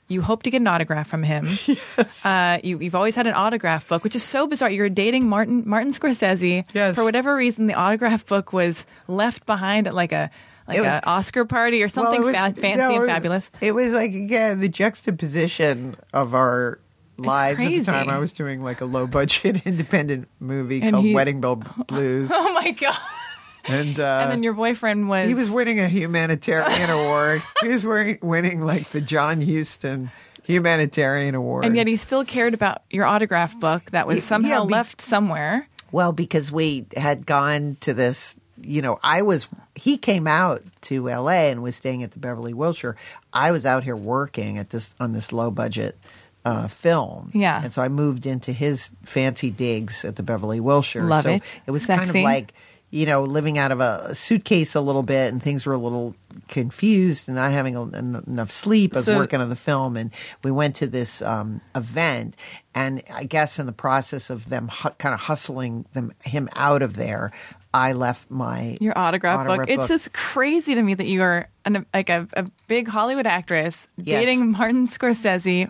you 0.07 0.21
hope 0.21 0.43
to 0.43 0.49
get 0.49 0.61
an 0.61 0.67
autograph 0.67 1.07
from 1.09 1.23
him. 1.23 1.47
yes. 1.67 2.25
Uh, 2.25 2.59
you, 2.63 2.79
you've 2.79 2.95
always 2.95 3.15
had 3.15 3.27
an 3.27 3.33
autograph 3.33 3.87
book, 3.87 4.03
which 4.05 4.15
is 4.15 4.23
so 4.23 4.47
bizarre. 4.47 4.69
You're 4.69 4.87
dating 4.89 5.27
Martin 5.27 5.63
Martin 5.67 5.91
Scorsese. 5.93 6.63
Yes. 6.73 6.95
For 6.95 7.03
whatever 7.03 7.35
reason, 7.35 7.67
the 7.67 7.73
autograph 7.73 8.25
book 8.25 8.53
was 8.53 8.85
left 9.09 9.45
behind 9.45 9.87
at 9.87 9.93
like 9.93 10.13
a 10.13 10.31
like 10.69 10.77
an 10.79 11.01
Oscar 11.03 11.43
party 11.43 11.83
or 11.83 11.89
something 11.89 12.21
it 12.21 12.23
was- 12.25 12.35
fa- 12.35 12.53
fancy 12.53 12.77
no, 12.81 12.95
and 13.01 13.05
fabulous. 13.07 13.51
It 13.59 13.73
was 13.75 13.89
like 13.89 14.13
again 14.13 14.61
the 14.61 14.69
juxtaposition 14.69 15.95
of 16.13 16.33
our 16.33 16.79
lives 17.17 17.59
at 17.59 17.67
the 17.67 17.83
time. 17.83 18.09
I 18.09 18.17
was 18.17 18.33
doing 18.33 18.63
like 18.63 18.81
a 18.81 18.85
low 18.85 19.07
budget 19.07 19.61
independent 19.65 20.27
movie 20.39 20.81
And 20.81 20.93
called 20.93 21.05
he- 21.05 21.13
Wedding 21.13 21.41
Bell 21.41 21.55
Blues, 21.87 22.29
Oh 22.33 22.53
my 22.53 22.71
god! 22.71 22.97
and 23.65 23.99
uh, 23.99 24.19
and 24.23 24.31
then 24.31 24.43
your 24.43 24.53
boyfriend 24.53 25.07
was 25.07 25.27
he 25.27 25.35
was 25.35 25.51
winning 25.51 25.79
a 25.79 25.87
humanitarian 25.87 26.89
award. 26.89 27.43
He 27.61 27.67
was 27.67 27.85
winning, 27.85 28.17
winning 28.21 28.61
like 28.61 28.89
the 28.89 29.01
John 29.01 29.39
Huston 29.41 30.11
humanitarian 30.43 31.35
award. 31.35 31.65
and 31.65 31.75
yet 31.75 31.85
he 31.87 31.95
still 31.95 32.25
cared 32.25 32.53
about 32.53 32.81
your 32.89 33.05
autograph 33.05 33.57
book 33.59 33.91
that 33.91 34.07
was 34.07 34.23
somehow 34.23 34.61
yeah, 34.63 34.65
be- 34.67 34.73
left 34.73 34.99
somewhere. 35.01 35.67
Well, 35.91 36.11
because 36.11 36.51
we 36.51 36.85
had 36.97 37.25
gone 37.27 37.77
to 37.81 37.93
this, 37.93 38.35
you 38.61 38.81
know, 38.81 38.97
I 39.03 39.21
was, 39.21 39.47
he 39.75 39.97
came 39.97 40.25
out 40.25 40.61
to 40.83 41.05
LA 41.07 41.49
and 41.51 41.61
was 41.61 41.75
staying 41.75 42.01
at 42.01 42.11
the 42.11 42.19
Beverly 42.19 42.53
Wilshire. 42.53 42.95
I 43.33 43.51
was 43.51 43.65
out 43.65 43.83
here 43.83 43.95
working 43.95 44.57
at 44.57 44.71
this, 44.71 44.95
on 44.99 45.13
this 45.13 45.31
low 45.31 45.51
budget 45.51 45.97
uh, 46.45 46.67
film. 46.67 47.31
Yeah. 47.33 47.63
And 47.63 47.73
so 47.73 47.81
I 47.81 47.87
moved 47.89 48.25
into 48.25 48.51
his 48.53 48.91
fancy 49.03 49.51
digs 49.51 50.03
at 50.05 50.15
the 50.15 50.23
Beverly 50.23 50.59
Wilshire. 50.59 51.03
Love 51.03 51.23
so 51.23 51.29
it. 51.31 51.59
It 51.67 51.71
was 51.71 51.85
kind 51.85 52.09
of 52.09 52.15
like, 52.15 52.53
you 52.89 53.05
know, 53.05 53.23
living 53.23 53.57
out 53.57 53.71
of 53.71 53.79
a 53.79 54.13
suitcase 54.15 54.75
a 54.75 54.81
little 54.81 55.03
bit 55.03 55.31
and 55.31 55.41
things 55.41 55.65
were 55.65 55.73
a 55.73 55.77
little 55.77 56.15
confused 56.47 57.27
and 57.27 57.35
not 57.35 57.51
having 57.51 57.75
a, 57.75 57.83
en- 57.83 58.23
enough 58.27 58.51
sleep. 58.51 58.93
I 58.93 58.97
was 58.97 59.05
So- 59.05 59.17
working 59.17 59.39
on 59.39 59.49
the 59.49 59.55
film 59.55 59.95
and 59.97 60.11
we 60.43 60.51
went 60.51 60.75
to 60.77 60.87
this 60.87 61.21
um, 61.21 61.61
event 61.75 62.35
and 62.75 63.01
I 63.13 63.23
guess 63.23 63.59
in 63.59 63.65
the 63.65 63.71
process 63.71 64.29
of 64.29 64.49
them 64.49 64.67
hu- 64.69 64.89
kind 64.97 65.13
of 65.13 65.21
hustling 65.21 65.85
them 65.93 66.11
him 66.25 66.49
out 66.55 66.81
of 66.81 66.95
there, 66.95 67.31
I 67.73 67.93
left 67.93 68.29
my 68.29 68.77
Your 68.81 68.97
autograph, 68.97 69.45
book. 69.47 69.69
It's 69.69 69.87
just 69.87 70.11
crazy 70.11 70.75
to 70.75 70.81
me 70.81 70.93
that 70.93 71.05
you 71.05 71.21
are 71.21 71.47
an, 71.65 71.85
like 71.93 72.09
a, 72.09 72.27
a 72.33 72.49
big 72.67 72.87
Hollywood 72.87 73.27
actress 73.27 73.87
Yes. 73.97 74.19
dating 74.21 74.51
Martin 74.51 74.87
Scorsese 74.87 75.69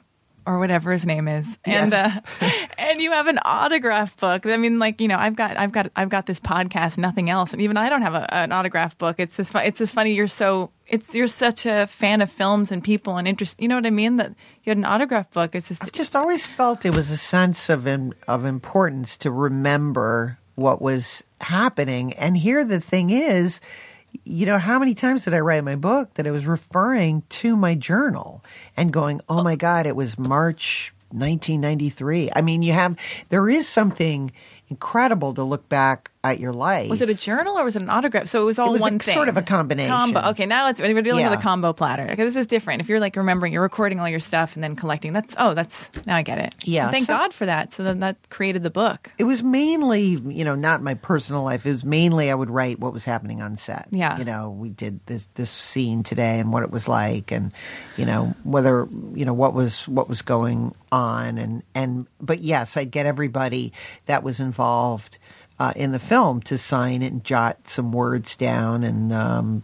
or 0.51 0.59
whatever 0.59 0.91
his 0.91 1.05
name 1.05 1.27
is, 1.27 1.57
and 1.65 1.91
Yes. 1.91 2.21
uh, 2.41 2.49
and 2.77 3.01
you 3.01 3.11
have 3.11 3.27
an 3.27 3.39
autograph 3.43 4.15
book. 4.17 4.45
I 4.45 4.57
mean, 4.57 4.77
like 4.79 4.99
you 5.01 5.07
know, 5.07 5.17
I've 5.17 5.35
got 5.35 5.57
I've 5.57 5.71
got 5.71 5.91
I've 5.95 6.09
got 6.09 6.25
this 6.25 6.39
podcast, 6.39 6.97
nothing 6.97 7.29
else, 7.29 7.53
and 7.53 7.61
even 7.61 7.77
I 7.77 7.89
don't 7.89 8.01
have 8.01 8.13
a, 8.15 8.33
an 8.33 8.51
autograph 8.51 8.97
book. 8.97 9.15
It's 9.19 9.37
just 9.37 9.53
it's 9.55 9.79
just 9.79 9.93
funny. 9.95 10.13
You're 10.13 10.27
so 10.27 10.71
it's 10.87 11.15
you're 11.15 11.27
such 11.27 11.65
a 11.65 11.87
fan 11.87 12.21
of 12.21 12.29
films 12.29 12.71
and 12.71 12.83
people 12.83 13.17
and 13.17 13.27
interest. 13.27 13.59
You 13.61 13.67
know 13.67 13.75
what 13.75 13.85
I 13.85 13.91
mean? 13.91 14.17
That 14.17 14.29
you 14.63 14.69
had 14.71 14.77
an 14.77 14.85
autograph 14.85 15.31
book. 15.31 15.55
It's 15.55 15.69
just 15.69 15.83
I've 15.83 15.91
just 15.91 16.15
always 16.15 16.45
felt 16.45 16.85
it 16.85 16.95
was 16.95 17.09
a 17.11 17.17
sense 17.17 17.69
of 17.69 17.87
im- 17.87 18.13
of 18.27 18.45
importance 18.45 19.17
to 19.19 19.31
remember 19.31 20.37
what 20.55 20.81
was 20.81 21.23
happening. 21.39 22.13
And 22.13 22.35
here 22.37 22.63
the 22.65 22.79
thing 22.81 23.09
is, 23.09 23.61
you 24.23 24.45
know, 24.45 24.57
how 24.57 24.79
many 24.79 24.93
times 24.93 25.25
did 25.25 25.33
I 25.33 25.39
write 25.39 25.63
my 25.63 25.75
book 25.75 26.13
that 26.15 26.27
I 26.27 26.31
was 26.31 26.47
referring 26.47 27.23
to 27.29 27.55
my 27.55 27.75
journal 27.75 28.43
and 28.77 28.93
going, 28.93 29.21
"Oh 29.27 29.43
my 29.43 29.55
God, 29.55 29.85
it 29.85 29.95
was 29.95 30.19
March 30.19 30.93
1993." 31.11 32.29
I 32.35 32.41
mean, 32.41 32.61
you 32.61 32.73
have 32.73 32.95
there 33.29 33.49
is 33.49 33.67
something 33.67 34.31
incredible 34.69 35.33
to 35.33 35.43
look 35.43 35.67
back 35.69 36.11
at 36.23 36.39
your 36.39 36.51
life. 36.51 36.89
Was 36.89 37.01
it 37.01 37.09
a 37.09 37.15
journal 37.15 37.57
or 37.57 37.63
was 37.65 37.75
it 37.75 37.81
an 37.81 37.89
autograph? 37.89 38.27
So 38.27 38.43
it 38.43 38.45
was 38.45 38.59
all 38.59 38.69
It 38.69 38.73
was 38.73 38.81
a- 38.81 38.83
one 38.83 38.99
thing. 38.99 39.15
sort 39.15 39.27
of 39.27 39.37
a 39.37 39.41
combination. 39.41 39.89
Combo. 39.91 40.21
Okay, 40.29 40.45
now 40.45 40.67
it's 40.69 40.79
we're 40.79 41.01
dealing 41.01 41.27
with 41.27 41.39
a 41.39 41.41
combo 41.41 41.73
platter. 41.73 42.03
Okay, 42.03 42.15
this 42.23 42.35
is 42.35 42.45
different. 42.45 42.79
If 42.81 42.89
you're 42.89 42.99
like 42.99 43.15
remembering, 43.15 43.53
you're 43.53 43.61
recording 43.63 43.99
all 43.99 44.07
your 44.07 44.19
stuff 44.19 44.53
and 44.55 44.63
then 44.63 44.75
collecting. 44.75 45.13
That's 45.13 45.33
oh, 45.39 45.55
that's 45.55 45.89
now 46.05 46.15
I 46.15 46.21
get 46.21 46.37
it. 46.37 46.53
Yeah, 46.63 46.83
And 46.83 46.91
thank 46.91 47.05
so- 47.07 47.13
God 47.17 47.33
for 47.33 47.47
that. 47.47 47.73
So 47.73 47.83
then 47.83 48.01
that 48.01 48.17
created 48.29 48.61
the 48.61 48.69
book. 48.69 49.11
It 49.17 49.23
was 49.23 49.41
mainly, 49.41 50.01
you 50.03 50.45
know, 50.45 50.53
not 50.55 50.83
my 50.83 50.93
personal 50.93 51.41
life. 51.43 51.65
It 51.65 51.69
was 51.69 51.83
mainly 51.83 52.29
I 52.29 52.35
would 52.35 52.51
write 52.51 52.79
what 52.79 52.93
was 52.93 53.03
happening 53.03 53.41
on 53.41 53.57
set. 53.57 53.87
Yeah. 53.89 54.17
You 54.19 54.25
know, 54.25 54.51
we 54.51 54.69
did 54.69 54.99
this 55.07 55.27
this 55.33 55.49
scene 55.49 56.03
today 56.03 56.39
and 56.39 56.53
what 56.53 56.61
it 56.61 56.69
was 56.69 56.87
like 56.87 57.31
and 57.31 57.51
you 57.97 58.05
know, 58.05 58.35
whether 58.43 58.87
you 59.15 59.25
know 59.25 59.33
what 59.33 59.53
was 59.55 59.87
what 59.87 60.07
was 60.07 60.21
going 60.21 60.75
on 60.91 61.39
and 61.39 61.63
and 61.73 62.05
but 62.19 62.39
yes, 62.41 62.77
I'd 62.77 62.91
get 62.91 63.07
everybody 63.07 63.73
that 64.05 64.21
was 64.23 64.39
involved 64.39 65.17
uh, 65.61 65.73
in 65.75 65.91
the 65.91 65.99
film 65.99 66.41
to 66.41 66.57
sign 66.57 67.01
it 67.01 67.11
and 67.13 67.23
jot 67.23 67.67
some 67.67 67.91
words 67.91 68.35
down 68.35 68.83
and 68.83 69.11
um 69.13 69.63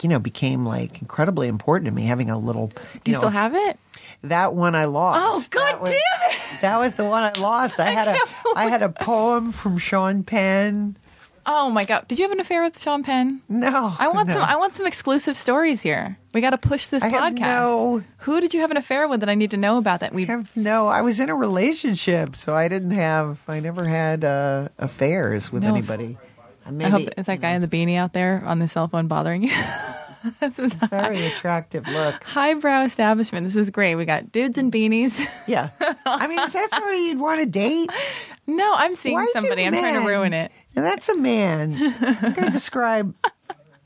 you 0.00 0.08
know, 0.08 0.20
became 0.20 0.64
like 0.64 1.00
incredibly 1.02 1.48
important 1.48 1.86
to 1.86 1.92
me 1.92 2.02
having 2.04 2.30
a 2.30 2.38
little. 2.38 2.68
Do 2.68 3.10
you 3.10 3.14
know, 3.14 3.18
still 3.18 3.30
have 3.30 3.52
it? 3.56 3.76
that 4.22 4.54
one 4.54 4.76
I 4.76 4.84
lost. 4.84 5.18
Oh, 5.20 5.58
God 5.58 5.72
That 5.72 5.80
was- 5.80 5.90
damn 5.90 6.30
it! 6.30 6.60
That 6.60 6.78
was 6.78 6.94
the 6.94 7.04
one 7.04 7.24
I 7.24 7.32
lost. 7.40 7.80
I, 7.80 7.90
had 7.90 8.06
a 8.14 8.16
I 8.54 8.68
had 8.68 8.82
a 8.84 8.88
poem 8.88 9.50
from 9.50 9.78
Sean 9.78 10.22
Penn 10.22 10.96
Oh 11.44 11.70
my 11.70 11.84
god! 11.84 12.06
Did 12.06 12.18
you 12.18 12.24
have 12.24 12.32
an 12.32 12.38
affair 12.40 12.62
with 12.62 12.80
Sean 12.80 13.02
Penn? 13.02 13.42
No, 13.48 13.94
I 13.98 14.08
want 14.08 14.28
no. 14.28 14.34
some. 14.34 14.42
I 14.44 14.56
want 14.56 14.74
some 14.74 14.86
exclusive 14.86 15.36
stories 15.36 15.80
here. 15.80 16.16
We 16.34 16.40
got 16.40 16.50
to 16.50 16.58
push 16.58 16.86
this 16.86 17.02
I 17.02 17.10
podcast. 17.10 17.40
no- 17.40 18.02
Who 18.18 18.40
did 18.40 18.54
you 18.54 18.60
have 18.60 18.70
an 18.70 18.76
affair 18.76 19.08
with 19.08 19.20
that 19.20 19.28
I 19.28 19.34
need 19.34 19.50
to 19.50 19.56
know 19.56 19.76
about? 19.78 20.00
That 20.00 20.14
we 20.14 20.24
have 20.26 20.56
no. 20.56 20.86
I 20.88 21.02
was 21.02 21.18
in 21.18 21.28
a 21.30 21.34
relationship, 21.34 22.36
so 22.36 22.54
I 22.54 22.68
didn't 22.68 22.92
have. 22.92 23.42
I 23.48 23.58
never 23.60 23.86
had 23.88 24.24
uh, 24.24 24.68
affairs 24.78 25.50
with 25.50 25.64
No. 25.64 25.70
anybody. 25.70 26.16
Uh, 26.64 26.70
Maybe, 26.70 26.84
I 26.84 26.88
hope 26.90 27.08
is 27.16 27.26
that 27.26 27.40
guy 27.40 27.50
in 27.52 27.60
the 27.60 27.66
beanie 27.68 27.96
out 27.96 28.12
there 28.12 28.40
on 28.46 28.60
the 28.60 28.68
cell 28.68 28.86
phone 28.86 29.08
bothering 29.08 29.42
you. 29.42 29.50
this 30.40 30.56
is 30.60 30.72
a 30.80 30.86
very 30.86 31.26
attractive 31.26 31.88
look. 31.88 32.22
highbrow 32.22 32.84
establishment. 32.84 33.44
This 33.46 33.56
is 33.56 33.70
great. 33.70 33.96
We 33.96 34.04
got 34.04 34.30
dudes 34.30 34.58
in 34.58 34.70
beanies. 34.70 35.20
Yeah, 35.48 35.70
I 36.06 36.28
mean, 36.28 36.38
is 36.38 36.52
that 36.52 36.70
somebody 36.70 36.98
you'd 36.98 37.18
want 37.18 37.40
to 37.40 37.46
date? 37.46 37.90
no, 38.46 38.72
I'm 38.76 38.94
seeing 38.94 39.16
Why 39.16 39.26
somebody. 39.32 39.64
I'm 39.66 39.72
trying 39.72 40.00
to 40.00 40.06
ruin 40.08 40.32
it. 40.32 40.52
And 40.74 40.84
that's 40.84 41.08
a 41.08 41.16
man. 41.16 41.74
I'm 41.74 42.32
going 42.32 42.46
to 42.46 42.50
describe. 42.50 43.14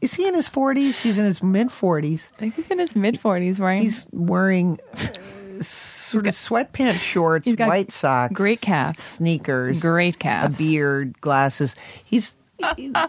Is 0.00 0.14
he 0.14 0.28
in 0.28 0.34
his 0.34 0.48
forties? 0.48 1.00
He's 1.00 1.18
in 1.18 1.24
his 1.24 1.42
mid 1.42 1.72
forties. 1.72 2.30
I 2.36 2.38
think 2.38 2.54
he's 2.54 2.70
in 2.70 2.78
his 2.78 2.94
mid 2.94 3.18
40s, 3.20 3.58
wearing. 3.58 3.82
He's 3.82 4.06
wearing 4.12 4.78
uh, 4.94 5.62
sort 5.62 6.26
of 6.26 6.34
sweatpants, 6.34 6.98
shorts, 6.98 7.50
got 7.52 7.68
white 7.68 7.90
socks, 7.90 8.34
great 8.34 8.60
calves. 8.60 9.02
sneakers, 9.02 9.80
Great 9.80 10.18
calves, 10.18 10.56
a 10.56 10.58
beard, 10.58 11.20
glasses. 11.20 11.74
He's 12.04 12.34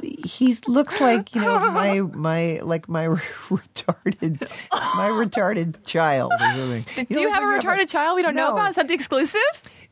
he 0.03 0.57
looks 0.67 0.99
like 0.99 1.34
you 1.34 1.41
know 1.41 1.59
my 1.71 2.01
my 2.01 2.59
like 2.63 2.89
my 2.89 3.05
retarded 3.49 4.49
my 4.71 5.09
retarded 5.09 5.86
child 5.86 6.32
or 6.34 6.39
something. 6.39 6.86
Do 6.95 7.15
know, 7.15 7.21
you 7.21 7.32
have 7.32 7.43
a 7.43 7.45
retarded 7.45 7.88
child 7.89 8.15
we 8.15 8.23
don't 8.23 8.36
know 8.36 8.51
about? 8.51 8.71
Is 8.71 8.75
that 8.75 8.88
the 8.88 8.93
exclusive? 8.93 9.41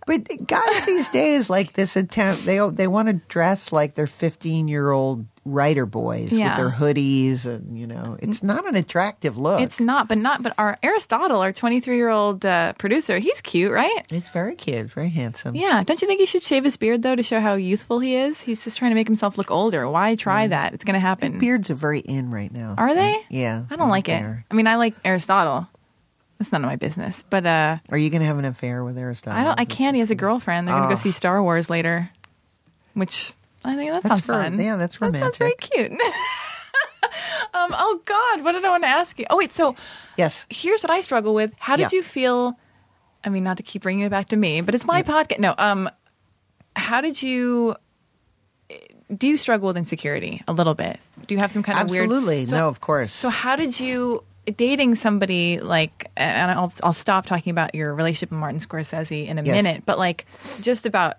But 0.05 0.27
guys 0.47 0.85
these 0.85 1.09
days 1.09 1.49
like 1.49 1.73
this 1.73 1.95
attempt 1.95 2.45
they 2.45 2.59
they 2.69 2.87
want 2.87 3.07
to 3.07 3.13
dress 3.27 3.71
like 3.71 3.95
they're 3.95 4.07
15 4.07 4.67
year 4.67 4.91
old 4.91 5.25
writer 5.47 5.85
boys 5.85 6.31
Yeah. 6.31 6.49
with 6.49 6.57
their 6.57 6.71
hoodies 6.71 7.45
and 7.45 7.77
you 7.77 7.85
know 7.85 8.17
it's 8.19 8.41
not 8.41 8.67
an 8.67 8.75
attractive 8.75 9.37
look. 9.37 9.61
It's 9.61 9.79
not, 9.79 10.07
but 10.07 10.17
not. 10.17 10.41
But 10.41 10.53
our 10.57 10.77
Aristotle, 10.81 11.39
our 11.41 11.51
23 11.53 11.95
year 11.95 12.09
old 12.09 12.45
uh, 12.45 12.73
producer, 12.73 13.19
he's 13.19 13.41
cute, 13.41 13.71
right? 13.71 14.05
He's 14.09 14.29
very 14.29 14.55
cute, 14.55 14.87
very 14.87 15.09
handsome. 15.09 15.55
Yeah. 15.55 15.83
Don't 15.83 16.01
you 16.01 16.07
think 16.07 16.19
he 16.19 16.25
should 16.25 16.43
shave 16.43 16.63
his 16.63 16.77
beard 16.77 17.01
though 17.03 17.15
to 17.15 17.21
show 17.23 17.39
how 17.39 17.53
youthful 17.55 17.99
he 17.99 18.15
is? 18.15 18.41
He's 18.41 18.63
just 18.63 18.77
trying 18.77 18.91
to 18.91 18.95
make 18.95 19.07
himself 19.07 19.37
look 19.37 19.51
older. 19.51 19.87
Why 19.89 20.15
try 20.15 20.47
that? 20.47 20.73
It's 20.73 20.83
going 20.83 20.95
to 20.95 20.99
happen. 20.99 21.37
Beards 21.39 21.69
are 21.69 21.75
very 21.75 21.99
in 21.99 22.31
right 22.31 22.51
now. 22.51 22.73
Are 22.77 22.93
they? 22.95 23.15
Yeah. 23.29 23.65
I 23.69 23.75
don't 23.75 23.89
like 23.89 24.09
it. 24.09 24.23
I 24.23 24.53
mean, 24.53 24.65
I 24.67 24.75
like 24.77 24.95
Aristotle. 25.05 25.67
That's 26.37 26.51
none 26.51 26.63
of 26.63 26.69
my 26.69 26.75
business. 26.75 27.23
But 27.29 27.45
uh, 27.45 27.77
Are 27.89 27.97
you 27.97 28.09
going 28.09 28.19
to 28.21 28.27
have 28.27 28.37
an 28.39 28.45
affair 28.45 28.83
with 28.83 28.97
Aristotle? 28.97 29.39
I 29.39 29.43
don't. 29.45 29.59
I 29.59 29.65
can't. 29.65 29.95
He 29.95 30.01
has 30.01 30.11
a 30.11 30.15
girlfriend. 30.15 30.67
They're 30.67 30.75
going 30.75 30.89
to 30.89 30.95
go 30.95 30.99
Oh. 30.99 31.01
see 31.01 31.11
Star 31.11 31.41
Wars 31.41 31.69
later, 31.69 32.09
which 32.93 33.33
I 33.63 33.75
think 33.75 33.91
that 33.91 34.03
That's 34.03 34.15
sounds 34.15 34.25
ver- 34.25 34.43
fun. 34.49 34.59
yeah, 34.59 34.75
that's 34.75 34.97
That 34.97 35.13
sounds 35.15 35.37
very 35.37 35.55
cute. 35.55 35.91
um. 37.53 37.71
Oh 37.73 38.01
God, 38.05 38.43
what 38.43 38.51
did 38.53 38.65
I 38.65 38.69
want 38.69 38.83
to 38.83 38.89
ask 38.89 39.17
you? 39.19 39.25
Oh 39.29 39.37
wait. 39.37 39.51
So 39.51 39.75
Yes. 40.17 40.45
here's 40.49 40.81
what 40.83 40.91
I 40.91 41.01
struggle 41.01 41.33
with. 41.33 41.51
How 41.57 41.75
did 41.75 41.91
Yeah. 41.91 41.97
you 41.97 42.03
feel? 42.03 42.57
I 43.23 43.29
mean, 43.29 43.43
not 43.43 43.57
to 43.57 43.63
keep 43.63 43.81
bringing 43.83 44.05
it 44.05 44.09
back 44.09 44.27
to 44.29 44.35
me, 44.35 44.61
but 44.61 44.75
it's 44.75 44.85
my 44.85 45.03
podcast. 45.03 45.39
No. 45.39 45.55
Um. 45.57 45.89
How 46.75 46.99
did 47.01 47.21
you? 47.21 47.75
Do 49.15 49.27
you 49.27 49.37
struggle 49.37 49.67
with 49.67 49.77
insecurity 49.77 50.41
a 50.47 50.53
little 50.53 50.73
bit? 50.73 50.99
Do 51.27 51.35
you 51.35 51.39
have 51.39 51.51
some 51.51 51.63
kind 51.63 51.79
of 51.79 51.89
weird? 51.89 52.03
Absolutely. 52.05 52.45
No, 52.47 52.67
of 52.67 52.81
course. 52.81 53.13
So 53.13 53.29
how 53.29 53.55
did 53.55 53.79
you 53.79 54.23
dating 54.57 54.95
somebody 54.95 55.59
like? 55.59 56.09
And 56.17 56.51
I'll 56.51 56.71
I'll 56.83 56.93
stop 56.93 57.25
talking 57.25 57.51
about 57.51 57.73
your 57.75 57.93
relationship 57.93 58.31
with 58.31 58.39
Martin 58.39 58.59
Scorsese 58.59 59.27
in 59.27 59.37
a 59.39 59.43
Yes. 59.43 59.63
minute, 59.63 59.83
but 59.85 59.97
like 59.97 60.25
just 60.61 60.85
about 60.85 61.15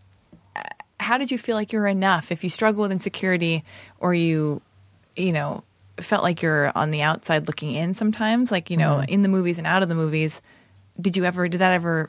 uh, 0.55 0.62
how 1.01 1.18
did 1.18 1.31
you 1.31 1.39
feel 1.39 1.57
like 1.57 1.72
you're 1.72 1.87
enough 1.87 2.31
if 2.33 2.43
you 2.45 2.51
struggle 2.51 2.83
with 2.83 2.93
insecurity 2.93 3.64
or 4.01 4.14
you, 4.14 4.61
you 5.16 5.33
know, 5.33 5.62
felt 5.99 6.22
like 6.22 6.43
you're 6.43 6.70
on 6.77 6.91
the 6.91 7.03
outside 7.03 7.47
looking 7.47 7.74
in 7.74 7.95
sometimes, 7.95 8.51
like 8.51 8.70
you 8.70 8.77
know, 8.77 8.97
Mm-hmm. 9.01 9.12
in 9.12 9.22
the 9.22 9.29
movies 9.29 9.59
and 9.59 9.66
out 9.66 9.83
of 9.83 9.89
the 9.89 9.95
movies. 9.95 10.41
Did 11.01 11.16
you 11.16 11.24
ever? 11.24 11.47
Did 11.49 11.59
that 11.61 11.72
ever? 11.72 12.09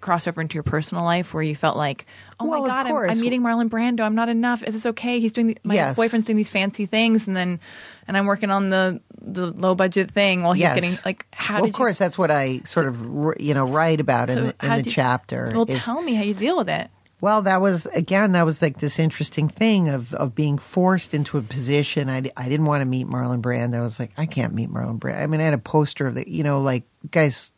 Cross 0.00 0.26
over 0.26 0.40
into 0.40 0.54
your 0.54 0.62
personal 0.62 1.04
life 1.04 1.32
where 1.34 1.42
you 1.42 1.54
felt 1.54 1.76
like, 1.76 2.06
oh 2.40 2.46
Well, 2.46 2.62
my 2.62 2.68
god, 2.68 2.86
I'm. 2.86 3.10
I'm 3.10 3.20
meeting 3.20 3.42
Marlon 3.42 3.68
Brando. 3.68 4.00
I'm 4.00 4.14
not 4.14 4.28
enough. 4.28 4.62
Is 4.62 4.74
this 4.74 4.86
okay? 4.86 5.20
He's 5.20 5.32
doing 5.32 5.48
the, 5.48 5.58
my 5.64 5.74
Yes. 5.74 5.96
boyfriend's 5.96 6.26
doing 6.26 6.36
these 6.36 6.48
fancy 6.50 6.86
things, 6.86 7.26
and 7.26 7.36
then 7.36 7.60
and 8.08 8.16
I'm 8.16 8.26
working 8.26 8.50
on 8.50 8.70
the 8.70 9.00
the 9.20 9.46
low 9.52 9.74
budget 9.74 10.10
thing 10.10 10.42
while 10.42 10.52
he's 10.52 10.62
yes. 10.62 10.74
getting 10.74 10.94
like 11.04 11.26
how 11.32 11.54
well, 11.54 11.64
did 11.64 11.70
of 11.70 11.74
course, 11.76 11.98
that's 11.98 12.18
what 12.18 12.30
I 12.30 12.60
sort 12.64 12.86
of 12.86 13.00
you 13.40 13.54
know 13.54 13.66
write 13.66 14.00
about 14.00 14.28
you, 14.28 14.34
in, 14.36 14.44
the- 14.46 14.54
in 14.62 14.70
the 14.70 14.82
you- 14.84 14.90
chapter. 14.90 15.50
Well, 15.54 15.64
is- 15.70 15.84
tell 15.84 16.02
me 16.02 16.14
how 16.14 16.22
you 16.22 16.34
deal 16.34 16.56
with 16.56 16.68
it. 16.68 16.90
Well, 17.20 17.42
that 17.42 17.60
was 17.60 17.86
again. 17.86 18.32
That 18.32 18.44
was 18.44 18.60
like 18.60 18.80
this 18.80 18.98
interesting 18.98 19.48
thing 19.48 19.88
of 19.88 20.12
of 20.14 20.34
being 20.34 20.58
forced 20.58 21.14
into 21.14 21.38
a 21.38 21.42
position. 21.42 22.10
I, 22.10 22.28
I 22.36 22.48
didn't 22.48 22.66
want 22.66 22.80
to 22.80 22.84
meet 22.84 23.06
Marlon 23.06 23.40
Brando. 23.40 23.76
I 23.76 23.80
was 23.80 24.00
like, 24.00 24.10
I 24.16 24.26
can't 24.26 24.52
meet 24.54 24.70
Marlon 24.70 24.98
Brando. 24.98 25.22
I 25.22 25.26
mean, 25.28 25.40
I 25.40 25.44
had 25.44 25.54
a 25.54 25.58
poster 25.58 26.08
of 26.08 26.16
the, 26.16 26.28
you 26.28 26.42
know, 26.42 26.60
like 26.62 26.82
guys. 27.12 27.52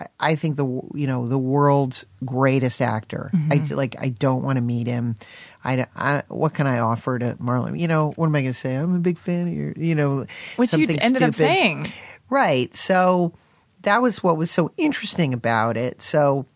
I, 0.00 0.06
I 0.18 0.34
think 0.34 0.56
the 0.56 0.64
you 0.94 1.06
know 1.06 1.28
the 1.28 1.38
world's 1.38 2.06
greatest 2.24 2.80
actor. 2.82 3.30
I 3.32 3.36
Mm-hmm. 3.36 3.64
feel 3.66 3.76
like 3.76 3.96
I 4.00 4.08
don't 4.08 4.42
want 4.42 4.56
to 4.56 4.62
meet 4.62 4.86
him. 4.86 5.16
I, 5.62 5.86
I 5.94 6.22
what 6.28 6.54
can 6.54 6.66
I 6.66 6.78
offer 6.78 7.18
to 7.18 7.34
Marlon? 7.36 7.78
You 7.78 7.86
know, 7.86 8.12
what 8.16 8.26
am 8.26 8.34
I 8.34 8.40
going 8.40 8.52
to 8.54 8.58
say? 8.58 8.74
I'm 8.74 8.94
a 8.94 8.98
big 8.98 9.18
fan 9.18 9.48
of 9.48 9.52
your. 9.54 9.72
You 9.76 9.94
know, 9.94 10.26
Which 10.56 10.72
you 10.72 10.86
ended 11.00 11.22
up 11.22 11.34
saying. 11.34 11.92
Right. 12.30 12.74
So 12.74 13.34
that 13.82 14.00
was 14.02 14.22
what 14.22 14.36
was 14.36 14.50
so 14.50 14.72
interesting 14.76 15.34
about 15.34 15.76
it. 15.76 16.00
So 16.02 16.46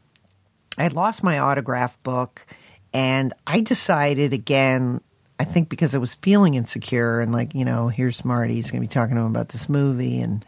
I 0.78 0.82
had 0.84 0.92
lost 0.94 1.22
my 1.22 1.38
autograph 1.38 2.02
book 2.02 2.46
and 2.92 3.32
I 3.46 3.60
decided 3.60 4.32
again, 4.32 5.00
I 5.40 5.44
think 5.44 5.68
because 5.68 5.94
I 5.94 5.98
was 5.98 6.14
feeling 6.16 6.54
insecure 6.54 7.20
and 7.20 7.32
like, 7.32 7.54
you 7.54 7.64
know, 7.64 7.88
here's 7.88 8.24
Marty, 8.24 8.54
he's 8.54 8.70
going 8.70 8.80
to 8.82 8.88
be 8.88 8.92
talking 8.92 9.16
to 9.16 9.22
him 9.22 9.28
about 9.28 9.48
this 9.50 9.68
movie 9.68 10.20
and 10.20 10.44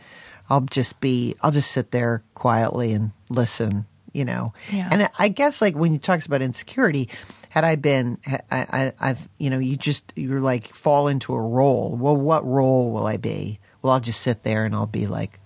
I'll 0.48 0.62
just 0.62 1.00
be, 1.00 1.34
I'll 1.42 1.50
just 1.50 1.70
sit 1.70 1.90
there 1.90 2.22
quietly 2.34 2.92
and 2.92 3.12
listen, 3.28 3.86
you 4.12 4.24
know. 4.24 4.52
Yeah. 4.72 4.88
And 4.90 5.10
I 5.18 5.28
guess 5.28 5.60
like 5.60 5.76
when 5.76 5.92
you 5.92 5.98
talks 5.98 6.26
about 6.26 6.42
insecurity, 6.42 7.08
had 7.50 7.64
I 7.64 7.76
been, 7.76 8.18
I, 8.26 8.40
I, 8.50 8.92
I've, 9.00 9.28
you 9.38 9.50
know, 9.50 9.58
you 9.58 9.76
just, 9.76 10.12
you're 10.16 10.40
like 10.40 10.72
fall 10.72 11.08
into 11.08 11.34
a 11.34 11.40
role. 11.40 11.96
Well, 11.98 12.16
what 12.16 12.46
role 12.46 12.92
will 12.92 13.06
I 13.06 13.16
be? 13.16 13.58
Well, 13.82 13.92
I'll 13.92 14.00
just 14.00 14.20
sit 14.20 14.42
there 14.42 14.64
and 14.64 14.74
I'll 14.74 14.86
be 14.86 15.06
like, 15.06 15.40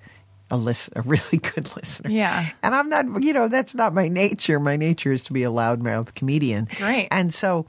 a 0.50 0.56
listen, 0.56 0.92
a 0.96 1.02
really 1.02 1.38
good 1.38 1.74
listener. 1.76 2.10
Yeah. 2.10 2.50
And 2.62 2.74
I'm 2.74 2.88
not, 2.88 3.22
you 3.22 3.32
know, 3.32 3.48
that's 3.48 3.74
not 3.74 3.94
my 3.94 4.08
nature. 4.08 4.58
My 4.60 4.76
nature 4.76 5.12
is 5.12 5.22
to 5.24 5.32
be 5.32 5.44
a 5.44 5.50
loudmouth 5.50 6.14
comedian. 6.14 6.68
Great. 6.76 7.08
And 7.10 7.32
so 7.32 7.66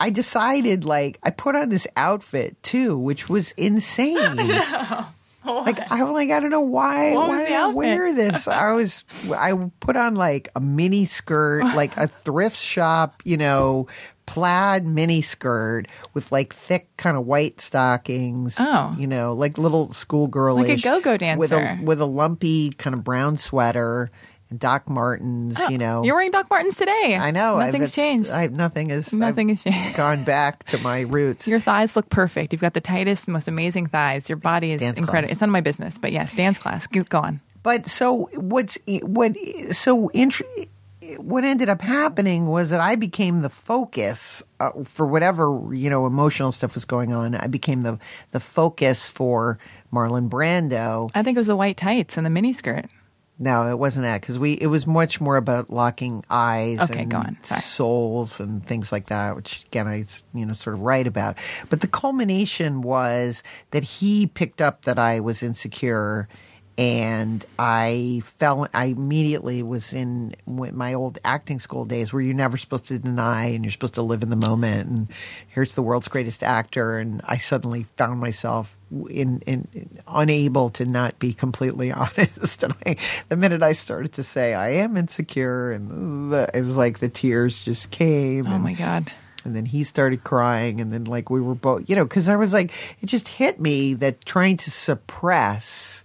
I 0.00 0.10
decided, 0.10 0.84
like, 0.84 1.18
I 1.22 1.30
put 1.30 1.54
on 1.54 1.68
this 1.68 1.86
outfit 1.96 2.60
too, 2.62 2.98
which 2.98 3.28
was 3.28 3.52
insane. 3.52 4.36
Like 5.44 5.80
I'm 5.90 6.12
like 6.12 6.30
I 6.30 6.40
don't 6.40 6.50
know 6.50 6.60
why 6.60 7.14
What 7.14 7.28
why 7.28 7.44
did 7.44 7.52
I 7.52 7.68
wear 7.68 8.12
this? 8.14 8.46
I 8.46 8.72
was 8.72 9.04
I 9.34 9.52
put 9.80 9.96
on 9.96 10.14
like 10.14 10.48
a 10.54 10.60
mini 10.60 11.04
skirt, 11.04 11.64
like 11.74 11.96
a 11.96 12.06
thrift 12.06 12.56
shop, 12.56 13.22
you 13.24 13.36
know, 13.36 13.88
plaid 14.26 14.86
mini 14.86 15.20
skirt 15.20 15.86
with 16.14 16.30
like 16.32 16.54
thick 16.54 16.88
kind 16.96 17.16
of 17.16 17.26
white 17.26 17.60
stockings. 17.60 18.56
Oh. 18.58 18.94
you 18.98 19.06
know, 19.06 19.32
like 19.32 19.58
little 19.58 19.92
schoolgirl, 19.92 20.56
Like 20.56 20.68
a 20.68 20.76
go-go 20.76 21.16
dancer 21.16 21.38
with 21.38 21.52
a 21.52 21.78
with 21.82 22.00
a 22.00 22.06
lumpy 22.06 22.70
kind 22.70 22.94
of 22.94 23.02
brown 23.04 23.36
sweater 23.36 24.10
Doc 24.58 24.88
Martens. 24.88 25.58
you 25.70 25.78
know, 25.78 26.04
You're 26.04 26.14
wearing 26.14 26.30
Doc 26.30 26.48
Martens 26.50 26.76
today. 26.76 27.16
I 27.20 27.30
know 27.30 27.56
I've- 27.56 27.72
Nothing's 27.72 27.92
changed. 27.92 28.30
I, 28.30 28.46
nothing 28.48 28.90
has 28.90 29.12
Nothing 29.12 29.50
I've 29.50 29.62
has 29.62 29.74
changed. 29.74 29.96
Gone 29.96 30.24
back 30.24 30.64
to 30.64 30.78
my 30.78 31.00
roots. 31.00 31.46
Your 31.46 31.60
thighs 31.60 31.96
look 31.96 32.08
perfect. 32.10 32.52
You've 32.52 32.62
got 32.62 32.74
the 32.74 32.80
tightest, 32.80 33.28
most 33.28 33.48
amazing 33.48 33.86
thighs. 33.86 34.28
Your 34.28 34.36
body 34.36 34.72
is 34.72 34.82
incredible. 34.82 35.30
It's 35.32 35.40
none 35.40 35.50
of 35.50 35.52
my 35.52 35.60
business, 35.60 35.98
but 35.98 36.12
yes, 36.12 36.32
dance 36.34 36.58
class. 36.58 36.86
Go 36.86 37.18
on. 37.18 37.40
But 37.62 37.86
so 37.88 38.28
what's 38.34 38.76
what 38.86 39.36
so 39.72 40.10
what 41.18 41.44
ended 41.44 41.68
up 41.68 41.80
happening 41.80 42.48
was 42.48 42.70
that 42.70 42.80
I 42.80 42.94
became 42.96 43.42
the 43.42 43.50
focus 43.50 44.42
uh, 44.60 44.70
for 44.84 45.06
whatever 45.06 45.68
you 45.72 45.90
know 45.90 46.06
emotional 46.06 46.52
stuff 46.52 46.74
was 46.74 46.84
going 46.84 47.12
on. 47.12 47.34
I 47.34 47.46
became 47.48 47.82
the 47.82 47.98
the 48.30 48.40
focus 48.40 49.08
for 49.08 49.58
Marlon 49.92 50.28
Brando. 50.28 51.10
I 51.14 51.22
think 51.22 51.36
it 51.36 51.40
was 51.40 51.46
the 51.48 51.56
white 51.56 51.76
tights 51.76 52.16
and 52.16 52.24
the 52.26 52.30
mini 52.30 52.52
skirt. 52.52 52.86
No, 53.42 53.68
it 53.68 53.76
wasn't 53.76 54.04
that 54.04 54.20
because 54.20 54.38
we 54.38 54.52
it 54.52 54.68
was 54.68 54.86
much 54.86 55.20
more 55.20 55.36
about 55.36 55.68
locking 55.68 56.24
eyes 56.30 56.78
Okay, 56.80 57.00
and. 57.00 57.10
Souls 57.60 58.38
and 58.38 58.64
things 58.64 58.92
like 58.92 59.06
that, 59.06 59.34
which 59.34 59.64
again 59.64 59.88
I 59.88 60.04
you 60.32 60.46
know 60.46 60.52
sort 60.52 60.74
of 60.74 60.80
write 60.82 61.08
about. 61.08 61.36
But 61.68 61.80
the 61.80 61.88
culmination 61.88 62.82
was 62.82 63.42
that 63.72 63.82
he 63.82 64.28
picked 64.28 64.62
up 64.62 64.84
that 64.84 64.96
I 64.96 65.18
was 65.18 65.42
insecure. 65.42 66.28
And 66.78 67.44
I 67.58 68.22
fell. 68.24 68.66
I 68.72 68.86
immediately 68.86 69.62
was 69.62 69.92
in 69.92 70.34
my 70.46 70.94
old 70.94 71.18
acting 71.22 71.58
school 71.58 71.84
days, 71.84 72.12
where 72.12 72.22
you're 72.22 72.34
never 72.34 72.56
supposed 72.56 72.86
to 72.86 72.98
deny, 72.98 73.46
and 73.46 73.62
you're 73.62 73.72
supposed 73.72 73.94
to 73.94 74.02
live 74.02 74.22
in 74.22 74.30
the 74.30 74.36
moment. 74.36 74.88
And 74.88 75.08
here's 75.48 75.74
the 75.74 75.82
world's 75.82 76.08
greatest 76.08 76.42
actor, 76.42 76.96
and 76.96 77.20
I 77.24 77.36
suddenly 77.36 77.82
found 77.82 78.20
myself 78.20 78.78
in, 78.90 79.42
in, 79.46 79.68
in 79.74 79.98
unable 80.08 80.70
to 80.70 80.86
not 80.86 81.18
be 81.18 81.34
completely 81.34 81.92
honest. 81.92 82.62
And 82.62 82.74
I, 82.86 82.96
the 83.28 83.36
minute 83.36 83.62
I 83.62 83.74
started 83.74 84.14
to 84.14 84.22
say 84.22 84.54
I 84.54 84.70
am 84.70 84.96
insecure, 84.96 85.72
and 85.72 86.32
the, 86.32 86.50
it 86.54 86.62
was 86.62 86.76
like 86.76 87.00
the 87.00 87.08
tears 87.10 87.64
just 87.64 87.90
came. 87.90 88.46
Oh 88.46 88.52
and, 88.52 88.64
my 88.64 88.72
god. 88.72 89.12
and 89.44 89.54
then 89.54 89.66
he 89.66 89.84
started 89.84 90.24
crying, 90.24 90.80
and 90.80 90.90
then 90.90 91.04
like 91.04 91.28
we 91.28 91.42
were 91.42 91.54
both, 91.54 91.88
you 91.90 91.96
know, 91.96 92.04
because 92.04 92.30
I 92.30 92.36
was 92.36 92.54
like, 92.54 92.72
it 93.02 93.06
just 93.06 93.28
hit 93.28 93.60
me 93.60 93.92
that 93.94 94.24
trying 94.24 94.56
to 94.58 94.70
suppress 94.70 96.01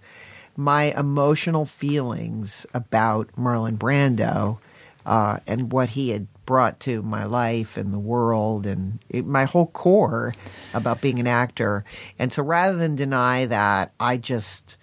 my 0.58 0.92
emotional 0.98 1.64
feelings 1.64 2.66
about 2.74 3.30
Marlon 3.36 3.78
Brando 3.78 4.58
uh, 5.06 5.38
and 5.46 5.70
what 5.70 5.90
he 5.90 6.10
had 6.10 6.26
brought 6.46 6.80
to 6.80 7.00
my 7.02 7.24
life 7.24 7.76
and 7.76 7.94
the 7.94 7.98
world 7.98 8.66
and 8.66 8.98
it, 9.08 9.24
my 9.24 9.44
whole 9.44 9.66
core 9.66 10.34
about 10.74 11.00
being 11.00 11.20
an 11.20 11.28
actor. 11.28 11.84
And 12.18 12.32
so 12.32 12.42
rather 12.42 12.76
than 12.76 12.96
deny 12.96 13.46
that, 13.46 13.92
I 14.00 14.16
just 14.16 14.76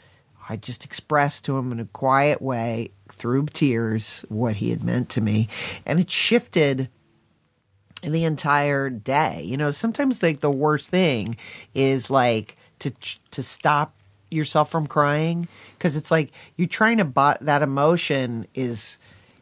I 0.48 0.56
just 0.56 0.86
expressed 0.86 1.44
to 1.46 1.58
him 1.58 1.74
in 1.74 1.82
a 1.82 1.86
quiet 1.86 2.42
way 2.42 2.92
through 3.12 3.48
tears 3.48 4.24
what 4.30 4.56
he 4.56 4.70
had 4.70 4.82
meant 4.82 5.10
to 5.10 5.22
me, 5.22 5.50
and 5.86 6.00
it 6.00 6.10
shifted 6.10 6.88
the 8.02 8.24
entire 8.24 8.90
day. 8.90 9.42
You 9.44 9.58
know, 9.58 9.72
sometimes 9.72 10.24
like 10.24 10.40
the 10.40 10.52
worst 10.52 10.90
thing 10.90 11.36
is 11.74 12.10
like 12.10 12.56
to 12.80 12.92
to 13.32 13.44
stop 13.44 13.95
yourself 14.32 14.70
from 14.70 14.88
crying? 14.88 15.48
Because 15.78 15.96
it's 15.96 16.12
like 16.12 16.32
you're 16.58 16.68
trying 16.68 16.98
to 16.98 17.06
but 17.06 17.40
that 17.42 17.62
emotion 17.62 18.48
is 18.54 18.98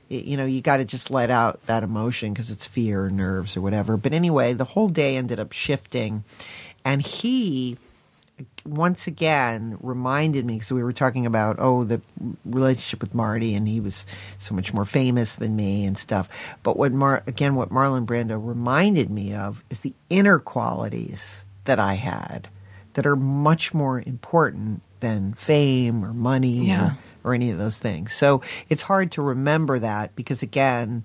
you 0.09 0.37
know 0.37 0.45
you 0.45 0.61
got 0.61 0.77
to 0.77 0.85
just 0.85 1.09
let 1.09 1.29
out 1.29 1.65
that 1.65 1.83
emotion 1.83 2.33
because 2.33 2.51
it's 2.51 2.67
fear 2.67 3.05
or 3.05 3.09
nerves 3.09 3.57
or 3.57 3.61
whatever. 3.61 3.97
But 3.97 4.13
anyway 4.13 4.53
the 4.53 4.65
whole 4.65 4.89
day 4.89 5.17
ended 5.17 5.39
up 5.39 5.51
shifting. 5.51 6.23
And 6.85 7.01
he 7.01 7.77
once 8.65 9.07
again 9.07 9.77
reminded 9.81 10.45
me 10.45 10.55
because 10.55 10.71
we 10.71 10.83
were 10.83 10.93
talking 10.93 11.25
about 11.25 11.57
oh 11.59 11.83
the 11.83 12.01
relationship 12.45 13.01
with 13.01 13.13
Marty 13.13 13.53
and 13.55 13.67
he 13.67 13.79
was 13.79 14.05
so 14.37 14.55
much 14.55 14.73
more 14.73 14.85
famous 14.85 15.35
than 15.35 15.55
me 15.55 15.85
and 15.85 15.97
stuff. 15.97 16.29
But 16.63 16.77
what 16.77 16.91
Mar- 16.91 17.23
again 17.27 17.55
what 17.55 17.69
Marlon 17.69 18.05
Brando 18.05 18.43
reminded 18.43 19.09
me 19.09 19.33
of 19.33 19.63
is 19.69 19.81
the 19.81 19.93
inner 20.09 20.39
qualities 20.39 21.45
that 21.65 21.79
I 21.79 21.93
had 21.93 22.47
that 22.93 23.05
are 23.05 23.15
much 23.15 23.73
more 23.73 24.01
important 24.05 24.81
than 24.99 25.33
fame 25.33 26.03
or 26.03 26.13
money 26.13 26.67
Yeah. 26.67 26.95
or, 27.23 27.31
or 27.31 27.33
any 27.33 27.51
of 27.51 27.57
those 27.57 27.79
things. 27.79 28.13
So 28.13 28.41
it's 28.69 28.83
hard 28.83 29.11
to 29.13 29.21
remember 29.21 29.79
that 29.79 30.15
because 30.15 30.41
again 30.43 31.03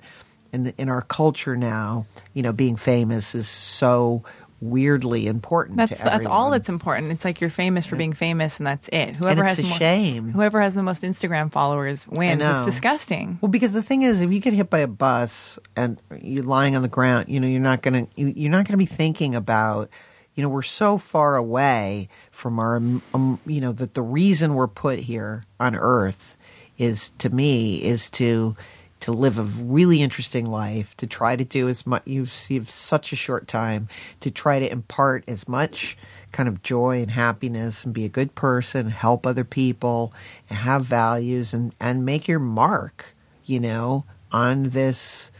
in 0.52 0.62
the, 0.64 0.74
in 0.78 0.88
our 0.88 1.02
culture 1.02 1.56
now, 1.56 2.06
you 2.34 2.42
know, 2.42 2.52
being 2.52 2.76
famous 2.76 3.34
is 3.34 3.48
so 3.48 4.22
weirdly 4.60 5.28
important 5.28 5.76
That's 5.76 6.00
that's 6.00 6.26
all 6.26 6.50
that's 6.50 6.68
important. 6.68 7.12
It's 7.12 7.24
like 7.24 7.40
you're 7.40 7.48
famous 7.50 7.86
for 7.86 7.94
being 7.94 8.12
famous, 8.12 8.58
and 8.58 8.66
that's 8.66 8.88
it. 8.92 9.14
Whoever 9.14 9.44
it's 9.44 9.56
has 9.56 9.64
a 9.64 9.68
more, 9.68 9.78
shame. 9.78 10.32
Whoever 10.32 10.60
has 10.60 10.74
the 10.74 10.82
most 10.82 11.02
Instagram 11.02 11.52
followers 11.52 12.08
wins. 12.08 12.42
It's 12.42 12.64
disgusting. 12.66 13.38
Well, 13.40 13.50
because 13.50 13.72
the 13.72 13.82
thing 13.84 14.02
is, 14.02 14.20
if 14.20 14.32
you 14.32 14.40
get 14.40 14.54
hit 14.54 14.68
by 14.68 14.80
a 14.80 14.88
bus 14.88 15.58
and 15.76 16.00
you're 16.20 16.42
lying 16.44 16.74
on 16.74 16.82
the 16.82 16.88
ground, 16.88 17.26
you 17.28 17.38
know 17.40 17.46
you're 17.46 17.60
not 17.60 17.82
gonna 17.82 18.08
you're 18.16 18.50
not 18.50 18.66
gonna 18.66 18.78
be 18.78 18.86
thinking 18.86 19.34
about. 19.34 19.90
You 20.38 20.44
know, 20.44 20.50
we're 20.50 20.62
so 20.62 20.98
far 20.98 21.34
away 21.34 22.08
from 22.30 22.60
our, 22.60 22.76
um, 22.76 23.40
you 23.44 23.60
know, 23.60 23.72
that 23.72 23.94
the 23.94 24.02
reason 24.02 24.54
we're 24.54 24.68
put 24.68 25.00
here 25.00 25.42
on 25.58 25.74
Earth 25.74 26.36
is, 26.78 27.10
to 27.18 27.28
me, 27.28 27.82
is 27.82 28.08
to 28.10 28.54
to 29.00 29.10
live 29.10 29.36
a 29.36 29.42
really 29.42 30.00
interesting 30.00 30.46
life, 30.46 30.96
to 30.98 31.08
try 31.08 31.34
to 31.34 31.44
do 31.44 31.68
as 31.68 31.84
much. 31.84 32.02
You've, 32.06 32.32
you 32.48 32.60
have 32.60 32.70
such 32.70 33.12
a 33.12 33.16
short 33.16 33.48
time 33.48 33.88
to 34.20 34.30
try 34.30 34.60
to 34.60 34.70
impart 34.70 35.24
as 35.28 35.48
much 35.48 35.98
kind 36.30 36.48
of 36.48 36.62
joy 36.62 37.02
and 37.02 37.10
happiness 37.10 37.84
and 37.84 37.92
be 37.92 38.04
a 38.04 38.08
good 38.08 38.36
person, 38.36 38.90
help 38.90 39.26
other 39.26 39.42
people, 39.42 40.12
and 40.48 40.60
have 40.60 40.84
values 40.84 41.52
and, 41.52 41.74
and 41.80 42.04
make 42.04 42.28
your 42.28 42.38
mark, 42.38 43.06
you 43.44 43.58
know, 43.58 44.04
on 44.30 44.70
this 44.70 45.32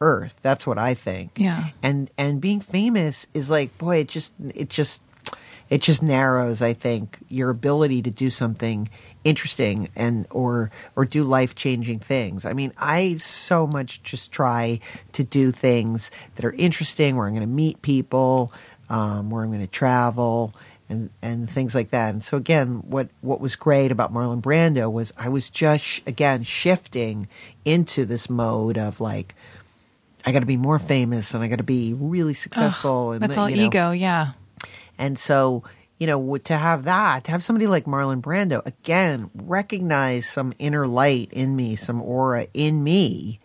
earth. 0.00 0.38
That's 0.42 0.66
what 0.66 0.78
I 0.78 0.94
think. 0.94 1.32
Yeah. 1.36 1.70
And 1.82 2.10
and 2.18 2.40
being 2.40 2.60
famous 2.60 3.26
is 3.34 3.50
like, 3.50 3.76
boy, 3.78 3.98
it 3.98 4.08
just 4.08 4.32
it 4.54 4.68
just 4.68 5.02
it 5.68 5.82
just 5.82 6.02
narrows, 6.02 6.62
I 6.62 6.74
think, 6.74 7.18
your 7.28 7.50
ability 7.50 8.02
to 8.02 8.10
do 8.10 8.30
something 8.30 8.88
interesting 9.24 9.88
and 9.96 10.26
or 10.30 10.70
or 10.94 11.04
do 11.04 11.24
life 11.24 11.54
changing 11.54 11.98
things. 11.98 12.44
I 12.44 12.52
mean, 12.52 12.72
I 12.78 13.14
so 13.14 13.66
much 13.66 14.02
just 14.02 14.30
try 14.30 14.80
to 15.12 15.24
do 15.24 15.50
things 15.50 16.10
that 16.36 16.44
are 16.44 16.52
interesting, 16.52 17.16
where 17.16 17.26
I'm 17.26 17.34
going 17.34 17.40
to 17.40 17.52
meet 17.52 17.82
people, 17.82 18.52
um, 18.88 19.30
where 19.30 19.42
I'm 19.42 19.50
going 19.50 19.60
to 19.60 19.66
travel, 19.66 20.54
and 20.88 21.10
and 21.20 21.50
things 21.50 21.74
like 21.74 21.90
that. 21.90 22.14
And 22.14 22.22
so 22.22 22.36
again, 22.36 22.84
what 22.86 23.08
what 23.20 23.40
was 23.40 23.56
great 23.56 23.90
about 23.90 24.14
Marlon 24.14 24.40
Brando 24.40 24.90
was 24.90 25.12
I 25.16 25.28
was 25.28 25.50
just 25.50 26.06
again 26.06 26.44
shifting 26.44 27.28
into 27.64 28.04
this 28.04 28.30
mode 28.30 28.78
of 28.78 29.00
like. 29.00 29.34
I 30.26 30.32
got 30.32 30.40
to 30.40 30.46
be 30.46 30.56
more 30.56 30.80
famous 30.80 31.32
and 31.34 31.42
I 31.42 31.48
got 31.48 31.58
to 31.58 31.64
be 31.64 31.94
really 31.94 32.34
successful. 32.34 33.12
and 33.12 33.22
That's 33.22 33.38
all 33.38 33.48
you 33.48 33.56
know, 33.56 33.66
ego. 33.66 33.90
Yeah. 33.92 34.32
and 34.98 35.16
so, 35.16 35.62
you 35.98 36.06
know, 36.08 36.36
to 36.36 36.56
have 36.56 36.84
that, 36.84 37.24
to 37.24 37.30
have 37.30 37.44
somebody 37.44 37.68
like 37.68 37.84
Marlon 37.84 38.20
Brando, 38.20 38.66
again, 38.66 39.30
recognize 39.34 40.28
some 40.28 40.52
inner 40.58 40.86
light 40.86 41.32
in 41.32 41.54
me, 41.54 41.76
some 41.76 42.02
aura 42.02 42.48
in 42.52 42.82
me 42.82 43.40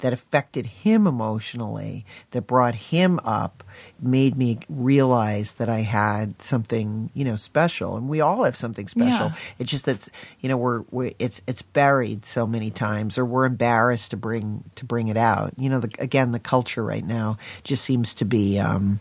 that 0.00 0.12
affected 0.12 0.66
him 0.66 1.06
emotionally, 1.06 2.04
that 2.30 2.42
brought 2.46 2.74
him 2.74 3.20
up, 3.24 3.62
made 4.00 4.36
me 4.36 4.58
realize 4.68 5.54
that 5.54 5.68
I 5.68 5.80
had 5.80 6.40
something, 6.40 7.10
you 7.14 7.24
know, 7.24 7.36
special. 7.36 7.96
And 7.96 8.08
we 8.08 8.20
all 8.20 8.44
have 8.44 8.56
something 8.56 8.88
special. 8.88 9.26
Yeah. 9.28 9.34
It's 9.58 9.70
just 9.70 9.84
that's, 9.84 10.08
you 10.40 10.48
know, 10.48 10.56
we're, 10.56 10.82
we're 10.90 11.12
it's 11.18 11.40
it's 11.46 11.62
buried 11.62 12.24
so 12.24 12.46
many 12.46 12.70
times, 12.70 13.18
or 13.18 13.24
we're 13.24 13.44
embarrassed 13.46 14.10
to 14.12 14.16
bring 14.16 14.64
to 14.76 14.84
bring 14.84 15.08
it 15.08 15.16
out. 15.16 15.52
You 15.58 15.68
know, 15.70 15.80
the, 15.80 15.90
again, 15.98 16.32
the 16.32 16.40
culture 16.40 16.82
right 16.84 17.04
now 17.04 17.38
just 17.64 17.84
seems 17.84 18.14
to 18.14 18.24
be. 18.24 18.58
Um, 18.58 19.00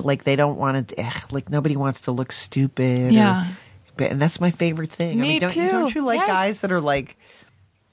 like 0.00 0.22
they 0.24 0.36
don't 0.36 0.56
want 0.56 0.88
to 0.88 1.12
like 1.32 1.50
nobody 1.50 1.74
wants 1.76 2.02
to 2.02 2.12
look 2.12 2.30
stupid 2.30 3.08
or- 3.08 3.12
Yeah. 3.12 3.48
but 3.96 4.12
and 4.12 4.22
that's 4.22 4.38
my 4.40 4.52
favorite 4.52 4.90
thing 4.90 5.18
I 5.18 5.20
Me 5.22 5.28
mean, 5.30 5.40
don't, 5.40 5.50
too. 5.50 5.68
don't 5.68 5.92
you 5.94 6.02
like 6.02 6.20
Yes. 6.20 6.28
guys 6.28 6.60
that 6.60 6.70
are 6.70 6.80
like 6.80 7.16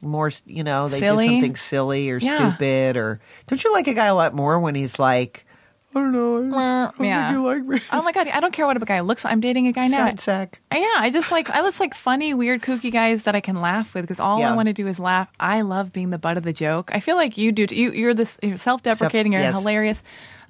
more 0.01 0.31
you 0.45 0.63
know 0.63 0.87
they 0.87 0.99
Silly. 0.99 1.27
do 1.27 1.33
something 1.35 1.55
silly 1.55 2.09
or 2.09 2.17
Yeah. 2.17 2.49
stupid 2.51 2.97
or 2.97 3.19
don't 3.47 3.63
you 3.63 3.71
like 3.73 3.87
a 3.87 3.93
guy 3.93 4.07
a 4.07 4.15
lot 4.15 4.33
more 4.33 4.59
when 4.59 4.73
he's 4.75 4.97
like 4.99 5.45
i 5.93 5.99
don't 5.99 6.11
know 6.11 6.37
i, 6.37 6.41
just, 6.45 6.55
I 6.57 6.91
don't 6.97 7.05
Yeah. 7.05 7.27
think 7.27 7.37
you 7.37 7.45
like 7.45 7.63
me 7.65 7.81
Oh 7.91 8.01
my 8.03 8.11
god, 8.13 8.27
I 8.29 8.39
don't 8.39 8.53
care 8.53 8.65
what 8.65 8.77
a 8.81 8.85
guy 8.85 9.01
looks. 9.01 9.25
like. 9.25 9.33
I'm 9.33 9.41
dating 9.41 9.67
a 9.67 9.73
guy 9.73 9.87
now. 9.87 10.05
Sad 10.05 10.19
sack. 10.21 10.61
Yeah, 10.71 10.87
I 10.97 11.09
just 11.11 11.31
like 11.31 11.49
I 11.49 11.61
just 11.61 11.79
like 11.81 11.93
funny, 11.93 12.33
weird, 12.33 12.61
kooky 12.61 12.91
guys 12.91 13.23
that 13.23 13.35
I 13.35 13.41
can 13.41 13.59
laugh 13.61 13.93
with 13.93 14.03
because 14.03 14.19
all 14.19 14.39
Yeah. 14.39 14.53
I 14.53 14.55
want 14.55 14.67
to 14.67 14.73
do 14.73 14.87
is 14.87 14.99
laugh. 14.99 15.27
I 15.39 15.61
love 15.61 15.91
being 15.91 16.09
the 16.09 16.17
butt 16.17 16.37
of 16.37 16.43
the 16.43 16.53
joke. 16.53 16.89
I 16.93 16.99
feel 17.01 17.17
like 17.17 17.37
you 17.37 17.51
do. 17.51 17.67
t- 17.67 17.75
You 17.75 17.91
you're 17.91 18.13
this 18.13 18.37
you're 18.41 18.55
self-deprecating. 18.57 19.33
You're 19.33 19.41
yes. 19.41 19.53
hilarious. 19.53 20.01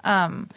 Um, 0.04 0.48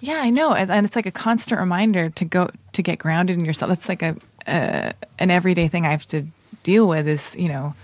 yeah, 0.00 0.20
I 0.22 0.28
know, 0.28 0.52
and, 0.52 0.70
and 0.70 0.84
it's 0.84 0.96
like 0.96 1.06
a 1.06 1.10
constant 1.10 1.58
reminder 1.58 2.10
to 2.10 2.24
go 2.26 2.50
to 2.72 2.82
get 2.82 2.98
grounded 2.98 3.38
in 3.38 3.44
yourself. 3.46 3.70
That's 3.70 3.88
like 3.88 4.02
a 4.02 4.16
uh, 4.46 4.92
an 5.18 5.30
everyday 5.30 5.68
thing 5.68 5.86
I 5.86 5.90
have 5.90 6.04
to 6.06 6.26
deal 6.62 6.86
with. 6.86 7.08
Is 7.08 7.34
you 7.38 7.48
know 7.48 7.74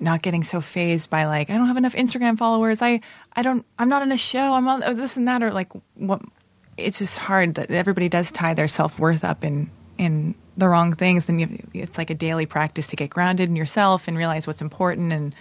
not 0.00 0.22
getting 0.22 0.44
so 0.44 0.60
phased 0.60 1.10
by 1.10 1.26
like 1.26 1.50
I 1.50 1.56
don't 1.56 1.66
have 1.66 1.76
enough 1.76 1.94
Instagram 1.94 2.38
followers. 2.38 2.82
I 2.82 3.00
I 3.34 3.42
don't 3.42 3.64
I'm 3.78 3.88
not 3.88 4.02
on 4.02 4.12
a 4.12 4.16
show. 4.16 4.52
I'm 4.54 4.66
on 4.68 4.82
oh, 4.84 4.94
this 4.94 5.16
and 5.16 5.26
that 5.28 5.42
or 5.42 5.52
like 5.52 5.68
what. 5.94 6.22
It's 6.76 6.98
just 6.98 7.18
hard 7.18 7.56
that 7.56 7.70
everybody 7.70 8.08
does 8.08 8.30
tie 8.30 8.54
their 8.54 8.68
self 8.68 8.98
worth 8.98 9.22
up 9.24 9.44
in 9.44 9.70
in 9.98 10.34
the 10.56 10.66
wrong 10.68 10.94
things. 10.94 11.28
And 11.28 11.40
you, 11.40 11.66
it's 11.74 11.98
like 11.98 12.08
a 12.10 12.14
daily 12.14 12.46
practice 12.46 12.86
to 12.88 12.96
get 12.96 13.10
grounded 13.10 13.48
in 13.50 13.56
yourself 13.56 14.08
and 14.08 14.16
realize 14.16 14.46
what's 14.46 14.62
important 14.62 15.12
and 15.12 15.34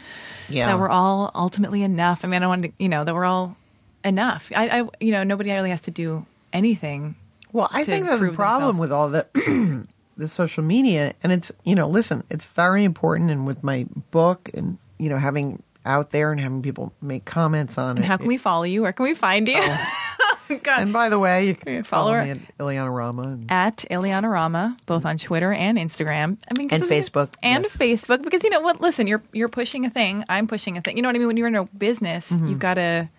Yeah. 0.49 0.67
that 0.67 0.79
we're 0.79 0.89
all 0.89 1.31
ultimately 1.33 1.81
enough. 1.83 2.25
I 2.25 2.27
mean, 2.27 2.43
I 2.43 2.47
want 2.47 2.63
to 2.63 2.71
you 2.77 2.89
know 2.89 3.03
that 3.05 3.15
we're 3.15 3.25
all 3.25 3.55
enough. 4.03 4.51
I, 4.55 4.81
I 4.81 4.89
you 4.99 5.11
know 5.11 5.23
nobody 5.23 5.51
really 5.51 5.69
has 5.69 5.81
to 5.81 5.91
do 5.91 6.25
anything. 6.51 7.15
Well, 7.51 7.69
I 7.71 7.83
think 7.83 8.05
that's 8.05 8.21
the 8.21 8.31
problem 8.31 8.77
themselves. 8.77 8.79
with 8.79 8.91
all 8.91 9.09
the 9.09 9.87
the 10.19 10.27
social 10.27 10.63
media, 10.63 11.13
and 11.23 11.31
it's 11.31 11.51
you 11.63 11.73
know, 11.75 11.87
listen, 11.87 12.23
it's 12.29 12.45
very 12.45 12.83
important, 12.83 13.31
and 13.31 13.47
with 13.47 13.63
my 13.63 13.87
book, 14.11 14.49
and 14.53 14.77
you 14.99 15.09
know, 15.09 15.17
having 15.17 15.63
out 15.85 16.09
there 16.11 16.31
and 16.31 16.39
having 16.41 16.61
people 16.61 16.93
make 17.01 17.25
comments 17.25 17.77
on 17.77 17.91
And 17.97 17.99
it. 17.99 18.05
how 18.05 18.17
can 18.17 18.27
we 18.27 18.37
follow 18.37 18.63
you? 18.63 18.81
Where 18.83 18.91
can 18.93 19.03
we 19.05 19.15
find 19.15 19.47
you? 19.47 19.61
God. 20.63 20.81
And 20.81 20.91
by 20.91 21.09
the 21.09 21.19
way, 21.19 21.47
you 21.47 21.55
can 21.55 21.83
follow, 21.83 22.11
follow 22.11 22.23
me 22.23 22.31
at 22.31 22.57
Illeana 22.57 22.93
Rama. 22.95 23.21
And, 23.23 23.51
at 23.51 23.77
Illeana 23.91 24.29
Rama, 24.29 24.75
both 24.87 25.05
on 25.05 25.17
Twitter 25.17 25.53
and 25.53 25.77
Instagram. 25.77 26.37
I 26.49 26.57
mean 26.57 26.69
And 26.71 26.83
Facebook, 26.83 27.33
and 27.43 27.63
yes. 27.63 27.77
Facebook, 27.77 28.23
because 28.23 28.43
you 28.43 28.49
know 28.49 28.59
what? 28.59 28.81
Listen, 28.81 29.05
you're 29.07 29.21
you're 29.31 29.47
pushing 29.49 29.85
a 29.85 29.89
thing. 29.89 30.23
I'm 30.27 30.47
pushing 30.47 30.75
a 30.77 30.81
thing. 30.81 30.97
You 30.97 31.03
know 31.03 31.09
what 31.09 31.15
I 31.15 31.19
mean? 31.19 31.27
When 31.27 31.37
you're 31.37 31.47
in 31.47 31.55
a 31.55 31.65
business, 31.65 32.31
Mm-hmm. 32.31 32.47
you've 32.49 32.59
got 32.59 32.73
to. 32.75 33.09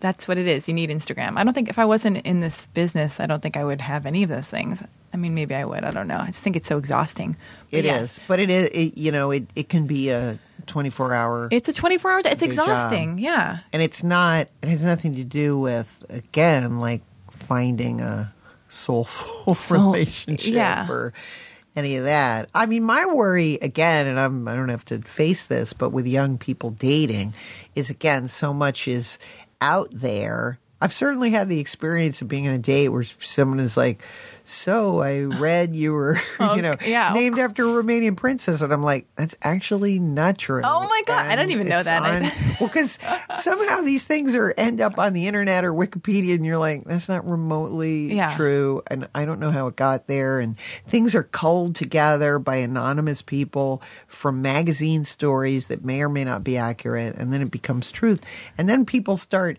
That's 0.00 0.28
what 0.28 0.38
it 0.38 0.46
is. 0.46 0.68
You 0.68 0.74
need 0.74 0.90
Instagram. 0.90 1.36
I 1.38 1.44
don't 1.44 1.54
think 1.54 1.68
if 1.68 1.78
I 1.78 1.84
wasn't 1.84 2.18
in 2.18 2.40
this 2.40 2.66
business, 2.74 3.18
I 3.20 3.26
don't 3.26 3.42
think 3.42 3.56
I 3.56 3.64
would 3.64 3.80
have 3.80 4.06
any 4.06 4.22
of 4.22 4.28
those 4.28 4.48
things. 4.48 4.82
I 5.12 5.16
mean, 5.16 5.34
maybe 5.34 5.54
I 5.54 5.64
would. 5.64 5.84
I 5.84 5.90
don't 5.90 6.06
know. 6.08 6.18
I 6.18 6.26
just 6.26 6.42
think 6.42 6.56
it's 6.56 6.66
so 6.66 6.76
exhausting. 6.78 7.36
But 7.70 7.78
It 7.78 7.84
is, 7.86 7.90
yes, 7.90 8.20
but 8.28 8.38
it 8.40 8.50
is. 8.50 8.68
It, 8.70 8.98
you 8.98 9.10
know, 9.10 9.30
it, 9.30 9.44
it 9.56 9.68
can 9.70 9.86
be 9.86 10.10
a 10.10 10.38
twenty 10.66 10.90
four 10.90 11.14
hour, 11.14 11.48
It's 11.50 11.68
a 11.68 11.72
24 11.72 12.10
hour. 12.10 12.18
It's 12.18 12.28
Big 12.40 12.50
job. 12.52 12.68
exhausting. 12.68 13.18
Yeah. 13.18 13.58
and 13.72 13.82
it's 13.82 14.02
not. 14.02 14.48
It 14.62 14.68
has 14.68 14.82
nothing 14.82 15.14
to 15.14 15.24
do 15.24 15.58
with 15.58 16.04
again, 16.10 16.78
like 16.80 17.00
finding 17.30 18.00
a 18.00 18.32
soulful 18.68 19.54
Soul- 19.54 19.92
relationship 19.92 20.52
yeah. 20.54 20.90
or 20.90 21.12
any 21.74 21.96
of 21.96 22.04
that. 22.04 22.48
I 22.54 22.66
mean, 22.66 22.84
my 22.84 23.06
worry 23.06 23.54
again, 23.62 24.06
and 24.06 24.18
I'm 24.20 24.46
I 24.48 24.54
don't 24.54 24.68
have 24.68 24.84
to 24.86 24.98
face 25.02 25.46
this, 25.46 25.72
but 25.72 25.90
with 25.90 26.06
young 26.06 26.36
people 26.36 26.70
dating, 26.70 27.32
is 27.74 27.88
again 27.90 28.28
so 28.28 28.52
much 28.52 28.86
is 28.88 29.18
out 29.60 29.88
there. 29.92 30.58
I've 30.80 30.92
certainly 30.92 31.30
had 31.30 31.48
the 31.48 31.60
experience 31.60 32.20
of 32.20 32.28
being 32.28 32.46
on 32.48 32.54
a 32.54 32.58
date 32.58 32.88
where 32.88 33.02
someone 33.02 33.60
is 33.60 33.76
like, 33.76 34.02
"So 34.48 35.00
I 35.00 35.22
read 35.22 35.74
you 35.74 35.92
were, 35.92 36.14
you 36.40 36.46
oh, 36.46 36.54
know, 36.56 36.76
yeah. 36.84 37.08
Oh, 37.10 37.14
named 37.14 37.38
after 37.38 37.64
a 37.64 37.82
Romanian 37.82 38.16
princess," 38.16 38.60
and 38.62 38.72
I'm 38.72 38.82
like, 38.82 39.06
"That's 39.16 39.34
actually 39.42 39.98
not 39.98 40.38
true." 40.38 40.62
Oh 40.64 40.86
my 40.88 41.02
God, 41.06 41.26
I 41.26 41.32
And 41.32 41.40
didn't 41.40 41.50
even 41.52 41.68
know 41.68 41.82
that. 41.82 42.02
on- 42.02 42.22
well, 42.60 42.68
because 42.68 42.98
somehow 43.36 43.80
these 43.82 44.04
things 44.04 44.34
are 44.36 44.54
end 44.56 44.80
up 44.80 44.98
on 44.98 45.12
the 45.14 45.26
internet 45.26 45.64
or 45.64 45.72
Wikipedia, 45.72 46.34
and 46.36 46.46
you're 46.46 46.58
like, 46.58 46.84
"That's 46.84 47.08
not 47.08 47.26
remotely 47.28 48.14
Yeah. 48.14 48.34
true," 48.36 48.82
and 48.90 49.08
I 49.14 49.24
don't 49.24 49.40
know 49.40 49.50
how 49.50 49.66
it 49.66 49.76
got 49.76 50.06
there. 50.06 50.38
And 50.38 50.56
things 50.86 51.14
are 51.14 51.24
culled 51.24 51.74
together 51.74 52.38
by 52.38 52.56
anonymous 52.56 53.22
people 53.22 53.82
from 54.06 54.42
magazine 54.42 55.04
stories 55.04 55.66
that 55.66 55.84
may 55.84 56.02
or 56.02 56.08
may 56.08 56.24
not 56.24 56.44
be 56.44 56.56
accurate, 56.56 57.16
and 57.16 57.32
then 57.32 57.42
it 57.42 57.50
becomes 57.50 57.90
truth. 57.90 58.22
And 58.56 58.68
then 58.68 58.84
people 58.84 59.16
start. 59.16 59.58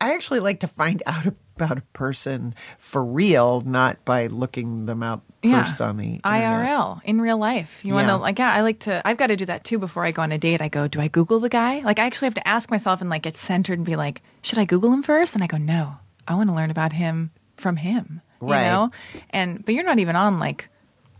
I 0.00 0.14
actually 0.14 0.40
like 0.40 0.60
to 0.60 0.66
find 0.68 1.02
out 1.06 1.34
about 1.56 1.78
a 1.78 1.82
person 1.92 2.54
for 2.78 3.04
real, 3.04 3.60
not 3.62 4.04
by 4.04 4.26
looking 4.26 4.86
them 4.86 5.02
up 5.02 5.22
first 5.42 5.80
on 5.80 5.96
the 5.96 6.14
internet. 6.16 6.22
IRL 6.24 7.00
in 7.04 7.20
real 7.20 7.38
life. 7.38 7.80
You 7.84 7.94
want 7.94 8.06
Yeah. 8.06 8.12
to 8.14 8.18
like 8.18 8.38
yeah, 8.38 8.52
I 8.52 8.60
like 8.60 8.80
to 8.80 9.00
I've 9.06 9.16
got 9.16 9.28
to 9.28 9.36
do 9.36 9.46
that 9.46 9.64
too 9.64 9.78
before 9.78 10.04
I 10.04 10.10
go 10.10 10.22
on 10.22 10.32
a 10.32 10.38
date. 10.38 10.60
I 10.60 10.68
go, 10.68 10.86
do 10.86 11.00
I 11.00 11.08
Google 11.08 11.40
the 11.40 11.48
guy? 11.48 11.80
Like 11.80 11.98
I 11.98 12.04
actually 12.04 12.26
have 12.26 12.34
to 12.34 12.46
ask 12.48 12.70
myself 12.70 13.00
and 13.00 13.08
like 13.10 13.22
get 13.22 13.36
centered 13.36 13.78
and 13.78 13.86
be 13.86 13.96
like, 13.96 14.22
should 14.42 14.58
I 14.58 14.64
Google 14.64 14.92
him 14.92 15.02
first? 15.02 15.34
And 15.34 15.42
I 15.42 15.46
go, 15.46 15.56
no, 15.56 15.94
I 16.28 16.34
want 16.34 16.48
to 16.50 16.54
learn 16.54 16.70
about 16.70 16.92
him 16.92 17.30
from 17.56 17.76
him. 17.76 18.20
You 18.42 18.48
Right. 18.48 18.66
know? 18.66 18.90
And 19.30 19.64
but 19.64 19.74
you're 19.74 19.84
not 19.84 19.98
even 19.98 20.14
on 20.16 20.38
like 20.38 20.68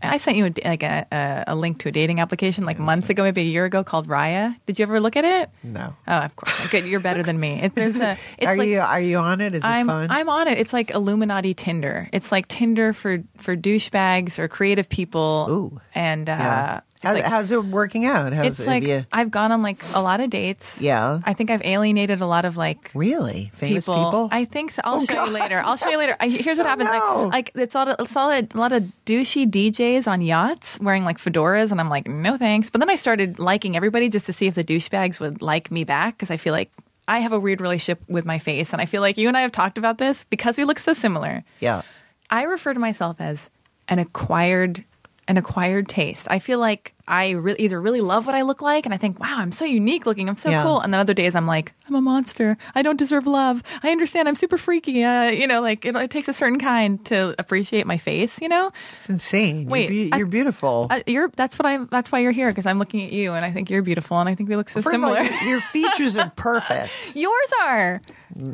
I 0.01 0.17
sent 0.17 0.37
you 0.37 0.45
a, 0.45 0.53
like 0.67 0.83
a, 0.83 1.05
a, 1.11 1.43
a 1.47 1.55
link 1.55 1.79
to 1.79 1.89
a 1.89 1.91
dating 1.91 2.19
application 2.19 2.65
like 2.65 2.79
months 2.79 3.09
ago, 3.09 3.23
maybe 3.23 3.41
a 3.41 3.45
year 3.45 3.65
ago, 3.65 3.83
called 3.83 4.07
Raya. 4.07 4.55
Did 4.65 4.79
you 4.79 4.83
ever 4.83 4.99
look 4.99 5.15
at 5.15 5.25
it? 5.25 5.49
No. 5.63 5.95
Oh, 6.07 6.17
of 6.17 6.35
course. 6.35 6.69
Good. 6.69 6.85
You're 6.85 6.99
better 6.99 7.23
than 7.23 7.39
me. 7.39 7.61
It, 7.61 7.75
there's 7.75 7.99
a. 7.99 8.17
It's 8.37 8.47
are 8.47 8.57
like, 8.57 8.69
you 8.69 8.79
are 8.79 9.01
you 9.01 9.17
on 9.17 9.41
it? 9.41 9.55
Is 9.55 9.63
it 9.63 9.65
I'm 9.65 9.87
fun? 9.87 10.11
I'm 10.11 10.29
on 10.29 10.47
it. 10.47 10.59
It's 10.59 10.73
like 10.73 10.91
Illuminati 10.91 11.53
Tinder. 11.53 12.09
It's 12.13 12.31
like 12.31 12.47
Tinder 12.47 12.93
for 12.93 13.23
for 13.37 13.55
douchebags 13.55 14.37
or 14.37 14.47
creative 14.47 14.89
people. 14.89 15.47
Ooh. 15.49 15.81
And 15.95 16.29
uh, 16.29 16.33
yeah. 16.33 16.79
Like, 17.03 17.23
how's 17.23 17.51
it 17.51 17.63
working 17.65 18.05
out? 18.05 18.33
How's 18.33 18.47
it's 18.47 18.59
it? 18.59 18.67
like 18.67 18.83
you- 18.83 19.05
I've 19.11 19.29
gone 19.31 19.51
on 19.51 19.61
like 19.61 19.77
a 19.95 20.01
lot 20.01 20.19
of 20.19 20.29
dates. 20.29 20.81
Yeah. 20.81 21.19
I 21.23 21.33
think 21.33 21.49
I've 21.51 21.61
alienated 21.63 22.21
a 22.21 22.25
lot 22.25 22.43
of 22.45 22.57
like 22.57 22.91
really 22.93 23.51
famous 23.53 23.85
people. 23.85 24.03
people. 24.05 24.29
I 24.31 24.45
think 24.45 24.71
so. 24.71 24.81
I'll 24.83 24.95
Oh, 25.01 25.05
show 25.05 25.13
God. 25.13 25.27
you 25.27 25.33
later. 25.33 25.61
I'll 25.63 25.77
show 25.77 25.89
you 25.89 25.97
later. 25.97 26.15
I, 26.19 26.29
here's 26.29 26.57
what 26.57 26.65
Oh, 26.65 26.69
happens. 26.69 26.89
no. 26.89 27.23
Like, 27.31 27.51
like 27.55 27.63
it's 27.63 27.75
all 27.75 27.87
it's 27.87 28.15
all 28.15 28.31
a, 28.31 28.47
lot 28.55 28.71
of 28.71 28.83
douchey 29.05 29.49
DJs 29.49 30.07
on 30.07 30.21
yachts 30.21 30.79
wearing 30.79 31.05
like 31.05 31.17
fedoras, 31.19 31.71
and 31.71 31.79
I'm 31.79 31.89
like, 31.89 32.07
no 32.07 32.37
thanks. 32.37 32.69
But 32.69 32.79
then 32.79 32.89
I 32.89 32.95
started 32.95 33.39
liking 33.39 33.75
everybody 33.75 34.09
just 34.09 34.25
to 34.25 34.33
see 34.33 34.47
if 34.47 34.55
the 34.55 34.63
douchebags 34.63 35.19
would 35.19 35.41
like 35.41 35.69
me 35.71 35.83
back 35.83 36.15
because 36.17 36.31
I 36.31 36.37
feel 36.37 36.51
like 36.53 36.71
I 37.07 37.19
have 37.19 37.31
a 37.31 37.39
weird 37.39 37.61
relationship 37.61 38.01
with 38.09 38.25
my 38.25 38.39
face, 38.39 38.73
and 38.73 38.81
I 38.81 38.85
feel 38.85 39.01
like 39.01 39.17
you 39.17 39.27
and 39.27 39.37
I 39.37 39.41
have 39.41 39.51
talked 39.51 39.77
about 39.77 39.97
this 39.97 40.25
because 40.25 40.57
we 40.57 40.65
look 40.65 40.79
so 40.79 40.93
similar. 40.93 41.43
yeah. 41.59 41.83
I 42.29 42.43
refer 42.43 42.73
to 42.73 42.79
myself 42.79 43.15
as 43.21 43.49
an 43.87 43.99
acquired 43.99 44.83
an 45.27 45.37
acquired 45.37 45.87
taste. 45.89 46.27
I 46.29 46.39
feel 46.39 46.59
like 46.59 46.93
I 47.09 47.31
re- 47.31 47.55
either 47.59 47.79
really 47.81 48.01
love 48.01 48.25
what 48.25 48.35
I 48.35 48.41
look 48.41 48.61
like 48.61 48.85
and 48.85 48.93
I 48.93 48.97
think, 48.97 49.19
wow, 49.19 49.35
I'm 49.37 49.51
so 49.53 49.63
unique 49.65 50.05
looking, 50.05 50.27
I'm 50.27 50.35
so 50.35 50.49
Yeah. 50.49 50.63
cool. 50.63 50.79
And 50.81 50.93
then 50.93 50.99
other 50.99 51.13
days 51.13 51.35
I'm 51.35 51.47
like, 51.47 51.71
I'm 51.87 51.95
a 51.95 52.01
monster. 52.01 52.57
I 52.75 52.81
don't 52.81 52.97
deserve 52.97 53.27
love. 53.27 53.63
I 53.81 53.91
understand 53.91 54.27
I'm 54.27 54.35
super 54.35 54.57
freaky. 54.57 55.03
Uh, 55.03 55.29
you 55.29 55.47
know, 55.47 55.61
like 55.61 55.85
it, 55.85 55.95
it 55.95 56.11
takes 56.11 56.27
a 56.27 56.33
certain 56.33 56.59
kind 56.59 57.03
to 57.05 57.33
appreciate 57.39 57.87
my 57.87 57.97
face, 57.97 58.41
you 58.41 58.49
know? 58.49 58.71
It's 58.99 59.09
insane. 59.09 59.67
Wait, 59.67 59.83
you're, 59.83 59.89
be- 59.89 60.13
I- 60.13 60.17
you're 60.17 60.27
beautiful. 60.27 60.87
Uh, 60.89 60.99
you're 61.07 61.29
that's 61.35 61.57
what 61.57 61.65
I'm 61.65 61.87
that's 61.91 62.11
why 62.11 62.19
you're 62.19 62.31
here 62.33 62.49
because 62.49 62.65
I'm 62.65 62.79
looking 62.79 63.01
at 63.03 63.11
you 63.13 63.31
and 63.33 63.45
I 63.45 63.51
think 63.51 63.69
you're 63.69 63.83
beautiful 63.83 64.19
and 64.19 64.27
I 64.27 64.35
think 64.35 64.49
we 64.49 64.55
look 64.57 64.67
so 64.69 64.81
First 64.81 64.95
all, 65.01 65.13
similar. 65.13 65.21
your, 65.23 65.43
your 65.43 65.61
features 65.61 66.17
are 66.17 66.29
perfect. 66.35 66.91
Yours 67.15 67.51
are. 67.63 68.01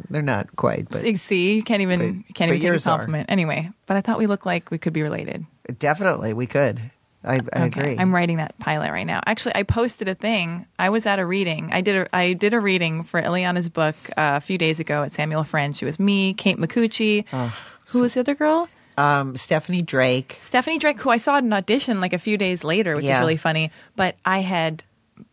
They're 0.09 0.21
not 0.21 0.55
quite, 0.55 0.88
but 0.89 1.01
See, 1.17 1.55
you 1.55 1.63
can't 1.63 1.81
even 1.81 2.23
But- 2.27 2.36
can't 2.36 2.49
even 2.49 2.59
take 2.61 2.63
a 2.63 2.71
yours 2.71 2.88
are. 2.88 2.97
compliment. 2.97 3.29
Anyway, 3.29 3.69
but 3.86 3.97
I 3.97 4.01
thought 4.01 4.17
we 4.19 4.27
looked 4.27 4.45
like 4.45 4.71
we 4.71 4.77
could 4.77 4.93
be 4.93 5.01
related. 5.01 5.45
definitely 5.79 6.34
we 6.34 6.47
could. 6.47 6.79
I, 7.25 7.39
I 7.53 7.65
agree. 7.67 7.95
I'm 7.97 8.13
writing 8.13 8.36
that 8.38 8.57
pilot 8.59 8.91
right 8.91 9.05
now. 9.07 9.21
Actually, 9.25 9.55
I 9.55 9.63
posted 9.63 10.09
a 10.09 10.15
thing. 10.15 10.65
I 10.77 10.89
was 10.89 11.05
at 11.05 11.19
a 11.19 11.25
reading. 11.25 11.69
I 11.71 11.79
did 11.79 11.95
a 11.95 12.15
I 12.15 12.34
did 12.34 12.53
a 12.53 12.59
reading 12.59 13.03
for 13.03 13.21
Illeana's 13.21 13.69
book 13.69 13.95
uh, 14.17 14.36
a 14.36 14.41
few 14.41 14.57
days 14.57 14.81
ago 14.81 15.03
at 15.03 15.11
Samuel 15.13 15.45
French. 15.45 15.81
It 15.81 15.86
was 15.86 15.99
me, 15.99 16.34
Kate 16.34 16.57
Micucci. 16.57 17.23
who 17.88 18.01
was 18.01 18.13
the 18.15 18.19
other 18.21 18.36
girl? 18.36 18.67
um, 18.97 19.36
Stephanie 19.38 19.81
Drake. 19.81 20.36
Stephanie 20.38 20.77
Drake, 20.79 20.99
who 21.01 21.09
I 21.09 21.17
saw 21.17 21.38
at 21.38 21.43
an 21.43 21.51
audition 21.53 21.99
like 22.01 22.13
a 22.13 22.19
few 22.19 22.38
days 22.38 22.63
later, 22.63 22.95
which 22.95 23.05
Yeah. 23.05 23.15
is 23.17 23.21
really 23.21 23.38
funny. 23.38 23.71
But 23.95 24.15
I 24.25 24.39
had, 24.41 24.84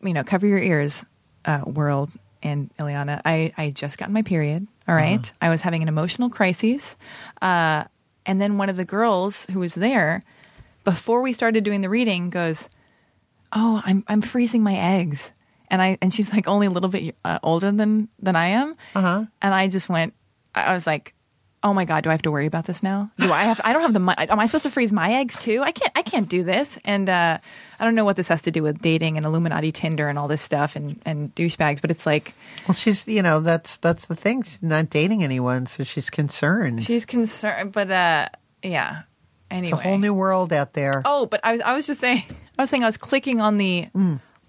you 0.02 0.14
know, 0.14 0.22
cover 0.24 0.46
your 0.46 0.58
ears, 0.60 1.04
uh, 1.44 1.62
world 1.66 2.10
and 2.42 2.70
Illeana. 2.78 3.20
I 3.24 3.52
I 3.56 3.70
just 3.70 3.98
gotten 3.98 4.14
my 4.14 4.22
period. 4.22 4.66
All 4.88 4.94
right? 4.94 5.20
Uh-huh. 5.20 5.46
I 5.46 5.50
was 5.50 5.60
having 5.60 5.82
an 5.82 5.88
emotional 5.88 6.30
crisis, 6.30 6.96
uh, 7.42 7.84
and 8.26 8.40
then 8.40 8.58
one 8.58 8.68
of 8.68 8.76
the 8.76 8.84
girls 8.84 9.46
who 9.52 9.60
was 9.60 9.74
there 9.74 10.22
before 10.84 11.22
we 11.22 11.32
started 11.32 11.64
doing 11.64 11.80
the 11.80 11.88
reading 11.88 12.30
goes, 12.30 12.68
"Oh, 13.52 13.82
I'm 13.84 14.04
I'm 14.08 14.22
freezing 14.22 14.62
my 14.62 14.76
eggs." 14.76 15.32
And 15.68 15.80
I 15.80 15.98
and 16.02 16.12
she's 16.12 16.32
like 16.32 16.48
only 16.48 16.66
a 16.66 16.70
little 16.70 16.88
bit 16.88 17.14
uh, 17.24 17.38
older 17.42 17.70
than 17.70 18.08
than 18.18 18.34
I 18.34 18.46
am. 18.48 18.74
Uh-huh. 18.94 19.26
And 19.40 19.54
I 19.54 19.68
just 19.68 19.88
went 19.88 20.14
I 20.54 20.74
was 20.74 20.86
like, 20.86 21.14
"Oh 21.62 21.74
my 21.74 21.84
god, 21.84 22.04
do 22.04 22.10
I 22.10 22.12
have 22.12 22.22
to 22.22 22.30
worry 22.30 22.46
about 22.46 22.64
this 22.64 22.82
now? 22.82 23.10
Do 23.18 23.30
I 23.32 23.42
have 23.44 23.60
I 23.64 23.72
don't 23.72 23.82
have 23.82 23.92
the 23.92 24.00
money. 24.00 24.28
Am 24.28 24.38
I 24.40 24.46
supposed 24.46 24.62
to 24.64 24.70
freeze 24.70 24.92
my 24.92 25.14
eggs 25.14 25.36
too? 25.38 25.62
I 25.62 25.72
can't 25.72 25.92
I 25.96 26.02
can't 26.02 26.28
do 26.28 26.42
this." 26.44 26.78
And 26.84 27.08
uh 27.08 27.38
I 27.78 27.84
don't 27.84 27.94
know 27.94 28.04
what 28.04 28.16
this 28.16 28.28
has 28.28 28.42
to 28.42 28.50
do 28.50 28.62
with 28.62 28.80
dating 28.82 29.16
and 29.16 29.24
Illuminati 29.26 29.72
Tinder 29.72 30.08
and 30.08 30.18
all 30.18 30.28
this 30.28 30.42
stuff 30.42 30.76
and 30.76 31.00
and 31.04 31.34
douchebags, 31.34 31.80
but 31.80 31.90
it's 31.90 32.06
like 32.06 32.32
Well, 32.68 32.74
she's 32.74 33.06
you 33.08 33.22
know 33.22 33.40
that's 33.40 33.76
that's 33.78 34.06
the 34.06 34.16
thing. 34.16 34.42
She's 34.42 34.62
not 34.62 34.90
dating 34.90 35.22
anyone, 35.24 35.66
so 35.66 35.84
she's 35.84 36.10
concerned. 36.10 36.84
she's 36.84 37.04
concerned, 37.06 37.72
but 37.72 37.90
uh 37.90 38.28
yeah. 38.62 39.02
Anyway. 39.50 39.72
it's 39.78 39.84
a 39.84 39.88
whole 39.88 39.98
new 39.98 40.14
world 40.14 40.52
out 40.52 40.74
there. 40.74 41.02
Oh, 41.04 41.26
but 41.26 41.40
I 41.42 41.52
was 41.52 41.60
I 41.62 41.72
was 41.74 41.86
just 41.86 42.00
saying 42.00 42.22
I 42.58 42.62
was 42.62 42.70
saying 42.70 42.84
I 42.84 42.86
was 42.86 42.96
clicking 42.96 43.40
on 43.40 43.58
the 43.58 43.88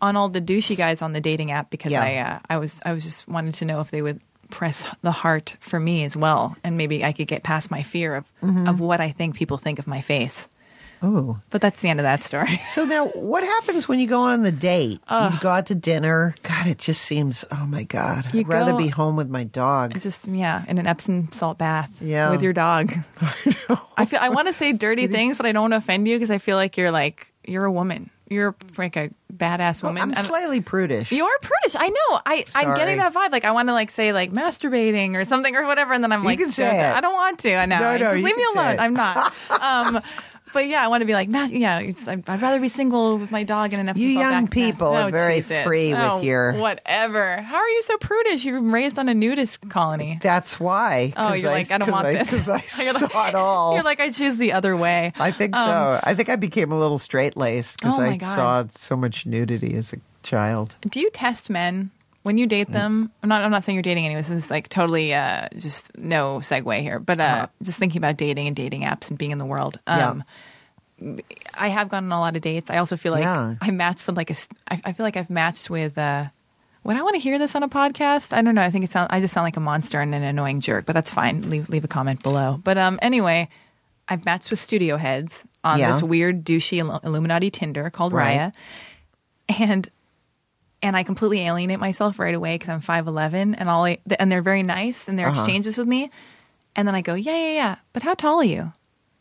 on 0.02 0.16
all 0.16 0.30
the 0.30 0.42
douchey 0.42 0.76
guys 0.78 1.02
on 1.02 1.14
the 1.14 1.22
dating 1.22 1.52
app 1.52 1.70
because 1.72 1.92
Yeah. 1.92 2.04
I 2.04 2.18
uh, 2.18 2.40
I 2.50 2.58
was 2.58 2.82
I 2.86 2.94
was 2.94 3.04
just 3.04 3.28
wanted 3.28 3.56
to 3.56 3.66
know 3.66 3.82
if 3.82 3.90
they 3.92 4.02
would 4.02 4.20
press 4.52 4.86
the 5.02 5.12
heart 5.12 5.56
for 5.60 5.80
me 5.80 6.04
as 6.04 6.16
well 6.16 6.56
and 6.64 6.78
maybe 6.78 7.04
I 7.04 7.12
could 7.14 7.28
get 7.28 7.44
past 7.44 7.72
my 7.72 7.82
fear 7.84 8.16
of 8.16 8.26
mm-hmm. 8.44 8.68
of 8.68 8.80
what 8.80 9.02
I 9.02 9.12
think 9.12 9.36
people 9.36 9.58
think 9.58 9.80
of 9.80 9.88
my 9.88 10.02
face. 10.02 10.48
Oh, 11.04 11.40
But 11.50 11.62
that's 11.62 11.82
the 11.82 11.90
end 11.90 12.00
of 12.00 12.04
that 12.04 12.22
story. 12.22 12.62
So 12.76 12.86
now, 12.86 13.08
what 13.08 13.44
happens 13.44 13.88
when 13.88 14.00
you 14.00 14.06
go 14.06 14.22
on 14.22 14.44
the 14.44 14.52
date? 14.52 15.00
you 15.10 15.30
go 15.40 15.50
out 15.50 15.66
to 15.68 15.76
dinner. 15.76 16.36
God, 16.44 16.68
it 16.68 16.78
just 16.78 17.02
seems. 17.02 17.44
Oh 17.52 17.66
my 17.66 17.86
God, 17.86 18.28
You 18.34 18.42
I'd 18.42 18.48
rather 18.48 18.72
go- 18.74 18.78
be 18.78 18.88
home 18.88 19.16
with 19.16 19.28
my 19.28 19.44
dog. 19.44 20.00
Just 20.00 20.28
yeah, 20.28 20.64
in 20.68 20.78
an 20.78 20.86
Epsom 20.86 21.32
salt 21.32 21.58
bath 21.58 21.90
Yeah. 22.02 22.30
with 22.30 22.44
your 22.44 22.54
dog. 22.54 22.94
I 23.98 24.06
feel 24.06 24.20
I 24.22 24.30
want 24.30 24.48
to 24.48 24.54
say 24.54 24.74
dirty 24.74 25.08
things, 25.08 25.38
but 25.38 25.48
I 25.48 25.52
don't 25.54 25.64
want 25.64 25.74
to 25.74 25.78
offend 25.78 26.08
you 26.08 26.18
because 26.18 26.30
I 26.30 26.38
feel 26.38 26.56
like 26.56 26.78
you're 26.78 26.92
like 26.92 27.34
you're 27.48 27.66
a 27.66 27.72
woman. 27.72 28.12
You're 28.32 28.56
like 28.78 28.96
a 28.96 29.10
badass 29.36 29.84
woman. 29.84 30.02
I'm 30.02 30.10
And- 30.12 30.20
slightly 30.20 30.62
prudish. 30.62 31.12
You're 31.12 31.38
prudish. 31.42 31.76
I 31.78 31.90
know. 31.90 32.22
I 32.26 32.46
I'm 32.56 32.76
getting 32.76 32.98
that 33.00 33.14
vibe. 33.14 33.32
Like 33.32 33.44
I 33.46 33.52
want 33.52 33.68
to 33.68 33.74
like 33.74 33.92
say 33.92 34.14
like 34.14 34.32
masturbating 34.32 35.16
or 35.16 35.26
something 35.26 35.54
or 35.56 35.66
whatever, 35.68 35.92
and 35.94 36.02
then 36.04 36.12
I'm 36.14 36.24
like, 36.24 36.40
can 36.40 36.50
say 36.50 36.80
it. 36.80 36.96
I 36.96 37.02
don't 37.02 37.14
want 37.14 37.40
to. 37.40 37.54
I 37.56 37.66
know. 37.66 37.80
No, 37.80 37.98
no, 37.98 38.12
Just 38.14 38.24
leave 38.24 38.38
me 38.38 38.46
alone. 38.54 38.66
it. 38.74 38.80
I'm 38.80 38.94
not. 38.94 39.34
Um, 39.62 40.02
but 40.54 40.68
yeah, 40.68 40.84
I 40.84 40.88
want 40.88 41.02
to 41.02 41.06
be 41.06 41.14
like, 41.14 41.30
"Ma- 41.30 41.46
yeah. 41.52 41.80
It's, 41.80 42.08
I'd, 42.08 42.28
I'd 42.30 42.42
rather 42.42 42.60
be 42.60 42.70
single 42.70 43.18
with 43.18 43.32
my 43.32 43.44
dog 43.44 43.74
and 43.74 43.82
an 43.82 43.90
Epsom 43.90 44.06
You 44.06 44.14
salt 44.16 44.24
young 44.32 44.46
bath 44.46 44.56
mess." 44.56 44.72
people 44.72 44.88
are 44.90 45.10
very 45.12 45.36
Jesus. 45.38 45.64
free 45.64 45.94
with 45.94 46.02
Oh, 46.04 46.22
your- 46.22 46.54
whatever. 46.54 47.38
How 47.42 47.58
are 47.58 47.70
you 47.70 47.82
so 47.84 47.98
prudish? 47.98 48.44
You 48.46 48.54
were 48.54 48.62
raised 48.62 49.00
on 49.00 49.10
a 49.10 49.14
nudist 49.14 49.68
colony. 49.70 50.20
That's 50.22 50.60
why. 50.60 51.14
Oh, 51.16 51.30
'cause 51.30 51.42
you're 51.42 51.52
like, 51.52 51.72
I 51.72 51.78
don't 51.78 51.88
'cause 51.90 51.92
want 51.94 52.08
this. 52.08 52.32
because 52.32 52.50
I 52.50 52.64
You're 52.84 52.94
like- 52.94 53.12
saw 53.12 53.28
it 53.30 53.36
all. 53.36 53.74
You're 53.76 53.84
like, 53.84 54.00
I 54.00 54.10
choose 54.12 54.38
the 54.38 54.52
other 54.54 54.76
way. 54.78 55.14
I 55.18 55.32
think 55.32 55.56
Um, 55.56 55.68
so. 55.68 56.00
I 56.04 56.14
think 56.16 56.30
I 56.30 56.36
became 56.36 56.72
a 56.72 56.78
little 56.80 57.00
straight 57.00 57.38
laced 57.38 57.80
because 57.80 57.96
Oh, 57.96 58.02
my 58.02 58.10
I 58.12 58.18
God. 58.18 58.36
saw 58.36 58.64
so 58.78 58.96
much 58.96 59.26
nudity 59.26 59.76
as 59.76 59.94
a 59.94 59.98
child. 60.24 60.76
Do 60.90 61.00
you 61.00 61.10
test 61.12 61.50
men 61.50 61.92
when 62.24 62.38
you 62.38 62.46
date 62.48 62.72
them? 62.72 63.12
I'm 63.24 63.30
not. 63.30 63.42
I'm 63.44 63.52
not 63.52 63.64
saying 63.64 63.76
you're 63.76 63.84
dating 63.84 64.06
anyone. 64.06 64.22
This 64.24 64.30
is 64.32 64.52
like 64.52 64.70
totally 64.70 65.14
uh, 65.14 65.48
just 65.58 65.96
no 65.98 66.40
segue 66.40 66.82
here. 66.82 67.00
But 67.00 67.20
uh, 67.20 67.24
Uh-huh. 67.24 67.48
just 67.64 67.80
thinking 67.80 67.98
about 68.00 68.18
dating 68.18 68.48
and 68.48 68.56
dating 68.56 68.82
apps 68.84 69.10
and 69.10 69.18
being 69.18 69.32
in 69.32 69.38
the 69.38 69.46
world. 69.46 69.80
Um, 69.88 70.24
I 71.58 71.70
have 71.70 71.90
gone 71.90 72.06
on 72.06 72.12
a 72.12 72.22
lot 72.22 72.36
of 72.36 72.42
dates. 72.44 72.70
I 72.70 72.78
also 72.78 72.96
feel 72.96 73.12
like 73.12 73.24
Yeah. 73.24 73.56
I 73.60 73.72
matched 73.72 74.06
with 74.08 74.18
like 74.18 74.30
a. 74.30 74.36
I, 74.70 74.82
I 74.86 74.94
feel 74.94 75.04
like 75.04 75.18
I've 75.18 75.30
matched 75.32 75.70
with. 75.70 75.98
Uh, 75.98 76.26
would 76.84 76.96
I 76.98 77.02
want 77.02 77.14
to 77.16 77.20
hear 77.20 77.38
this 77.40 77.56
on 77.56 77.64
a 77.64 77.70
podcast? 77.70 78.34
I 78.36 78.42
don't 78.42 78.56
know. 78.56 78.62
I 78.62 78.70
think 78.72 78.84
it 78.86 78.92
sounds. 78.92 79.08
I 79.12 79.20
just 79.22 79.34
sound 79.34 79.44
like 79.46 79.58
a 79.58 79.62
monster 79.62 80.00
and 80.02 80.14
an 80.16 80.24
annoying 80.24 80.62
jerk, 80.62 80.86
but 80.86 80.94
that's 80.94 81.12
fine. 81.12 81.50
Leave 81.50 81.70
leave 81.70 81.84
a 81.84 81.88
comment 81.88 82.22
below. 82.24 82.60
But 82.64 82.78
um, 82.78 83.00
anyway, 83.02 83.50
I've 84.08 84.26
matched 84.26 84.50
with 84.52 84.60
studio 84.60 84.98
heads 84.98 85.44
on 85.64 85.80
Yeah. 85.80 85.92
this 85.92 86.02
weird 86.04 86.44
douchey 86.44 86.80
Illuminati 87.04 87.50
Tinder 87.52 87.90
called 87.92 88.14
Right. 88.14 88.52
Raya, 89.50 89.60
and 89.60 89.90
and 90.84 90.96
I 90.98 91.04
completely 91.04 91.42
alienate 91.42 91.80
myself 91.80 92.20
right 92.20 92.34
away 92.36 92.56
because 92.56 92.70
I'm 92.70 92.82
five 92.82 93.08
eleven 93.08 93.56
and 93.56 93.70
all 93.70 93.86
I, 93.86 94.00
and 94.20 94.32
they're 94.32 94.42
very 94.42 94.64
nice 94.64 95.08
and 95.08 95.18
their 95.20 95.28
Uh-huh. 95.28 95.40
exchanges 95.40 95.78
with 95.78 95.88
me, 95.88 96.10
and 96.76 96.88
then 96.88 96.96
I 96.96 97.02
go 97.02 97.14
yeah 97.14 97.36
yeah 97.36 97.54
yeah, 97.54 97.76
but 97.94 98.04
how 98.04 98.14
tall 98.14 98.40
are 98.42 98.44
you? 98.46 98.72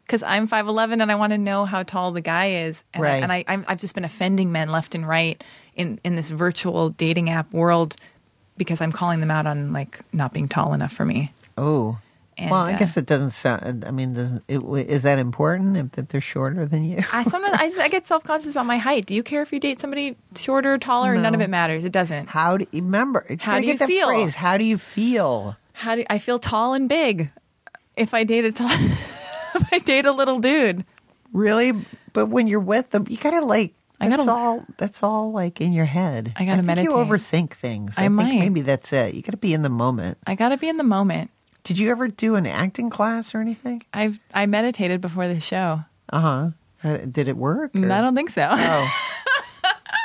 Because 0.07 0.23
I'm 0.25 0.47
five 0.49 0.67
eleven 0.67 1.01
and 1.01 1.13
I 1.13 1.15
want 1.15 1.33
to 1.33 1.39
know 1.39 1.65
how 1.67 1.83
tall 1.85 2.11
the 2.13 2.21
guy 2.21 2.51
is, 2.67 2.83
and, 2.95 3.03
Right. 3.03 3.13
I, 3.13 3.17
and 3.19 3.33
I 3.33 3.45
I'm, 3.49 3.65
I've 3.69 3.81
just 3.81 3.95
been 3.95 4.05
offending 4.05 4.51
men 4.53 4.69
left 4.71 4.95
and 4.95 5.07
right 5.07 5.43
in 5.77 6.01
in 6.05 6.17
this 6.17 6.31
virtual 6.31 6.91
dating 6.91 7.31
app 7.31 7.53
world 7.53 7.97
because 8.57 8.81
I'm 8.81 8.93
calling 8.93 9.21
them 9.21 9.31
out 9.31 9.47
on 9.47 9.73
like 9.73 10.01
not 10.13 10.33
being 10.33 10.49
tall 10.49 10.73
enough 10.75 10.93
for 10.93 11.05
me. 11.05 11.33
Oh. 11.57 11.99
And, 12.41 12.51
well, 12.51 12.63
I 12.63 12.73
uh, 12.73 12.79
guess 12.79 12.97
it 12.97 13.05
doesn't 13.05 13.31
sound. 13.33 13.85
I 13.85 13.91
mean, 13.91 14.15
doesn't 14.15 14.43
it, 14.49 14.63
is 14.89 15.03
that 15.03 15.19
important 15.19 15.77
if 15.77 15.91
that 15.93 16.09
they're 16.09 16.23
shorter 16.23 16.65
than 16.65 16.85
you? 16.85 16.99
I 17.13 17.23
sometimes 17.23 17.77
I, 17.77 17.85
I 17.85 17.89
get 17.89 18.07
self 18.07 18.25
conscious 18.25 18.53
about 18.53 18.65
my 18.65 18.79
height. 18.79 19.05
Do 19.05 19.15
you 19.15 19.23
care 19.23 19.43
if 19.43 19.53
you 19.53 19.61
date 19.61 19.79
somebody 19.79 20.17
shorter, 20.35 20.79
taller? 20.79 21.15
None 21.17 21.35
of 21.35 21.43
it 21.43 21.51
matters. 21.51 21.85
It 21.85 21.93
doesn't. 21.93 22.31
How 22.31 22.57
do 22.57 22.67
you 22.73 22.83
remember? 22.83 23.27
How 23.41 23.61
do 23.61 23.67
you 23.67 23.77
that 23.77 23.87
feel? 23.87 24.09
Phrase. 24.09 24.35
How 24.35 24.57
do 24.57 24.65
you 24.65 24.79
feel? 24.79 25.57
How 25.75 25.97
do 25.97 26.05
I 26.09 26.19
feel 26.19 26.39
tall 26.39 26.73
and 26.73 26.89
big? 26.89 27.31
If 27.97 28.15
I 28.15 28.25
date 28.25 28.47
a 28.47 28.53
tall, 28.53 28.71
if 29.55 29.69
I 29.73 29.79
date 29.79 30.07
a 30.07 30.13
little 30.13 30.39
dude, 30.39 30.85
Really? 31.33 31.73
But 32.13 32.27
when 32.27 32.47
you're 32.47 32.59
with 32.61 32.91
them, 32.91 33.05
you 33.09 33.17
gotta 33.19 33.45
like. 33.45 33.75
I 34.01 34.09
That's 34.09 34.25
gotta- 34.25 34.41
all. 34.41 34.65
That's 34.79 35.03
all 35.03 35.31
like 35.31 35.61
in 35.61 35.75
your 35.75 35.85
head. 35.85 36.33
I 36.37 36.47
gotta 36.47 36.63
think 36.63 36.81
You 36.81 36.93
overthink 36.93 37.53
things. 37.53 37.99
I 37.99 38.03
think 38.03 38.13
might. 38.15 38.39
maybe 38.39 38.63
that's 38.63 38.93
it. 38.95 39.15
You 39.15 39.21
gotta 39.21 39.37
be 39.37 39.53
in 39.53 39.61
the 39.63 39.69
moment. 39.69 40.17
I 40.27 40.37
got 40.37 40.49
to 40.49 40.57
be 40.57 40.71
in 40.71 40.79
the 40.79 40.83
moment. 40.85 41.31
Did 41.65 41.79
you 41.79 41.91
ever 41.91 42.09
do 42.09 42.35
an 42.37 42.47
acting 42.47 42.91
class 42.91 43.35
or 43.35 43.41
anything? 43.41 43.83
I've 43.93 44.19
I 44.35 44.47
meditated 44.47 45.01
before 45.01 45.29
the 45.29 45.41
show. 45.41 45.83
Uh 46.13 46.53
huh. 46.83 46.97
Did 47.11 47.29
it 47.29 47.37
work? 47.37 47.75
or- 47.75 47.91
I 47.93 48.01
don't 48.01 48.15
think 48.15 48.31
so. 48.31 48.49
Oh. 48.51 48.97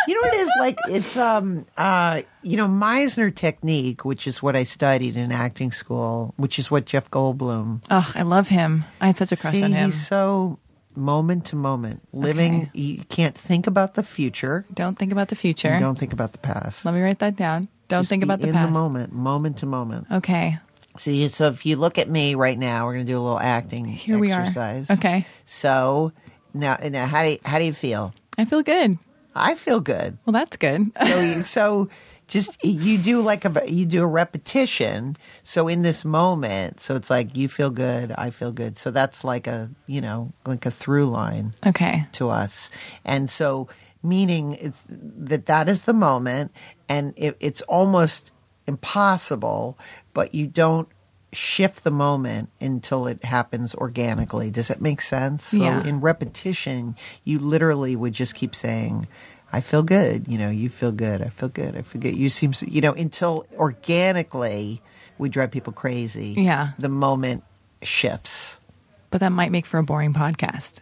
You 0.07 0.13
know 0.13 0.21
what 0.21 0.33
it 0.35 0.39
is 0.41 0.49
like? 0.59 0.77
It's 0.89 1.17
um 1.17 1.65
uh 1.77 2.21
you 2.43 2.57
know 2.57 2.67
Meisner 2.67 3.33
technique, 3.33 4.05
which 4.05 4.27
is 4.27 4.39
what 4.43 4.55
I 4.55 4.61
studied 4.61 5.17
in 5.17 5.31
acting 5.31 5.71
school, 5.71 6.35
which 6.37 6.59
is 6.59 6.69
what 6.69 6.85
Jeff 6.85 7.09
Goldblum. 7.09 7.81
Oh, 7.89 8.11
I 8.13 8.21
love 8.21 8.47
him. 8.49 8.85
I 9.01 9.07
had 9.07 9.17
such 9.17 9.31
a 9.31 9.35
crush 9.35 9.55
See, 9.55 9.63
on 9.63 9.71
him. 9.71 9.89
he's 9.89 10.07
so 10.07 10.59
moment 10.95 11.47
to 11.47 11.55
moment, 11.55 12.01
living. 12.13 12.63
Okay. 12.69 12.71
You 12.79 13.03
can't 13.05 13.35
think 13.35 13.65
about 13.65 13.95
the 13.95 14.03
future. 14.03 14.67
Don't 14.71 14.95
think 14.99 15.11
about 15.11 15.29
the 15.29 15.35
future. 15.35 15.75
Don't 15.79 15.97
think 15.97 16.13
about 16.13 16.33
the 16.33 16.37
past. 16.39 16.85
Let 16.85 16.93
me 16.93 17.01
write 17.01 17.17
that 17.19 17.35
down. 17.35 17.67
Don't 17.87 18.01
Just 18.01 18.09
think 18.09 18.21
about 18.21 18.41
the 18.41 18.49
in 18.49 18.53
past. 18.53 18.67
the 18.71 18.79
moment, 18.79 19.11
moment 19.11 19.57
to 19.57 19.65
moment. 19.65 20.05
Okay. 20.11 20.59
So, 20.99 21.11
you, 21.11 21.29
so 21.29 21.47
if 21.47 21.65
you 21.65 21.75
look 21.75 21.97
at 21.97 22.09
me 22.09 22.35
right 22.35 22.57
now, 22.57 22.85
we're 22.85 22.93
going 22.93 23.05
to 23.05 23.11
do 23.11 23.17
a 23.17 23.21
little 23.21 23.39
acting 23.39 23.85
Here 23.85 24.17
we 24.17 24.31
are. 24.31 24.41
exercise. 24.41 24.89
Okay. 24.89 25.25
So 25.45 26.11
now, 26.53 26.77
now, 26.89 27.05
how 27.05 27.23
do 27.23 27.31
you, 27.31 27.37
how 27.45 27.59
do 27.59 27.65
you 27.65 27.73
feel? 27.73 28.13
I 28.37 28.45
feel 28.45 28.61
good. 28.63 28.97
I 29.35 29.55
feel 29.55 29.81
good. 29.81 30.17
Well, 30.25 30.33
that's 30.33 30.57
good. 30.57 30.91
So, 30.97 31.19
you- 31.19 31.41
so 31.43 31.89
just 32.27 32.63
you 32.63 32.97
do 32.97 33.21
like 33.21 33.45
a 33.45 33.71
you 33.71 33.85
do 33.85 34.01
a 34.01 34.07
repetition. 34.07 35.15
So 35.43 35.67
in 35.67 35.83
this 35.83 36.03
moment, 36.03 36.79
so 36.79 36.95
it's 36.95 37.09
like 37.09 37.37
you 37.37 37.47
feel 37.47 37.69
good, 37.69 38.11
I 38.17 38.31
feel 38.31 38.51
good. 38.51 38.77
So 38.77 38.91
that's 38.91 39.23
like 39.23 39.45
a 39.47 39.69
you 39.87 40.01
know 40.01 40.31
like 40.45 40.65
a 40.65 40.71
through 40.71 41.05
line 41.05 41.53
okay. 41.65 42.05
to 42.13 42.29
us. 42.29 42.71
And 43.03 43.29
so, 43.29 43.67
meaning 44.01 44.53
it's 44.53 44.83
that 44.89 45.45
that 45.45 45.69
is 45.69 45.83
the 45.83 45.93
moment, 45.93 46.51
and 46.89 47.13
it, 47.15 47.37
it's 47.39 47.61
almost 47.63 48.31
impossible, 48.67 49.77
but 50.15 50.33
you 50.33 50.47
don't 50.47 50.87
shift 51.31 51.83
the 51.83 51.91
moment 51.91 52.49
until 52.61 53.05
it 53.07 53.23
happens 53.23 53.75
organically. 53.75 54.49
Does 54.49 54.69
that 54.69 54.79
make 54.81 55.01
sense? 55.01 55.43
So 55.47 55.57
Yeah. 55.57 55.83
in 55.85 55.99
repetition, 55.99 56.95
you 57.25 57.37
literally 57.39 57.95
would 57.95 58.13
just 58.13 58.33
keep 58.35 58.55
saying, 58.55 59.07
I 59.51 59.59
feel 59.61 59.83
good. 59.83 60.27
You 60.29 60.37
know, 60.37 60.49
you 60.49 60.69
feel 60.69 60.91
good. 60.93 61.21
I 61.21 61.27
feel 61.29 61.49
good. 61.49 61.75
I 61.77 61.81
feel 61.81 62.01
good. 62.01 62.15
You 62.15 62.29
seem, 62.29 62.53
so, 62.53 62.65
you 62.65 62.79
know, 62.81 62.93
until 62.93 63.45
organically 63.57 64.81
we 65.17 65.29
drive 65.29 65.51
people 65.51 65.73
crazy. 65.73 66.35
Yeah. 66.37 66.71
The 66.79 66.89
moment 66.89 67.43
shifts. 67.81 68.57
But 69.11 69.19
that 69.19 69.29
might 69.31 69.51
make 69.51 69.65
for 69.65 69.77
a 69.77 69.83
boring 69.83 70.13
podcast. 70.13 70.79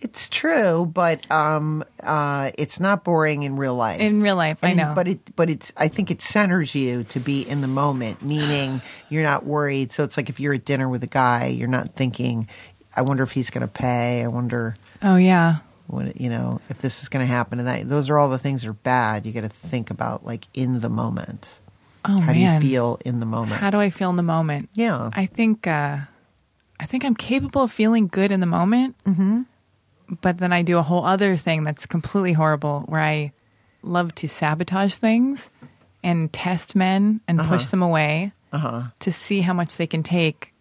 It's 0.00 0.28
true, 0.28 0.84
but 0.92 1.30
um, 1.32 1.82
uh, 2.02 2.50
it's 2.58 2.78
not 2.78 3.04
boring 3.04 3.42
in 3.42 3.56
real 3.56 3.74
life. 3.74 4.00
In 4.00 4.20
real 4.20 4.36
life, 4.36 4.58
I 4.62 4.68
And- 4.68 4.76
know. 4.76 4.92
But 4.94 5.08
it, 5.08 5.34
but 5.34 5.48
it's. 5.48 5.72
I 5.78 5.88
think 5.88 6.10
it 6.10 6.20
centers 6.20 6.74
you 6.74 7.04
to 7.04 7.20
be 7.20 7.40
in 7.48 7.62
the 7.62 7.68
moment, 7.68 8.22
meaning 8.22 8.82
you're 9.08 9.22
not 9.22 9.46
worried. 9.46 9.92
So 9.92 10.04
it's 10.04 10.16
like 10.18 10.28
if 10.28 10.38
you're 10.38 10.52
at 10.54 10.64
dinner 10.66 10.88
with 10.90 11.02
a 11.02 11.06
guy, 11.08 11.46
you're 11.46 11.68
not 11.68 11.94
thinking, 11.94 12.48
"I 12.94 13.00
wonder 13.02 13.22
if 13.22 13.32
he's 13.32 13.48
going 13.48 13.62
to 13.66 13.72
pay. 13.72 14.22
I 14.22 14.26
wonder, 14.26 14.74
Oh 15.02 15.16
yeah. 15.16 15.58
what 15.86 16.20
you 16.20 16.28
know, 16.28 16.60
if 16.68 16.78
this 16.82 17.02
is 17.02 17.08
going 17.08 17.26
to 17.26 17.32
happen." 17.32 17.58
And 17.58 17.66
that 17.66 17.88
those 17.88 18.10
are 18.10 18.18
all 18.18 18.28
the 18.28 18.38
things 18.38 18.60
that 18.62 18.68
are 18.68 18.74
bad. 18.74 19.24
You 19.24 19.32
got 19.32 19.40
to 19.42 19.48
think 19.48 19.90
about 19.90 20.26
like 20.26 20.48
in 20.52 20.80
the 20.82 20.90
moment. 20.90 21.48
Oh 22.04 22.20
How 22.20 22.32
man. 22.32 22.60
do 22.60 22.66
you 22.66 22.72
feel 22.72 22.98
in 23.06 23.20
the 23.20 23.26
moment? 23.26 23.58
How 23.62 23.70
do 23.70 23.78
I 23.80 23.88
feel 23.88 24.10
in 24.10 24.16
the 24.16 24.22
moment? 24.22 24.68
yeah. 24.74 25.08
I 25.14 25.24
think 25.24 25.66
uh, 25.66 26.00
I 26.78 26.84
think 26.84 27.06
I'm 27.06 27.14
capable 27.16 27.62
of 27.62 27.72
feeling 27.72 28.06
good 28.08 28.30
in 28.30 28.40
the 28.40 28.46
moment. 28.46 28.96
Mm-hmm. 29.06 29.42
But 30.20 30.38
then 30.38 30.52
I 30.52 30.62
do 30.62 30.78
a 30.78 30.82
whole 30.82 31.04
other 31.04 31.36
thing 31.36 31.64
that's 31.64 31.86
completely 31.86 32.32
horrible, 32.32 32.84
where 32.86 33.00
I 33.00 33.32
love 33.82 34.14
to 34.16 34.28
sabotage 34.28 34.96
things 34.96 35.50
and 36.02 36.32
test 36.32 36.76
men 36.76 37.20
and 37.26 37.40
push 37.40 37.66
them 37.66 37.82
away 37.82 38.32
uh-huh. 38.52 38.82
to 39.00 39.12
see 39.12 39.40
how 39.40 39.54
much 39.54 39.76
they 39.76 39.86
can 39.86 40.02
take. 40.02 40.52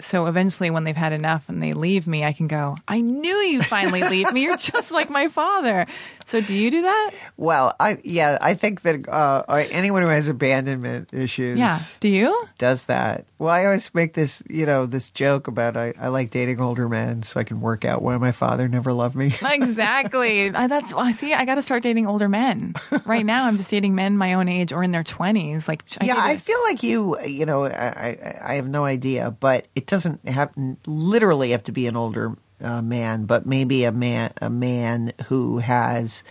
So 0.00 0.26
eventually, 0.26 0.70
when 0.70 0.84
they've 0.84 0.96
had 0.96 1.12
enough 1.12 1.48
and 1.48 1.62
they 1.62 1.74
leave 1.74 2.06
me, 2.06 2.24
I 2.24 2.32
can 2.32 2.46
go. 2.46 2.76
I 2.88 3.00
knew 3.00 3.36
you'd 3.36 3.66
finally 3.66 4.02
leave 4.02 4.32
me. 4.32 4.44
You're 4.44 4.56
just 4.58 4.90
like 4.90 5.10
my 5.10 5.28
father. 5.28 5.86
So, 6.30 6.40
do 6.40 6.54
you 6.54 6.70
do 6.70 6.82
that? 6.82 7.10
Well, 7.36 7.74
I 7.80 7.98
yeah, 8.04 8.38
I 8.40 8.54
think 8.54 8.82
that 8.82 9.08
uh, 9.08 9.42
anyone 9.48 10.02
who 10.02 10.08
has 10.08 10.28
abandonment 10.28 11.12
issues, 11.12 11.58
Yeah. 11.58 11.80
Do 11.98 12.08
you? 12.08 12.46
does 12.56 12.84
that. 12.84 13.24
Well, 13.40 13.50
I 13.52 13.64
always 13.64 13.92
make 13.94 14.14
this, 14.14 14.40
you 14.48 14.64
know, 14.64 14.86
this 14.86 15.10
joke 15.10 15.48
about 15.48 15.76
I, 15.76 15.92
I 15.98 16.06
like 16.06 16.30
dating 16.30 16.60
older 16.60 16.88
men 16.88 17.24
so 17.24 17.40
I 17.40 17.42
can 17.44 17.60
work 17.60 17.84
out 17.84 18.00
why 18.02 18.16
my 18.18 18.30
father 18.30 18.68
never 18.68 18.92
loved 18.92 19.16
me. 19.16 19.34
Exactly. 19.42 20.50
Uh, 20.50 20.68
That's 20.68 20.94
why. 20.94 21.10
See, 21.12 21.34
I 21.34 21.44
got 21.44 21.56
to 21.56 21.62
start 21.62 21.82
dating 21.82 22.06
older 22.06 22.28
men. 22.28 22.74
Right 23.04 23.26
now, 23.26 23.46
I'm 23.46 23.56
just 23.56 23.70
dating 23.70 23.94
men 23.96 24.16
my 24.16 24.34
own 24.34 24.48
age 24.48 24.72
or 24.72 24.84
in 24.84 24.92
their 24.92 25.02
20s. 25.02 25.66
Like, 25.66 25.82
I 26.00 26.04
yeah, 26.04 26.14
I 26.16 26.36
feel 26.36 26.62
like 26.62 26.82
you, 26.84 27.20
you 27.26 27.44
know, 27.44 27.64
I, 27.64 27.68
I, 27.70 28.40
I 28.44 28.54
have 28.54 28.68
no 28.68 28.84
idea, 28.84 29.30
but 29.32 29.66
it 29.74 29.86
doesn't 29.86 30.28
have 30.28 30.52
literally 30.86 31.50
have 31.50 31.64
to 31.64 31.72
be 31.72 31.86
an 31.88 31.96
older 31.96 32.36
uh, 32.62 32.82
man, 32.82 33.24
but 33.24 33.46
maybe 33.46 33.84
a 33.84 33.92
man, 33.92 34.32
a 34.40 34.50
man 34.50 35.12
who 35.26 35.58
has 35.58 36.22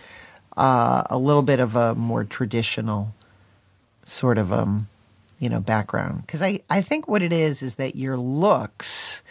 uh, 0.56 1.02
a 1.10 1.18
little 1.18 1.42
bit 1.42 1.60
of 1.60 1.76
a 1.76 1.94
more 1.94 2.24
traditional 2.24 3.14
sort 4.04 4.38
of 4.38 4.52
um, 4.52 4.88
you 5.38 5.48
know, 5.48 5.60
background. 5.60 6.22
Because 6.26 6.42
I, 6.42 6.60
I 6.68 6.82
think 6.82 7.08
what 7.08 7.22
it 7.22 7.32
is 7.32 7.62
is 7.62 7.76
that 7.76 7.96
your 7.96 8.16
looks 8.16 9.22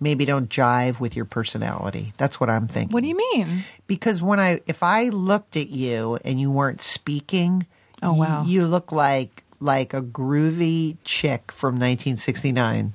maybe 0.00 0.24
don't 0.24 0.50
jive 0.50 1.00
with 1.00 1.14
your 1.16 1.24
personality. 1.24 2.12
That's 2.18 2.38
what 2.40 2.50
I'm 2.50 2.66
thinking. 2.68 2.92
What 2.92 3.02
do 3.02 3.08
you 3.08 3.16
mean? 3.16 3.64
because 3.86 4.20
when 4.22 4.40
I 4.40 4.60
if 4.66 4.82
I 4.82 5.08
looked 5.10 5.56
at 5.56 5.68
you 5.68 6.18
and 6.24 6.40
you 6.40 6.50
weren't 6.50 6.82
speaking, 6.82 7.66
Oh, 8.02 8.12
wow. 8.12 8.44
you 8.44 8.66
look 8.66 8.92
like 8.92 9.42
like 9.60 9.94
a 9.94 10.02
groovy 10.02 10.96
chick 11.04 11.50
from 11.52 11.74
1969. 11.76 12.92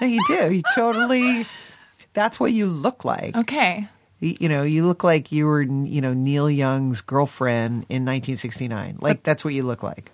no, 0.00 0.06
you 0.06 0.18
do. 0.26 0.52
You 0.52 0.62
totally. 0.74 1.46
That's 2.12 2.40
what 2.40 2.52
you 2.52 2.66
look 2.66 3.04
like. 3.04 3.36
Okay. 3.36 3.88
You, 4.20 4.36
you 4.40 4.48
know, 4.48 4.62
you 4.62 4.86
look 4.86 5.02
like 5.04 5.30
you 5.32 5.46
were 5.46 5.62
you 5.62 6.00
know 6.00 6.12
Neil 6.14 6.50
Young's 6.50 7.00
girlfriend 7.00 7.86
in 7.88 8.04
1969. 8.04 8.98
Like 9.00 9.22
that's 9.22 9.44
what 9.44 9.54
you 9.54 9.62
look 9.62 9.82
like. 9.82 10.10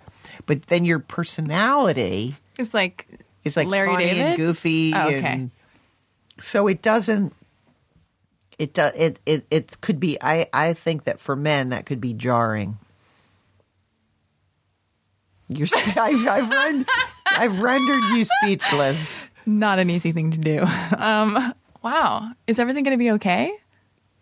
But 0.47 0.67
then 0.67 0.85
your 0.85 0.99
personality 0.99 2.35
It's 2.59 2.75
like 2.75 3.07
it's 3.45 3.57
like 3.57 3.67
Larry 3.69 3.89
funny 3.89 4.05
David? 4.07 4.27
and 4.27 4.37
goofy 4.37 4.93
Oh, 4.95 5.07
okay. 5.09 5.21
and 5.25 5.51
so 6.39 6.67
it 6.69 6.83
doesn't 6.83 7.33
it 8.59 8.75
does 8.75 8.93
it, 8.97 9.19
it 9.27 9.47
it 9.51 9.81
could 9.81 9.99
be 10.01 10.19
i 10.23 10.47
i 10.53 10.73
think 10.73 11.05
that 11.05 11.19
for 11.21 11.35
men 11.37 11.69
that 11.71 11.87
could 11.87 12.01
be 12.01 12.13
jarring 12.15 12.77
you're 15.49 15.69
I've, 15.75 16.27
I've, 16.27 16.49
rend, 16.51 16.87
I've 17.27 17.59
rendered 17.61 18.03
you 18.17 18.25
speechless 18.25 19.29
not 19.47 19.79
an 19.79 19.91
easy 19.91 20.11
thing 20.13 20.33
to 20.33 20.39
do. 20.39 20.67
Um, 20.99 21.55
wow. 21.87 22.33
Is 22.47 22.59
everything 22.59 22.85
going 22.85 22.99
to 22.99 23.05
be 23.05 23.13
okay? 23.13 23.53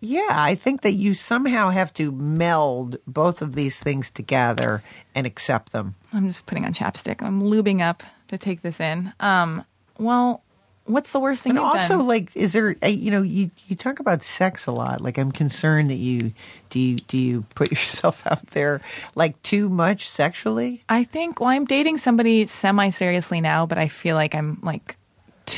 yeah 0.01 0.27
i 0.33 0.55
think 0.55 0.83
that 0.83 0.93
you 0.93 1.15
somehow 1.15 1.71
have 1.71 1.91
to 1.91 2.13
meld 2.13 2.99
both 3.07 3.41
of 3.41 3.55
these 3.55 3.79
things 3.79 4.11
together 4.11 4.83
and 5.15 5.27
accept 5.27 5.73
them 5.73 5.95
I'm 6.15 6.29
just 6.29 6.47
putting 6.47 6.65
on 6.65 6.73
chapstick. 6.73 7.23
I'm 7.23 7.43
lubing 7.43 7.81
up 7.83 8.05
to 8.29 8.39
take 8.39 8.63
this 8.63 8.79
in. 8.79 9.13
Um, 9.19 9.65
well, 9.99 10.43
what's 10.85 11.11
the 11.11 11.19
worst 11.19 11.43
thing 11.43 11.51
and 11.51 11.59
also 11.59 11.97
done? 11.97 12.07
like 12.07 12.31
is 12.37 12.53
there 12.53 12.77
uh, 12.83 12.87
you 12.87 13.11
know 13.11 13.23
you 13.23 13.51
you 13.67 13.75
talk 13.75 13.99
about 13.99 14.23
sex 14.23 14.67
a 14.67 14.71
lot 14.71 15.01
like 15.01 15.17
i'm 15.17 15.33
concerned 15.33 15.89
that 15.89 15.95
you 15.95 16.31
do 16.69 16.79
you 16.79 16.97
do 16.97 17.17
you 17.17 17.43
put 17.55 17.71
yourself 17.73 18.23
out 18.27 18.47
there 18.49 18.83
like 19.15 19.41
too 19.43 19.71
much 19.71 20.07
sexually 20.07 20.85
I 20.87 21.05
think 21.05 21.41
well, 21.41 21.49
I'm 21.49 21.65
dating 21.65 21.97
somebody 21.97 22.47
semi 22.47 22.91
seriously 22.91 23.41
now, 23.41 23.65
but 23.65 23.79
I 23.79 23.89
feel 23.89 24.15
like 24.15 24.35
I'm 24.35 24.59
like 24.63 24.97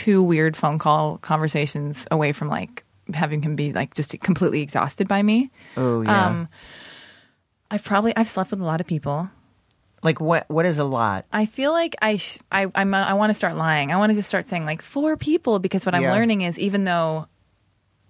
two 0.05 0.23
weird 0.23 0.57
phone 0.57 0.79
call 0.79 1.19
conversations 1.19 2.07
away 2.11 2.33
from 2.33 2.49
like 2.49 2.85
having 3.15 3.41
him 3.43 3.57
be 3.57 3.73
like 3.73 3.95
just 3.95 4.19
completely 4.21 4.61
exhausted 4.63 5.07
by 5.09 5.23
me. 5.23 5.51
oh 5.77 6.03
yeah 6.03 6.27
Um, 6.29 6.49
I've 7.71 7.85
probably 7.85 8.15
I've 8.17 8.29
slept 8.29 8.51
with 8.51 8.61
a 8.61 8.65
lot 8.65 8.81
of 8.81 8.87
people. 8.87 9.29
like 10.03 10.21
what 10.21 10.45
what 10.49 10.67
is 10.67 10.79
a 10.79 10.85
lot 10.85 11.25
I 11.33 11.47
feel 11.47 11.73
like 11.73 11.95
I 12.03 12.17
sh- 12.19 12.39
I 12.53 12.67
I'm, 12.75 12.95
I 12.95 13.15
want 13.15 13.31
to 13.31 13.35
start 13.35 13.57
lying. 13.57 13.91
I 13.93 13.97
want 13.97 14.11
to 14.11 14.15
just 14.17 14.29
start 14.29 14.47
saying 14.47 14.65
like 14.65 14.83
four 14.83 15.17
people 15.17 15.59
because 15.59 15.87
what 15.87 15.95
I'm 15.95 16.03
Yeah. 16.03 16.13
learning 16.13 16.43
is 16.43 16.59
even 16.59 16.85
though 16.85 17.27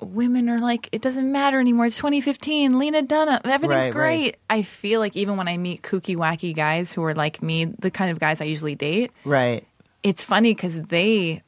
women 0.00 0.50
are 0.50 0.58
like, 0.60 0.90
it 0.92 1.00
doesn't 1.00 1.30
matter 1.32 1.58
anymore. 1.58 1.86
It's 1.86 1.96
2015. 1.96 2.78
Lena 2.78 3.00
Dunham, 3.00 3.40
everything's 3.46 3.84
Right, 3.86 3.92
great. 3.92 4.22
right. 4.24 4.36
I 4.50 4.62
feel 4.62 5.00
like 5.00 5.16
even 5.16 5.38
when 5.38 5.48
I 5.48 5.56
meet 5.56 5.80
kooky, 5.80 6.16
wacky 6.16 6.54
guys 6.54 6.92
who 6.92 7.02
are 7.04 7.14
like 7.14 7.40
me, 7.42 7.64
the 7.78 7.90
kind 7.90 8.10
of 8.10 8.18
guys 8.18 8.42
I 8.42 8.44
usually 8.44 8.74
date, 8.74 9.10
Right. 9.24 9.64
it's 10.02 10.22
funny 10.22 10.52
because 10.52 10.74
they 10.82 11.42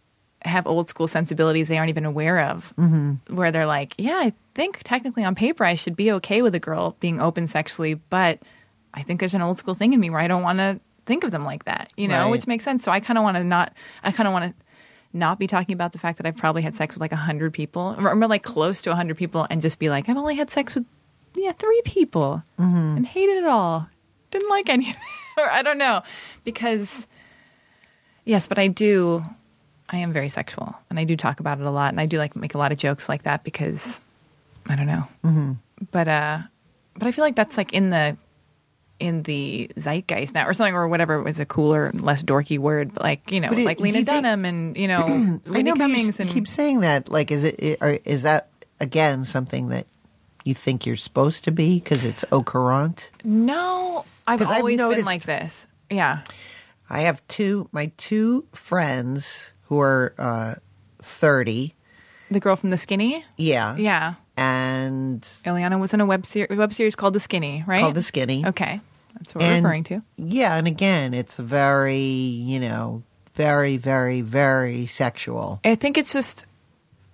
have 0.49 0.67
old 0.67 0.89
school 0.89 1.07
sensibilities 1.09 1.69
they 1.69 1.79
aren't 1.79 1.91
even 1.91 2.05
aware 2.05 2.41
of. 2.41 2.73
Mm-hmm. 2.77 3.35
Where 3.35 3.51
they're 3.53 3.67
like, 3.67 3.95
yeah, 3.99 4.17
I 4.17 4.33
think 4.55 4.81
technically 4.85 5.25
on 5.25 5.35
paper 5.35 5.65
I 5.65 5.75
should 5.75 5.97
be 5.97 6.11
okay 6.13 6.43
with 6.43 6.55
a 6.55 6.61
girl 6.61 6.97
being 7.01 7.21
open 7.21 7.47
sexually, 7.47 7.95
but 7.95 8.41
I 8.95 9.03
think 9.03 9.21
there's 9.21 9.35
an 9.35 9.43
old 9.43 9.59
school 9.59 9.75
thing 9.75 9.93
in 9.93 10.01
me 10.01 10.11
where 10.11 10.21
I 10.21 10.27
don't 10.29 10.43
want 10.43 10.59
to 10.59 10.81
think 11.07 11.25
of 11.25 11.31
them 11.31 11.45
like 11.45 11.65
that, 11.65 11.93
you 11.97 12.09
know, 12.09 12.25
Right. 12.25 12.31
which 12.31 12.47
makes 12.47 12.65
sense. 12.65 12.83
So 12.83 12.91
I 12.93 13.01
kind 13.01 13.17
of 13.19 13.23
want 13.25 13.37
to 13.37 13.45
not, 13.45 13.73
I 14.03 14.13
kind 14.13 14.27
of 14.27 14.33
want 14.33 14.57
to 14.57 14.65
not 15.13 15.39
be 15.39 15.47
talking 15.47 15.73
about 15.73 15.93
the 15.93 15.99
fact 15.99 16.19
that 16.19 16.27
I've 16.27 16.37
probably 16.37 16.61
had 16.63 16.75
sex 16.75 16.95
with 16.95 17.01
like 17.01 17.13
a 17.13 17.17
hundred 17.17 17.53
people 17.55 17.95
or, 17.99 18.11
or 18.11 18.27
like 18.29 18.43
close 18.43 18.83
to 18.83 18.91
a 18.93 18.95
hundred 18.95 19.17
people 19.17 19.47
and 19.49 19.63
just 19.63 19.79
be 19.79 19.89
like, 19.89 20.09
I've 20.09 20.19
only 20.19 20.35
had 20.35 20.51
sex 20.51 20.75
with, 20.75 20.85
yeah, 21.35 21.53
three 21.53 21.81
people 21.85 22.43
and 22.59 23.07
hated 23.07 23.39
it 23.39 23.47
all. 23.47 23.89
Didn't 24.31 24.51
like 24.51 24.69
any, 24.69 24.95
or 25.39 25.51
I 25.51 25.63
don't 25.63 25.79
know, 25.79 26.03
because 26.45 27.07
Yes, 28.25 28.47
but 28.47 28.59
I 28.59 28.67
do. 28.69 29.25
I 29.91 29.99
am 29.99 30.13
very 30.13 30.29
sexual, 30.29 30.75
and 30.91 30.99
I 30.99 31.05
do 31.05 31.17
talk 31.17 31.41
about 31.41 31.59
it 31.61 31.67
a 31.67 31.71
lot, 31.71 31.91
and 31.93 32.01
I 32.01 32.07
do 32.07 32.19
like 32.19 32.37
make 32.37 32.55
a 32.55 32.59
lot 32.59 32.73
of 32.73 32.79
jokes 32.79 33.09
like 33.09 33.23
that 33.23 33.43
because 33.45 34.01
I 34.69 34.77
don't 34.77 34.87
know. 34.87 35.09
Mm-hmm. 35.25 35.53
But 35.91 36.09
uh, 36.09 36.39
but 36.97 37.07
I 37.09 37.13
feel 37.13 37.25
like 37.25 37.37
that's 37.37 37.57
like 37.57 37.73
in 37.73 37.91
the 37.91 38.17
in 39.01 39.23
the 39.23 39.71
zeitgeist 39.79 40.35
now, 40.35 40.47
or 40.47 40.53
something, 40.53 40.75
or 40.75 40.89
whatever 40.89 41.23
was 41.23 41.39
a 41.41 41.47
cooler, 41.47 41.91
less 41.95 42.23
dorky 42.23 42.59
word, 42.59 42.93
but 42.95 43.03
like 43.03 43.31
you 43.31 43.41
know, 43.41 43.51
it- 43.53 43.65
like 43.65 43.81
Lena 43.81 44.01
you 44.01 44.05
think- 44.05 44.23
Dunham 44.25 44.45
and 44.45 44.77
you 44.77 44.89
know 44.89 44.99
I 45.07 45.07
know, 45.07 45.41
but 45.45 45.65
you 45.65 45.75
Cummings 45.77 46.21
and 46.21 46.29
keep 46.29 46.49
saying 46.49 46.81
that. 46.81 47.09
Like, 47.09 47.31
is 47.31 47.45
it, 47.45 47.79
or 47.81 47.99
is 48.05 48.23
that 48.23 48.49
again 48.81 49.25
something 49.25 49.69
that 49.69 49.87
you 50.45 50.55
think 50.55 50.85
you're 50.87 50.97
supposed 50.97 51.45
to 51.45 51.51
be 51.51 51.79
because 51.79 52.05
it's 52.05 52.25
au 52.33 52.43
courant? 52.43 53.11
no, 53.25 54.05
I've 54.27 54.39
'Cause 54.41 54.49
I've 54.51 54.59
always 54.59 54.79
been 54.81 55.05
like 55.05 55.23
this. 55.23 55.67
Yeah, 55.89 56.25
I 56.91 57.01
have 57.03 57.27
two 57.29 57.69
my 57.73 57.91
two 57.97 58.45
friends 58.53 59.53
who 59.69 59.81
are 59.81 60.15
uh, 60.19 60.55
thirty. 61.03 61.75
the 62.31 62.41
girl 62.41 62.57
from 62.57 62.71
the 62.71 62.77
Skinny. 62.79 63.25
Yeah, 63.37 63.77
Yeah, 63.77 64.15
and 64.37 65.23
Illeana 65.45 65.79
was 65.81 65.95
in 65.95 66.01
a 66.01 66.07
web 66.07 66.27
series 66.27 66.57
web 66.57 66.75
series 66.75 66.95
called 66.95 67.15
The 67.15 67.21
Skinny, 67.21 67.65
right? 67.67 67.81
called 67.81 67.95
the 67.95 68.03
skinny. 68.03 68.45
Okay, 68.47 68.81
that's 69.15 69.35
what 69.35 69.45
we're 69.45 69.57
referring 69.57 69.85
to. 69.85 70.03
Yeah, 70.17 70.57
and 70.57 70.67
again, 70.67 71.15
it's 71.15 71.37
very 71.37 71.97
you 71.99 72.61
know 72.61 73.03
very 73.35 73.77
very 73.77 74.21
very 74.21 74.87
sexual. 74.87 75.61
I 75.65 75.75
think 75.75 75.97
it's 75.99 76.13
just. 76.13 76.45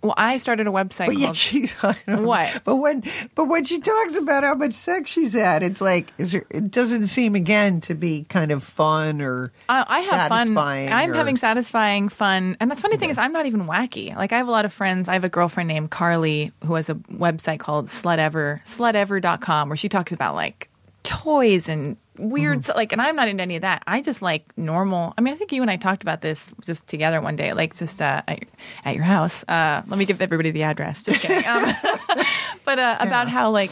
Well, 0.05 0.15
I 0.19 0.37
started 0.39 0.67
a 0.67 0.71
website 0.71 1.07
But 1.07 1.17
called. 1.17 1.35
she 1.35 1.71
I 1.83 1.97
don't 2.07 2.09
know. 2.21 2.23
What? 2.23 2.63
But 2.65 2.77
when 2.77 3.03
but 3.35 3.47
when 3.47 3.65
she 3.65 3.81
talks 3.81 4.17
about 4.17 4.45
how 4.45 4.55
much 4.55 4.75
sex 4.75 5.11
she's 5.11 5.33
had, 5.33 5.63
it's 5.63 5.81
like 5.81 6.13
is 6.19 6.33
there, 6.33 6.45
it 6.51 6.71
doesn't 6.71 7.07
seem 7.07 7.35
again 7.35 7.81
to 7.83 7.95
be 7.95 8.25
kind 8.29 8.51
of 8.53 8.63
fun 8.63 9.23
or 9.23 9.51
I, 9.69 9.85
I 9.89 10.01
have 10.01 10.29
fun. 10.29 10.57
I'm 10.59 11.11
or- 11.11 11.15
having 11.15 11.37
satisfying 11.37 12.11
fun. 12.11 12.57
And 12.61 12.71
the 12.71 12.77
funny 12.77 12.99
thing 12.99 13.09
is, 13.11 13.17
I'm 13.19 13.33
not 13.33 13.47
even 13.47 13.65
wacky. 13.67 14.15
Like, 14.15 14.33
I 14.33 14.37
have 14.37 14.47
a 14.49 14.51
lot 14.51 14.65
of 14.67 14.73
friends. 14.75 15.09
I 15.09 15.15
have 15.15 15.25
a 15.25 15.29
girlfriend 15.31 15.69
named 15.69 15.91
Carly 15.91 16.53
who 16.67 16.75
has 16.75 16.91
a 16.91 16.95
website 16.95 17.59
called 17.61 17.87
Slutever, 17.87 18.63
slutever.com, 18.65 19.69
where 19.71 19.77
she 19.77 19.89
talks 19.89 20.13
about 20.13 20.35
like 20.35 20.69
toys 21.05 21.69
and 21.69 21.97
weird 22.19 22.59
Mm-hmm. 22.59 22.63
stuff. 22.65 22.77
Like, 22.77 22.93
and 22.93 23.01
I'm 23.01 23.15
not 23.17 23.29
into 23.29 23.43
any 23.43 23.57
of 23.57 23.63
that. 23.63 23.83
I 23.87 24.01
just 24.03 24.23
like 24.23 24.57
normal. 24.57 25.15
I 25.17 25.21
mean, 25.21 25.33
I 25.35 25.37
think 25.37 25.53
you 25.53 25.63
and 25.63 25.71
I 25.71 25.77
talked 25.77 26.03
about 26.03 26.21
this 26.21 26.51
just 26.65 26.87
together 26.87 27.21
one 27.21 27.37
day, 27.37 27.53
like 27.53 27.77
just 27.77 28.01
uh, 28.03 28.23
at, 28.27 28.41
your, 28.41 28.51
at 28.85 28.95
your 28.97 29.05
house. 29.05 29.45
Uh, 29.47 29.83
let 29.87 29.99
me 29.99 30.05
give 30.05 30.21
everybody 30.23 30.51
the 30.51 30.63
address. 30.65 31.03
Just 31.03 31.21
kidding. 31.21 31.47
Um, 31.47 31.73
but 32.65 32.79
uh, 32.79 32.97
about 33.01 33.29
how 33.29 33.51
like 33.51 33.71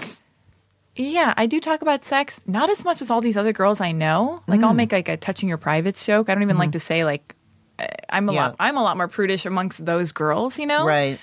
yeah, 0.94 1.32
I 1.38 1.46
do 1.46 1.59
talk 1.59 1.80
about 1.80 2.04
sex, 2.04 2.40
not 2.46 2.68
as 2.68 2.84
much 2.84 3.00
as 3.00 3.10
all 3.10 3.22
these 3.22 3.36
other 3.38 3.52
girls 3.54 3.80
I 3.80 3.92
know. 3.92 4.42
Like 4.46 4.60
Mm. 4.60 4.64
I'll 4.64 4.74
make 4.74 4.92
like 4.92 5.09
a 5.09 5.16
touching 5.16 5.48
your 5.48 5.56
privates 5.59 6.04
joke. 6.04 6.28
I 6.28 6.34
don't 6.34 6.42
even 6.42 6.59
like 6.59 6.72
to 6.72 6.80
say 6.80 7.04
like 7.04 7.34
uh, 7.78 7.86
I'm 8.10 8.28
a 8.28 8.32
Mm-hmm. 8.32 8.34
Yeah. 8.36 8.46
lot 8.48 8.56
I'm 8.60 8.76
a 8.76 8.82
lot 8.82 8.96
more 8.98 9.09
prudish 9.09 9.46
amongst 9.46 9.84
those 9.86 10.12
girls, 10.12 10.59
you 10.59 10.66
know? 10.66 10.84
right. 10.84 11.18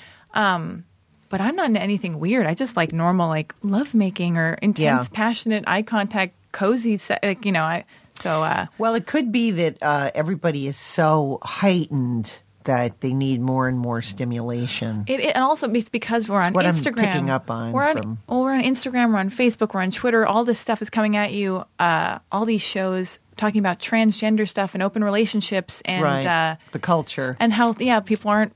But 1.29 1.41
I'm 1.41 1.55
not 1.55 1.67
into 1.67 1.81
anything 1.81 2.19
weird. 2.19 2.45
I 2.47 2.53
just 2.55 2.75
like 2.75 2.91
normal 2.91 3.27
like 3.29 3.53
love 3.63 3.93
making 3.93 4.37
or 4.37 4.53
intense, 4.61 4.79
Yeah. 4.81 5.05
passionate 5.11 5.63
eye 5.67 5.83
contact, 5.83 6.33
cozy 6.51 6.97
se- 6.97 7.19
like 7.23 7.45
you 7.45 7.51
know, 7.51 7.63
I 7.63 7.85
so 8.15 8.43
uh 8.43 8.65
Well, 8.77 8.95
it 8.95 9.05
could 9.05 9.31
be 9.31 9.51
that 9.51 9.77
uh, 9.81 10.11
everybody 10.15 10.67
is 10.67 10.77
so 10.77 11.39
heightened 11.43 12.33
that 12.65 12.99
they 13.01 13.13
need 13.13 13.39
more 13.41 13.67
and 13.67 13.79
more 13.79 14.01
stimulation. 14.01 15.03
It, 15.07 15.19
it 15.21 15.35
and 15.35 15.43
also 15.43 15.71
it's 15.71 15.89
because 15.89 16.27
we're 16.27 16.41
on 16.41 16.53
what 16.53 16.65
I'm 16.65 16.73
Instagram. 16.73 17.05
picking 17.05 17.29
up 17.29 17.49
on 17.49 17.71
we're 17.71 17.87
on, 17.87 17.97
from- 17.97 18.17
well, 18.27 18.41
we're 18.41 18.53
on 18.53 18.61
Instagram, 18.63 19.11
we're 19.13 19.19
on 19.19 19.29
Facebook, 19.29 19.73
we're 19.73 19.81
on 19.81 19.91
Twitter. 19.91 20.25
All 20.25 20.43
this 20.43 20.59
stuff 20.59 20.81
is 20.81 20.89
coming 20.89 21.15
at 21.15 21.31
you. 21.31 21.63
Uh, 21.79 22.19
all 22.31 22.45
these 22.45 22.61
shows 22.61 23.19
talking 23.37 23.59
about 23.59 23.79
transgender 23.79 24.47
stuff 24.47 24.73
and 24.73 24.83
open 24.83 25.03
relationships 25.03 25.81
and 25.85 26.03
right. 26.03 26.25
uh, 26.25 26.55
the 26.73 26.79
culture. 26.79 27.37
and 27.39 27.53
how 27.53 27.73
yeah 27.79 27.99
people 28.01 28.29
aren't 28.29 28.53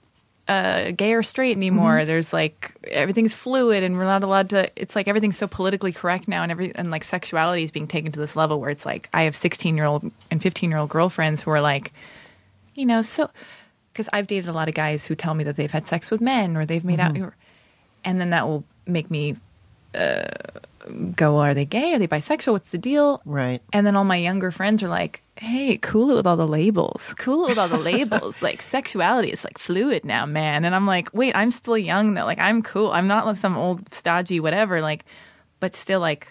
uh, 0.48 0.92
gay 0.92 1.14
or 1.14 1.24
straight 1.24 1.56
anymore. 1.56 1.98
Mm-hmm. 1.98 2.08
There's 2.08 2.34
like 2.34 2.74
everything's 2.90 3.34
fluid, 3.34 3.84
and 3.84 3.98
we're 3.98 4.04
not 4.04 4.24
allowed 4.24 4.50
to. 4.52 4.70
It's 4.76 4.96
like 4.96 5.08
everything's 5.08 5.38
so 5.38 5.48
politically 5.48 5.94
correct 5.94 6.28
now, 6.28 6.44
and 6.44 6.52
every 6.52 6.76
and 6.76 6.92
like 6.92 7.04
sexuality 7.04 7.64
is 7.64 7.72
being 7.72 7.88
taken 7.88 8.12
to 8.12 8.20
this 8.20 8.36
level 8.36 8.60
where 8.60 8.70
it's 8.70 8.86
like 8.86 9.10
I 9.14 9.24
have 9.24 9.36
16 9.36 9.76
year 9.78 9.86
old 9.86 10.12
and 10.30 10.42
15 10.42 10.70
year 10.70 10.80
old 10.80 10.90
girlfriends 10.90 11.42
who 11.42 11.52
are 11.52 11.62
like, 11.62 11.94
you 12.76 12.86
know, 12.86 13.02
so 13.02 13.30
because 13.94 14.10
I've 14.12 14.28
dated 14.28 14.50
a 14.50 14.54
lot 14.54 14.68
of 14.68 14.76
guys 14.76 15.06
who 15.06 15.16
tell 15.16 15.34
me 15.34 15.44
that 15.46 15.56
they've 15.56 15.72
had 15.72 15.88
sex 15.88 16.12
with 16.12 16.20
men 16.22 16.58
or 16.58 16.66
they've 16.66 16.84
made 16.84 17.00
Mm-hmm. 17.00 17.24
out, 17.26 17.34
and 18.04 18.20
then 18.20 18.32
that 18.32 18.48
will 18.48 18.64
make 18.86 19.10
me. 19.10 19.38
Uh, 19.96 20.26
go, 21.16 21.38
are 21.38 21.54
they 21.54 21.64
gay? 21.66 21.94
Are 21.94 22.00
they 22.00 22.08
bisexual? 22.08 22.52
What's 22.52 22.72
the 22.72 22.78
deal? 22.78 23.22
Right. 23.24 23.62
And 23.72 23.88
then 23.88 23.96
all 23.96 24.04
my 24.04 24.18
younger 24.18 24.52
friends 24.52 24.84
are 24.84 24.90
like, 24.90 25.22
hey, 25.38 25.78
cool 25.78 26.12
it 26.12 26.16
with 26.16 26.28
all 26.28 26.38
the 26.38 26.48
labels. 26.48 27.14
Cool 27.18 27.46
it 27.46 27.50
with 27.50 27.58
all 27.58 27.68
the 27.68 27.78
labels. 27.78 28.42
like 28.42 28.62
sexuality 28.76 29.30
is 29.30 29.44
like 29.44 29.58
fluid 29.58 30.06
now, 30.06 30.26
man. 30.26 30.66
And 30.66 30.76
I'm 30.76 30.86
like, 30.86 31.10
wait, 31.14 31.36
I'm 31.36 31.52
still 31.52 31.78
young 31.78 32.14
though. 32.14 32.26
Like 32.26 32.40
I'm 32.40 32.62
cool. 32.62 32.92
I'm 32.92 33.08
not 33.08 33.26
like 33.26 33.38
some 33.38 33.58
old 33.58 33.94
stodgy 33.94 34.40
whatever. 34.40 34.82
Like, 34.82 35.06
but 35.60 35.76
still 35.76 36.00
like, 36.00 36.28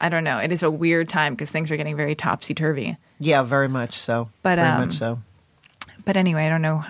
I 0.00 0.08
don't 0.08 0.24
know. 0.24 0.38
It 0.38 0.52
is 0.52 0.62
a 0.62 0.70
weird 0.70 1.08
time 1.08 1.34
because 1.34 1.50
things 1.50 1.70
are 1.70 1.76
getting 1.76 1.96
very 1.96 2.14
topsy 2.14 2.54
turvy. 2.54 2.96
yeah, 3.18 3.42
very 3.42 3.68
much 3.68 3.98
so. 3.98 4.28
But, 4.42 4.56
very 4.56 4.68
um, 4.68 4.86
much 4.86 4.98
so. 4.98 5.20
But 6.04 6.16
anyway, 6.16 6.44
I 6.44 6.48
don't 6.50 6.62
know 6.62 6.84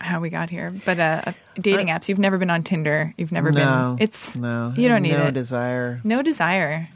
how 0.00 0.20
we 0.20 0.28
got 0.28 0.50
here. 0.50 0.74
But 0.84 0.98
uh, 0.98 1.32
dating 1.58 1.88
apps. 1.88 2.08
You've 2.08 2.18
never 2.18 2.38
been 2.38 2.50
on 2.50 2.62
Tinder. 2.62 3.14
You've 3.16 3.32
never 3.32 3.50
no, 3.50 3.94
been. 3.96 4.04
It's 4.04 4.36
no. 4.36 4.74
You 4.76 4.88
don't 4.88 5.02
have 5.04 5.12
need 5.12 5.18
no 5.18 5.26
it. 5.26 5.34
desire. 5.34 6.00
no 6.04 6.22
desire. 6.22 6.88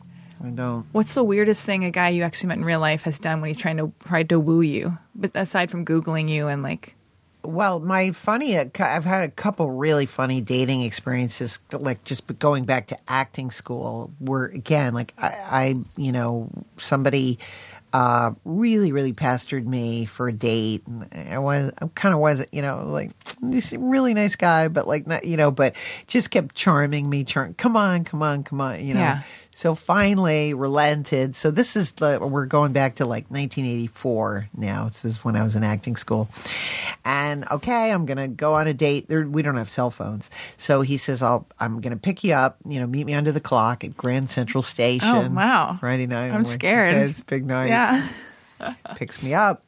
I 0.45 0.51
don't. 0.51 0.87
What's 0.93 1.15
the 1.15 1.25
weirdest 1.25 1.65
thing 1.65 1.85
a 1.85 1.91
guy 1.91 2.11
you 2.11 2.23
actually 2.23 2.49
met 2.49 2.59
in 2.59 2.65
real 2.65 2.81
life 2.81 3.03
has 3.03 3.19
done 3.19 3.41
when 3.41 3.49
he's 3.49 3.59
trying 3.59 3.79
to 3.79 3.93
tried 4.07 4.29
to 4.31 4.41
woo 4.41 4.61
you? 4.61 4.97
But 5.15 5.33
aside 5.35 5.71
from 5.71 5.85
googling 5.85 6.29
you 6.29 6.49
and 6.49 6.63
like, 6.63 6.95
Well, 7.43 7.81
my 7.81 8.13
funny, 8.13 8.57
uh, 8.57 8.67
I've 8.79 9.05
had 9.05 9.23
a 9.23 9.31
couple 9.31 9.71
really 9.71 10.07
funny 10.07 10.41
dating 10.41 10.83
experiences, 10.83 11.59
like 11.73 12.05
just 12.05 12.27
going 12.39 12.65
back 12.65 12.89
to 12.89 12.99
acting 13.09 13.51
school, 13.51 14.13
where 14.19 14.45
again, 14.47 14.95
like 14.95 15.15
I, 15.19 15.29
I 15.29 15.75
you 15.97 16.13
know, 16.13 16.51
somebody 16.79 17.39
uh, 17.93 18.33
really, 18.45 18.93
really 18.93 19.15
pestered 19.15 19.67
me 19.67 20.05
for 20.05 20.29
a 20.29 20.33
date, 20.33 20.83
and 20.87 21.09
I 21.33 21.39
was, 21.39 21.73
I 21.81 21.87
kind 21.95 22.13
of 22.13 22.21
wasn't, 22.21 22.53
you 22.53 22.61
know, 22.61 22.85
like 22.87 23.13
this 23.41 23.73
really 23.73 24.13
nice 24.13 24.37
guy, 24.37 24.69
but 24.69 24.87
like 24.87 25.07
not, 25.07 25.25
you 25.25 25.39
know, 25.39 25.51
but 25.51 25.75
just 26.07 26.31
kept 26.31 26.55
charming 26.55 27.09
me, 27.09 27.25
charm, 27.25 27.55
come 27.55 27.75
on, 27.75 28.05
come 28.05 28.23
on, 28.23 28.45
come 28.45 28.61
on, 28.61 28.85
you 28.85 28.93
know. 28.93 29.01
Yeah. 29.01 29.23
So 29.57 29.75
finally 29.75 30.53
relented. 30.53 31.35
So 31.35 31.51
this 31.51 31.77
is 31.77 31.93
the 31.93 32.19
we're 32.21 32.45
going 32.45 32.75
back 32.75 32.97
to 32.97 33.07
like 33.07 33.25
1984 33.31 34.51
now. 34.55 34.85
This 34.85 35.03
is 35.07 35.25
when 35.25 35.35
I 35.35 35.43
was 35.43 35.57
in 35.57 35.65
acting 35.65 35.97
school. 35.97 36.29
And 37.07 37.49
okay, 37.51 37.91
I'm 37.91 38.05
going 38.05 38.19
to 38.19 38.29
go 38.29 38.53
on 38.53 38.67
a 38.67 38.75
date. 38.75 39.09
There, 39.09 39.27
we 39.27 39.41
don't 39.41 39.57
have 39.57 39.71
cell 39.71 39.91
phones. 39.91 40.29
So 40.59 40.83
he 40.83 40.99
says 40.99 41.23
I'll 41.23 41.47
I'm 41.59 41.81
going 41.81 41.95
to 41.95 41.99
pick 41.99 42.23
you 42.23 42.35
up, 42.35 42.59
you 42.67 42.81
know, 42.81 42.87
meet 42.87 43.07
me 43.07 43.15
under 43.15 43.33
the 43.33 43.41
clock 43.41 43.83
at 43.83 43.97
Grand 43.97 44.29
Central 44.29 44.61
Station. 44.61 45.09
Oh, 45.09 45.31
wow. 45.31 45.79
Friday 45.81 46.07
night. 46.07 46.33
I'm 46.33 46.43
like, 46.43 46.53
scared. 46.53 46.93
okay, 46.93 47.09
it's 47.09 47.23
big 47.23 47.47
night 47.47 47.69
yeah, 47.69 48.09
picks 48.97 49.23
me 49.23 49.33
up. 49.33 49.65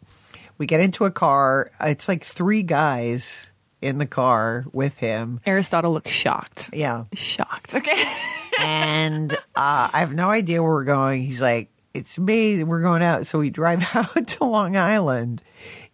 We 0.58 0.66
get 0.66 0.80
into 0.80 1.06
a 1.06 1.10
car. 1.10 1.70
It's 1.80 2.08
like 2.08 2.24
three 2.24 2.62
guys 2.62 3.47
in 3.80 3.98
the 3.98 4.06
car 4.06 4.64
with 4.72 4.98
him. 4.98 5.40
Aristotle 5.46 5.92
looks 5.92 6.10
shocked. 6.10 6.70
Yeah. 6.72 7.04
Shocked. 7.14 7.74
Okay. 7.74 8.04
and 8.58 9.32
uh, 9.32 9.90
I 9.92 10.00
have 10.00 10.12
no 10.12 10.30
idea 10.30 10.62
where 10.62 10.72
we're 10.72 10.84
going. 10.84 11.22
He's 11.22 11.40
like, 11.40 11.70
"It's 11.94 12.18
me. 12.18 12.62
We're 12.64 12.82
going 12.82 13.02
out." 13.02 13.26
So 13.26 13.38
we 13.38 13.50
drive 13.50 13.84
out 13.94 14.26
to 14.26 14.44
Long 14.44 14.76
Island. 14.76 15.42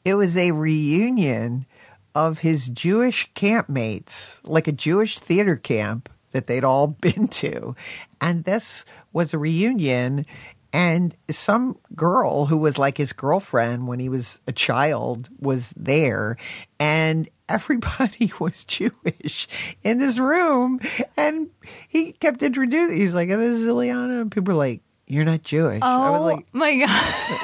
It 0.05 0.15
was 0.15 0.37
a 0.37 0.53
reunion 0.53 1.67
of 2.15 2.41
his 2.41 2.69
Jewish 2.69 3.33
campmates, 3.35 4.41
like 4.45 4.69
a 4.69 4.73
Jewish 4.73 5.19
theater 5.19 5.57
camp 5.57 6.09
that 6.33 6.47
they'd 6.47 6.65
all 6.65 6.87
been 7.01 7.29
to, 7.29 7.75
and 8.21 8.45
this 8.45 8.85
was 9.13 9.35
a 9.35 9.39
reunion. 9.39 10.27
And 10.75 11.15
some 11.31 11.79
girl 11.95 12.47
who 12.47 12.59
was 12.59 12.79
like 12.79 12.99
his 12.99 13.13
girlfriend 13.13 13.87
when 13.87 14.01
he 14.01 14.09
was 14.09 14.41
a 14.49 14.53
child 14.53 15.29
was 15.39 15.73
there, 15.77 16.37
and 16.81 17.29
everybody 17.49 18.33
was 18.41 18.65
Jewish 18.65 19.47
in 19.85 19.99
this 19.99 20.19
room. 20.19 20.81
And 21.17 21.49
he 21.89 22.11
kept 22.13 22.43
introducing, 22.43 22.97
he's 22.97 23.15
like, 23.15 23.31
oh, 23.31 23.39
This 23.39 23.55
is 23.61 23.67
Illeana. 23.69 24.23
And 24.23 24.33
people 24.33 24.53
were 24.55 24.59
like, 24.59 24.81
You're 25.07 25.25
not 25.25 25.45
Jewish. 25.45 25.81
I 25.81 26.11
was 26.11 26.21
Oh 26.21 26.25
like, 26.25 26.47
my 26.53 26.77
god! 26.77 26.89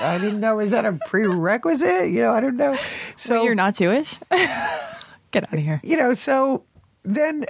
I 0.02 0.18
didn't 0.20 0.40
know. 0.40 0.58
Is 0.58 0.72
that 0.72 0.84
a 0.84 0.98
prerequisite? 1.06 2.10
You 2.10 2.22
know, 2.22 2.32
I 2.32 2.40
don't 2.40 2.56
know. 2.56 2.76
So 3.14 3.36
Wait, 3.38 3.44
you're 3.44 3.54
not 3.54 3.76
Jewish? 3.76 4.18
Get 5.30 5.44
out 5.46 5.54
of 5.54 5.60
here. 5.60 5.80
you 5.84 5.96
know, 5.96 6.14
so 6.14 6.64
then 7.04 7.46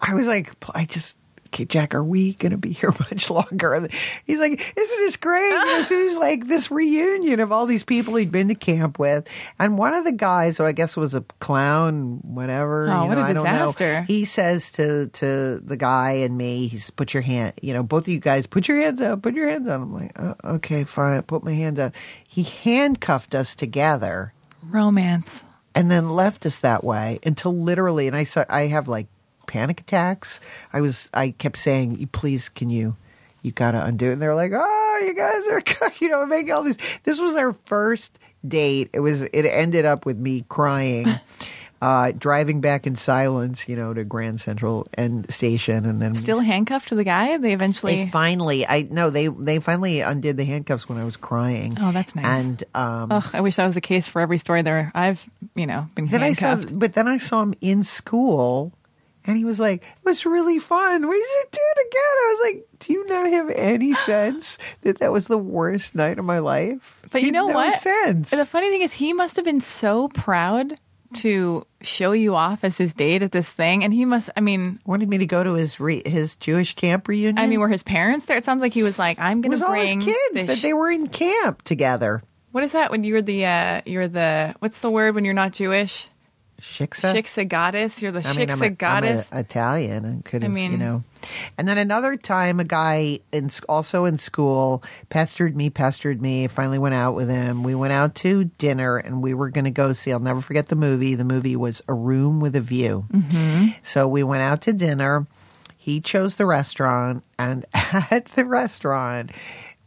I 0.00 0.14
was 0.14 0.26
like, 0.26 0.52
I 0.74 0.86
just, 0.86 1.18
okay, 1.56 1.64
Jack, 1.64 1.94
are 1.94 2.04
we 2.04 2.34
going 2.34 2.52
to 2.52 2.58
be 2.58 2.72
here 2.72 2.92
much 3.10 3.30
longer? 3.30 3.72
And 3.72 3.90
he's 4.26 4.38
like, 4.38 4.52
isn't 4.76 4.98
this 4.98 5.16
great? 5.16 5.48
You 5.48 5.64
know, 5.64 5.82
so 5.82 5.98
it 5.98 6.04
was 6.04 6.16
like 6.18 6.46
this 6.48 6.70
reunion 6.70 7.40
of 7.40 7.50
all 7.50 7.64
these 7.64 7.82
people 7.82 8.14
he'd 8.16 8.30
been 8.30 8.48
to 8.48 8.54
camp 8.54 8.98
with. 8.98 9.26
And 9.58 9.78
one 9.78 9.94
of 9.94 10.04
the 10.04 10.12
guys, 10.12 10.58
who 10.58 10.64
I 10.64 10.72
guess 10.72 10.96
was 10.96 11.14
a 11.14 11.22
clown, 11.40 12.20
whatever. 12.22 12.88
Oh, 12.88 13.02
you 13.04 13.08
what 13.08 13.14
know, 13.14 13.22
I 13.22 13.32
don't 13.32 13.44
know. 13.44 13.72
He 14.06 14.26
says 14.26 14.70
to, 14.72 15.08
to 15.08 15.60
the 15.64 15.76
guy 15.78 16.12
and 16.12 16.36
me, 16.36 16.68
he's 16.68 16.90
put 16.90 17.14
your 17.14 17.22
hand, 17.22 17.54
you 17.62 17.72
know, 17.72 17.82
both 17.82 18.02
of 18.02 18.08
you 18.08 18.20
guys, 18.20 18.46
put 18.46 18.68
your 18.68 18.78
hands 18.78 19.00
up, 19.00 19.22
put 19.22 19.34
your 19.34 19.48
hands 19.48 19.66
up. 19.66 19.80
I'm 19.80 19.94
like, 19.94 20.12
oh, 20.18 20.34
okay, 20.56 20.84
fine. 20.84 21.16
I 21.16 21.20
put 21.22 21.42
my 21.42 21.54
hands 21.54 21.78
up. 21.78 21.94
He 22.28 22.42
handcuffed 22.42 23.34
us 23.34 23.54
together 23.56 24.34
Romance. 24.62 25.42
and 25.74 25.90
then 25.90 26.10
left 26.10 26.44
us 26.44 26.58
that 26.58 26.84
way 26.84 27.18
until 27.24 27.56
literally 27.56 28.06
and 28.08 28.16
i 28.16 28.24
saw 28.24 28.44
i 28.48 28.62
have 28.62 28.88
like 28.88 29.06
panic 29.46 29.80
attacks 29.80 30.40
i 30.72 30.80
was 30.80 31.10
i 31.14 31.30
kept 31.30 31.56
saying 31.58 32.06
please 32.12 32.48
can 32.48 32.68
you 32.70 32.96
you 33.42 33.52
gotta 33.52 33.84
undo 33.84 34.08
it 34.10 34.12
and 34.14 34.22
they're 34.22 34.34
like 34.34 34.52
oh 34.54 35.02
you 35.06 35.14
guys 35.14 35.46
are 35.48 35.92
you 36.00 36.08
know 36.08 36.24
making 36.26 36.52
all 36.52 36.62
these 36.62 36.78
this 37.04 37.20
was 37.20 37.34
our 37.36 37.52
first 37.64 38.18
date 38.46 38.90
it 38.92 39.00
was 39.00 39.22
it 39.22 39.44
ended 39.46 39.84
up 39.84 40.06
with 40.06 40.16
me 40.18 40.44
crying 40.48 41.06
uh 41.82 42.10
driving 42.16 42.60
back 42.62 42.86
in 42.86 42.96
silence 42.96 43.68
you 43.68 43.76
know 43.76 43.92
to 43.92 44.02
grand 44.02 44.40
central 44.40 44.86
and 44.94 45.30
station 45.32 45.84
and 45.84 46.00
then 46.00 46.14
Still 46.14 46.40
handcuffed 46.40 46.88
to 46.88 46.94
the 46.94 47.04
guy? 47.04 47.36
They 47.36 47.52
eventually. 47.52 47.96
they 47.96 48.06
finally 48.08 48.66
i 48.66 48.86
no 48.90 49.10
they 49.10 49.26
they 49.28 49.58
finally 49.60 50.00
undid 50.00 50.38
the 50.38 50.44
handcuffs 50.44 50.88
when 50.88 50.96
i 50.96 51.04
was 51.04 51.18
crying 51.18 51.76
Oh, 51.78 51.92
that's 51.92 52.14
nice. 52.16 52.24
and 52.24 52.64
um 52.74 53.12
Ugh, 53.12 53.28
I 53.34 53.42
wish 53.42 53.56
that 53.56 53.66
was 53.66 53.74
the 53.74 53.82
case 53.82 54.08
for 54.08 54.20
every 54.22 54.38
story 54.38 54.62
there. 54.62 54.90
I've, 54.94 55.22
you 55.54 55.66
know, 55.66 55.86
been 55.94 56.06
Then 56.06 56.22
I 56.22 56.32
saw, 56.32 56.46
handcuffed. 56.56 56.78
but 56.78 56.94
then 56.94 57.06
I 57.08 57.18
saw 57.18 57.42
him 57.42 57.54
in 57.60 57.84
school, 57.84 58.72
and 59.26 59.36
he 59.36 59.44
was 59.44 59.58
like, 59.58 59.82
"It 59.82 60.04
was 60.04 60.24
really 60.26 60.58
fun. 60.58 61.08
We 61.08 61.16
should 61.16 61.50
do 61.50 61.60
it 61.76 61.86
again." 61.86 62.02
I 62.02 62.36
was 62.36 62.52
like, 62.54 62.66
"Do 62.80 62.92
you 62.92 63.06
not 63.06 63.26
have 63.30 63.50
any 63.50 63.94
sense 64.10 64.58
that 64.82 64.98
that 65.00 65.12
was 65.12 65.26
the 65.26 65.38
worst 65.38 65.94
night 65.94 66.18
of 66.18 66.24
my 66.24 66.38
life?" 66.38 67.00
But 67.10 67.22
you 67.22 67.32
know 67.32 67.46
no 67.48 67.54
what? 67.54 67.78
Sense. 67.78 68.30
The 68.30 68.44
funny 68.44 68.70
thing 68.70 68.82
is, 68.82 68.94
he 68.94 69.12
must 69.12 69.36
have 69.36 69.44
been 69.44 69.60
so 69.60 70.08
proud 70.08 70.78
to 71.14 71.64
show 71.82 72.12
you 72.12 72.34
off 72.34 72.64
as 72.64 72.78
his 72.78 72.92
date 72.92 73.22
at 73.22 73.32
this 73.32 73.48
thing, 73.48 73.84
and 73.84 73.94
he 73.94 74.04
must. 74.04 74.28
I 74.36 74.40
mean, 74.40 74.80
Wanted 74.84 75.08
me 75.08 75.18
to 75.18 75.26
go 75.26 75.42
to 75.44 75.54
his 75.54 75.78
re- 75.80 76.02
his 76.04 76.36
Jewish 76.36 76.74
camp 76.74 77.08
reunion. 77.08 77.38
I 77.38 77.46
mean, 77.46 77.60
were 77.60 77.68
his 77.68 77.82
parents 77.82 78.26
there? 78.26 78.36
It 78.36 78.44
sounds 78.44 78.60
like 78.60 78.72
he 78.72 78.82
was 78.82 78.98
like, 78.98 79.18
"I'm 79.18 79.38
it 79.38 79.42
going 79.42 79.50
was 79.50 79.60
to 79.60 79.66
all 79.66 79.72
his 79.74 80.04
kids 80.04 80.46
that 80.46 80.58
sh- 80.58 80.62
they 80.62 80.72
were 80.72 80.90
in 80.90 81.08
camp 81.08 81.62
together. 81.62 82.22
What 82.52 82.64
is 82.64 82.72
that 82.72 82.90
when 82.90 83.04
you're 83.04 83.22
the 83.22 83.46
uh, 83.46 83.82
you're 83.86 84.08
the 84.08 84.54
what's 84.60 84.80
the 84.80 84.90
word 84.90 85.14
when 85.14 85.24
you're 85.24 85.34
not 85.34 85.52
Jewish? 85.52 86.08
Shiksa. 86.60 87.14
Shiksa 87.14 87.46
goddess. 87.48 88.00
You're 88.00 88.12
the 88.12 88.26
I 88.26 88.32
mean, 88.34 88.50
I'm, 88.50 88.58
shiksa 88.58 88.62
a, 88.62 88.66
I'm 88.66 88.74
goddess. 88.74 89.28
a 89.30 89.40
Italian 89.40 90.04
and 90.04 90.24
could 90.24 90.42
I 90.44 90.48
mean- 90.48 90.72
you 90.72 90.78
know. 90.78 91.04
And 91.58 91.66
then 91.66 91.76
another 91.78 92.16
time, 92.16 92.60
a 92.60 92.64
guy 92.64 93.20
in 93.32 93.50
also 93.68 94.04
in 94.04 94.16
school 94.18 94.82
pestered 95.08 95.56
me, 95.56 95.70
pestered 95.70 96.22
me. 96.22 96.46
Finally 96.46 96.78
went 96.78 96.94
out 96.94 97.14
with 97.14 97.28
him. 97.28 97.62
We 97.64 97.74
went 97.74 97.92
out 97.92 98.14
to 98.16 98.44
dinner, 98.44 98.96
and 98.96 99.22
we 99.22 99.34
were 99.34 99.50
going 99.50 99.64
to 99.64 99.70
go 99.70 99.92
see. 99.92 100.12
I'll 100.12 100.20
never 100.20 100.40
forget 100.40 100.66
the 100.66 100.76
movie. 100.76 101.14
The 101.14 101.24
movie 101.24 101.56
was 101.56 101.82
A 101.88 101.94
Room 101.94 102.40
with 102.40 102.54
a 102.54 102.60
View. 102.60 103.04
Mm-hmm. 103.12 103.68
So 103.82 104.06
we 104.06 104.22
went 104.22 104.42
out 104.42 104.60
to 104.62 104.72
dinner. 104.72 105.26
He 105.76 106.00
chose 106.00 106.36
the 106.36 106.46
restaurant, 106.46 107.24
and 107.38 107.64
at 107.74 108.26
the 108.36 108.44
restaurant. 108.44 109.30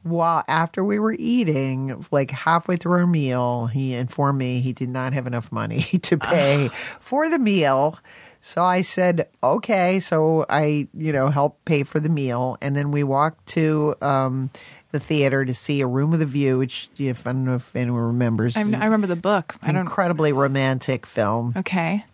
While 0.04 0.44
after 0.48 0.84
we 0.84 0.98
were 1.00 1.16
eating, 1.18 2.06
like 2.12 2.32
halfway 2.32 2.78
through 2.78 3.00
our 3.00 3.08
meal, 3.08 3.68
he 3.68 3.94
informed 3.94 4.40
me 4.40 4.62
he 4.62 4.74
did 4.74 4.90
not 4.90 5.14
have 5.14 5.28
enough 5.28 5.52
money 5.52 5.82
to 6.04 6.18
pay 6.18 6.70
for 7.00 7.30
the 7.30 7.40
meal. 7.40 7.98
So 8.42 8.64
I 8.64 8.82
said, 8.82 9.28
okay. 9.44 10.00
So 10.00 10.46
I, 10.50 10.88
you 10.94 11.12
know, 11.12 11.28
helped 11.30 11.66
pay 11.66 11.84
for 11.84 12.00
the 12.00 12.10
meal. 12.10 12.58
And 12.62 12.76
then 12.76 12.92
we 12.92 13.04
walked 13.04 13.46
to 13.48 13.96
um, 14.02 14.50
the 14.92 15.00
theater 15.00 15.44
to 15.46 15.54
see 15.54 15.82
A 15.82 15.88
Room 15.88 16.12
with 16.12 16.22
a 16.22 16.26
View, 16.26 16.58
which, 16.58 16.90
if 16.98 17.28
I 17.28 17.34
don't 17.34 17.46
know 17.46 17.56
if 17.56 17.76
anyone 17.76 18.02
remembers, 18.02 18.56
I, 18.56 18.62
I 18.62 18.86
remember 18.86 19.08
the 19.08 19.16
book. 19.16 19.56
I 19.62 19.72
don't. 19.72 19.82
incredibly 19.82 20.32
romantic 20.32 21.06
film. 21.06 21.54
Okay. 21.58 22.06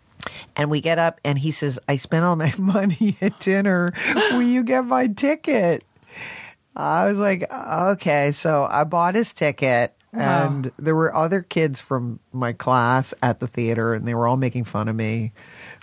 And 0.56 0.70
we 0.70 0.80
get 0.80 0.98
up 0.98 1.20
and 1.24 1.38
he 1.38 1.52
says, 1.52 1.78
I 1.88 1.96
spent 1.96 2.24
all 2.24 2.36
my 2.36 2.52
money 2.58 3.16
at 3.20 3.38
dinner. 3.38 3.92
Will 4.32 4.42
you 4.42 4.62
get 4.64 4.84
my 4.84 5.06
ticket? 5.06 5.84
I 6.76 7.06
was 7.06 7.18
like, 7.18 7.50
okay. 7.50 8.32
So 8.32 8.68
I 8.70 8.84
bought 8.84 9.14
his 9.14 9.32
ticket. 9.32 9.94
Wow. 10.12 10.46
And 10.46 10.72
there 10.78 10.94
were 10.94 11.14
other 11.14 11.42
kids 11.42 11.80
from 11.80 12.20
my 12.32 12.52
class 12.52 13.12
at 13.22 13.40
the 13.40 13.46
theater, 13.46 13.92
and 13.94 14.06
they 14.06 14.14
were 14.14 14.26
all 14.26 14.36
making 14.36 14.64
fun 14.64 14.88
of 14.88 14.96
me. 14.96 15.32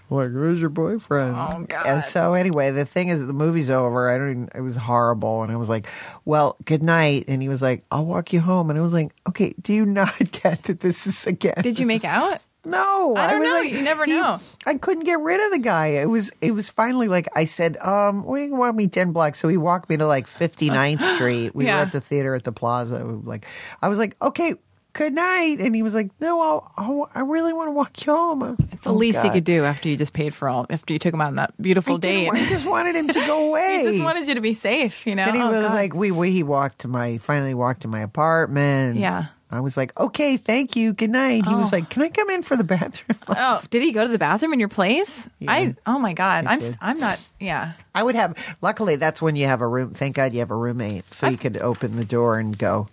Like, 0.10 0.30
who's 0.30 0.60
your 0.60 0.70
boyfriend? 0.70 1.36
Oh, 1.36 1.66
God. 1.68 1.88
And 1.88 2.04
so, 2.04 2.34
anyway, 2.34 2.72
the 2.72 2.86
thing 2.86 3.08
is, 3.08 3.26
the 3.26 3.34
movie's 3.34 3.70
over. 3.70 4.10
I 4.10 4.18
don't. 4.18 4.32
Even, 4.32 4.50
it 4.54 4.62
was 4.62 4.76
horrible, 4.76 5.44
and 5.44 5.52
I 5.52 5.56
was 5.56 5.70
like, 5.70 5.88
"Well, 6.26 6.56
good 6.66 6.84
night." 6.84 7.26
And 7.28 7.42
he 7.42 7.48
was 7.50 7.62
like, 7.62 7.84
"I'll 7.90 8.06
walk 8.06 8.32
you 8.32 8.40
home." 8.40 8.70
And 8.70 8.78
I 8.78 8.82
was 8.84 8.94
like, 8.94 9.12
"Okay, 9.28 9.56
do 9.62 9.74
you 9.74 9.86
not 9.88 10.18
get 10.32 10.64
that 10.64 10.82
this 10.82 11.08
is 11.08 11.26
again?" 11.26 11.62
Did 11.62 11.80
you 11.80 11.88
make 11.88 12.02
is- 12.02 12.06
out? 12.06 12.40
No, 12.66 13.16
I 13.16 13.32
don't 13.32 13.40
was 13.40 13.48
know. 13.48 13.54
like- 13.56 13.74
You 13.74 13.82
never 13.82 14.06
he- 14.06 14.12
know. 14.14 14.40
I 14.66 14.76
couldn't 14.76 15.04
get 15.04 15.20
rid 15.20 15.44
of 15.44 15.52
the 15.52 15.60
guy. 15.60 15.88
It 15.88 16.10
was 16.10 16.32
it 16.42 16.52
was 16.52 16.70
finally 16.70 17.08
like 17.08 17.28
I 17.36 17.46
said, 17.46 17.78
um, 17.78 18.26
we 18.26 18.48
can 18.48 18.58
walk 18.58 18.76
me 18.76 18.88
ten 18.88 19.12
blocks. 19.12 19.40
So 19.40 19.48
he 19.50 19.58
walked 19.58 19.90
me 19.90 19.98
to 19.98 20.06
like 20.08 20.28
59th 20.28 21.02
Street. 21.16 21.54
We 21.56 21.66
Yeah. 21.66 21.76
were 21.78 21.82
at 21.84 21.92
the 21.92 22.02
theater 22.02 22.36
at 22.36 22.44
the 22.44 22.52
Plaza. 22.54 23.04
Like 23.04 23.46
I 23.82 23.90
was 23.90 23.98
like, 23.98 24.16
okay, 24.22 24.54
good 24.94 25.12
night. 25.14 25.58
And 25.60 25.76
he 25.76 25.82
was 25.84 25.94
like, 25.96 26.12
no, 26.22 26.40
I'll, 26.40 26.72
I'll, 26.78 27.10
I 27.16 27.22
really 27.22 27.52
want 27.52 27.68
to 27.68 27.72
walk 27.72 28.06
you 28.06 28.14
home. 28.14 28.44
I 28.44 28.52
was, 28.52 28.60
It's 28.72 28.82
the 28.82 28.94
least 28.94 29.24
you 29.24 29.32
could 29.32 29.44
do 29.44 29.66
after 29.66 29.90
you 29.90 29.98
just 29.98 30.14
paid 30.14 30.34
for 30.36 30.48
all. 30.48 30.66
After 30.70 30.94
you 30.94 31.00
took 31.00 31.14
him 31.14 31.20
out 31.22 31.30
on 31.30 31.36
that 31.36 31.60
beautiful 31.62 31.96
I, 31.96 32.00
date. 32.00 32.30
I 32.32 32.46
just 32.46 32.66
wanted 32.66 32.96
him 32.96 33.08
to 33.08 33.14
go 33.26 33.48
away. 33.50 33.80
he 33.80 33.92
just 33.92 34.04
wanted 34.04 34.28
you 34.28 34.36
to 34.36 34.42
be 34.42 34.54
safe. 34.54 35.06
You 35.08 35.16
know. 35.16 35.26
Then 35.26 35.36
he 35.36 35.42
Oh, 35.42 35.48
was 35.48 35.62
God. 35.66 35.74
like, 35.74 35.96
we, 35.96 36.12
we, 36.12 36.30
he 36.32 36.44
walked 36.44 36.80
to 36.80 36.88
my, 36.88 37.18
finally 37.18 37.56
walked 37.56 37.82
to 37.82 37.88
my 37.88 38.02
apartment. 38.02 38.98
Yeah. 38.98 39.26
I 39.54 39.60
was 39.62 39.78
like, 39.78 39.98
okay, 40.00 40.38
thank 40.38 40.76
you. 40.76 40.94
Good 40.94 41.10
night. 41.10 41.46
He 41.46 41.54
was 41.56 41.68
Oh. 41.68 41.76
like, 41.78 41.90
can 41.90 42.02
I 42.02 42.10
come 42.10 42.30
in 42.32 42.42
for 42.44 42.56
the 42.58 42.64
bathroom? 42.76 43.18
Oh, 43.28 43.62
did 43.70 43.82
he 43.82 43.92
go 43.92 44.04
to 44.04 44.10
the 44.12 44.18
bathroom 44.18 44.54
in 44.54 44.60
your 44.60 44.70
place? 44.70 45.28
I 45.48 45.76
oh 45.86 46.00
my 46.00 46.14
god, 46.14 46.46
I'm 46.46 46.60
did. 46.60 46.78
I'm 46.82 47.00
not. 47.00 47.20
Yeah, 47.40 47.74
I 47.94 48.04
would 48.04 48.16
have. 48.16 48.36
Luckily, 48.62 48.96
that's 48.96 49.22
when 49.22 49.36
you 49.36 49.46
have 49.48 49.62
a 49.62 49.68
room. 49.68 49.92
Thank 49.94 50.16
God 50.16 50.34
you 50.34 50.40
have 50.40 50.52
a 50.52 50.56
roommate, 50.56 51.06
so 51.14 51.28
you 51.30 51.38
could 51.38 51.58
open 51.58 51.96
the 51.96 52.06
door 52.06 52.40
and 52.40 52.58
go, 52.58 52.88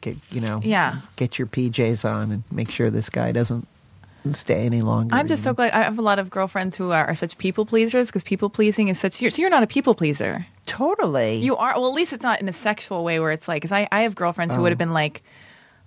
get 0.00 0.16
you 0.30 0.40
know, 0.40 0.60
Yeah. 0.64 0.96
get 1.16 1.38
your 1.38 1.46
PJs 1.46 2.04
on 2.08 2.32
and 2.32 2.42
make 2.50 2.70
sure 2.70 2.88
this 2.90 3.10
guy 3.10 3.32
doesn't 3.32 3.66
stay 4.30 4.64
any 4.66 4.82
longer. 4.82 5.14
I'm 5.16 5.26
just 5.26 5.42
so 5.42 5.52
glad. 5.52 5.72
I 5.72 5.82
have 5.82 5.98
a 5.98 6.02
lot 6.02 6.20
of 6.20 6.30
girlfriends 6.30 6.76
who 6.76 6.92
are, 6.92 7.04
are 7.06 7.14
such 7.14 7.36
people 7.38 7.66
pleasers 7.66 8.06
because 8.08 8.22
people 8.22 8.48
pleasing 8.50 8.86
is 8.88 8.98
such. 9.00 9.20
You're, 9.20 9.32
so 9.32 9.42
you're 9.42 9.50
not 9.50 9.64
a 9.64 9.66
people 9.66 9.94
pleaser. 9.96 10.46
totally. 10.66 11.38
You 11.38 11.56
are. 11.56 11.74
Well, 11.74 11.88
at 11.88 11.94
least 11.94 12.12
it's 12.12 12.22
not 12.22 12.40
in 12.40 12.48
a 12.48 12.52
sexual 12.52 13.02
way 13.04 13.18
where 13.20 13.32
it's 13.32 13.48
like. 13.48 13.62
Because 13.62 13.72
I 13.72 13.88
I 13.90 14.02
have 14.02 14.14
girlfriends 14.14 14.54
who 14.54 14.62
would 14.62 14.68
oh. 14.68 14.70
have 14.70 14.78
Oh. 14.78 14.84
been 14.86 14.92
like. 14.92 15.22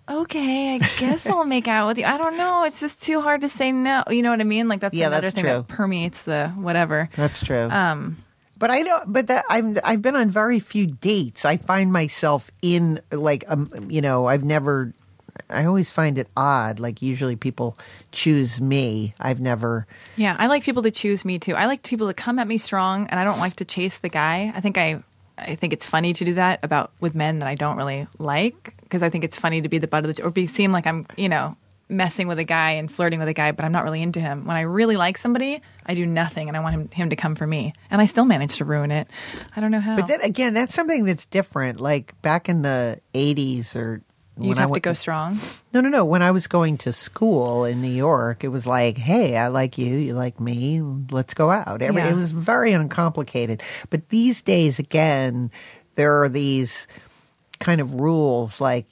Okay, 0.08 0.76
I 0.76 0.78
guess 1.00 1.26
I'll 1.28 1.46
make 1.46 1.68
out 1.68 1.88
with 1.88 1.98
you. 1.98 2.06
I 2.06 2.18
don't 2.18 2.38
know. 2.38 2.64
It's 2.64 2.80
just 2.80 3.02
too 3.02 3.22
hard 3.22 3.42
to 3.42 3.50
say 3.50 3.72
no. 3.72 4.04
You 4.10 4.22
know 4.22 4.30
what 4.30 4.40
I 4.40 4.44
mean? 4.44 4.68
Like 4.68 4.80
that's 4.80 4.96
Yeah, 4.96 5.08
another 5.08 5.22
that's 5.28 5.34
thing 5.36 5.44
true. 5.46 5.54
that 5.54 5.68
permeates 5.68 6.22
the 6.24 6.50
whatever. 6.50 7.10
That's 7.16 7.44
true. 7.44 7.68
Um, 7.72 8.18
But 8.58 8.70
I 8.70 8.84
don't. 8.84 9.12
But 9.12 9.28
that 9.28 9.46
I'm. 9.50 9.78
I've 9.84 10.02
been 10.04 10.16
on 10.16 10.30
very 10.30 10.60
few 10.60 10.86
dates. 10.86 11.44
I 11.44 11.58
find 11.58 11.92
myself 11.92 12.52
in 12.62 13.02
like 13.12 13.44
um. 13.48 13.70
You 13.90 14.02
know, 14.02 14.28
I've 14.28 14.44
never. 14.44 14.94
I 15.50 15.66
always 15.66 15.90
find 15.92 16.18
it 16.18 16.28
odd. 16.38 16.80
Like 16.80 17.02
usually 17.02 17.36
people 17.36 17.76
choose 18.12 18.62
me. 18.62 19.14
I've 19.20 19.42
never. 19.42 19.88
Yeah, 20.18 20.36
I 20.40 20.48
like 20.48 20.64
people 20.64 20.84
to 20.84 20.92
choose 20.92 21.26
me 21.26 21.40
too. 21.40 21.56
I 21.56 21.66
like 21.66 21.82
people 21.84 22.08
to 22.08 22.14
come 22.14 22.38
at 22.40 22.48
me 22.48 22.58
strong, 22.60 23.08
and 23.08 23.20
I 23.20 23.24
don't 23.24 23.40
like 23.40 23.56
to 23.58 23.66
chase 23.66 23.98
the 23.98 24.10
guy. 24.10 24.54
I 24.56 24.62
think 24.62 24.78
I, 24.78 25.04
I 25.38 25.56
think 25.56 25.74
it's 25.74 25.86
funny 25.86 26.14
to 26.14 26.24
do 26.24 26.36
that 26.36 26.60
about 26.64 26.92
with 27.02 27.16
men 27.16 27.40
that 27.40 27.50
I 27.50 27.56
don't 27.56 27.76
really 27.76 28.08
like 28.20 28.75
because 28.86 29.04
I 29.04 29.10
think 29.10 29.24
it's 29.24 29.38
funny 29.38 29.62
to 29.62 29.70
be 29.70 29.78
the 29.78 29.88
butt 29.88 30.06
of 30.06 30.16
the 30.16 30.24
or 30.24 30.32
be 30.32 30.48
seem 30.48 30.72
like 30.72 30.88
I'm 30.88 31.06
you 31.18 31.30
know 31.30 31.58
messing 31.88 32.28
with 32.28 32.40
a 32.40 32.44
guy 32.44 32.72
and 32.72 32.92
flirting 32.92 33.20
with 33.20 33.28
a 33.28 33.34
guy, 33.34 33.52
but 33.52 33.64
I'm 33.66 33.72
not 33.72 33.84
really 33.84 34.02
into 34.02 34.20
him. 34.20 34.46
When 34.46 34.58
I 34.58 34.62
really 34.62 34.98
like 34.98 35.18
somebody, 35.18 35.62
I 35.86 35.94
do 35.94 36.06
nothing, 36.06 36.48
and 36.48 36.58
I 36.58 36.60
want 36.62 36.74
him 36.74 36.90
him 36.90 37.10
to 37.10 37.16
come 37.16 37.36
for 37.36 37.46
me, 37.46 37.74
and 37.92 38.02
I 38.02 38.06
still 38.06 38.26
manage 38.26 38.58
to 38.58 38.66
ruin 38.66 38.92
it. 38.92 39.08
I 39.56 39.62
don't 39.62 39.72
know 39.72 39.80
how. 39.82 39.96
But 39.96 40.08
then 40.08 40.22
again, 40.22 40.54
that's 40.54 40.74
something 40.74 41.06
that's 41.06 41.26
different. 41.26 41.80
Like 41.80 42.20
back 42.22 42.50
in 42.50 42.62
the 42.62 43.02
'80s 43.14 43.76
or. 43.76 44.02
You'd 44.38 44.50
when 44.50 44.58
I 44.58 44.62
have 44.64 44.74
to 44.74 44.82
go 44.82 44.92
strong. 44.92 45.38
No, 45.74 45.80
no, 45.80 45.88
no. 45.88 46.04
When 46.04 46.22
I 46.22 46.32
was 46.32 46.48
going 46.48 46.78
to 46.80 46.92
school 46.92 47.64
in 47.64 47.82
New 47.82 47.88
York, 47.88 48.44
it 48.44 48.50
was 48.50 48.68
like, 48.68 48.98
hey, 48.98 49.38
I 49.38 49.48
like 49.48 49.78
you, 49.78 49.96
you 49.96 50.14
like 50.14 50.42
me, 50.42 50.82
let's 50.82 51.34
go 51.34 51.50
out. 51.50 51.82
Every, 51.82 52.02
Yeah. 52.02 52.10
It 52.10 52.16
was 52.16 52.34
very 52.34 52.74
uncomplicated. 52.74 53.64
But 53.90 54.10
these 54.10 54.42
days, 54.42 54.78
again, 54.78 55.52
there 55.94 56.22
are 56.22 56.28
these 56.28 56.86
kind 57.60 57.80
of 57.82 57.94
rules 57.96 58.60
like 58.62 58.86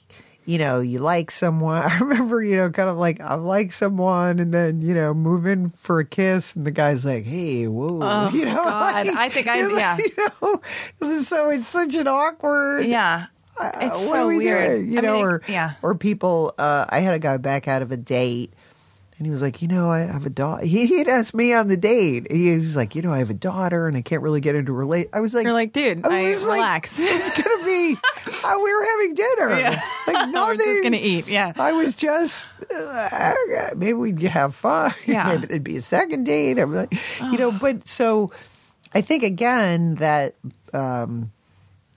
you 0.46 0.58
know 0.58 0.80
you 0.80 0.98
like 0.98 1.30
someone 1.30 1.82
i 1.90 1.98
remember 1.98 2.42
you 2.42 2.56
know 2.56 2.68
kind 2.70 2.88
of 2.90 2.96
like 2.96 3.20
i 3.20 3.34
like 3.34 3.72
someone 3.72 4.38
and 4.38 4.52
then 4.52 4.80
you 4.82 4.92
know 4.94 5.14
move 5.14 5.46
in 5.46 5.68
for 5.70 6.00
a 6.00 6.04
kiss 6.04 6.54
and 6.54 6.66
the 6.66 6.70
guy's 6.70 7.04
like 7.04 7.24
hey 7.24 7.66
whoa 7.66 8.00
Oh, 8.02 8.28
you 8.32 8.44
know 8.44 8.54
like, 8.62 9.08
I 9.08 9.28
think 9.30 9.46
I- 9.46 9.62
like, 9.66 9.78
yeah. 9.80 9.96
you 9.98 10.60
know 11.02 11.20
so 11.20 11.48
it's 11.50 11.66
such 11.66 11.94
an 11.94 12.08
awkward 12.08 12.86
Yeah. 12.86 13.26
uh, 13.58 13.70
It's 13.82 13.98
what 14.06 14.14
so 14.14 14.26
we 14.28 14.38
weird. 14.38 14.80
doing? 14.82 14.92
You 14.92 14.98
I 14.98 15.00
know, 15.02 15.12
mean, 15.14 15.24
or 15.24 15.42
yeah. 15.48 15.72
or 15.82 15.94
people. 15.94 16.54
Uh, 16.58 16.86
I 16.88 17.00
had 17.00 17.14
a 17.14 17.18
guy 17.18 17.36
back 17.36 17.68
out 17.68 17.82
of 17.82 17.92
a 17.92 17.96
date, 17.96 18.52
and 19.24 19.30
he 19.30 19.32
was 19.32 19.40
like, 19.40 19.62
you 19.62 19.68
know, 19.68 19.90
I 19.90 20.00
have 20.00 20.26
a 20.26 20.30
daughter. 20.30 20.66
He 20.66 20.84
he'd 20.84 21.08
asked 21.08 21.32
me 21.32 21.54
on 21.54 21.68
the 21.68 21.78
date. 21.78 22.30
He 22.30 22.58
was 22.58 22.76
like, 22.76 22.94
you 22.94 23.00
know, 23.00 23.10
I 23.10 23.20
have 23.20 23.30
a 23.30 23.34
daughter, 23.34 23.88
and 23.88 23.96
I 23.96 24.02
can't 24.02 24.20
really 24.20 24.42
get 24.42 24.54
into 24.54 24.72
a 24.72 24.74
relate. 24.74 25.08
I 25.14 25.20
was 25.20 25.32
like, 25.32 25.44
You're 25.44 25.54
like, 25.54 25.72
dude, 25.72 26.04
I, 26.04 26.34
like, 26.34 26.44
relax. 26.44 26.94
it's 26.98 27.30
gonna 27.30 27.64
be. 27.64 27.96
uh, 28.44 28.58
we 28.62 28.74
were 28.74 28.84
having 28.84 29.14
dinner. 29.14 29.58
Yeah. 29.58 29.82
Like 30.06 30.34
We're 30.34 30.56
just 30.56 30.82
gonna 30.82 30.98
eat. 30.98 31.26
Yeah. 31.26 31.54
I 31.56 31.72
was 31.72 31.96
just 31.96 32.50
uh, 32.70 33.70
maybe 33.74 33.94
we'd 33.94 34.20
have 34.24 34.54
fun. 34.54 34.92
Yeah. 35.06 35.28
maybe 35.28 35.46
there'd 35.46 35.64
be 35.64 35.78
a 35.78 35.82
second 35.82 36.24
date. 36.24 36.58
I'm 36.58 36.74
like, 36.74 36.94
you 37.32 37.38
know, 37.38 37.50
but 37.50 37.88
so 37.88 38.30
I 38.92 39.00
think 39.00 39.22
again 39.22 39.94
that 39.94 40.34
um, 40.74 41.32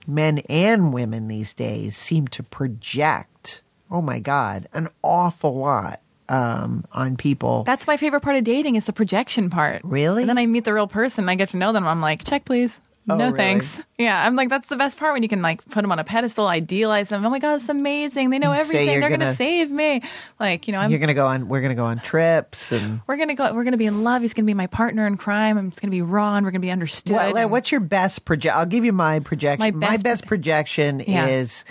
men 0.06 0.38
and 0.48 0.94
women 0.94 1.28
these 1.28 1.52
days 1.52 1.94
seem 1.94 2.26
to 2.28 2.42
project. 2.42 3.60
Oh 3.90 4.00
my 4.00 4.18
God, 4.18 4.66
an 4.72 4.88
awful 5.02 5.58
lot 5.58 6.00
um, 6.28 6.84
on 6.92 7.16
people. 7.16 7.64
That's 7.64 7.86
my 7.86 7.96
favorite 7.96 8.20
part 8.20 8.36
of 8.36 8.44
dating 8.44 8.76
is 8.76 8.84
the 8.86 8.92
projection 8.92 9.50
part. 9.50 9.82
Really? 9.84 10.22
And 10.22 10.28
then 10.28 10.38
I 10.38 10.46
meet 10.46 10.64
the 10.64 10.74
real 10.74 10.86
person. 10.88 11.24
and 11.24 11.30
I 11.30 11.34
get 11.34 11.50
to 11.50 11.56
know 11.56 11.72
them. 11.72 11.86
I'm 11.86 12.00
like, 12.00 12.24
check, 12.24 12.44
please. 12.44 12.80
Oh, 13.10 13.16
no 13.16 13.26
really? 13.28 13.38
thanks. 13.38 13.78
Yeah, 13.96 14.22
I'm 14.26 14.36
like, 14.36 14.50
that's 14.50 14.66
the 14.68 14.76
best 14.76 14.98
part 14.98 15.14
when 15.14 15.22
you 15.22 15.30
can 15.30 15.40
like 15.40 15.64
put 15.70 15.80
them 15.80 15.90
on 15.90 15.98
a 15.98 16.04
pedestal, 16.04 16.46
idealize 16.46 17.08
them. 17.08 17.24
Oh 17.24 17.30
my 17.30 17.38
god, 17.38 17.54
it's 17.58 17.68
amazing. 17.70 18.28
They 18.28 18.38
know 18.38 18.52
everything. 18.52 18.86
you're 18.90 19.00
They're 19.00 19.08
gonna, 19.08 19.24
gonna- 19.24 19.34
save 19.34 19.70
me. 19.70 20.02
Like, 20.38 20.68
you 20.68 20.72
know, 20.74 20.78
I'm 20.80 20.90
You're 20.90 21.00
gonna 21.00 21.14
go 21.14 21.26
on. 21.26 21.48
We're 21.48 21.62
gonna 21.62 21.74
go 21.74 21.86
on 21.86 22.00
trips 22.00 22.70
and. 22.70 23.00
we're 23.06 23.16
gonna 23.16 23.34
go. 23.34 23.54
We're 23.54 23.64
gonna 23.64 23.78
be 23.78 23.86
in 23.86 24.04
love. 24.04 24.20
He's 24.20 24.34
gonna 24.34 24.44
be 24.44 24.52
my 24.52 24.66
partner 24.66 25.06
in 25.06 25.16
crime. 25.16 25.56
I'm 25.56 25.70
just 25.70 25.80
gonna 25.80 25.90
be 25.90 26.02
raw, 26.02 26.34
and 26.36 26.44
we're 26.44 26.50
gonna 26.50 26.60
be 26.60 26.70
understood. 26.70 27.14
What, 27.14 27.34
and- 27.34 27.50
what's 27.50 27.72
your 27.72 27.80
best 27.80 28.26
project? 28.26 28.54
I'll 28.54 28.66
give 28.66 28.84
you 28.84 28.92
my 28.92 29.20
projection. 29.20 29.60
My 29.60 29.70
My 29.70 29.92
best 29.96 30.04
best, 30.04 30.24
proje- 30.24 30.28
projection 30.28 31.00
Yeah. 31.06 31.28
is, 31.28 31.64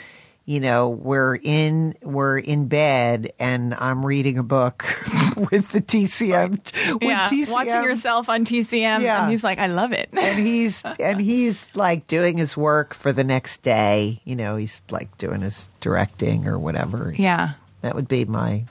you 0.49 0.61
know, 0.61 0.88
we're 0.90 1.36
in 1.44 1.94
we're 2.02 2.38
in 2.40 2.68
bed 2.69 3.34
and 3.38 3.74
I'm 3.74 4.06
reading 4.06 4.38
a 4.38 4.44
book 4.44 4.84
with 5.52 5.72
the 5.74 5.82
TCM 5.82 6.52
with 6.94 7.03
yeah, 7.03 7.28
TCM, 7.28 7.52
watching 7.52 7.84
yourself 7.84 8.30
on 8.30 8.45
TCM, 8.45 9.02
Yeah. 9.02 9.24
and 9.24 9.30
he's 9.32 9.44
like, 9.44 9.60
I 9.60 9.68
love 9.68 9.91
it. 9.91 10.07
and 10.14 10.40
he's 10.40 10.84
and 10.99 11.19
he's 11.19 11.69
like 11.76 12.07
doing 12.07 12.38
his 12.38 12.56
work 12.56 12.94
for 12.94 13.11
the 13.11 13.26
next 13.26 13.61
day. 13.61 14.22
You 14.24 14.38
know, 14.38 14.56
he's 14.56 14.82
like 14.90 15.15
doing 15.18 15.41
his 15.41 15.68
directing 15.82 16.48
or 16.48 16.57
whatever. 16.57 17.14
yeah. 17.15 17.52
that 17.82 17.94
would 17.94 18.07
be 18.07 18.24
my. 18.26 18.64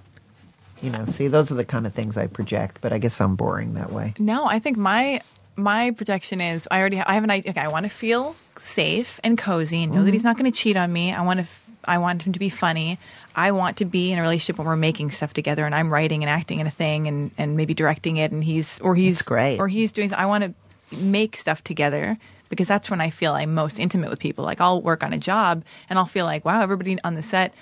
You 0.83 0.91
know, 0.91 1.05
see, 1.07 1.29
those 1.29 1.51
are 1.51 1.55
the 1.55 1.65
kind 1.65 1.87
of 1.87 1.95
things 1.95 2.17
I 2.19 2.27
project, 2.27 2.79
but 2.83 2.93
I 2.93 2.99
guess 2.99 3.19
I'm 3.21 3.35
boring 3.37 3.75
that 3.75 3.93
way. 3.93 4.13
No, 4.19 4.47
I 4.47 4.59
think 4.59 4.77
my 4.79 5.21
my 5.57 5.91
projection 5.93 6.41
is 6.41 6.69
I 6.71 6.81
already 6.81 7.01
I 7.01 7.15
have 7.15 7.25
an 7.25 7.31
idea. 7.31 7.51
Okay, 7.53 7.61
I 7.61 7.69
want 7.69 7.85
to 7.85 7.91
feel 7.91 8.35
safe 8.59 9.21
and 9.25 9.37
cozy 9.39 9.83
and 9.83 9.93
know 9.93 9.99
Mm-hmm. 9.99 10.05
that 10.07 10.13
he's 10.15 10.25
not 10.25 10.37
going 10.37 10.51
to 10.51 10.57
cheat 10.59 10.77
on 10.77 10.93
me. 10.93 11.13
I 11.15 11.23
want 11.23 11.41
to 11.41 11.47
I 11.87 11.99
want 11.99 12.23
him 12.23 12.33
to 12.33 12.39
be 12.39 12.49
funny. 12.49 12.99
I 13.35 13.53
want 13.53 13.77
to 13.79 13.85
be 13.85 14.13
in 14.13 14.19
a 14.19 14.23
relationship 14.23 14.59
when 14.59 14.67
we're 14.67 14.77
making 14.77 15.11
stuff 15.11 15.33
together 15.33 15.65
and 15.67 15.75
I'm 15.75 15.93
writing 15.93 16.23
and 16.23 16.31
acting 16.31 16.61
in 16.61 16.67
a 16.67 16.71
thing 16.71 17.07
and 17.07 17.31
and 17.39 17.57
maybe 17.57 17.75
directing 17.75 18.17
it 18.17 18.33
and 18.33 18.43
he's 18.43 18.79
or 18.81 18.95
he's 18.95 19.17
That's 19.19 19.29
great. 19.29 19.59
or 19.59 19.69
he's 19.69 19.93
doing. 19.93 20.13
I 20.15 20.27
want 20.27 20.45
to 20.45 20.97
make 20.97 21.37
stuff 21.37 21.63
together. 21.65 22.17
Because 22.49 22.69
that's 22.69 22.89
when 22.89 23.01
I 23.01 23.11
feel 23.11 23.33
I'm 23.33 23.55
most 23.55 23.81
intimate 23.81 24.09
with 24.09 24.21
people. 24.21 24.45
Like 24.45 24.61
I'll 24.61 24.81
work 24.81 25.03
on 25.03 25.13
a 25.13 25.19
job 25.19 25.65
and 25.91 25.99
I'll 25.99 26.07
feel 26.07 26.25
like, 26.25 26.45
wow, 26.45 26.63
everybody 26.63 26.97
on 27.03 27.17
the 27.17 27.23
set 27.23 27.53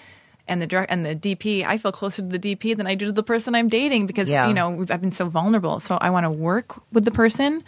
and 0.46 0.60
the 0.60 0.66
direct 0.66 0.92
and 0.92 1.06
the 1.06 1.16
DP, 1.16 1.64
I 1.64 1.78
feel 1.78 1.90
closer 1.90 2.20
to 2.20 2.28
the 2.28 2.38
DP 2.38 2.76
than 2.76 2.86
I 2.86 2.94
do 2.94 3.06
to 3.06 3.12
the 3.12 3.22
person 3.22 3.54
I'm 3.54 3.70
dating 3.70 4.06
because 4.06 4.28
Yeah. 4.28 4.46
you 4.46 4.52
know 4.52 4.84
I've 4.90 5.00
been 5.00 5.10
so 5.10 5.26
vulnerable. 5.30 5.80
So 5.80 5.96
I 5.98 6.10
want 6.10 6.24
to 6.24 6.30
work 6.30 6.78
with 6.92 7.06
the 7.06 7.10
person, 7.10 7.64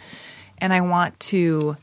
and 0.59 0.71
I 0.71 0.81
want 0.81 1.19
to. 1.31 1.75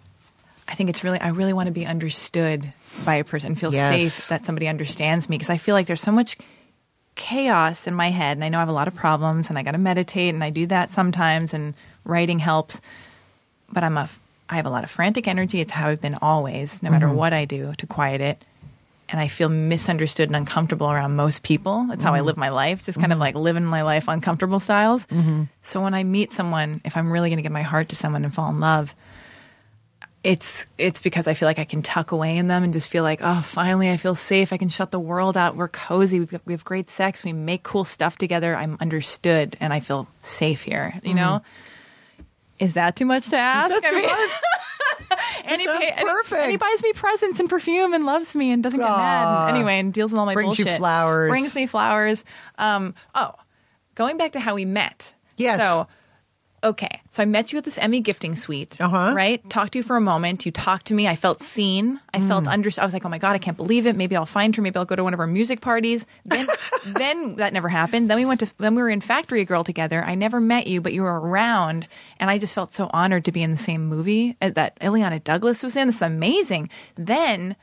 I 0.66 0.74
think 0.74 0.90
it's 0.90 1.04
really. 1.04 1.20
I 1.20 1.28
really 1.28 1.52
want 1.52 1.66
to 1.66 1.72
be 1.72 1.86
understood 1.86 2.72
by 3.04 3.16
a 3.16 3.24
person. 3.24 3.54
Feel 3.54 3.72
Yes. 3.72 3.90
safe 3.90 4.28
that 4.28 4.44
somebody 4.44 4.68
understands 4.68 5.28
me 5.28 5.36
because 5.36 5.50
I 5.50 5.56
feel 5.58 5.74
like 5.74 5.86
there's 5.86 6.00
so 6.00 6.12
much 6.12 6.36
chaos 7.16 7.86
in 7.86 7.94
my 7.94 8.10
head, 8.10 8.36
and 8.36 8.44
I 8.44 8.48
know 8.48 8.58
I 8.58 8.60
have 8.60 8.68
a 8.68 8.72
lot 8.72 8.88
of 8.88 8.94
problems, 8.94 9.48
and 9.48 9.58
I 9.58 9.62
got 9.62 9.72
to 9.72 9.78
meditate, 9.78 10.34
and 10.34 10.42
I 10.42 10.50
do 10.50 10.66
that 10.66 10.90
sometimes, 10.90 11.52
and 11.54 11.74
writing 12.04 12.38
helps. 12.38 12.80
But 13.70 13.84
I'm 13.84 13.98
a. 13.98 14.08
I 14.48 14.56
have 14.56 14.66
a 14.66 14.70
lot 14.70 14.84
of 14.84 14.90
frantic 14.90 15.26
energy. 15.26 15.60
It's 15.60 15.72
how 15.72 15.88
I've 15.88 16.02
been 16.02 16.18
always, 16.20 16.82
no 16.82 16.90
matter 16.90 17.06
mm-hmm. 17.06 17.16
what 17.16 17.32
I 17.32 17.44
do 17.46 17.72
to 17.78 17.86
quiet 17.86 18.20
it 18.20 18.44
and 19.08 19.20
I 19.20 19.28
feel 19.28 19.48
misunderstood 19.48 20.28
and 20.28 20.36
uncomfortable 20.36 20.90
around 20.90 21.14
most 21.16 21.42
people. 21.42 21.86
That's 21.88 22.02
how 22.02 22.14
I 22.14 22.18
mm-hmm. 22.18 22.26
live 22.26 22.36
my 22.36 22.48
life, 22.48 22.84
just 22.84 22.98
kind 22.98 23.12
of 23.12 23.16
mm-hmm. 23.16 23.20
like 23.20 23.34
living 23.34 23.64
my 23.64 23.82
life 23.82 24.08
uncomfortable 24.08 24.60
styles. 24.60 25.06
So 25.62 25.82
when 25.82 25.94
I 25.94 26.04
meet 26.04 26.32
someone, 26.32 26.80
if 26.84 26.96
I'm 26.96 27.12
really 27.12 27.28
going 27.28 27.36
to 27.36 27.42
give 27.42 27.52
my 27.52 27.62
heart 27.62 27.90
to 27.90 27.96
someone 27.96 28.24
and 28.24 28.34
fall 28.34 28.50
in 28.50 28.60
love, 28.60 28.94
it's 30.24 30.64
it's 30.78 31.00
because 31.00 31.28
I 31.28 31.34
feel 31.34 31.46
like 31.46 31.58
I 31.58 31.64
can 31.64 31.82
tuck 31.82 32.10
away 32.10 32.38
in 32.38 32.48
them 32.48 32.64
and 32.64 32.72
just 32.72 32.88
feel 32.88 33.02
like, 33.02 33.20
oh, 33.22 33.42
finally 33.44 33.90
I 33.90 33.98
feel 33.98 34.14
safe. 34.14 34.52
I 34.52 34.56
can 34.56 34.70
shut 34.70 34.90
the 34.90 34.98
world 34.98 35.36
out. 35.36 35.54
We're 35.54 35.68
cozy. 35.68 36.18
We've 36.18 36.30
got, 36.30 36.40
we 36.46 36.54
have 36.54 36.64
great 36.64 36.88
sex. 36.88 37.22
We 37.22 37.34
make 37.34 37.62
cool 37.62 37.84
stuff 37.84 38.16
together. 38.16 38.56
I'm 38.56 38.78
understood 38.80 39.56
and 39.60 39.72
I 39.72 39.80
feel 39.80 40.08
safe 40.22 40.62
here. 40.62 40.98
You 41.04 41.12
know, 41.12 41.42
is 42.58 42.72
that 42.74 42.96
too 42.96 43.04
much 43.04 43.28
to 43.28 43.36
ask? 43.36 43.74
and, 45.44 45.60
he 45.60 45.66
pay- 45.66 45.92
perfect. 45.98 46.40
and 46.40 46.50
he 46.50 46.56
buys 46.56 46.82
me 46.82 46.92
presents 46.94 47.38
and 47.38 47.48
perfume 47.50 47.92
and 47.92 48.06
loves 48.06 48.34
me 48.34 48.50
and 48.50 48.62
doesn't 48.62 48.80
get 48.80 48.88
Aw. 48.88 48.96
mad 48.96 49.48
and, 49.48 49.56
anyway 49.56 49.78
and 49.78 49.92
deals 49.92 50.10
with 50.10 50.18
all 50.18 50.26
my 50.26 50.34
Brings 50.34 50.58
you 50.58 50.64
bullshit. 50.64 50.78
flowers. 50.78 51.28
Brings 51.30 51.54
me 51.54 51.66
flowers. 51.66 52.24
Um, 52.56 52.94
oh, 53.14 53.34
going 53.94 54.16
back 54.16 54.32
to 54.32 54.40
how 54.40 54.54
we 54.54 54.64
met. 54.64 55.14
Yes. 55.36 55.60
So 55.60 55.86
okay, 56.64 57.00
so 57.10 57.22
I 57.22 57.26
met 57.26 57.52
you 57.52 57.58
at 57.58 57.64
this 57.64 57.78
Emmy 57.78 58.00
gifting 58.00 58.34
suite. 58.36 58.80
Uh-huh. 58.80 59.12
Right. 59.14 59.48
Talked 59.50 59.72
to 59.74 59.78
you 59.78 59.82
for 59.82 59.96
a 59.96 60.00
moment. 60.00 60.44
You 60.46 60.50
talked 60.52 60.86
to 60.86 60.94
me. 60.94 61.06
I 61.06 61.14
felt 61.14 61.42
seen. 61.42 62.00
I 62.12 62.18
Mm. 62.18 62.28
felt 62.28 62.46
under. 62.48 62.70
I 62.78 62.84
was 62.84 62.92
like, 62.94 63.04
oh 63.04 63.08
my 63.08 63.18
god, 63.18 63.32
I 63.34 63.38
can't 63.38 63.56
believe 63.56 63.86
it. 63.86 63.94
Maybe 63.96 64.16
I'll 64.16 64.26
find 64.26 64.56
her. 64.56 64.62
Maybe 64.62 64.76
I'll 64.76 64.84
go 64.84 64.96
to 64.96 65.04
one 65.04 65.12
of 65.14 65.18
her 65.18 65.26
music 65.26 65.60
parties. 65.60 66.04
Then, 66.24 66.46
then 66.86 67.36
that 67.36 67.52
never 67.52 67.68
happened. 67.68 68.08
Then 68.10 68.16
we 68.16 68.24
went 68.24 68.40
to. 68.40 68.52
Then 68.58 68.74
we 68.74 68.82
were 68.82 68.88
in 68.90 69.00
Factory 69.00 69.44
Girl 69.44 69.62
together. 69.64 70.02
I 70.04 70.14
never 70.14 70.40
met 70.40 70.66
you, 70.66 70.80
but 70.80 70.92
you 70.92 71.02
were 71.02 71.20
around, 71.20 71.86
and 72.18 72.30
I 72.30 72.38
just 72.38 72.54
felt 72.54 72.72
so 72.72 72.88
honored 72.92 73.24
to 73.26 73.32
be 73.32 73.42
in 73.42 73.50
the 73.50 73.58
same 73.58 73.86
movie 73.86 74.36
uh, 74.40 74.50
that 74.50 74.78
Illeana 74.80 75.22
Douglas 75.22 75.62
was 75.62 75.76
in. 75.76 75.88
This 75.88 75.96
is 75.96 76.02
amazing. 76.02 76.70
Then. 76.96 77.56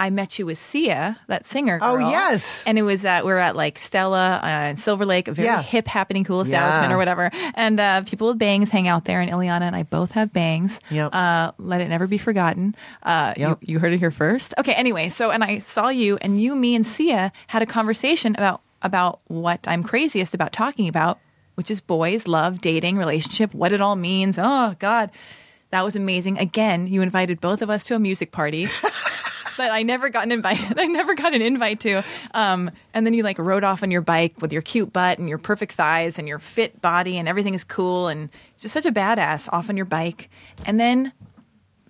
I 0.00 0.10
met 0.10 0.38
you 0.38 0.46
with 0.46 0.58
Sia, 0.58 1.18
that 1.26 1.44
singer. 1.44 1.80
Oh, 1.82 1.98
yes. 1.98 2.62
and 2.66 2.78
it 2.78 2.82
was 2.82 3.02
that 3.02 3.26
we 3.26 3.32
are 3.32 3.38
at 3.38 3.56
like 3.56 3.78
Stella 3.80 4.40
uh, 4.42 4.70
in 4.70 4.76
Silver 4.76 5.04
Lake, 5.04 5.26
a 5.26 5.32
very 5.32 5.46
Yeah. 5.48 5.60
hip, 5.60 5.88
happening, 5.88 6.22
cool 6.22 6.40
establishment 6.40 6.90
Yeah. 6.90 6.94
or 6.94 6.98
whatever. 6.98 7.30
And 7.54 7.80
uh, 7.80 8.02
people 8.02 8.28
with 8.28 8.38
bangs 8.38 8.70
hang 8.70 8.86
out 8.86 9.06
there, 9.06 9.20
and 9.20 9.28
Illeana 9.30 9.62
and 9.62 9.74
I 9.74 9.82
both 9.82 10.12
have 10.12 10.32
bangs. 10.32 10.78
Yep. 10.90 11.10
Uh, 11.12 11.50
let 11.58 11.80
it 11.80 11.88
never 11.88 12.06
be 12.06 12.16
forgotten. 12.18 12.76
Uh, 13.02 13.34
Yep. 13.36 13.58
you, 13.62 13.74
you 13.74 13.78
heard 13.80 13.92
it 13.92 13.98
here 13.98 14.12
first. 14.12 14.54
Okay. 14.56 14.72
Anyway, 14.74 15.08
so 15.08 15.30
and 15.32 15.42
I 15.42 15.58
saw 15.58 15.88
you, 15.88 16.16
and 16.22 16.40
you, 16.40 16.54
me, 16.54 16.76
and 16.76 16.86
Sia 16.86 17.32
had 17.48 17.62
a 17.62 17.66
conversation 17.66 18.34
about 18.36 18.60
about 18.82 19.18
what 19.26 19.66
I'm 19.66 19.82
craziest 19.82 20.32
about 20.34 20.52
talking 20.52 20.86
about, 20.86 21.18
which 21.56 21.68
is 21.72 21.80
boys, 21.80 22.28
love, 22.28 22.60
dating, 22.60 22.96
relationship, 22.96 23.52
what 23.52 23.72
it 23.72 23.80
all 23.80 23.96
means. 23.96 24.38
Oh 24.40 24.76
God, 24.78 25.10
that 25.70 25.84
was 25.84 25.96
amazing. 25.96 26.38
Again, 26.38 26.86
you 26.86 27.02
invited 27.02 27.40
both 27.40 27.60
of 27.62 27.68
us 27.70 27.82
to 27.86 27.96
a 27.96 27.98
music 27.98 28.30
party. 28.30 28.68
but 29.58 29.70
I 29.70 29.82
never 29.82 30.08
got 30.08 30.24
an 30.24 30.32
invite. 30.32 30.64
I 30.78 30.86
never 30.86 31.14
got 31.14 31.34
an 31.34 31.42
invite 31.42 31.80
to. 31.80 32.02
Um, 32.32 32.70
and 32.94 33.04
then 33.04 33.12
you 33.12 33.22
like 33.22 33.38
rode 33.38 33.64
off 33.64 33.82
on 33.82 33.90
your 33.90 34.00
bike 34.00 34.40
with 34.40 34.52
your 34.52 34.62
cute 34.62 34.90
butt 34.92 35.18
and 35.18 35.28
your 35.28 35.36
perfect 35.38 35.72
thighs 35.72 36.18
and 36.18 36.26
your 36.26 36.38
fit 36.38 36.80
body 36.80 37.18
and 37.18 37.28
everything 37.28 37.52
is 37.52 37.64
cool 37.64 38.08
and 38.08 38.30
just 38.58 38.72
such 38.72 38.86
a 38.86 38.92
badass 38.92 39.48
off 39.52 39.68
on 39.68 39.76
your 39.76 39.84
bike. 39.84 40.30
And 40.64 40.80
then 40.80 41.12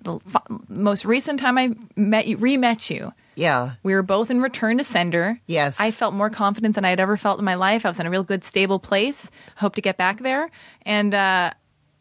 the 0.03 0.19
f- 0.35 0.43
most 0.69 1.05
recent 1.05 1.39
time 1.39 1.57
I 1.59 1.75
met 1.97 2.27
you, 2.27 2.37
re-met 2.37 2.89
you, 2.89 3.13
Yeah. 3.35 3.73
we 3.83 3.95
were 3.95 4.03
both 4.03 4.31
in 4.31 4.41
return 4.41 4.79
to 4.79 4.85
sender. 4.85 5.41
Yes. 5.47 5.79
I 5.81 5.91
felt 5.91 6.15
more 6.15 6.31
confident 6.31 6.75
than 6.77 6.85
I 6.85 6.91
had 6.91 7.01
ever 7.01 7.17
felt 7.17 7.39
in 7.39 7.45
my 7.45 7.55
life. 7.57 7.85
I 7.85 7.89
was 7.89 7.99
in 8.01 8.07
a 8.07 8.11
real 8.11 8.25
good, 8.25 8.45
stable 8.45 8.79
place. 8.79 9.29
Hope 9.57 9.75
to 9.75 9.81
get 9.81 9.97
back 9.97 10.21
there. 10.21 10.51
And 10.83 11.15
uh, 11.15 11.53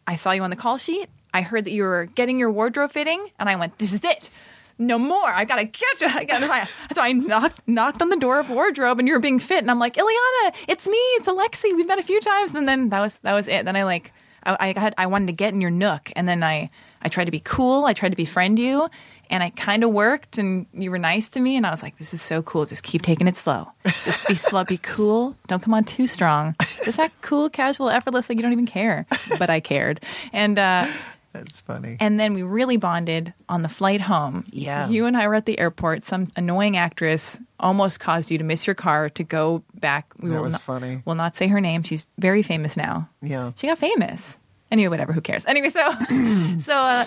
I 0.05 0.15
saw 0.15 0.31
you 0.31 0.43
on 0.43 0.49
the 0.51 0.55
call 0.55 0.77
sheet. 0.77 1.09
I 1.33 1.41
heard 1.41 1.65
that 1.65 1.71
you 1.71 1.83
were 1.83 2.05
getting 2.05 2.39
your 2.39 2.51
wardrobe 2.51 2.91
fitting, 2.91 3.27
and 3.37 3.49
I 3.49 3.57
went, 3.57 3.77
"This 3.79 3.91
is 3.93 4.03
it." 4.03 4.29
No 4.79 4.99
more. 4.99 5.31
I 5.31 5.43
gotta 5.43 5.65
catch 5.65 6.01
it. 6.01 6.15
I 6.15 6.23
gotta. 6.25 6.67
So 6.93 7.01
I 7.01 7.11
knocked 7.11 7.61
knocked 7.67 8.01
on 8.01 8.09
the 8.09 8.15
door 8.15 8.39
of 8.39 8.49
wardrobe, 8.49 8.99
and 8.99 9.07
you 9.07 9.13
were 9.13 9.19
being 9.19 9.39
fit, 9.39 9.59
and 9.59 9.71
I'm 9.71 9.79
like, 9.79 9.95
Illeana, 9.95 10.55
it's 10.67 10.87
me, 10.87 10.97
it's 10.97 11.27
Alexi. 11.27 11.75
We've 11.75 11.87
met 11.87 11.99
a 11.99 12.03
few 12.03 12.19
times, 12.21 12.53
and 12.53 12.67
then 12.67 12.89
that 12.89 12.99
was 12.99 13.17
that 13.23 13.33
was 13.33 13.47
it. 13.47 13.65
Then 13.65 13.75
I 13.75 13.83
like, 13.83 14.13
I, 14.43 14.73
I 14.75 14.79
had 14.79 14.93
I 14.97 15.07
wanted 15.07 15.27
to 15.27 15.33
get 15.33 15.53
in 15.53 15.61
your 15.61 15.71
nook, 15.71 16.11
and 16.15 16.27
then 16.27 16.43
I 16.43 16.69
I 17.01 17.09
tried 17.09 17.25
to 17.25 17.31
be 17.31 17.39
cool. 17.39 17.85
I 17.85 17.93
tried 17.93 18.09
to 18.09 18.15
befriend 18.15 18.59
you, 18.59 18.87
and 19.29 19.41
I 19.41 19.49
kind 19.51 19.83
of 19.83 19.91
worked, 19.91 20.37
and 20.37 20.67
you 20.73 20.91
were 20.91 20.99
nice 20.99 21.27
to 21.29 21.39
me, 21.39 21.55
and 21.57 21.65
I 21.65 21.71
was 21.71 21.81
like, 21.81 21.97
this 21.97 22.13
is 22.13 22.21
so 22.21 22.41
cool. 22.43 22.65
Just 22.65 22.83
keep 22.83 23.01
taking 23.01 23.27
it 23.27 23.35
slow. 23.37 23.71
Just 24.03 24.27
be 24.27 24.35
slow, 24.35 24.63
be 24.63 24.77
cool. 24.81 25.35
Don't 25.47 25.61
come 25.61 25.73
on 25.73 25.85
too 25.85 26.05
strong. 26.07 26.55
Just 26.83 26.99
act 26.99 27.19
cool, 27.21 27.49
casual, 27.49 27.89
effortless, 27.89 28.29
like 28.29 28.37
you 28.37 28.43
don't 28.43 28.53
even 28.53 28.67
care. 28.67 29.05
But 29.39 29.49
I 29.49 29.59
cared, 29.59 30.03
and 30.33 30.57
uh, 30.59 30.87
That's 31.33 31.59
funny. 31.61 31.97
And 31.99 32.19
then 32.19 32.33
we 32.33 32.41
really 32.43 32.77
bonded 32.77 33.33
on 33.47 33.61
the 33.61 33.69
flight 33.69 34.01
home. 34.01 34.45
Yeah. 34.51 34.89
You 34.89 35.05
and 35.05 35.15
I 35.15 35.27
were 35.27 35.35
at 35.35 35.45
the 35.45 35.59
airport. 35.59 36.03
Some 36.03 36.27
annoying 36.35 36.77
actress 36.77 37.39
almost 37.59 37.99
caused 37.99 38.31
you 38.31 38.37
to 38.39 38.43
miss 38.43 38.65
your 38.65 38.73
car 38.75 39.09
to 39.11 39.23
go 39.23 39.63
back. 39.75 40.11
We 40.19 40.29
That 40.29 40.35
will 40.37 40.43
was 40.43 40.53
not, 40.53 40.61
funny. 40.61 41.01
Will 41.05 41.15
not 41.15 41.35
say 41.35 41.47
her 41.47 41.61
name. 41.61 41.83
She's 41.83 42.05
very 42.17 42.41
famous 42.43 42.75
now. 42.75 43.09
Yeah. 43.21 43.51
She 43.55 43.67
got 43.67 43.77
famous. 43.77 44.37
Anyway, 44.71 44.89
whatever. 44.89 45.13
Who 45.13 45.21
cares? 45.21 45.45
Anyway, 45.45 45.69
so 45.69 45.91
so 46.59 46.73
uh, 46.73 47.05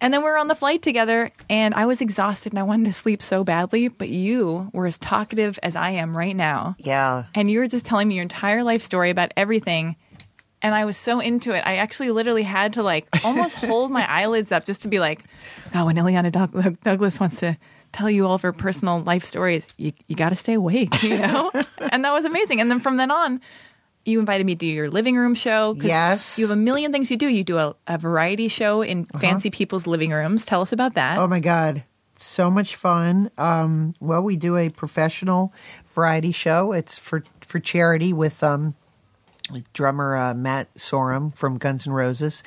and 0.00 0.12
then 0.12 0.20
we 0.22 0.28
were 0.30 0.36
on 0.38 0.48
the 0.48 0.54
flight 0.56 0.82
together, 0.82 1.30
and 1.48 1.74
I 1.74 1.86
was 1.86 2.00
exhausted 2.00 2.52
and 2.52 2.58
I 2.58 2.64
wanted 2.64 2.86
to 2.86 2.92
sleep 2.92 3.22
so 3.22 3.44
badly. 3.44 3.88
But 3.88 4.08
you 4.08 4.68
were 4.72 4.86
as 4.86 4.98
talkative 4.98 5.58
as 5.62 5.76
I 5.76 5.90
am 5.90 6.16
right 6.16 6.34
now, 6.36 6.74
Yeah. 6.78 7.24
and 7.34 7.50
you 7.50 7.60
were 7.60 7.68
just 7.68 7.84
telling 7.86 8.08
me 8.08 8.16
your 8.16 8.22
entire 8.22 8.62
life 8.64 8.82
story 8.82 9.10
about 9.10 9.32
everything. 9.36 9.96
And 10.62 10.74
I 10.74 10.84
was 10.84 10.96
so 10.96 11.20
into 11.20 11.52
it. 11.52 11.62
I 11.66 11.76
actually 11.76 12.10
literally 12.10 12.44
had 12.44 12.74
to 12.74 12.82
like 12.82 13.06
almost 13.24 13.56
hold 13.56 13.90
my 13.90 14.08
eyelids 14.08 14.52
up 14.52 14.64
just 14.64 14.82
to 14.82 14.88
be 14.88 15.00
like, 15.00 15.24
God, 15.72 15.86
when 15.86 15.96
Illeana 15.96 16.30
Doug- 16.30 16.80
Douglas 16.82 17.18
wants 17.18 17.36
to 17.40 17.58
tell 17.92 18.10
you 18.10 18.26
all 18.26 18.34
of 18.34 18.42
her 18.42 18.52
personal 18.52 19.00
life 19.00 19.24
stories, 19.24 19.66
you, 19.76 19.92
you 20.06 20.16
got 20.16 20.30
to 20.30 20.36
stay 20.36 20.54
awake, 20.54 21.02
you 21.02 21.18
know? 21.18 21.50
and 21.90 22.04
that 22.04 22.12
was 22.12 22.24
amazing. 22.24 22.60
And 22.60 22.70
then 22.70 22.80
from 22.80 22.96
then 22.96 23.10
on, 23.10 23.40
you 24.04 24.18
invited 24.18 24.44
me 24.46 24.54
to 24.56 24.66
your 24.66 24.90
living 24.90 25.16
room 25.16 25.34
show. 25.34 25.76
Yes. 25.78 26.38
You 26.38 26.46
have 26.46 26.56
a 26.56 26.60
million 26.60 26.92
things 26.92 27.10
you 27.10 27.16
do. 27.16 27.28
You 27.28 27.44
do 27.44 27.58
a, 27.58 27.74
a 27.86 27.98
variety 27.98 28.48
show 28.48 28.82
in 28.82 29.04
fancy 29.20 29.50
people's 29.50 29.86
living 29.86 30.10
rooms. 30.10 30.44
Tell 30.44 30.60
us 30.60 30.72
about 30.72 30.94
that. 30.94 31.18
Oh 31.18 31.26
my 31.26 31.40
God. 31.40 31.84
So 32.16 32.50
much 32.50 32.76
fun. 32.76 33.30
Um, 33.38 33.94
well, 34.00 34.22
we 34.22 34.36
do 34.36 34.56
a 34.56 34.68
professional 34.68 35.52
variety 35.86 36.32
show. 36.32 36.72
It's 36.72 36.98
for, 36.98 37.24
for 37.40 37.58
charity 37.58 38.12
with 38.12 38.42
um, 38.42 38.74
drummer 39.72 40.16
uh, 40.16 40.34
Matt 40.34 40.72
Sorum 40.74 41.34
from 41.34 41.58
Guns 41.58 41.86
N' 41.86 41.92
Roses. 41.92 42.42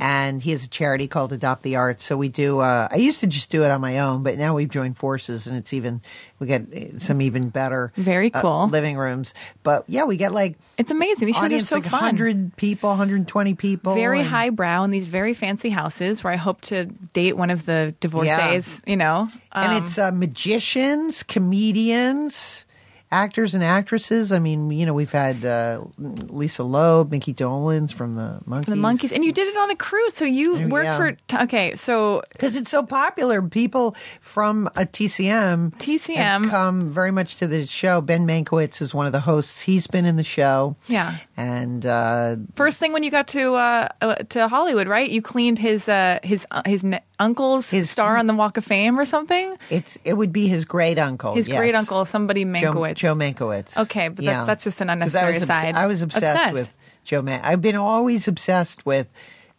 And 0.00 0.42
he 0.42 0.50
has 0.52 0.64
a 0.64 0.68
charity 0.68 1.08
called 1.08 1.32
Adopt 1.32 1.62
the 1.62 1.76
Arts. 1.76 2.04
So 2.04 2.16
we 2.16 2.28
do, 2.28 2.60
uh, 2.60 2.88
I 2.90 2.96
used 2.96 3.20
to 3.20 3.26
just 3.26 3.50
do 3.50 3.64
it 3.64 3.70
on 3.70 3.80
my 3.80 3.98
own, 4.00 4.22
but 4.22 4.36
now 4.38 4.54
we've 4.54 4.68
joined 4.70 4.96
forces 4.96 5.46
and 5.46 5.56
it's 5.56 5.72
even, 5.72 6.02
we 6.38 6.46
get 6.46 6.62
uh, 6.72 6.98
some 6.98 7.20
even 7.22 7.48
better 7.48 7.92
Very 7.96 8.32
uh, 8.32 8.40
cool. 8.40 8.68
living 8.68 8.96
rooms. 8.96 9.34
But 9.62 9.84
yeah, 9.88 10.04
we 10.04 10.16
get 10.16 10.32
like 10.32 10.56
it's 10.78 10.90
amazing. 10.90 11.26
These 11.26 11.36
shows 11.36 11.52
are 11.52 11.62
so 11.62 11.76
like 11.76 11.84
fun. 11.84 12.00
100 12.02 12.56
people, 12.56 12.90
120 12.90 13.54
people. 13.54 13.94
very 13.94 14.20
and- 14.20 14.28
highbrow 14.28 14.84
in 14.84 14.90
these 14.90 15.06
very 15.06 15.34
fancy 15.34 15.70
houses 15.70 16.22
where 16.22 16.32
I 16.32 16.36
hope 16.36 16.60
to 16.62 16.86
date 17.12 17.36
one 17.36 17.50
of 17.50 17.66
the 17.66 17.94
divorcees, 18.00 18.80
you 18.86 18.96
know. 18.96 19.28
Um, 19.52 19.70
and 19.70 19.84
it's 19.84 19.98
uh, 19.98 20.10
magicians, 20.12 21.22
comedians, 21.22 22.63
actors 23.12 23.54
and 23.54 23.62
actresses. 23.62 24.32
I 24.32 24.38
mean, 24.38 24.70
you 24.70 24.84
know, 24.86 24.94
we've 24.94 25.12
had 25.12 25.44
uh, 25.44 25.84
Lisa 25.98 26.64
Loeb, 26.64 27.10
Micky 27.12 27.32
Dolenz 27.32 27.92
from 27.92 28.14
the 28.14 28.40
Monkees. 28.48 28.66
the 28.66 28.74
Monkees 28.74 29.12
and 29.12 29.24
you 29.24 29.32
did 29.32 29.46
it 29.48 29.56
on 29.56 29.70
a 29.70 29.76
cruise 29.76 30.14
so 30.14 30.24
you 30.24 30.56
Oh, 30.56 30.68
work 30.68 30.84
yeah. 30.84 30.96
for 30.96 31.12
t- 31.12 31.36
okay 31.44 31.74
so 31.76 32.22
because 32.32 32.56
it's 32.56 32.70
so 32.70 32.82
popular. 32.82 33.40
People 33.42 33.94
from 34.20 34.66
a 34.76 34.84
TCM 34.86 35.74
TCM. 35.78 36.16
have 36.16 36.50
come 36.50 36.90
very 36.90 37.10
much 37.10 37.36
to 37.36 37.46
the 37.46 37.66
show. 37.66 38.00
Ben 38.00 38.26
Mankiewicz 38.26 38.80
is 38.82 38.92
one 38.94 39.06
of 39.06 39.12
the 39.12 39.20
hosts. 39.20 39.62
He's 39.62 39.86
been 39.86 40.04
in 40.04 40.16
the 40.16 40.24
show. 40.24 40.76
Yeah. 40.88 41.16
and 41.36 41.84
uh, 41.86 42.36
first 42.56 42.78
thing 42.78 42.92
when 42.92 43.02
you 43.02 43.10
got 43.10 43.28
to 43.28 43.54
uh, 43.54 43.88
uh 44.00 44.14
to 44.30 44.48
hollywood 44.48 44.86
right 44.88 45.10
you 45.10 45.20
cleaned 45.22 45.58
his 45.58 45.88
uh 45.88 46.18
his 46.22 46.46
uh, 46.50 46.62
his 46.66 46.84
ne- 46.84 47.00
uncle's 47.18 47.70
His- 47.70 47.90
star 47.90 48.16
on 48.16 48.26
the 48.26 48.34
walk 48.34 48.56
of 48.56 48.64
fame 48.64 48.98
or 48.98 49.04
something 49.04 49.56
it's 49.70 49.98
it 50.04 50.14
would 50.14 50.32
be 50.32 50.46
his 50.48 50.64
great 50.64 50.98
uncle. 50.98 51.34
his 51.34 51.48
great 51.48 51.74
uncle 51.74 52.04
somebody 52.04 52.44
Joe, 52.44 52.72
Mankiewicz. 52.94 52.96
Joe 52.96 53.14
Mankiewicz. 53.14 53.76
Okay, 53.82 54.08
but 54.08 54.24
that's- 54.24 54.46
that's 54.46 54.64
just 54.64 54.80
an 54.80 54.90
unnecessary 54.90 55.28
I 55.28 55.32
was 55.32 55.42
aside. 55.42 55.74
I 55.74 55.86
was 55.86 56.02
obsessed, 56.02 56.24
Obsessed. 56.24 56.52
with 56.54 56.76
Joe 57.04 57.22
Man. 57.22 57.40
I've 57.44 57.60
been 57.62 57.76
always 57.76 58.26
obsessed 58.28 58.84
with 58.86 59.06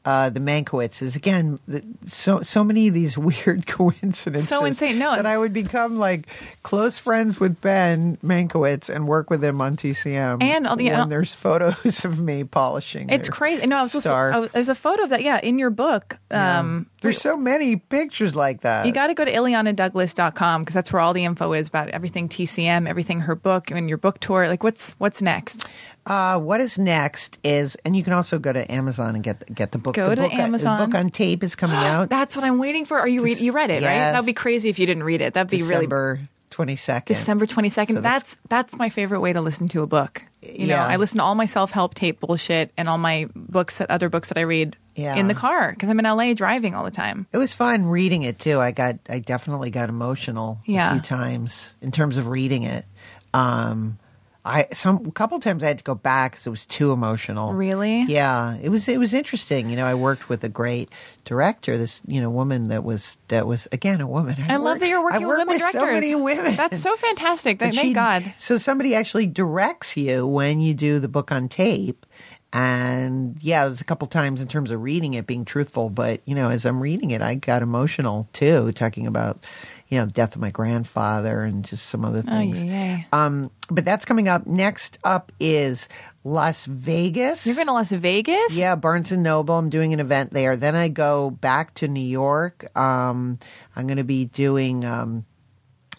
uh, 0.06 0.30
the 0.30 0.40
Mankiewiczes. 0.40 1.15
Again, 1.15 1.60
the, 1.68 1.84
so 2.06 2.41
so 2.41 2.64
many 2.64 2.88
of 2.88 2.94
these 2.94 3.18
weird 3.18 3.68
coincidences. 3.68 4.48
So 4.48 4.64
insane. 4.65 4.99
No. 4.99 5.15
that 5.15 5.26
I 5.26 5.38
would 5.38 5.53
become 5.53 5.98
like 5.98 6.27
close 6.64 6.99
friends 6.99 7.40
with 7.40 7.60
Ben 7.61 8.18
Mankiewicz 8.23 8.90
and 8.90 9.07
work 9.07 9.30
with 9.30 9.44
him 9.44 9.61
on 9.61 9.76
TCM. 9.76 10.41
And 10.41 10.68
all 10.68 10.76
the- 10.76 10.91
when 10.91 11.10
there's 11.10 11.34
photos 11.36 12.06
of 12.06 12.22
me 12.22 12.44
polishing. 12.44 13.10
it's 13.10 13.30
crazy 13.30 13.65
no 13.68 13.77
i 13.77 13.82
was 13.82 13.91
star. 13.91 14.32
I 14.32 14.40
was, 14.40 14.52
there's 14.52 14.69
a 14.69 14.76
photo 14.76 15.03
of 15.03 15.10
that 15.10 15.23
yeah 15.23 15.40
in 15.41 15.57
your 15.60 15.69
book 15.69 16.18
um 16.32 16.88
there's 17.02 17.22
so 17.22 17.38
many 17.38 17.76
pictures 17.76 18.36
like 18.36 18.61
that. 18.61 18.86
You 18.88 18.91
got 18.91 19.07
to 19.07 19.14
go 19.14 19.23
to 19.26 19.32
IlleanaDouglas.com 19.32 20.61
because 20.61 20.73
that's 20.73 20.91
where 20.91 21.02
all 21.02 21.14
the 21.14 21.23
info 21.23 21.53
is 21.53 21.68
about 21.68 21.90
everything 21.90 22.27
TCM, 22.27 22.90
everything 22.90 23.22
her 23.22 23.36
book 23.36 23.69
and 23.69 23.88
your 23.88 23.99
book 23.99 24.19
tour. 24.19 24.48
Like, 24.48 24.64
what's 24.64 24.94
what's 24.94 25.22
next? 25.22 25.68
Uh, 26.06 26.40
what 26.40 26.61
is 26.61 26.77
next 26.77 27.40
is, 27.44 27.76
and 27.84 27.95
you 27.95 28.03
can 28.03 28.14
also 28.14 28.38
go 28.38 28.53
to 28.53 28.72
Amazon 28.72 29.15
and 29.15 29.23
get 29.23 29.53
get 29.53 29.72
the 29.72 29.77
book. 29.80 29.95
Go 29.95 30.10
the 30.10 30.15
to 30.15 30.22
book, 30.23 30.34
Amazon. 30.34 30.80
The 30.80 30.86
book 30.88 30.95
on 30.95 31.10
tape 31.10 31.44
is 31.44 31.56
coming 31.56 31.76
out. 31.80 32.10
That's 32.10 32.36
what 32.36 32.45
I'm 32.45 32.60
waiting 32.60 32.86
for. 32.86 32.99
Are 32.99 33.07
you 33.07 33.23
read? 33.23 33.40
You 33.40 33.52
read 33.52 33.72
it, 33.72 33.76
right? 33.82 33.82
That 33.82 34.19
would 34.19 34.26
be 34.27 34.34
crazy 34.34 34.69
if 34.69 34.77
you 34.77 34.86
didn't 34.86 35.03
read 35.03 35.22
it. 35.22 35.34
That'd 35.34 35.49
be 35.49 35.64
really 35.64 35.86
December 35.86 36.19
twenty 36.52 36.76
second. 36.76 37.15
December 37.15 37.45
22nd. 37.48 37.94
So 37.95 38.02
that's- 38.02 38.36
that's 38.48 38.77
my 38.77 38.88
favorite 38.90 39.19
way 39.19 39.34
to 39.34 39.41
listen 39.41 39.68
to 39.69 39.82
a 39.82 39.88
book. 39.88 40.22
You 40.41 40.68
know, 40.68 40.76
I 40.77 40.95
listen 40.98 41.18
to 41.18 41.23
all 41.23 41.36
my 41.36 41.48
self-help 41.48 41.95
tape 41.95 42.19
bullshit 42.22 42.72
and 42.77 42.88
all 42.88 42.98
my 42.99 43.27
books 43.36 43.80
that 43.80 43.90
other 43.91 44.07
books 44.07 44.30
that 44.30 44.38
I 44.38 44.41
read 44.41 44.77
Yeah. 44.95 45.15
in 45.15 45.27
the 45.27 45.34
car 45.34 45.72
because 45.72 45.90
I'm 45.90 45.99
in 45.99 46.06
LA 46.06 46.34
driving 46.34 46.73
all 46.76 46.86
the 46.86 46.91
time. 46.91 47.26
It 47.34 47.38
was 47.40 47.53
fun 47.53 47.88
reading 47.88 48.22
it 48.22 48.40
too. 48.40 48.61
I 48.61 48.72
got 48.72 48.99
I 49.10 49.19
definitely 49.19 49.69
got 49.72 49.90
emotional 49.90 50.60
Yeah. 50.65 50.91
a 50.91 50.94
few 50.94 51.02
times 51.02 51.73
in 51.82 51.91
terms 51.91 52.15
of 52.18 52.27
reading 52.27 52.64
it. 52.64 52.86
Um, 53.34 53.98
I 54.46 54.68
some 54.74 55.04
a 55.08 55.12
couple 55.12 55.40
times 55.40 55.64
I 55.64 55.68
had 55.68 55.80
to 55.80 55.84
go 55.84 55.96
back 55.96 56.34
because 56.34 56.46
it 56.46 56.52
was 56.52 56.66
too 56.68 56.92
emotional. 56.92 57.54
Really? 57.54 58.04
Yeah, 58.04 58.58
it 58.62 58.70
was 58.70 58.88
it 58.88 59.00
was 59.00 59.14
interesting. 59.14 59.70
You 59.72 59.76
know, 59.76 59.86
I 59.86 59.96
worked 59.96 60.30
with 60.30 60.44
a 60.44 60.50
great 60.50 60.90
director. 61.24 61.78
This 61.78 62.00
you 62.06 62.22
know 62.22 62.30
woman 62.30 62.68
that 62.68 62.84
was 62.84 63.18
that 63.30 63.48
was 63.48 63.68
again 63.72 64.02
a 64.02 64.08
woman. 64.08 64.36
I 64.48 64.58
love 64.58 64.64
work- 64.76 64.80
that 64.82 64.88
you're 64.88 65.04
working 65.04 65.24
I 65.24 65.26
with 65.26 65.28
work 65.28 65.38
women 65.40 65.58
directors. 65.58 65.82
So 65.82 65.86
many 65.88 66.16
women. 66.16 66.56
That's 66.56 66.80
so 66.80 66.96
fantastic. 66.96 67.58
Thank, 67.58 67.74
thank 67.74 67.88
she- 67.88 67.94
God. 67.94 68.34
So 68.38 68.58
somebody 68.60 68.94
actually 68.94 69.26
directs 69.26 69.98
you 69.98 70.28
when 70.28 70.62
you 70.62 70.76
do 70.76 71.00
the 71.00 71.08
book 71.08 71.32
on 71.32 71.50
tape. 71.50 72.06
And 72.54 73.36
yeah, 73.42 73.66
it 73.66 73.70
was 73.70 73.82
a 73.82 73.84
couple 73.84 74.08
times 74.08 74.42
in 74.42 74.48
terms 74.48 74.72
of 74.72 74.82
reading 74.82 75.16
it, 75.16 75.28
being 75.28 75.44
truthful. 75.44 75.90
But 75.90 76.22
you 76.26 76.36
know, 76.36 76.50
as 76.50 76.66
I'm 76.66 76.80
reading 76.80 77.12
it, 77.12 77.22
I 77.22 77.36
got 77.36 77.62
emotional 77.62 78.30
too, 78.32 78.72
talking 78.72 79.08
about 79.08 79.44
you 79.88 79.99
know 79.99 80.06
death 80.06 80.36
of 80.36 80.41
my 80.41 80.52
grandfather 80.52 81.41
and 81.41 81.64
just 81.64 81.88
some 81.88 82.03
other 82.03 82.22
things. 82.22 82.64
yeah, 82.64 82.98
yeah. 82.98 83.03
Um, 83.14 83.52
but 83.70 83.86
that's 83.86 84.06
coming 84.06 84.28
up. 84.28 84.45
Next 84.48 84.98
up 85.03 85.32
is 85.40 85.88
Las 86.24 86.66
Vegas. 86.66 87.45
You're 87.45 87.56
going 87.56 87.68
to 87.68 87.74
Las 87.74 87.91
Vegas? 87.91 88.56
Yeah, 88.56 88.76
Barnes 88.76 89.12
and 89.12 89.24
Noble. 89.24 89.57
I'm 89.57 89.70
doing 89.70 89.94
an 89.94 89.99
event 89.99 90.32
there. 90.32 90.56
Then 90.57 90.76
I 90.76 90.90
go 90.90 91.30
back 91.30 91.74
to 91.76 91.88
New 91.88 91.99
York. 91.99 92.76
Um, 92.78 93.40
I'm 93.76 93.86
going 93.86 93.98
to 93.98 94.03
be 94.03 94.26
doing 94.26 94.86
um, 94.86 95.26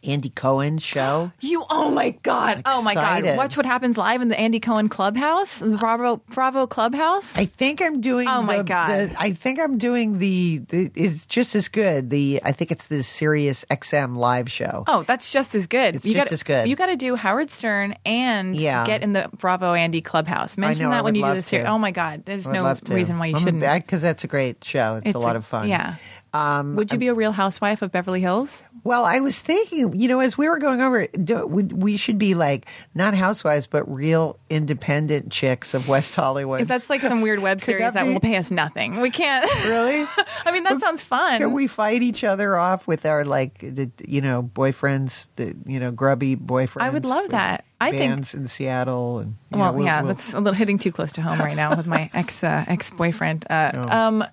Andy 0.07 0.31
Cohen's 0.31 0.83
show. 0.83 1.33
You, 1.41 1.65
oh 1.69 1.91
my 1.91 2.11
God. 2.11 2.63
Oh 2.65 2.81
my 2.83 2.95
God. 2.95 3.37
Watch 3.37 3.57
what 3.57 3.67
happens 3.67 3.97
live 3.99 4.23
in 4.23 4.29
the 4.29 4.39
Andy 4.39 4.61
Cohen 4.61 4.89
Clubhouse, 4.89 5.59
the 5.59 5.77
Bravo, 5.77 6.23
Bravo 6.31 6.67
Clubhouse. 6.67 7.37
I 7.37 7.47
think 7.47 7.83
I'm 7.83 8.01
doing. 8.01 8.29
Oh, 8.29 8.43
my 8.43 8.59
the- 8.59 8.65
God. 8.65 8.89
the- 9.11 9.15
I 9.21 9.33
think 9.33 9.59
I'm 9.61 9.79
doing 9.79 10.19
the, 10.19 10.59
the. 10.69 10.91
It's 10.95 11.27
just 11.27 11.55
as 11.55 11.69
good. 11.69 12.11
The 12.11 12.41
I 12.45 12.53
think 12.53 12.71
it's 12.71 12.87
the 12.87 13.03
Sirius 13.03 13.65
XM 13.71 14.17
live 14.17 14.51
show. 14.51 14.85
Oh, 14.87 15.03
that's 15.03 15.33
just 15.33 15.55
as 15.55 15.67
good. 15.67 15.97
It's 15.97 16.07
you 16.07 16.13
just 16.15 16.25
gotta, 16.27 16.35
as 16.35 16.43
good. 16.43 16.69
You 16.69 16.77
got 16.77 16.87
to 16.87 16.97
do 16.97 17.17
Howard 17.17 17.51
Stern 17.51 17.95
and 18.07 18.57
Yeah. 18.57 18.87
get 18.87 19.03
in 19.03 19.13
the 19.13 19.29
Bravo 19.37 19.75
Andy 19.75 20.01
Clubhouse. 20.01 20.57
Mention 20.57 20.85
know, 20.87 20.91
I 20.93 20.95
that 20.97 21.05
when 21.05 21.13
would 21.15 21.17
you 21.19 21.23
do 21.23 21.29
love 21.29 21.37
this. 21.39 21.51
to. 21.51 21.65
Oh 21.65 21.79
my 21.79 21.91
God, 21.91 22.25
there's 22.25 22.47
no 22.47 22.75
reason 22.89 23.19
why 23.19 23.27
you 23.27 23.39
shouldn't. 23.39 23.61
because 23.61 24.03
that's 24.03 24.25
a 24.25 24.29
great 24.29 24.63
show. 24.65 25.01
It's, 25.05 25.15
a 25.15 25.19
lot 25.19 25.37
of 25.37 25.45
fun. 25.45 25.69
Yeah. 25.69 25.97
Um, 26.33 26.77
Would 26.77 26.93
you 26.93 26.99
be 26.99 27.09
a 27.09 27.15
Real 27.15 27.33
Housewife 27.33 27.81
of 27.83 27.91
Beverly 27.93 28.21
Hills? 28.21 28.63
Well, 28.87 29.05
I 29.05 29.19
was 29.19 29.39
thinking, 29.39 29.99
you 29.99 30.07
know, 30.07 30.21
as 30.21 30.39
we 30.39 30.49
were 30.49 30.59
going 30.59 30.81
over, 30.81 31.01
it, 31.01 31.25
do, 31.25 31.45
we, 31.47 31.65
we 31.65 31.97
should 31.97 32.19
be 32.19 32.35
like 32.35 32.67
not 32.95 33.15
housewives, 33.15 33.67
but 33.67 33.83
real 33.93 34.39
independent 34.49 35.33
chicks 35.33 35.75
of 35.75 35.89
West 35.89 36.15
Hollywood. 36.15 36.59
Because 36.59 36.69
that's 36.69 36.89
like 36.89 37.01
some 37.01 37.21
weird 37.21 37.41
web 37.41 37.61
series 37.63 37.83
that 37.83 37.95
that, 37.95 38.05
be- 38.05 38.13
will 38.13 38.21
pay 38.21 38.37
us 38.37 38.51
nothing. 38.51 39.01
We 39.01 39.11
can't. 39.11 39.45
really. 39.67 40.07
I 40.45 40.53
mean, 40.53 40.63
that 40.65 40.79
sounds 40.79 41.03
fun. 41.03 41.41
Can 41.41 41.53
we 41.53 41.67
fight 41.67 42.03
each 42.03 42.23
other 42.23 42.57
off 42.57 42.87
with 42.87 43.05
our 43.05 43.25
like, 43.25 43.59
the, 43.59 43.91
you 44.07 44.21
know, 44.21 44.43
boyfriends, 44.43 45.29
the 45.37 45.57
you 45.67 45.81
know, 45.81 45.91
grubby 45.91 46.37
boyfriends? 46.37 46.83
I 46.83 46.91
would 46.91 47.05
love 47.05 47.31
that. 47.31 47.65
I 47.81 47.91
think- 47.91 48.11
bands 48.13 48.35
in 48.35 48.47
Seattle 48.47 49.19
and 49.19 49.35
you 49.51 49.59
well, 49.59 49.73
know, 49.73 49.79
we'll- 49.79 49.85
yeah, 49.87 50.01
we'll- 50.01 50.09
that's 50.09 50.33
a 50.33 50.39
little 50.39 50.55
hitting 50.55 50.79
too 50.79 50.93
close 50.93 51.13
to 51.13 51.23
home 51.23 51.39
right 51.41 51.57
now 51.57 51.77
with 51.77 51.87
my 51.87 52.09
ex 52.15 52.45
uh, 52.45 52.65
ex 52.69 52.91
boyfriend. 52.91 53.45
Uh, 53.51 53.71
Oh. 53.75 53.89
Um, 53.89 54.25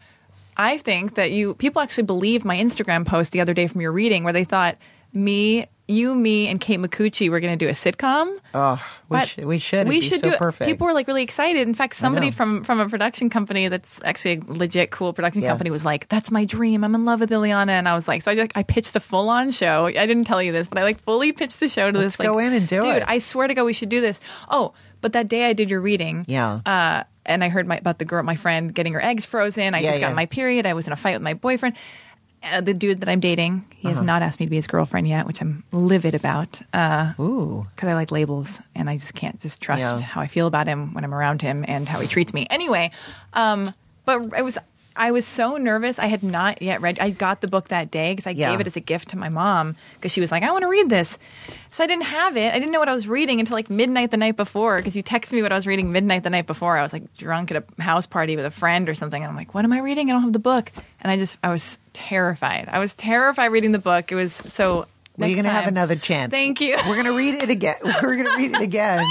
I 0.57 0.77
think 0.77 1.15
that 1.15 1.31
you 1.31 1.55
people 1.55 1.81
actually 1.81 2.03
believe 2.03 2.45
my 2.45 2.57
Instagram 2.57 3.05
post 3.05 3.31
the 3.31 3.41
other 3.41 3.53
day 3.53 3.67
from 3.67 3.81
your 3.81 3.91
reading 3.91 4.23
where 4.23 4.33
they 4.33 4.43
thought 4.43 4.77
me, 5.11 5.67
you, 5.87 6.15
me, 6.15 6.47
and 6.47 6.59
Kate 6.59 6.79
Micucci 6.79 7.29
were 7.29 7.39
going 7.39 7.57
to 7.57 7.65
do 7.65 7.69
a 7.69 7.73
sitcom. 7.73 8.37
Oh, 8.53 8.83
we, 9.09 9.25
should 9.25 9.45
we 9.45 9.59
should. 9.59 9.87
We 9.87 9.99
be 9.99 10.05
should 10.07 10.21
so 10.21 10.29
do 10.29 10.33
it. 10.33 10.39
perfect. 10.39 10.67
People 10.67 10.87
were 10.87 10.93
like 10.93 11.07
really 11.07 11.21
excited. 11.23 11.67
In 11.67 11.73
fact, 11.75 11.95
somebody 11.95 12.31
from 12.31 12.63
from 12.63 12.79
a 12.79 12.89
production 12.89 13.29
company 13.29 13.67
that's 13.67 13.99
actually 14.03 14.37
a 14.47 14.51
legit 14.53 14.91
cool 14.91 15.13
production 15.13 15.41
Yeah. 15.43 15.49
company 15.49 15.69
was 15.71 15.85
like, 15.85 16.07
"That's 16.09 16.31
my 16.31 16.45
dream. 16.45 16.83
I'm 16.83 16.95
in 16.95 17.05
love 17.05 17.19
with 17.19 17.29
Illeana." 17.29 17.69
And 17.69 17.87
I 17.87 17.95
was 17.95 18.07
like, 18.07 18.21
so 18.21 18.31
I 18.31 18.35
like 18.35 18.53
I 18.55 18.63
pitched 18.63 18.95
a 18.95 18.99
full 18.99 19.29
on 19.29 19.51
show. 19.51 19.85
I 19.87 19.91
didn't 19.91 20.23
tell 20.23 20.41
you 20.41 20.51
this, 20.51 20.67
but 20.67 20.77
I 20.77 20.83
like 20.83 20.99
fully 21.01 21.31
pitched 21.31 21.59
the 21.59 21.67
show 21.69 21.91
to 21.91 21.97
Let's 21.97 22.15
this. 22.15 22.19
Like, 22.19 22.27
go 22.27 22.39
in 22.39 22.53
and 22.53 22.67
do 22.67 22.81
dude, 22.81 22.95
it. 22.97 23.03
I 23.05 23.19
swear 23.19 23.47
to 23.47 23.53
God, 23.53 23.65
we 23.65 23.73
should 23.73 23.89
do 23.89 24.01
this. 24.01 24.19
Oh, 24.49 24.73
but 25.01 25.13
that 25.13 25.27
day 25.27 25.45
I 25.45 25.53
did 25.53 25.69
your 25.69 25.81
reading. 25.81 26.25
Yeah. 26.27 26.61
Uh, 26.65 27.03
and 27.25 27.43
I 27.43 27.49
heard 27.49 27.67
my, 27.67 27.77
about 27.77 27.99
the 27.99 28.05
girl, 28.05 28.23
my 28.23 28.35
friend, 28.35 28.73
getting 28.73 28.93
her 28.93 29.03
eggs 29.03 29.25
frozen. 29.25 29.73
I 29.75 29.79
Yeah, 29.79 29.89
just 29.91 30.01
got 30.01 30.13
my 30.15 30.25
period. 30.25 30.65
I 30.65 30.73
was 30.73 30.87
in 30.87 30.93
a 30.93 30.97
fight 30.97 31.13
with 31.15 31.21
my 31.21 31.33
boyfriend. 31.33 31.75
Uh, 32.43 32.59
the 32.59 32.73
dude 32.73 32.99
that 32.99 33.07
I'm 33.07 33.21
dating, 33.21 33.63
he 33.73 33.87
Uh-huh. 33.87 33.95
has 33.97 34.05
not 34.05 34.21
asked 34.21 34.39
me 34.41 34.45
to 34.45 34.49
be 34.49 34.57
his 34.57 34.67
girlfriend 34.67 35.07
yet, 35.07 35.25
which 35.25 35.39
I'm 35.39 35.63
livid 35.71 36.13
about. 36.13 36.61
Uh, 36.73 37.13
Ooh. 37.19 37.65
because 37.73 37.87
I 37.87 37.93
like 37.93 38.11
labels 38.11 38.59
and 38.75 38.89
I 38.89 38.97
just 38.97 39.13
can't 39.13 39.39
just 39.39 39.61
trust 39.61 39.79
Yeah. 39.79 40.01
how 40.01 40.19
I 40.19 40.27
feel 40.27 40.45
about 40.47 40.67
him 40.67 40.93
when 40.93 41.05
I'm 41.05 41.13
around 41.13 41.41
him 41.41 41.63
and 41.67 41.87
how 41.87 41.99
he 42.01 42.07
treats 42.07 42.33
me. 42.33 42.45
Anyway, 42.49 42.91
um, 43.31 43.65
but 44.03 44.33
I 44.33 44.41
was 44.41 44.57
I 44.95 45.11
was 45.11 45.25
so 45.25 45.57
nervous. 45.57 45.97
I 45.99 46.05
had 46.05 46.21
not 46.23 46.61
yet 46.61 46.81
read. 46.81 46.99
I 46.99 47.09
got 47.09 47.41
the 47.41 47.47
book 47.47 47.69
that 47.69 47.89
day 47.91 48.11
because 48.13 48.27
I 48.27 48.31
Yeah. 48.31 48.51
gave 48.51 48.59
it 48.59 48.67
as 48.67 48.75
a 48.75 48.79
gift 48.79 49.09
to 49.09 49.17
my 49.17 49.29
mom 49.29 49.75
because 49.95 50.11
she 50.11 50.21
was 50.21 50.31
like, 50.31 50.43
"I 50.43 50.51
want 50.51 50.61
to 50.63 50.67
read 50.67 50.89
this." 50.89 51.17
So 51.71 51.83
I 51.83 51.87
didn't 51.87 52.03
have 52.05 52.37
it. 52.37 52.53
I 52.53 52.59
didn't 52.59 52.71
know 52.71 52.79
what 52.79 52.89
I 52.89 52.93
was 52.93 53.07
reading 53.07 53.39
until 53.39 53.55
like 53.55 53.69
midnight 53.69 54.11
the 54.11 54.17
night 54.17 54.37
before 54.37 54.77
because 54.77 54.95
you 54.95 55.01
texted 55.03 55.33
me 55.33 55.41
what 55.41 55.51
I 55.51 55.55
was 55.55 55.65
reading 55.65 55.91
midnight 55.91 56.23
the 56.23 56.29
night 56.29 56.45
before. 56.47 56.77
I 56.77 56.83
was 56.83 56.93
like 56.93 57.11
drunk 57.17 57.51
at 57.51 57.63
a 57.77 57.81
house 57.81 58.05
party 58.05 58.35
with 58.35 58.45
a 58.45 58.51
friend 58.51 58.87
or 58.87 58.93
something, 58.93 59.21
and 59.23 59.29
I'm 59.29 59.35
like, 59.35 59.53
"What 59.55 59.65
am 59.65 59.73
I 59.73 59.79
reading? 59.79 60.09
I 60.09 60.13
don't 60.13 60.21
have 60.23 60.33
the 60.33 60.39
book." 60.39 60.71
And 61.01 61.11
I 61.11 61.17
just 61.17 61.37
I 61.43 61.49
was 61.51 61.77
terrified. 61.93 62.69
I 62.71 62.79
was 62.79 62.93
terrified 62.93 63.47
reading 63.47 63.71
the 63.71 63.79
book. 63.79 64.11
It 64.11 64.15
was 64.15 64.33
so. 64.33 64.85
You're 65.15 65.27
going 65.29 65.43
to 65.43 65.49
have 65.51 65.67
another 65.67 65.95
chance. 65.95 66.31
Thank 66.31 66.59
you. 66.59 66.75
We're 66.87 66.95
going 66.95 67.05
to 67.13 67.13
read 67.15 67.35
it 67.35 67.49
again. 67.51 67.75
We're 67.83 68.15
going 68.15 68.25
to 68.25 68.35
read 68.35 68.55
it 68.55 68.61
again. 68.61 69.05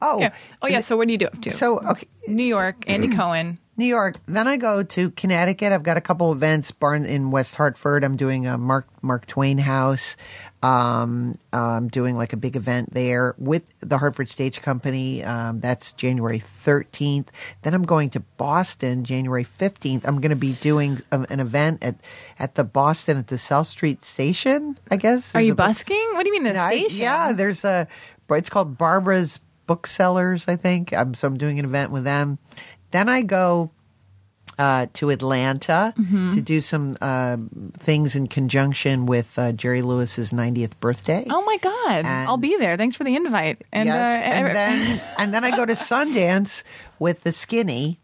Oh, 0.00 0.20
Yeah. 0.20 0.32
Oh 0.62 0.68
yeah. 0.68 0.80
So 0.80 0.96
what 0.96 1.08
do 1.08 1.12
you 1.12 1.18
do? 1.18 1.28
do? 1.40 1.50
so 1.50 1.80
okay. 1.90 2.06
New 2.28 2.44
York, 2.44 2.84
Andy 2.86 3.08
Cohen. 3.16 3.58
New 3.80 3.86
York. 3.86 4.16
Then 4.26 4.46
I 4.46 4.58
go 4.58 4.82
to 4.82 5.10
Connecticut. 5.10 5.72
I've 5.72 5.82
got 5.82 5.96
a 5.96 6.00
couple 6.00 6.30
events. 6.32 6.70
Barn 6.70 7.04
in 7.04 7.30
West 7.30 7.56
Hartford. 7.56 8.04
I'm 8.04 8.16
doing 8.16 8.46
a 8.46 8.56
Mark 8.56 8.86
Mark 9.02 9.26
Twain 9.26 9.58
House. 9.58 10.16
Um, 10.62 11.36
I'm 11.54 11.88
doing 11.88 12.16
like 12.16 12.34
a 12.34 12.36
big 12.36 12.54
event 12.54 12.92
there 12.92 13.34
with 13.38 13.62
the 13.80 13.96
Hartford 13.96 14.28
Stage 14.28 14.60
Company. 14.60 15.24
Um, 15.24 15.60
that's 15.60 15.94
January 15.94 16.38
13th. 16.38 17.28
Then 17.62 17.72
I'm 17.72 17.84
going 17.84 18.10
to 18.10 18.20
Boston 18.20 19.02
January 19.04 19.44
15th. 19.44 20.02
I'm 20.04 20.20
going 20.20 20.28
to 20.30 20.36
be 20.36 20.52
doing 20.52 21.00
um, 21.10 21.26
an 21.30 21.40
event 21.40 21.82
at 21.82 21.96
at 22.38 22.56
the 22.56 22.64
Boston 22.64 23.16
at 23.16 23.28
the 23.28 23.38
South 23.38 23.68
Street 23.68 24.04
Station. 24.04 24.76
I 24.90 24.96
guess. 24.96 25.34
Are 25.34 25.40
you 25.40 25.52
a- 25.52 25.56
busking? 25.56 26.06
What 26.12 26.24
do 26.24 26.28
you 26.28 26.34
mean 26.42 26.52
the 26.52 26.60
I- 26.60 26.76
station? 26.76 27.00
yeah, 27.00 27.32
there's 27.32 27.64
a. 27.64 27.88
It's 28.28 28.50
called 28.50 28.76
Barbara's 28.78 29.40
Booksellers, 29.66 30.46
I 30.46 30.56
think. 30.56 30.92
Um, 30.92 31.14
so 31.14 31.26
I'm 31.26 31.38
doing 31.38 31.58
an 31.58 31.64
event 31.64 31.90
with 31.90 32.04
them. 32.04 32.38
Then 32.90 33.08
I 33.08 33.22
go 33.22 33.70
uh, 34.58 34.86
to 34.94 35.10
Atlanta 35.10 35.94
Mm-hmm. 35.96 36.32
to 36.32 36.40
do 36.42 36.60
some 36.60 36.96
uh, 37.00 37.36
things 37.78 38.14
in 38.16 38.26
conjunction 38.26 39.06
with 39.06 39.38
uh, 39.38 39.52
Jerry 39.52 39.80
Lewis's 39.82 40.32
90th 40.32 40.78
birthday. 40.80 41.24
Oh 41.30 41.42
my 41.44 41.56
god! 41.58 42.04
And- 42.04 42.28
I'll 42.28 42.36
be 42.36 42.56
there. 42.58 42.76
Thanks 42.76 42.96
for 42.96 43.04
the 43.04 43.14
invite. 43.16 43.62
And, 43.72 43.86
yes, 43.86 43.96
uh, 43.96 44.24
and 44.24 44.54
then 44.56 45.00
and 45.18 45.34
then 45.34 45.44
I 45.44 45.56
go 45.56 45.64
to 45.64 45.74
Sundance 45.74 46.62
with 46.98 47.22
the 47.22 47.32
Skinny. 47.32 47.98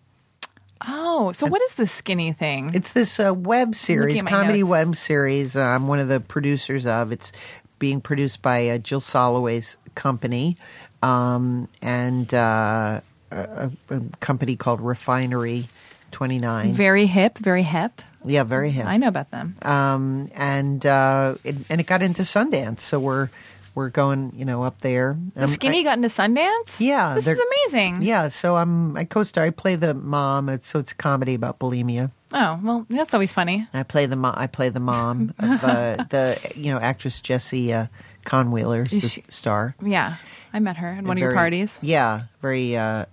oh, 0.87 1.33
so 1.33 1.47
what 1.47 1.61
is 1.63 1.75
the 1.75 1.87
skinny 1.87 2.33
thing? 2.33 2.71
It's 2.75 2.93
this 2.93 3.19
uh, 3.19 3.33
web 3.35 3.75
series, 3.75 4.23
comedy 4.23 4.61
notes. 4.61 4.71
web 4.71 4.97
series. 4.97 5.57
Uh, 5.57 5.61
I'm 5.63 5.89
one 5.89 5.99
of 5.99 6.09
the 6.09 6.21
producers 6.21 6.87
of. 6.87 7.13
It's 7.13 7.33
being 7.79 8.01
produced 8.01 8.41
by 8.41 8.69
uh, 8.69 8.79
Jill 8.79 9.01
Soloway's 9.01 9.77
company, 9.95 10.57
um, 11.03 11.69
and 11.83 12.33
uh, 12.33 13.01
a, 13.31 13.71
a 13.91 14.01
company 14.21 14.57
called 14.57 14.81
Refinery 14.81 15.69
Twenty 16.13 16.39
Nine. 16.39 16.73
very 16.75 17.07
hip, 17.07 17.39
very 17.39 17.63
hip. 17.63 18.01
yeah, 18.25 18.43
very 18.45 18.71
hip. 18.71 18.87
I 18.87 18.97
know 18.97 19.09
about 19.09 19.31
them. 19.31 19.57
Um, 19.63 20.31
and 20.35 20.85
uh, 20.87 21.35
it, 21.45 21.57
and 21.69 21.81
it 21.81 21.87
got 21.87 22.03
into 22.03 22.23
Sundance, 22.23 22.81
so 22.81 22.99
we're 22.99 23.29
we're 23.75 23.91
going, 23.91 24.33
you 24.35 24.47
know, 24.47 24.63
up 24.63 24.81
there. 24.81 25.19
The 25.35 25.43
Um, 25.43 25.49
skinny 25.49 25.81
I- 25.81 25.83
got 25.83 25.99
into 25.99 26.09
Sundance. 26.09 26.81
yeah, 26.81 27.15
this 27.15 27.27
is 27.27 27.39
amazing. 27.39 28.03
Yeah, 28.03 28.29
so 28.29 28.57
I'm 28.57 28.97
I 28.97 29.05
co-star. 29.05 29.45
I 29.45 29.51
play 29.51 29.77
the 29.77 29.93
mom. 29.95 30.49
It's, 30.49 30.67
so 30.67 30.79
it's 30.79 30.93
a 30.93 30.95
comedy 30.95 31.35
about 31.35 31.59
bulimia. 31.59 32.11
Oh 32.33 32.59
well, 32.63 32.87
that's 32.89 33.13
always 33.15 33.33
funny. 33.33 33.69
I 33.75 33.83
play 33.83 34.07
the 34.07 34.17
mo- 34.17 34.35
I 34.35 34.47
play 34.47 34.69
the 34.71 34.81
mom 34.81 35.35
of 35.39 35.63
uh, 35.65 35.97
the 36.11 36.53
you 36.57 36.73
know 36.73 36.79
actress 36.81 37.21
Jessie 37.21 37.73
uh, 37.75 37.87
Kahnweiler, 38.25 38.89
the 38.89 39.01
she- 39.01 39.25
star. 39.29 39.77
Yeah, 39.85 40.17
I 40.53 40.59
met 40.61 40.79
her 40.79 40.89
at 40.89 41.05
one 41.05 41.17
of 41.19 41.21
your 41.21 41.35
parties. 41.35 41.79
Yeah, 41.83 42.23
very. 42.41 42.77
Uh, 42.77 43.05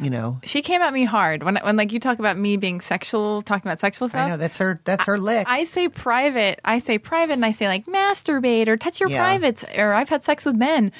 you 0.00 0.10
know, 0.10 0.38
She 0.44 0.62
came 0.62 0.82
at 0.82 0.92
me 0.92 1.04
hard 1.04 1.42
when 1.42 1.56
when 1.56 1.76
like 1.76 1.92
you 1.92 2.00
talk 2.00 2.18
about 2.18 2.36
me 2.38 2.56
being 2.56 2.80
sexual, 2.80 3.42
talking 3.42 3.66
about 3.68 3.80
sexual 3.80 4.08
stuff. 4.08 4.26
I 4.26 4.28
know 4.30 4.36
that's 4.36 4.58
her. 4.58 4.80
That's 4.84 5.04
her 5.06 5.18
lick. 5.18 5.46
I 5.48 5.64
say 5.64 5.88
private. 5.88 6.60
I 6.64 6.78
say 6.78 6.98
private, 6.98 7.32
and 7.34 7.44
I 7.44 7.52
say 7.52 7.68
like 7.68 7.86
masturbate 7.86 8.68
or 8.68 8.76
touch 8.76 9.00
your 9.00 9.08
Yeah. 9.08 9.22
privates, 9.24 9.64
or 9.76 9.92
I've 9.94 10.08
had 10.08 10.22
sex 10.24 10.44
with 10.44 10.56
men. 10.56 10.92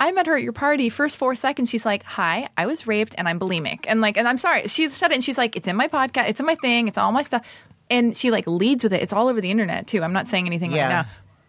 I 0.00 0.10
met 0.10 0.26
her 0.26 0.36
at 0.36 0.42
your 0.42 0.52
party. 0.52 0.88
First 0.88 1.16
four 1.18 1.34
seconds, 1.34 1.70
she's 1.70 1.84
like, 1.86 2.02
"Hi, 2.04 2.48
I 2.56 2.66
was 2.66 2.86
raped 2.86 3.14
and 3.18 3.28
I'm 3.28 3.38
bulimic," 3.38 3.84
and 3.86 4.00
like, 4.00 4.16
and 4.16 4.26
I'm 4.26 4.38
sorry. 4.38 4.66
She 4.66 4.88
said 4.88 5.10
it, 5.12 5.14
and 5.14 5.22
she's 5.22 5.38
like, 5.38 5.54
"It's 5.54 5.68
in 5.68 5.76
my 5.76 5.86
podcast. 5.88 6.28
It's 6.28 6.40
in 6.40 6.46
my 6.46 6.56
thing. 6.56 6.88
It's 6.88 6.98
all 6.98 7.12
my 7.12 7.22
stuff." 7.22 7.46
And 7.90 8.16
she 8.16 8.30
like 8.30 8.46
leads 8.46 8.82
with 8.82 8.92
it. 8.94 9.02
It's 9.02 9.12
all 9.12 9.28
over 9.28 9.40
the 9.40 9.50
internet 9.50 9.86
too. 9.86 10.02
I'm 10.02 10.12
not 10.14 10.26
saying 10.26 10.46
anything 10.46 10.72
Yeah. 10.72 10.82
right 10.82 10.88
now, 10.88 11.04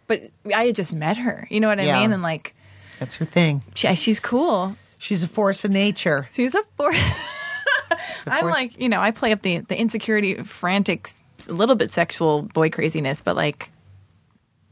but 0.07 0.31
I 0.53 0.65
had 0.67 0.75
just 0.75 0.91
met 0.93 1.17
her. 1.17 1.47
You 1.49 1.61
know 1.61 1.69
what 1.69 1.79
I 1.79 1.83
Yeah. 1.85 2.01
mean? 2.01 2.11
And 2.13 2.21
like, 2.21 2.53
that's 2.99 3.15
her 3.15 3.25
thing. 3.25 3.61
she, 3.73 3.95
she's 3.95 4.19
cool. 4.19 4.75
She's 5.03 5.21
a 5.21 5.27
force 5.27 5.65
of 5.65 5.71
nature. 5.71 6.29
She's 6.31 6.55
a 6.55 6.63
force. 6.77 6.97
I'm 8.25 8.45
like, 8.49 8.79
you 8.79 8.87
know, 8.89 9.01
I 9.01 9.11
play 9.11 9.31
up 9.33 9.41
the 9.41 9.57
the 9.59 9.77
insecurity, 9.77 10.43
frantic, 10.43 11.09
a 11.47 11.51
little 11.51 11.75
bit 11.75 11.91
sexual 11.91 12.43
boy 12.43 12.69
craziness, 12.69 13.21
but 13.21 13.35
like, 13.35 13.69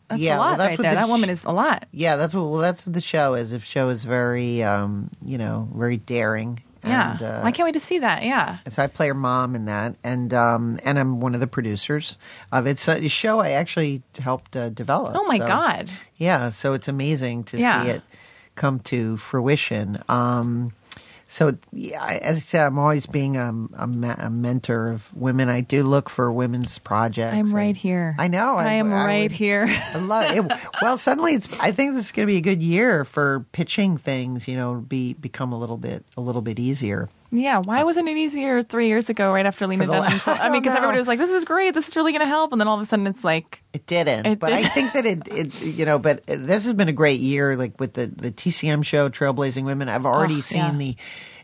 that's 0.07 0.21
Yeah, 0.21 0.37
a 0.37 0.39
well, 0.39 0.49
that's 0.57 0.59
right 0.69 0.77
what 0.77 0.83
there. 0.83 0.91
the 0.91 0.99
That 1.01 1.09
woman 1.09 1.29
is 1.29 1.43
a 1.43 1.51
lot. 1.51 1.85
Yeah, 1.91 2.15
that's 2.15 2.33
what. 2.33 2.43
Well, 2.49 2.61
that's 2.61 2.85
what 2.87 2.93
the 2.93 3.01
show 3.01 3.33
is. 3.33 3.51
The 3.51 3.59
show 3.59 3.89
is 3.89 4.03
very, 4.05 4.63
um, 4.63 5.09
you 5.25 5.37
know, 5.37 5.67
very 5.75 5.97
daring. 5.97 6.61
Yeah, 6.83 7.11
And, 7.11 7.21
uh, 7.21 7.41
I 7.43 7.51
can't 7.51 7.65
wait 7.67 7.73
to 7.73 7.79
see 7.79 7.99
that. 7.99 8.23
Yeah, 8.23 8.57
So 8.71 8.81
I 8.81 8.87
play 8.87 9.07
her 9.09 9.13
mom 9.13 9.53
in 9.53 9.65
that, 9.65 9.97
and 10.03 10.33
um, 10.33 10.79
and 10.83 10.97
I'm 10.97 11.19
one 11.19 11.35
of 11.35 11.39
the 11.39 11.45
producers 11.45 12.17
of 12.51 12.65
it. 12.65 12.71
It's 12.71 12.87
a 12.87 13.07
show 13.07 13.39
I 13.39 13.51
actually 13.51 14.01
helped 14.17 14.55
uh, 14.55 14.69
develop. 14.69 15.13
Oh 15.15 15.23
my 15.25 15.37
so- 15.37 15.45
God. 15.47 15.89
Yeah, 16.17 16.49
so 16.49 16.73
it's 16.73 16.87
amazing 16.87 17.43
to 17.45 17.57
Yeah. 17.59 17.83
see 17.83 17.89
it 17.91 18.01
come 18.61 18.79
to 18.79 19.17
fruition. 19.17 19.97
Um, 20.07 20.71
so, 21.27 21.57
yeah, 21.71 22.03
as 22.21 22.35
I 22.35 22.39
said, 22.39 22.65
I'm 22.67 22.77
always 22.77 23.05
being 23.07 23.37
a, 23.37 23.53
a, 23.77 24.15
a 24.19 24.29
mentor 24.29 24.91
of 24.91 25.11
women. 25.15 25.47
I 25.49 25.61
do 25.61 25.81
look 25.81 26.09
for 26.09 26.29
women's 26.31 26.77
projects. 26.77 27.33
I'm 27.33 27.55
right 27.55 27.73
I- 27.75 27.79
here. 27.79 28.15
I 28.19 28.27
know. 28.27 28.57
I, 28.57 28.73
am 28.73 28.91
I 28.93 29.05
right 29.07 29.21
would- 29.23 29.31
here. 29.31 29.65
I 29.67 29.97
love 29.97 30.29
it. 30.35 30.59
Well, 30.81 30.97
suddenly 30.97 31.33
it's. 31.35 31.47
I 31.59 31.71
think 31.71 31.93
this 31.95 32.05
is 32.07 32.11
going 32.11 32.27
to 32.27 32.31
be 32.31 32.37
a 32.37 32.41
good 32.41 32.61
year 32.61 33.05
for 33.05 33.45
pitching 33.53 33.97
things. 33.97 34.47
You 34.47 34.57
know, 34.57 34.75
be 34.75 35.13
become 35.13 35.53
a 35.53 35.57
little 35.57 35.77
bit 35.77 36.03
a 36.17 36.21
little 36.21 36.41
bit 36.41 36.59
easier. 36.59 37.07
Yeah, 37.31 37.59
why 37.59 37.83
wasn't 37.83 38.09
it 38.09 38.17
easier 38.17 38.61
three 38.61 38.87
years 38.87 39.09
ago, 39.09 39.31
right 39.31 39.45
after 39.45 39.65
Lena 39.65 39.85
Dunham? 39.87 40.19
la- 40.27 40.33
I 40.33 40.47
I 40.47 40.49
mean, 40.49 40.61
because 40.61 40.75
everybody 40.75 40.99
was 40.99 41.07
like, 41.07 41.17
"This 41.19 41.31
is 41.31 41.45
great. 41.45 41.73
This 41.73 41.87
is 41.87 41.95
really 41.95 42.11
going 42.11 42.21
to 42.21 42.27
help," 42.27 42.51
and 42.51 42.59
then 42.59 42.67
all 42.67 42.75
of 42.75 42.81
a 42.81 42.85
sudden, 42.85 43.07
it's 43.07 43.23
like, 43.23 43.63
It 43.73 43.85
didn't, 43.87 44.25
It 44.25 44.39
but 44.39 44.51
I 44.53 44.63
think 44.67 44.93
that 44.93 45.05
it, 45.05 45.27
it, 45.27 45.61
you 45.61 45.85
know, 45.85 45.97
but 45.97 46.25
this 46.27 46.65
has 46.65 46.73
been 46.73 46.89
a 46.89 46.93
great 46.93 47.19
year. 47.21 47.55
Like 47.55 47.79
with 47.79 47.93
the 47.93 48.07
the 48.07 48.31
TCM 48.31 48.83
show, 48.83 49.09
Trailblazing 49.09 49.63
Women, 49.63 49.87
I've 49.89 50.05
already 50.05 50.37
Oh, 50.37 50.41
seen 50.41 50.59
yeah. 50.59 50.71
the 50.77 50.95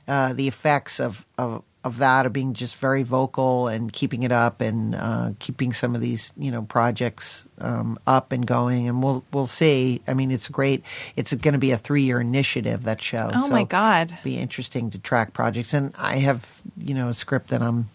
uh, 0.07 0.33
the 0.33 0.47
effects 0.47 0.99
of, 0.99 1.25
of 1.37 1.63
of 1.83 1.99
that 1.99 2.25
of 2.25 2.33
being 2.33 2.53
just 2.53 2.75
very 2.75 3.03
vocal 3.03 3.67
and 3.67 3.93
keeping 3.93 4.23
it 4.23 4.31
up 4.31 4.61
and 4.61 4.95
uh, 4.95 5.29
keeping 5.39 5.71
some 5.73 5.95
of 5.95 6.01
these 6.01 6.33
you 6.37 6.51
know 6.51 6.63
projects 6.63 7.47
um, 7.59 7.97
up 8.05 8.31
and 8.31 8.45
going. 8.45 8.87
And 8.87 9.01
we'll 9.01 9.23
we'll 9.31 9.47
see. 9.47 10.01
I 10.07 10.13
mean, 10.13 10.31
it's 10.31 10.47
great. 10.47 10.83
It's 11.15 11.33
going 11.33 11.53
to 11.53 11.59
be 11.59 11.71
a 11.71 11.77
three 11.77 12.03
year 12.03 12.19
initiative 12.19 12.83
that 12.83 13.01
show. 13.01 13.31
Oh, 13.33 13.47
my 13.49 13.63
God. 13.63 14.17
Be 14.23 14.37
interesting 14.37 14.91
to 14.91 14.99
track 14.99 15.33
projects, 15.33 15.73
and 15.73 15.93
I 15.97 16.17
have 16.17 16.61
you 16.77 16.93
know 16.93 17.09
a 17.09 17.13
script 17.13 17.49
that 17.49 17.61
I'm 17.61 17.89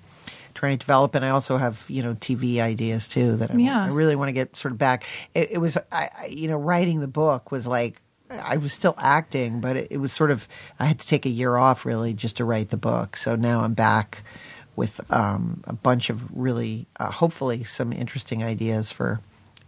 trying 0.55 0.73
to 0.73 0.79
develop, 0.79 1.15
and 1.15 1.25
I 1.25 1.31
also 1.31 1.57
have 1.57 1.85
you 1.89 2.03
know 2.03 2.15
TV 2.15 2.61
ideas 2.61 3.09
too 3.09 3.37
that 3.37 3.51
I, 3.51 3.57
Yeah. 3.57 3.85
I 3.85 3.89
really 3.89 4.17
want 4.17 4.29
to 4.29 4.33
get 4.33 4.57
sort 4.57 4.73
of 4.73 4.79
back. 4.79 5.05
It, 5.35 5.53
it 5.53 5.59
was 5.59 5.77
I, 5.91 6.09
I, 6.19 6.27
you 6.27 6.49
know 6.49 6.57
writing 6.57 7.01
the 7.01 7.09
book 7.09 7.51
was 7.51 7.67
like 7.67 8.01
I 8.39 8.57
was 8.57 8.73
still 8.73 8.95
acting, 8.99 9.61
but 9.61 9.77
it, 9.77 9.89
it 9.91 9.97
was 9.99 10.13
sort 10.13 10.31
of 10.31 10.49
I 10.79 10.87
had 10.87 10.99
to 10.99 11.07
take 11.07 11.27
a 11.27 11.31
year 11.31 11.57
off 11.57 11.85
really 11.85 12.15
just 12.15 12.37
to 12.39 12.45
write 12.45 12.71
the 12.71 12.77
book. 12.77 13.17
So 13.17 13.37
now 13.37 13.61
I'm 13.61 13.75
back 13.75 14.23
with 14.77 15.01
um, 15.13 15.63
a 15.67 15.73
bunch 15.73 16.11
of 16.11 16.35
really 16.37 16.87
uh, 16.99 17.11
hopefully 17.11 17.65
some 17.65 17.93
interesting 17.93 18.43
ideas 18.43 18.93
for 18.93 19.21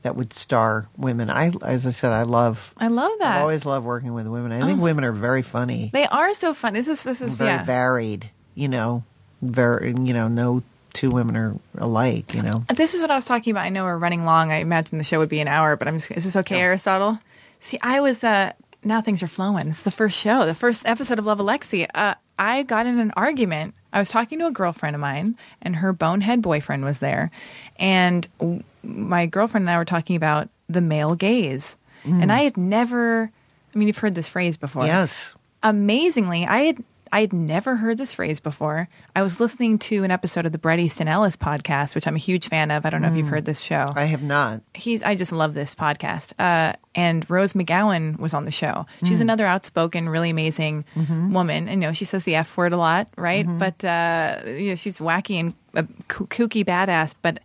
that 0.02 0.16
would 0.16 0.32
star 0.32 0.88
women. 0.96 1.30
I 1.30 1.52
as 1.62 1.86
I 1.86 1.90
said 1.90 2.12
I 2.12 2.22
love. 2.22 2.74
I 2.76 2.88
love 2.88 3.12
that. 3.18 3.36
I've 3.36 3.42
always 3.42 3.64
love 3.64 3.84
working 3.84 4.14
with 4.14 4.26
women. 4.26 4.52
I 4.52 4.66
think 4.66 4.80
women 4.80 5.04
are 5.04 5.12
very 5.12 5.42
funny, 5.42 5.90
they 5.92 6.06
are 6.06 6.32
so 6.34 6.54
fun. 6.54 6.74
This 6.74 6.88
is 6.88 7.02
this 7.02 7.20
is 7.20 7.38
very 7.38 7.50
yeah. 7.50 7.64
varied. 7.64 8.30
You 8.54 8.68
know, 8.68 9.02
very 9.42 9.88
you 9.88 10.14
know 10.14 10.28
no 10.28 10.62
two 10.92 11.10
women 11.10 11.36
are 11.36 11.56
alike. 11.78 12.34
You 12.34 12.42
know. 12.42 12.64
This 12.74 12.94
is 12.94 13.02
what 13.02 13.10
I 13.10 13.16
was 13.16 13.24
talking 13.24 13.50
about. 13.50 13.64
I 13.64 13.70
know 13.70 13.84
we're 13.84 13.98
running 13.98 14.24
long. 14.24 14.52
I 14.52 14.56
imagine 14.56 14.98
the 14.98 15.04
show 15.04 15.18
would 15.18 15.28
be 15.28 15.40
an 15.40 15.48
hour, 15.48 15.76
but 15.76 15.88
I'm 15.88 15.98
just, 15.98 16.10
is 16.12 16.24
this 16.24 16.36
okay, 16.36 16.60
Aristotle? 16.60 17.18
See, 17.64 17.78
I 17.82 18.00
was, 18.00 18.22
uh, 18.22 18.52
now 18.84 19.00
things 19.00 19.22
are 19.22 19.26
flowing. 19.26 19.68
It's 19.68 19.80
the 19.80 19.90
first 19.90 20.18
show, 20.18 20.44
the 20.44 20.54
first 20.54 20.82
episode 20.84 21.18
of 21.18 21.24
Love 21.24 21.38
Alexi. 21.38 21.86
Uh, 21.94 22.14
I 22.38 22.62
got 22.62 22.84
in 22.86 22.98
an 22.98 23.10
argument. 23.16 23.72
I 23.90 23.98
was 24.00 24.10
talking 24.10 24.38
to 24.40 24.46
a 24.46 24.50
girlfriend 24.50 24.94
of 24.94 25.00
mine, 25.00 25.38
and 25.62 25.76
her 25.76 25.94
bonehead 25.94 26.42
boyfriend 26.42 26.84
was 26.84 26.98
there. 26.98 27.30
And 27.78 28.28
w- 28.38 28.62
my 28.82 29.24
girlfriend 29.24 29.62
and 29.62 29.70
I 29.70 29.78
were 29.78 29.86
talking 29.86 30.14
about 30.14 30.50
the 30.68 30.82
male 30.82 31.14
gaze. 31.14 31.76
And 32.04 32.30
I 32.30 32.42
had 32.42 32.58
never, 32.58 33.30
I 33.74 33.78
mean, 33.78 33.88
you've 33.88 33.96
heard 33.96 34.14
this 34.14 34.28
phrase 34.28 34.58
before 34.58 34.84
Yes. 34.84 35.32
amazingly 35.62 36.44
i 36.46 36.58
had 36.64 36.84
I'd 37.14 37.32
never 37.32 37.76
heard 37.76 37.96
this 37.96 38.12
phrase 38.12 38.40
before. 38.40 38.88
I 39.14 39.22
was 39.22 39.38
listening 39.38 39.78
to 39.78 40.02
an 40.02 40.10
episode 40.10 40.46
of 40.46 40.52
the 40.52 40.58
Bret 40.58 40.80
Easton 40.80 41.06
Ellis 41.06 41.36
podcast, 41.36 41.94
which 41.94 42.08
I'm 42.08 42.16
a 42.16 42.18
huge 42.18 42.48
fan 42.48 42.72
of. 42.72 42.84
I 42.84 42.90
don't 42.90 43.02
know 43.02 43.08
if 43.08 43.14
you've 43.14 43.28
heard 43.28 43.44
this 43.44 43.60
show. 43.60 43.92
I 43.94 44.06
have 44.06 44.24
not. 44.24 44.62
He's 44.74 45.00
I 45.04 45.14
just 45.14 45.30
love 45.30 45.54
this 45.54 45.76
podcast. 45.76 46.32
Uh, 46.40 46.72
and 46.92 47.24
Rose 47.30 47.52
McGowan 47.52 48.18
was 48.18 48.34
on 48.34 48.46
the 48.46 48.50
show. 48.50 48.86
She's 49.04 49.18
hmm. 49.18 49.22
another 49.22 49.46
outspoken, 49.46 50.08
really 50.08 50.30
amazing 50.30 50.84
mm-hmm. 50.96 51.32
woman. 51.32 51.68
And 51.68 51.82
you 51.82 51.88
know, 51.88 51.92
she 51.92 52.04
says 52.04 52.24
the 52.24 52.34
F 52.34 52.56
word 52.56 52.72
a 52.72 52.76
lot, 52.76 53.06
right? 53.16 53.46
Mm-hmm. 53.46 53.58
But 53.60 53.84
uh, 53.84 54.40
you 54.46 54.70
know, 54.70 54.74
she's 54.74 54.98
wacky 54.98 55.38
and 55.38 55.54
uh, 55.76 55.82
a 55.82 55.84
kooky 56.08 56.64
badass. 56.64 57.14
But 57.22 57.38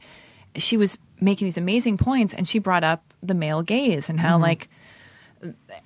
she 0.56 0.78
was 0.78 0.98
making 1.22 1.46
these 1.46 1.58
amazing 1.58 2.00
points, 2.00 2.34
and 2.34 2.48
she 2.48 2.58
brought 2.58 2.84
up 2.84 3.14
the 3.22 3.36
male 3.36 3.62
gaze 3.62 4.10
and 4.10 4.20
how 4.20 4.34
mm-hmm. 4.34 4.44
like 4.44 4.70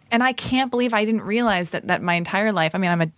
and 0.09 0.23
I 0.23 0.33
can't 0.33 0.71
believe 0.71 0.93
I 0.93 1.05
didn't 1.05 1.23
realize 1.23 1.71
that 1.71 1.87
that 1.87 2.01
my 2.01 2.13
entire 2.13 2.51
life. 2.51 2.73
I 2.73 2.77
mean, 2.77 2.89
I'm 2.89 3.01
a 3.01 3.11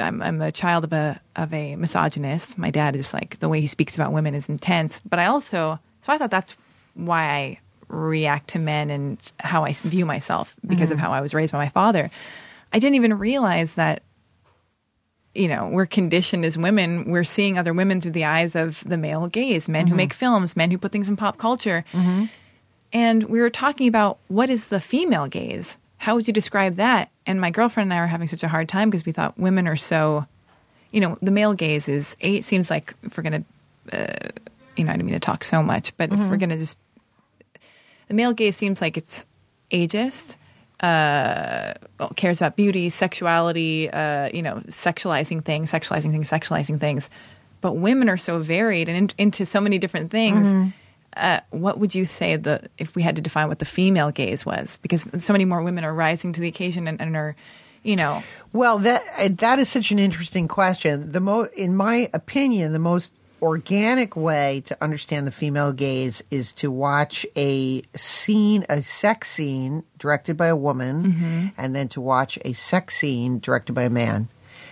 I'm, 0.00 0.22
I'm 0.22 0.40
a 0.40 0.52
child 0.52 0.84
of 0.84 0.92
a 0.92 1.20
of 1.36 1.52
a 1.52 1.76
misogynist. 1.76 2.58
My 2.58 2.70
dad 2.70 2.96
is 2.96 3.12
like 3.12 3.38
the 3.38 3.48
way 3.48 3.60
he 3.60 3.66
speaks 3.66 3.94
about 3.94 4.12
women 4.12 4.34
is 4.34 4.48
intense, 4.48 5.00
but 5.08 5.18
I 5.18 5.26
also 5.26 5.78
so 6.00 6.12
I 6.12 6.18
thought 6.18 6.30
that's 6.30 6.54
why 6.94 7.28
I 7.28 7.58
react 7.88 8.48
to 8.48 8.58
men 8.58 8.90
and 8.90 9.18
how 9.40 9.64
I 9.64 9.72
view 9.72 10.06
myself 10.06 10.54
because 10.66 10.90
of 10.90 10.96
mm-hmm. 10.96 11.06
how 11.06 11.12
I 11.12 11.20
was 11.20 11.34
raised 11.34 11.52
by 11.52 11.58
my 11.58 11.68
father. 11.68 12.10
I 12.72 12.78
didn't 12.78 12.96
even 12.96 13.18
realize 13.18 13.74
that 13.74 14.02
you 15.34 15.48
know 15.48 15.68
we're 15.68 15.86
conditioned 15.86 16.44
as 16.44 16.56
women 16.56 17.10
we're 17.10 17.24
seeing 17.24 17.58
other 17.58 17.72
women 17.72 18.00
through 18.00 18.12
the 18.12 18.24
eyes 18.24 18.54
of 18.54 18.82
the 18.84 18.96
male 18.96 19.26
gaze 19.26 19.68
men 19.68 19.86
who 19.86 19.90
mm-hmm. 19.90 19.96
make 19.96 20.12
films 20.12 20.56
men 20.56 20.70
who 20.70 20.78
put 20.78 20.92
things 20.92 21.08
in 21.08 21.16
pop 21.16 21.38
culture 21.38 21.84
mm-hmm. 21.92 22.26
and 22.92 23.24
we 23.24 23.40
were 23.40 23.50
talking 23.50 23.88
about 23.88 24.18
what 24.28 24.48
is 24.48 24.66
the 24.66 24.80
female 24.80 25.26
gaze? 25.26 25.76
How 25.98 26.14
would 26.14 26.26
you 26.26 26.32
describe 26.32 26.76
that? 26.76 27.10
And 27.26 27.40
my 27.40 27.50
girlfriend 27.50 27.90
and 27.90 27.98
I 27.98 28.02
were 28.02 28.06
having 28.06 28.28
such 28.28 28.42
a 28.42 28.48
hard 28.48 28.68
time 28.68 28.90
because 28.90 29.06
we 29.06 29.12
thought 29.12 29.38
women 29.38 29.66
are 29.66 29.76
so, 29.76 30.26
you 30.90 31.00
know, 31.00 31.16
the 31.22 31.30
male 31.30 31.54
gaze 31.54 31.88
is, 31.88 32.16
it 32.20 32.44
seems 32.44 32.70
like 32.70 32.92
if 33.02 33.16
we're 33.16 33.22
going 33.22 33.44
to, 33.90 34.00
uh, 34.00 34.30
you 34.76 34.84
know, 34.84 34.92
I 34.92 34.96
don't 34.96 35.06
mean 35.06 35.14
to 35.14 35.20
talk 35.20 35.44
so 35.44 35.62
much, 35.62 35.96
but 35.96 36.12
if 36.12 36.18
we're 36.28 36.36
going 36.36 36.50
to 36.50 36.58
just, 36.58 36.76
the 38.08 38.14
male 38.14 38.32
gaze 38.32 38.56
seems 38.56 38.80
like 38.80 38.96
it's 38.96 39.24
ageist, 39.70 40.36
uh, 40.80 41.74
cares 42.16 42.40
about 42.40 42.56
beauty, 42.56 42.90
sexuality, 42.90 43.88
uh, 43.90 44.28
you 44.34 44.42
know, 44.42 44.56
sexualizing 44.66 45.42
things, 45.42 45.72
sexualizing 45.72 46.10
things, 46.10 46.28
sexualizing 46.28 46.78
things. 46.78 47.08
But 47.60 47.74
women 47.76 48.10
are 48.10 48.18
so 48.18 48.40
varied 48.40 48.90
and 48.90 49.10
in, 49.12 49.26
into 49.26 49.46
so 49.46 49.60
many 49.60 49.78
different 49.78 50.10
things 50.10 50.72
uh, 51.16 51.40
what 51.50 51.78
would 51.78 51.94
you 51.94 52.06
say 52.06 52.36
the 52.36 52.68
if 52.78 52.94
we 52.96 53.02
had 53.02 53.16
to 53.16 53.22
define 53.22 53.48
what 53.48 53.58
the 53.58 53.64
female 53.64 54.10
gaze 54.10 54.44
was? 54.44 54.78
Because 54.82 55.08
so 55.24 55.32
many 55.32 55.44
more 55.44 55.62
women 55.62 55.84
are 55.84 55.94
rising 55.94 56.32
to 56.32 56.40
the 56.40 56.48
occasion 56.48 56.88
and, 56.88 57.00
and 57.00 57.16
are, 57.16 57.36
you 57.82 57.96
know, 57.96 58.22
Well, 58.52 58.78
that 58.78 59.02
uh, 59.18 59.28
that 59.38 59.58
is 59.58 59.68
such 59.68 59.90
an 59.92 59.98
interesting 59.98 60.48
question. 60.48 61.12
The 61.12 61.20
mo, 61.20 61.48
in 61.56 61.76
my 61.76 62.08
opinion, 62.12 62.72
the 62.72 62.78
most 62.78 63.12
organic 63.42 64.16
way 64.16 64.62
to 64.64 64.76
understand 64.82 65.26
the 65.26 65.30
female 65.30 65.70
gaze 65.72 66.22
is 66.30 66.50
to 66.54 66.70
watch 66.70 67.26
a 67.36 67.82
scene, 67.94 68.64
a 68.70 68.82
sex 68.82 69.30
scene 69.30 69.84
directed 69.98 70.36
by 70.36 70.46
a 70.46 70.56
woman, 70.56 71.04
Mm-hmm. 71.04 71.46
and 71.58 71.76
then 71.76 71.88
to 71.88 72.00
watch 72.00 72.38
a 72.44 72.54
sex 72.54 72.96
scene 72.96 73.38
directed 73.40 73.74
by 73.74 73.82
a 73.82 73.90
man. 73.90 74.28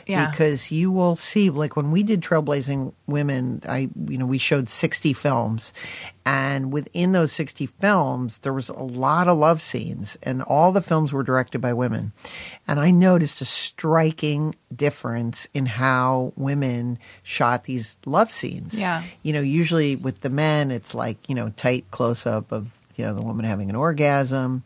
Yeah. 0.06 0.30
Because 0.30 0.70
you 0.70 0.90
will 0.90 1.16
see, 1.16 1.50
like 1.50 1.76
when 1.76 1.90
we 1.90 2.02
did 2.02 2.20
Trailblazing 2.20 2.92
Women, 3.06 3.62
I, 3.68 3.88
you 4.06 4.18
know, 4.18 4.26
we 4.26 4.38
showed 4.38 4.68
60 4.68 5.12
films. 5.12 5.72
And 6.24 6.72
within 6.72 7.12
those 7.12 7.32
60 7.32 7.66
films, 7.66 8.38
there 8.38 8.52
was 8.52 8.68
a 8.68 8.74
lot 8.74 9.26
of 9.26 9.38
love 9.38 9.60
scenes, 9.60 10.16
and 10.22 10.40
all 10.42 10.70
the 10.70 10.80
films 10.80 11.12
were 11.12 11.24
directed 11.24 11.60
by 11.60 11.72
women. 11.72 12.12
And 12.68 12.78
I 12.78 12.92
noticed 12.92 13.40
a 13.40 13.44
striking 13.44 14.54
difference 14.74 15.48
in 15.52 15.66
how 15.66 16.32
women 16.36 17.00
shot 17.24 17.64
these 17.64 17.98
love 18.06 18.30
scenes. 18.30 18.78
Yeah. 18.78 19.02
You 19.22 19.32
know, 19.32 19.40
usually 19.40 19.96
with 19.96 20.20
the 20.20 20.30
men, 20.30 20.70
it's 20.70 20.94
like, 20.94 21.28
you 21.28 21.34
know, 21.34 21.50
tight 21.56 21.90
close 21.90 22.24
up 22.24 22.52
of, 22.52 22.86
you 22.96 23.04
know, 23.04 23.14
the 23.14 23.22
woman 23.22 23.44
having 23.44 23.68
an 23.68 23.76
orgasm 23.76 24.62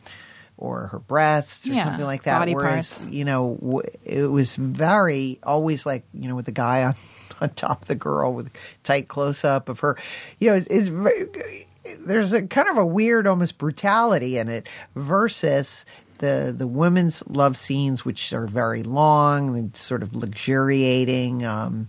or 0.58 0.86
her 0.88 0.98
breasts 0.98 1.68
or 1.68 1.72
Yeah, 1.74 1.84
something 1.84 2.04
like 2.06 2.22
that. 2.24 2.38
Whereas, 2.54 2.98
parts. 2.98 3.12
you 3.14 3.24
know, 3.24 3.56
w- 3.60 3.82
it 4.04 4.26
was 4.30 4.56
very 4.56 5.38
always 5.42 5.84
like, 5.84 6.04
you 6.14 6.28
know, 6.28 6.34
with 6.34 6.46
the 6.46 6.52
guy 6.52 6.84
on, 6.84 6.94
on 7.40 7.50
top 7.50 7.82
of 7.82 7.88
the 7.88 7.94
girl 7.94 8.32
with 8.32 8.50
tight 8.82 9.08
close 9.08 9.44
up 9.44 9.68
of 9.68 9.80
her. 9.80 9.96
You 10.40 10.48
know, 10.50 10.54
it's, 10.56 10.66
it's 10.68 10.88
very, 10.88 11.66
there's 11.98 12.32
a 12.32 12.46
kind 12.46 12.68
of 12.68 12.78
a 12.78 12.86
weird, 12.86 13.26
almost 13.26 13.58
brutality 13.58 14.38
in 14.38 14.48
it 14.48 14.68
versus 14.94 15.84
the 16.18 16.54
the 16.56 16.66
women's 16.66 17.22
love 17.28 17.58
scenes, 17.58 18.04
which 18.06 18.32
are 18.32 18.46
very 18.46 18.82
long 18.82 19.54
and 19.58 19.76
sort 19.76 20.02
of 20.02 20.16
luxuriating. 20.16 21.44
Um, 21.44 21.88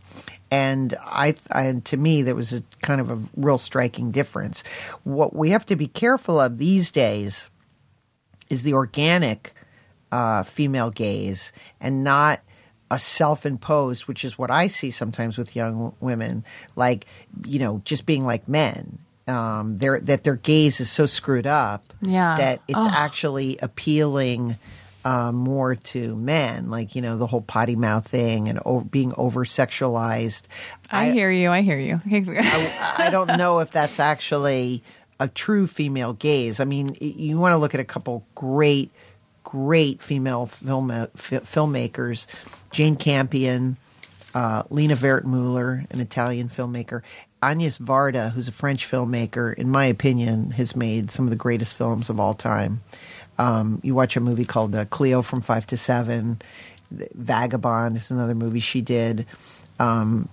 and 0.51 0.95
I, 1.01 1.35
and 1.51 1.83
to 1.85 1.97
me, 1.97 2.21
there 2.21 2.35
was 2.35 2.53
a 2.53 2.61
kind 2.81 2.99
of 3.01 3.09
a 3.11 3.19
real 3.37 3.57
striking 3.57 4.11
difference. 4.11 4.63
What 5.03 5.33
we 5.35 5.51
have 5.51 5.65
to 5.67 5.75
be 5.77 5.87
careful 5.87 6.39
of 6.39 6.57
these 6.57 6.91
days 6.91 7.49
is 8.49 8.63
the 8.63 8.73
organic 8.73 9.53
uh, 10.11 10.43
female 10.43 10.89
gaze 10.89 11.51
and 11.81 12.03
not 12.03 12.41
a 12.89 12.97
self-imposed, 12.97 14.07
which 14.07 14.23
is 14.23 14.37
what 14.37 14.49
I 14.49 14.67
see 14.67 14.91
sometimes 14.91 15.37
with 15.37 15.55
young 15.55 15.93
women, 15.99 16.45
like 16.75 17.05
you 17.45 17.59
know, 17.59 17.81
just 17.85 18.05
being 18.05 18.25
like 18.25 18.47
men. 18.47 18.99
Um, 19.27 19.77
their 19.79 19.99
that 19.99 20.23
their 20.23 20.35
gaze 20.37 20.79
is 20.79 20.89
so 20.89 21.05
screwed 21.05 21.45
up 21.45 21.91
Yeah. 22.01 22.37
that 22.37 22.61
it's 22.69 22.79
Oh. 22.79 22.89
actually 22.89 23.57
appealing 23.61 24.55
uh, 25.03 25.33
more 25.33 25.75
to 25.75 26.15
men, 26.15 26.69
like 26.69 26.95
you 26.95 27.01
know 27.01 27.17
the 27.17 27.27
whole 27.27 27.41
potty 27.41 27.75
mouth 27.75 28.07
thing 28.07 28.47
and 28.47 28.59
o- 28.65 28.81
being 28.81 29.13
over 29.17 29.43
sexualized. 29.43 30.43
I, 30.89 31.11
hear 31.11 31.29
you. 31.29 31.49
I 31.49 31.61
hear 31.61 31.77
you. 31.77 31.99
I, 32.09 32.95
I 32.97 33.09
don't 33.09 33.37
know 33.37 33.59
if 33.59 33.71
that's 33.71 33.99
actually 33.99 34.81
a 35.19 35.27
true 35.27 35.67
female 35.67 36.13
gaze. 36.13 36.59
I 36.59 36.65
mean, 36.65 36.95
you 36.99 37.37
want 37.37 37.53
to 37.53 37.57
look 37.57 37.73
at 37.73 37.79
a 37.79 37.85
couple 37.85 38.25
great, 38.35 38.91
great 39.43 40.01
female 40.01 40.45
film 40.45 40.91
f- 40.91 41.09
filmmakers, 41.15 42.27
Jane 42.71 42.95
Campion, 42.95 43.77
uh, 44.33 44.63
Lena 44.69 44.95
Wertmuller, 44.95 45.89
an 45.89 45.99
Italian 45.99 46.49
filmmaker, 46.49 47.01
Agnes 47.41 47.77
Varda, 47.79 48.31
who's 48.31 48.47
a 48.47 48.51
French 48.51 48.89
filmmaker. 48.89 49.53
In 49.53 49.69
my 49.69 49.85
opinion, 49.85 50.51
has 50.51 50.75
made 50.75 51.11
some 51.11 51.25
of 51.25 51.29
the 51.31 51.35
greatest 51.35 51.75
films 51.75 52.09
of 52.09 52.19
all 52.19 52.33
time. 52.33 52.81
Um, 53.39 53.79
you 53.83 53.93
watch 53.93 54.17
a 54.17 54.19
movie 54.19 54.45
called 54.45 54.75
uh, 54.75 54.85
Cleo 54.85 55.21
from 55.21 55.41
Five 55.41 55.67
to 55.67 55.77
Seven. 55.77 56.41
Vagabond 56.91 57.95
is 57.95 58.11
another 58.11 58.35
movie 58.35 58.59
she 58.59 58.81
did. 58.81 59.25
Um, 59.79 60.29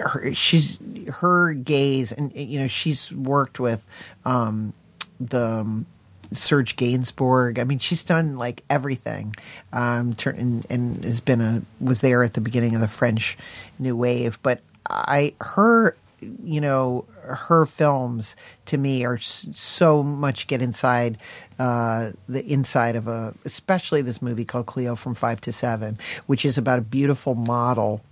her, 0.00 0.34
she's 0.34 0.78
her 1.08 1.52
gaze, 1.54 2.12
and 2.12 2.34
you 2.34 2.60
know 2.60 2.66
she's 2.66 3.12
worked 3.12 3.60
with 3.60 3.84
um, 4.24 4.72
the 5.20 5.44
um, 5.44 5.86
Serge 6.32 6.76
Gainsbourg. 6.76 7.58
I 7.58 7.64
mean, 7.64 7.78
she's 7.78 8.02
done 8.02 8.36
like 8.36 8.62
everything, 8.68 9.34
um, 9.72 10.16
and, 10.24 10.66
and 10.68 11.04
has 11.04 11.20
been 11.20 11.40
a 11.40 11.62
was 11.80 12.00
there 12.00 12.22
at 12.22 12.34
the 12.34 12.40
beginning 12.40 12.74
of 12.74 12.80
the 12.80 12.88
French 12.88 13.36
New 13.78 13.96
Wave. 13.96 14.38
But 14.42 14.60
I 14.88 15.34
her 15.40 15.96
you 16.20 16.60
know 16.60 17.04
her 17.22 17.66
films 17.66 18.36
to 18.66 18.78
me 18.78 19.04
are 19.04 19.18
so 19.18 20.02
much 20.02 20.46
get 20.46 20.62
inside 20.62 21.18
uh, 21.58 22.12
the 22.28 22.44
inside 22.46 22.96
of 22.96 23.08
a 23.08 23.34
especially 23.44 24.02
this 24.02 24.22
movie 24.22 24.44
called 24.44 24.66
Cleo 24.66 24.94
from 24.94 25.14
Five 25.14 25.40
to 25.42 25.52
Seven, 25.52 25.98
which 26.26 26.44
is 26.44 26.56
about 26.56 26.78
a 26.78 26.82
beautiful 26.82 27.34
model 27.34 28.02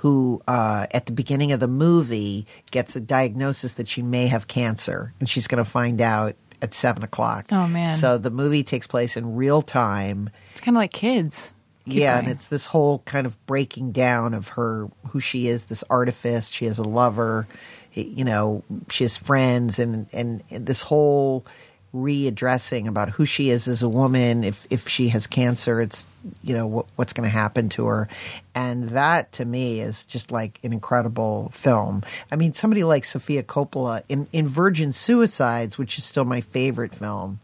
who 0.00 0.40
uh, 0.48 0.86
at 0.92 1.06
the 1.06 1.12
beginning 1.12 1.52
of 1.52 1.60
the 1.60 1.68
movie 1.68 2.46
gets 2.70 2.96
a 2.96 3.00
diagnosis 3.00 3.74
that 3.74 3.86
she 3.86 4.00
may 4.02 4.26
have 4.26 4.46
cancer 4.48 5.12
and 5.20 5.28
she's 5.28 5.46
going 5.46 5.62
to 5.62 5.70
find 5.70 6.00
out 6.00 6.34
at 6.62 6.72
seven 6.74 7.02
o'clock 7.02 7.46
Oh, 7.52 7.66
man. 7.68 7.96
so 7.98 8.16
the 8.18 8.30
movie 8.30 8.62
takes 8.62 8.86
place 8.86 9.16
in 9.16 9.36
real 9.36 9.62
time 9.62 10.30
it's 10.52 10.60
kind 10.60 10.76
of 10.76 10.80
like 10.80 10.92
kids. 10.92 11.52
Keep 11.86 11.94
yeah, 11.94 12.14
going. 12.16 12.26
and 12.26 12.34
it's 12.34 12.46
this 12.48 12.66
whole 12.66 13.00
kind 13.00 13.26
of 13.26 13.34
breaking 13.46 13.92
down 13.92 14.34
of 14.34 14.48
her 14.48 14.88
who 15.08 15.18
she 15.20 15.48
is, 15.48 15.64
this 15.66 15.82
artifice. 15.88 16.50
She 16.50 16.66
has 16.66 16.78
a 16.78 16.82
lover, 16.84 17.48
you 17.94 18.22
know, 18.24 18.62
she 18.90 19.04
has 19.04 19.16
friends, 19.16 19.78
and 19.78 20.06
and, 20.12 20.42
and 20.50 20.66
this 20.66 20.82
whole 20.82 21.46
readdressing 21.94 22.86
about 22.86 23.10
who 23.10 23.26
she 23.26 23.50
is 23.50 23.66
as 23.66 23.82
a 23.82 23.88
woman. 23.88 24.44
If 24.44 24.66
if 24.70 24.88
she 24.88 25.08
has 25.08 25.26
cancer, 25.26 25.80
it's 25.80 26.06
you 26.42 26.54
know 26.54 26.66
what, 26.66 26.86
what's 26.96 27.12
going 27.12 27.28
to 27.28 27.32
happen 27.32 27.68
to 27.70 27.86
her, 27.86 28.08
and 28.54 28.90
that 28.90 29.32
to 29.32 29.44
me 29.44 29.80
is 29.80 30.06
just 30.06 30.30
like 30.30 30.60
an 30.62 30.72
incredible 30.72 31.50
film. 31.52 32.02
I 32.30 32.36
mean, 32.36 32.52
somebody 32.52 32.84
like 32.84 33.04
Sofia 33.04 33.42
Coppola 33.42 34.02
in 34.08 34.28
in 34.32 34.46
Virgin 34.46 34.92
Suicides, 34.92 35.78
which 35.78 35.98
is 35.98 36.04
still 36.04 36.24
my 36.24 36.40
favorite 36.40 36.94
film. 36.94 37.40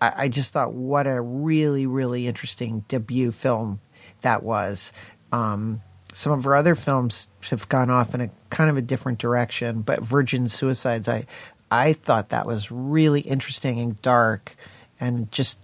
I, 0.00 0.12
I 0.16 0.28
just 0.28 0.52
thought 0.52 0.72
what 0.72 1.06
a 1.06 1.20
really 1.20 1.86
really 1.86 2.26
interesting 2.26 2.84
debut 2.88 3.32
film 3.32 3.80
that 4.20 4.42
was. 4.42 4.92
Um, 5.32 5.82
some 6.12 6.32
of 6.32 6.44
her 6.44 6.54
other 6.54 6.74
films 6.74 7.28
have 7.50 7.68
gone 7.68 7.90
off 7.90 8.14
in 8.14 8.22
a 8.22 8.30
kind 8.48 8.70
of 8.70 8.78
a 8.78 8.82
different 8.82 9.18
direction, 9.18 9.82
but 9.82 10.00
Virgin 10.00 10.48
Suicides, 10.48 11.08
I 11.08 11.26
I 11.70 11.92
thought 11.92 12.28
that 12.30 12.46
was 12.46 12.70
really 12.70 13.20
interesting 13.20 13.78
and 13.78 14.00
dark, 14.02 14.54
and 15.00 15.30
just 15.32 15.58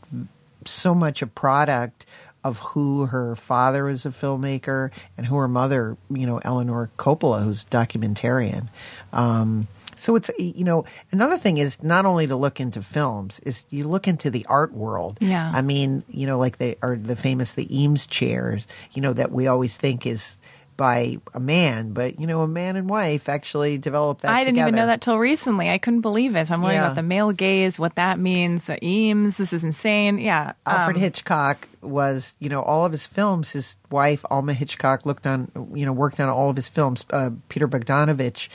so 0.64 0.94
much 0.94 1.22
a 1.22 1.26
product 1.26 2.06
of 2.44 2.58
who 2.58 3.06
her 3.06 3.36
father 3.36 3.84
was 3.84 4.04
a 4.04 4.10
filmmaker 4.10 4.90
and 5.16 5.26
who 5.26 5.36
her 5.36 5.48
mother, 5.48 5.96
you 6.10 6.26
know, 6.26 6.40
Eleanor 6.44 6.90
Coppola, 6.98 7.44
who's 7.44 7.62
a 7.62 7.66
documentarian. 7.66 8.68
Um, 9.12 9.68
so 9.96 10.16
it's 10.16 10.30
you 10.36 10.64
know 10.64 10.84
another 11.12 11.38
thing 11.38 11.58
is 11.58 11.84
not 11.84 12.04
only 12.04 12.26
to 12.26 12.34
look 12.34 12.58
into 12.58 12.82
films 12.82 13.38
is 13.40 13.66
you 13.70 13.86
look 13.86 14.08
into 14.08 14.30
the 14.30 14.44
art 14.46 14.72
world. 14.72 15.18
Yeah. 15.20 15.52
I 15.54 15.62
mean 15.62 16.02
you 16.08 16.26
know 16.26 16.38
like 16.38 16.56
they 16.56 16.76
are 16.82 16.96
the 16.96 17.14
famous 17.14 17.52
the 17.52 17.72
Eames 17.72 18.06
chairs 18.08 18.66
you 18.92 19.02
know 19.02 19.12
that 19.12 19.30
we 19.30 19.46
always 19.46 19.76
think 19.76 20.04
is 20.04 20.38
by 20.82 21.16
a 21.32 21.38
man, 21.38 21.92
but 21.92 22.18
you 22.18 22.26
know 22.26 22.40
a 22.40 22.48
man 22.48 22.74
and 22.74 22.90
wife 22.90 23.28
actually 23.28 23.78
developed 23.78 24.22
that. 24.22 24.32
I 24.34 24.42
didn't 24.42 24.59
even 24.59 24.74
know 24.74 24.86
that 24.86 25.00
till 25.00 25.16
recently. 25.16 25.70
I 25.70 25.78
couldn't 25.78 26.00
believe 26.00 26.34
it. 26.34 26.48
So 26.48 26.54
I'm 26.54 26.60
learning 26.60 26.78
Yeah. 26.78 26.86
about 26.86 26.96
the 26.96 27.04
male 27.04 27.30
gaze, 27.30 27.78
what 27.78 27.94
that 27.94 28.18
means, 28.18 28.64
the 28.64 28.84
Eames. 28.84 29.36
This 29.36 29.52
is 29.52 29.62
insane. 29.62 30.18
Yeah. 30.18 30.54
Alfred 30.66 30.96
um, 30.96 31.00
Hitchcock 31.02 31.68
was, 31.82 32.34
you 32.40 32.48
know, 32.48 32.62
all 32.62 32.84
of 32.84 32.90
his 32.90 33.06
films. 33.06 33.52
His 33.52 33.76
wife 33.92 34.24
Alma 34.28 34.54
Hitchcock 34.54 35.06
looked 35.06 35.24
on, 35.24 35.52
you 35.72 35.86
know, 35.86 35.92
worked 35.92 36.18
on 36.18 36.28
all 36.28 36.50
of 36.50 36.56
his 36.56 36.68
films. 36.68 37.04
Uh, 37.10 37.30
Peter 37.48 37.68
Bogdanovich, 37.68 38.48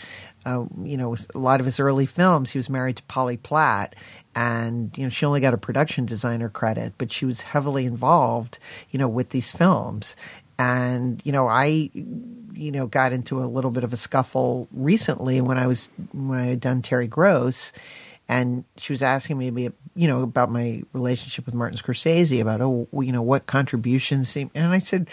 uh, 0.45 0.65
you 0.83 0.97
know, 0.97 1.15
a 1.33 1.39
lot 1.39 1.61
of 1.61 1.65
his 1.65 1.79
early 1.79 2.05
films. 2.05 2.51
He 2.51 2.59
was 2.59 2.69
married 2.69 2.97
to 2.97 3.03
Polly 3.03 3.37
Platt, 3.37 3.95
and 4.35 4.97
you 4.97 5.05
know, 5.05 5.09
she 5.09 5.25
only 5.25 5.39
got 5.39 5.53
a 5.53 5.57
production 5.57 6.05
designer 6.05 6.49
credit, 6.49 6.91
but 6.97 7.09
she 7.09 7.23
was 7.25 7.43
heavily 7.43 7.85
involved, 7.85 8.59
you 8.89 8.99
know, 8.99 9.07
with 9.07 9.29
these 9.29 9.53
films. 9.53 10.17
And 10.59 11.21
you 11.23 11.31
know, 11.31 11.47
I, 11.47 11.91
you 11.93 12.71
know, 12.71 12.87
got 12.87 13.13
into 13.13 13.43
a 13.43 13.45
little 13.45 13.71
bit 13.71 13.83
of 13.83 13.93
a 13.93 13.97
scuffle 13.97 14.67
recently 14.71 15.41
when 15.41 15.57
I 15.57 15.67
was 15.67 15.89
when 16.13 16.39
I 16.39 16.45
had 16.45 16.59
done 16.59 16.81
Terry 16.81 17.07
Gross 17.07 17.73
and 18.29 18.65
she 18.75 18.91
was 18.93 19.01
asking 19.01 19.37
me, 19.37 19.69
you 19.95 20.07
know, 20.07 20.21
about 20.21 20.51
my 20.51 20.83
relationship 20.93 21.45
with 21.45 21.55
Martin 21.55 21.77
Scorsese, 21.77 22.41
about 22.41 22.61
oh, 22.61 22.87
you 23.01 23.11
know, 23.11 23.21
what 23.21 23.45
contributions, 23.45 24.33
he, 24.33 24.49
and 24.53 24.67
I 24.67 24.79
said, 24.79 25.09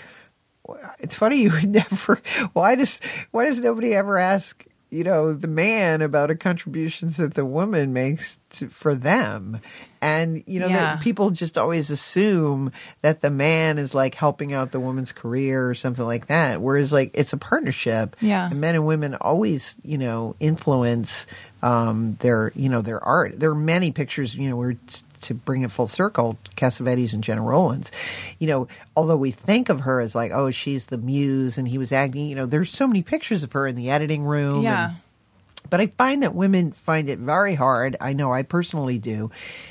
it's 0.99 1.15
funny 1.15 1.43
you 1.43 1.51
would 1.53 1.69
never. 1.69 2.21
Why 2.53 2.75
does 2.75 3.01
why 3.31 3.45
does 3.45 3.61
nobody 3.61 3.95
ever 3.95 4.19
ask, 4.19 4.65
you 4.95 5.05
know, 5.05 5.33
the 5.33 5.49
man 5.49 6.01
about 6.03 6.29
the 6.29 6.37
contributions 6.37 7.17
that 7.19 7.35
the 7.35 7.45
woman 7.45 7.93
makes 7.93 8.39
to, 8.51 8.69
for 8.69 8.95
them? 8.95 9.61
And 10.01 10.45
you 10.47 10.61
know, 10.61 10.67
Yeah. 10.69 10.97
that 10.97 11.01
people 11.01 11.31
just 11.31 11.57
always 11.59 11.91
assume 11.91 12.71
that 13.03 13.21
the 13.23 13.31
man 13.31 13.79
is 13.79 13.95
like 13.95 14.15
helping 14.15 14.53
out 14.53 14.71
the 14.71 14.81
woman's 14.81 15.13
career 15.13 15.69
or 15.69 15.75
something 15.75 16.05
like 16.05 16.27
that. 16.27 16.61
Whereas, 16.61 16.93
like, 16.93 17.11
it's 17.15 17.33
a 17.33 17.39
partnership. 17.39 18.15
Yeah. 18.21 18.51
And 18.51 18.61
men 18.61 18.75
and 18.75 18.87
women 18.87 19.15
always, 19.21 19.77
you 19.83 19.97
know, 19.99 20.37
influence 20.41 21.27
um, 21.63 22.17
their, 22.21 22.53
you 22.55 22.69
know, 22.69 22.83
their 22.83 23.03
art. 23.03 23.41
There 23.41 23.51
are 23.51 23.55
many 23.55 23.91
pictures, 23.93 24.35
you 24.35 24.51
know, 24.51 24.57
where 24.57 24.77
to 25.25 25.35
bring 25.35 25.63
it 25.63 25.71
full 25.71 25.87
circle, 25.89 26.39
Cassavetes 26.57 27.13
and 27.13 27.23
Gena 27.23 27.43
Rowlands, 27.43 27.91
you 28.39 28.47
know, 28.47 28.69
although 28.97 29.17
we 29.17 29.31
think 29.31 29.69
of 29.69 29.81
her 29.81 30.01
as 30.01 30.15
like, 30.15 30.33
oh, 30.33 30.51
she's 30.51 30.87
the 30.87 30.99
muse 30.99 31.59
and 31.59 31.69
he 31.69 31.77
was 31.79 31.93
acting, 31.93 32.27
you 32.27 32.35
know, 32.37 32.47
there's 32.47 32.71
so 32.71 32.87
many 32.87 33.03
pictures 33.03 33.43
of 33.43 33.53
her 33.53 33.67
in 33.67 33.77
the 33.77 33.91
editing 33.91 34.25
room. 34.25 34.63
Yeah. 34.63 34.89
and- 34.91 34.97
but 35.71 35.81
I 35.81 35.87
find 35.87 36.23
that 36.23 36.35
women 36.35 36.73
find 36.73 37.09
it 37.09 37.19
very 37.19 37.55
hard. 37.55 37.97
I 37.99 38.13
know 38.13 38.31
I 38.35 38.43
personally 38.43 38.99
do, 38.99 39.31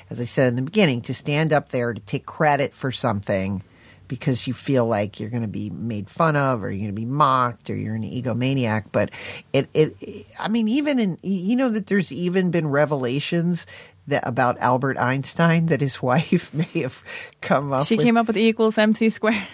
as 0.10 0.20
I 0.20 0.24
said 0.26 0.48
in 0.48 0.56
the 0.56 0.64
beginning, 0.64 1.02
to 1.04 1.14
stand 1.14 1.54
up 1.54 1.70
there 1.70 1.94
to 1.94 2.02
take 2.02 2.26
credit 2.26 2.74
for 2.74 2.92
something 2.92 3.62
because 4.08 4.48
you 4.48 4.54
feel 4.54 4.88
like 4.88 5.20
you're 5.20 5.30
going 5.30 5.44
to 5.44 5.48
be 5.48 5.70
made 5.70 6.10
fun 6.10 6.36
of 6.36 6.64
or 6.64 6.72
you're 6.72 6.80
going 6.80 6.88
to 6.88 6.94
be 7.00 7.06
mocked 7.06 7.70
or 7.70 7.76
you're 7.76 7.94
an 7.96 8.02
egomaniac. 8.04 8.86
But 8.92 9.12
it, 9.54 9.70
it, 9.76 10.26
I 10.40 10.48
mean, 10.48 10.68
even 10.68 10.98
in, 10.98 11.20
you 11.22 11.56
know, 11.56 11.70
that 11.70 11.86
there's 11.86 12.12
even 12.12 12.50
been 12.50 12.68
revelations 12.70 13.68
that 14.08 14.28
about 14.28 14.58
Albert 14.60 14.98
Einstein 14.98 15.68
that 15.68 15.82
his 15.82 16.02
wife 16.02 16.54
may 16.54 16.82
have 16.82 17.04
come 17.42 17.72
up 17.74 17.80
with 17.82 17.88
She 17.88 17.96
with. 17.98 18.06
came 18.06 18.18
up 18.18 18.28
with 18.28 18.38
E 18.38 18.48
equals 18.50 18.78
MC 18.78 19.10
squared. 19.10 19.48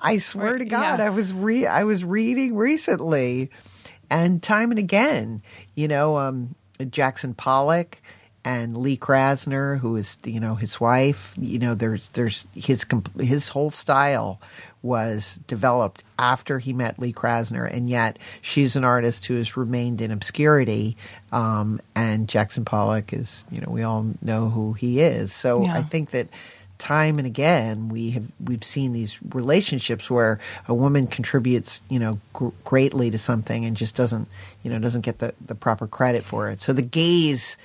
I 0.00 0.18
swear 0.18 0.52
Right, 0.52 0.58
to 0.58 0.64
God, 0.64 0.98
yeah. 0.98 1.06
I 1.06 1.10
was 1.10 1.32
re- 1.32 1.66
I 1.66 1.84
was 1.84 2.04
reading 2.04 2.56
recently, 2.56 3.50
and 4.10 4.42
time 4.42 4.70
and 4.70 4.78
again, 4.78 5.42
you 5.74 5.88
know, 5.88 6.16
um, 6.16 6.54
Jackson 6.90 7.34
Pollock 7.34 8.00
and 8.46 8.76
Lee 8.78 8.96
Krasner, 8.96 9.78
who 9.78 9.96
is 9.96 10.16
you 10.24 10.40
know 10.40 10.54
his 10.54 10.80
wife. 10.80 11.34
You 11.38 11.58
know, 11.58 11.74
there's 11.74 12.08
there's 12.10 12.46
his 12.54 12.86
his 13.20 13.50
whole 13.50 13.70
style 13.70 14.40
was 14.84 15.40
developed 15.46 16.04
after 16.18 16.58
he 16.58 16.72
met 16.74 16.98
Lee 16.98 17.12
Krasner, 17.12 17.68
and 17.72 17.88
yet 17.88 18.18
she's 18.42 18.76
an 18.76 18.84
artist 18.84 19.24
who 19.26 19.36
has 19.36 19.56
remained 19.56 20.00
in 20.02 20.10
obscurity. 20.10 20.96
Um, 21.32 21.80
and 21.96 22.28
Jackson 22.28 22.64
Pollock 22.66 23.12
is, 23.12 23.46
you 23.50 23.60
know, 23.62 23.70
we 23.70 23.82
all 23.82 24.06
know 24.20 24.50
who 24.50 24.74
he 24.74 25.00
is. 25.00 25.32
So 25.32 25.64
Yeah. 25.64 25.74
I 25.74 25.82
think 25.82 26.10
that 26.10 26.28
time 26.76 27.18
and 27.18 27.26
again 27.26 27.88
we 27.88 28.10
have 28.10 28.26
we've 28.44 28.64
seen 28.64 28.92
these 28.92 29.18
relationships 29.32 30.10
where 30.10 30.40
a 30.66 30.74
woman 30.74 31.06
contributes 31.06 31.80
you 31.88 32.00
know 32.00 32.18
gr- 32.32 32.48
greatly 32.64 33.12
to 33.12 33.16
something 33.16 33.64
and 33.64 33.76
just 33.76 33.94
doesn't 33.94 34.28
you 34.64 34.70
know 34.70 34.78
doesn't 34.80 35.02
get 35.02 35.20
the, 35.20 35.32
the 35.46 35.54
proper 35.54 35.86
credit 35.86 36.24
for 36.24 36.50
it 36.50 36.60
so 36.60 36.72
the 36.72 36.82
gaze 36.82 37.56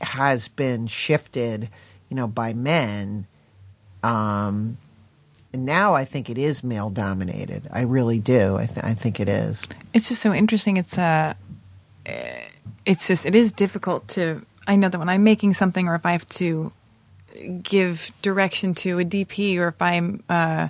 has 0.00 0.46
been 0.46 0.86
shifted 0.86 1.68
you 2.08 2.16
know 2.16 2.28
by 2.28 2.54
men 2.54 3.26
um 4.04 4.78
now 5.54 5.94
I 5.94 6.04
think 6.04 6.30
it 6.30 6.38
is 6.38 6.64
male 6.64 6.90
dominated. 6.90 7.68
I 7.72 7.82
really 7.82 8.18
do. 8.18 8.56
I, 8.56 8.66
th- 8.66 8.84
I 8.84 8.94
think 8.94 9.20
it 9.20 9.28
is. 9.28 9.66
It's 9.92 10.08
just 10.08 10.22
so 10.22 10.32
interesting. 10.32 10.76
It's 10.76 10.96
uh, 10.96 11.34
eh, 12.06 12.44
it's 12.86 13.06
just 13.06 13.26
it 13.26 13.34
is 13.34 13.52
difficult 13.52 14.08
to. 14.08 14.44
I 14.66 14.76
know 14.76 14.88
that 14.88 14.98
when 14.98 15.08
I'm 15.08 15.24
making 15.24 15.54
something, 15.54 15.88
or 15.88 15.94
if 15.94 16.06
I 16.06 16.12
have 16.12 16.28
to 16.30 16.72
give 17.62 18.10
direction 18.22 18.74
to 18.76 19.00
a 19.00 19.04
DP, 19.04 19.58
or 19.58 19.68
if 19.68 19.82
I'm 19.82 20.22
uh, 20.28 20.68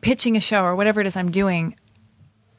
pitching 0.00 0.36
a 0.36 0.40
show, 0.40 0.64
or 0.64 0.74
whatever 0.74 1.00
it 1.00 1.06
is 1.06 1.16
I'm 1.16 1.30
doing, 1.30 1.76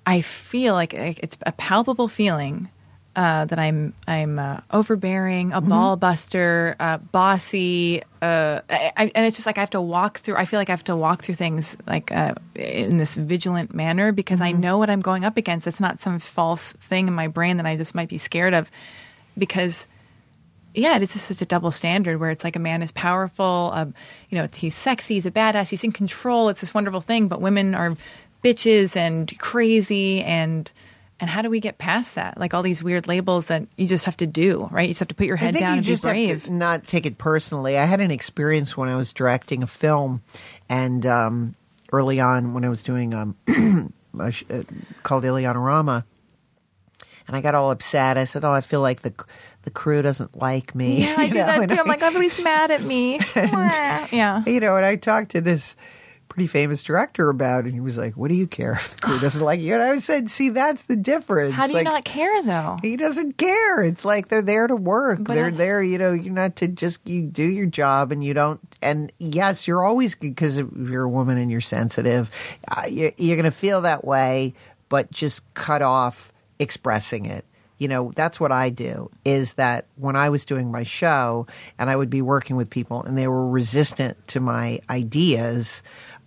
I 0.05 0.21
feel 0.21 0.73
like 0.73 0.93
it's 0.93 1.37
a 1.45 1.51
palpable 1.51 2.07
feeling 2.07 2.69
uh, 3.15 3.45
that 3.45 3.60
I'm 3.60 3.94
I'm 4.07 4.40
uh, 4.40 4.61
overbearing, 4.72 5.53
a 5.53 5.61
ball 5.61 5.98
buster, 5.98 6.76
uh, 6.80 6.98
bossy, 6.98 8.02
uh, 8.22 8.61
I, 8.69 8.91
I, 8.98 9.11
and 9.14 9.26
it's 9.26 9.35
just 9.35 9.45
like 9.45 9.57
I 9.57 9.61
have 9.61 9.69
to 9.72 9.81
walk 9.81 10.19
through. 10.19 10.35
I 10.35 10.45
feel 10.45 10.60
like 10.60 10.69
I 10.69 10.73
have 10.73 10.84
to 10.85 10.95
walk 10.95 11.23
through 11.23 11.35
things 11.35 11.77
like 11.85 12.11
uh, 12.11 12.34
in 12.56 12.98
this 12.98 13.15
vigilant 13.15 13.73
manner 13.73 14.11
because 14.11 14.41
I 14.41 14.52
know 14.52 14.77
what 14.77 14.90
I'm 14.90 15.02
going 15.02 15.26
up 15.26 15.38
against. 15.38 15.68
It's 15.68 15.80
not 15.80 15.99
some 15.99 16.18
false 16.19 16.72
thing 16.73 17.07
in 17.07 17.14
my 17.14 17.27
brain 17.27 17.57
that 17.57 17.65
I 17.65 17.77
just 17.77 17.94
might 17.94 18.10
be 18.10 18.18
scared 18.18 18.56
of, 18.56 18.72
because 19.38 19.85
yeah, 20.73 20.95
it 20.95 21.03
is 21.03 21.14
just 21.14 21.27
such 21.27 21.41
a 21.41 21.45
double 21.45 21.69
standard 21.69 22.19
where 22.19 22.31
it's 22.31 22.44
like 22.44 22.56
a 22.56 22.60
man 22.60 22.81
is 22.81 22.91
powerful, 22.91 23.69
um, 23.76 23.94
you 24.30 24.38
know, 24.40 24.48
he's 24.56 24.73
sexy, 24.73 25.14
he's 25.14 25.26
a 25.27 25.31
badass, 25.31 25.69
he's 25.69 25.84
in 25.84 25.91
control. 25.91 26.49
It's 26.49 26.61
this 26.61 26.73
wonderful 26.73 27.02
thing, 27.02 27.27
but 27.27 27.41
women 27.41 27.76
are 27.76 27.95
bitches 28.44 28.95
and 28.95 29.38
crazy 29.38 30.23
and 30.23 30.72
and 31.19 31.30
how 31.30 31.41
do 31.41 31.49
we 31.49 31.60
get 31.60 31.77
past 31.77 32.15
that? 32.15 32.38
Like 32.40 32.53
all 32.53 32.64
these 32.64 32.84
weird 32.84 33.07
labels 33.07 33.45
that 33.45 33.64
you 33.77 33.88
just 33.88 34.06
have 34.06 34.18
to 34.18 34.27
do, 34.27 34.68
right? 34.72 34.84
You 34.84 34.90
just 34.90 34.99
have 34.99 35.07
to 35.10 35.15
put 35.15 35.27
your 35.27 35.38
head 35.38 35.53
down 35.56 35.72
you 35.72 35.76
and 35.77 35.84
just 35.85 36.03
be 36.03 36.10
brave. 36.10 36.30
have 36.35 36.44
to 36.45 36.52
not 36.52 36.88
take 36.88 37.06
it 37.06 37.18
personally. 37.18 37.77
I 37.77 37.85
had 37.85 38.02
an 38.02 38.11
experience 38.11 38.76
when 38.76 38.90
I 38.90 38.95
was 38.95 39.14
directing 39.14 39.64
a 39.64 39.68
film, 39.68 40.22
and 40.69 41.06
um, 41.06 41.56
early 41.91 42.19
on 42.19 42.53
when 42.53 42.65
I 42.65 42.69
was 42.69 42.81
doing 42.81 43.14
um, 43.14 43.35
a 44.19 44.31
sh- 44.31 44.44
uh, 44.49 44.64
called 45.03 45.23
Illeanarama, 45.23 46.03
and 47.27 47.38
I 47.38 47.41
got 47.41 47.56
all 47.56 47.72
upset. 47.72 48.18
I 48.18 48.26
said, 48.26 48.44
"Oh, 48.44 48.52
I 48.52 48.61
feel 48.61 48.81
like 48.81 49.02
the 49.02 49.14
the 49.64 49.72
crew 49.72 50.02
doesn't 50.02 50.35
like 50.35 50.76
me." 50.76 51.03
yeah, 51.03 51.15
I 51.18 51.27
do 51.30 51.35
know, 51.35 51.45
that 51.45 51.60
and 51.60 51.69
too. 51.69 51.77
I'm 51.80 51.88
like, 51.88 52.02
everybody's 52.02 52.38
mad 52.44 52.72
at 52.72 52.84
me. 52.84 53.19
yeah. 53.35 54.44
you 54.45 54.60
know, 54.60 54.76
and 54.76 54.85
I 54.85 54.95
talked 54.98 55.31
to 55.31 55.41
this 55.41 55.76
pretty 56.34 56.47
famous 56.47 56.81
director 56.81 57.30
about 57.30 57.65
and 57.65 57.76
he 57.76 57.80
was 57.80 57.95
like, 57.95 58.18
"What 58.18 58.30
do 58.30 58.35
you 58.35 58.47
care 58.47 58.73
if 58.73 58.95
the 58.95 59.01
crew 59.01 59.19
doesn't 59.19 59.43
like 59.43 59.60
you?" 59.61 59.76
And 59.76 59.84
I 59.84 59.99
said, 59.99 60.31
"See, 60.31 60.49
that's 60.49 60.81
the 60.84 60.95
difference. 60.95 61.53
How 61.53 61.68
do 61.68 61.73
you 61.73 61.77
Like, 61.77 61.85
not 61.85 62.05
care 62.05 62.41
though? 62.41 62.80
He 62.81 62.97
doesn't 62.97 63.38
care. 63.38 63.84
It's 63.84 64.03
like 64.03 64.30
they're 64.30 64.41
there 64.41 64.65
to 64.65 64.76
work. 64.76 65.19
But 65.22 65.35
they're 65.35 65.47
I- 65.47 65.51
there, 65.51 65.84
you 65.84 65.99
know, 65.99 66.11
you're 66.11 66.34
not 66.34 66.55
to 66.57 66.68
just 66.68 67.07
you 67.07 67.22
do 67.22 67.43
your 67.43 67.68
job 67.68 68.11
and 68.11 68.23
you 68.23 68.34
don't 68.34 68.60
and 68.81 69.11
yes, 69.19 69.68
you're 69.68 69.84
always 69.84 70.15
because 70.15 70.57
if 70.57 70.68
you're 70.76 71.03
a 71.03 71.10
woman 71.10 71.38
and 71.38 71.51
you're 71.51 71.61
sensitive, 71.61 72.31
uh, 72.68 72.85
you, 72.89 73.11
you're 73.18 73.38
going 73.38 73.45
to 73.45 73.51
feel 73.51 73.81
that 73.81 74.03
way, 74.03 74.55
but 74.89 75.11
just 75.11 75.41
cut 75.53 75.84
off 75.84 76.31
expressing 76.57 77.26
it. 77.27 77.45
You 77.77 77.88
know, 77.89 78.11
that's 78.15 78.39
what 78.39 78.51
I 78.51 78.69
do 78.69 79.10
is 79.26 79.55
that 79.55 79.88
when 79.97 80.15
I 80.15 80.30
was 80.30 80.45
doing 80.45 80.72
my 80.72 80.84
show 80.84 81.47
and 81.77 81.89
I 81.89 81.95
would 81.95 82.10
be 82.10 82.22
working 82.22 82.55
with 82.55 82.69
people 82.69 83.03
and 83.03 83.18
they 83.18 83.27
were 83.27 83.49
resistant 83.49 84.26
to 84.30 84.39
my 84.39 84.80
ideas, 84.89 85.84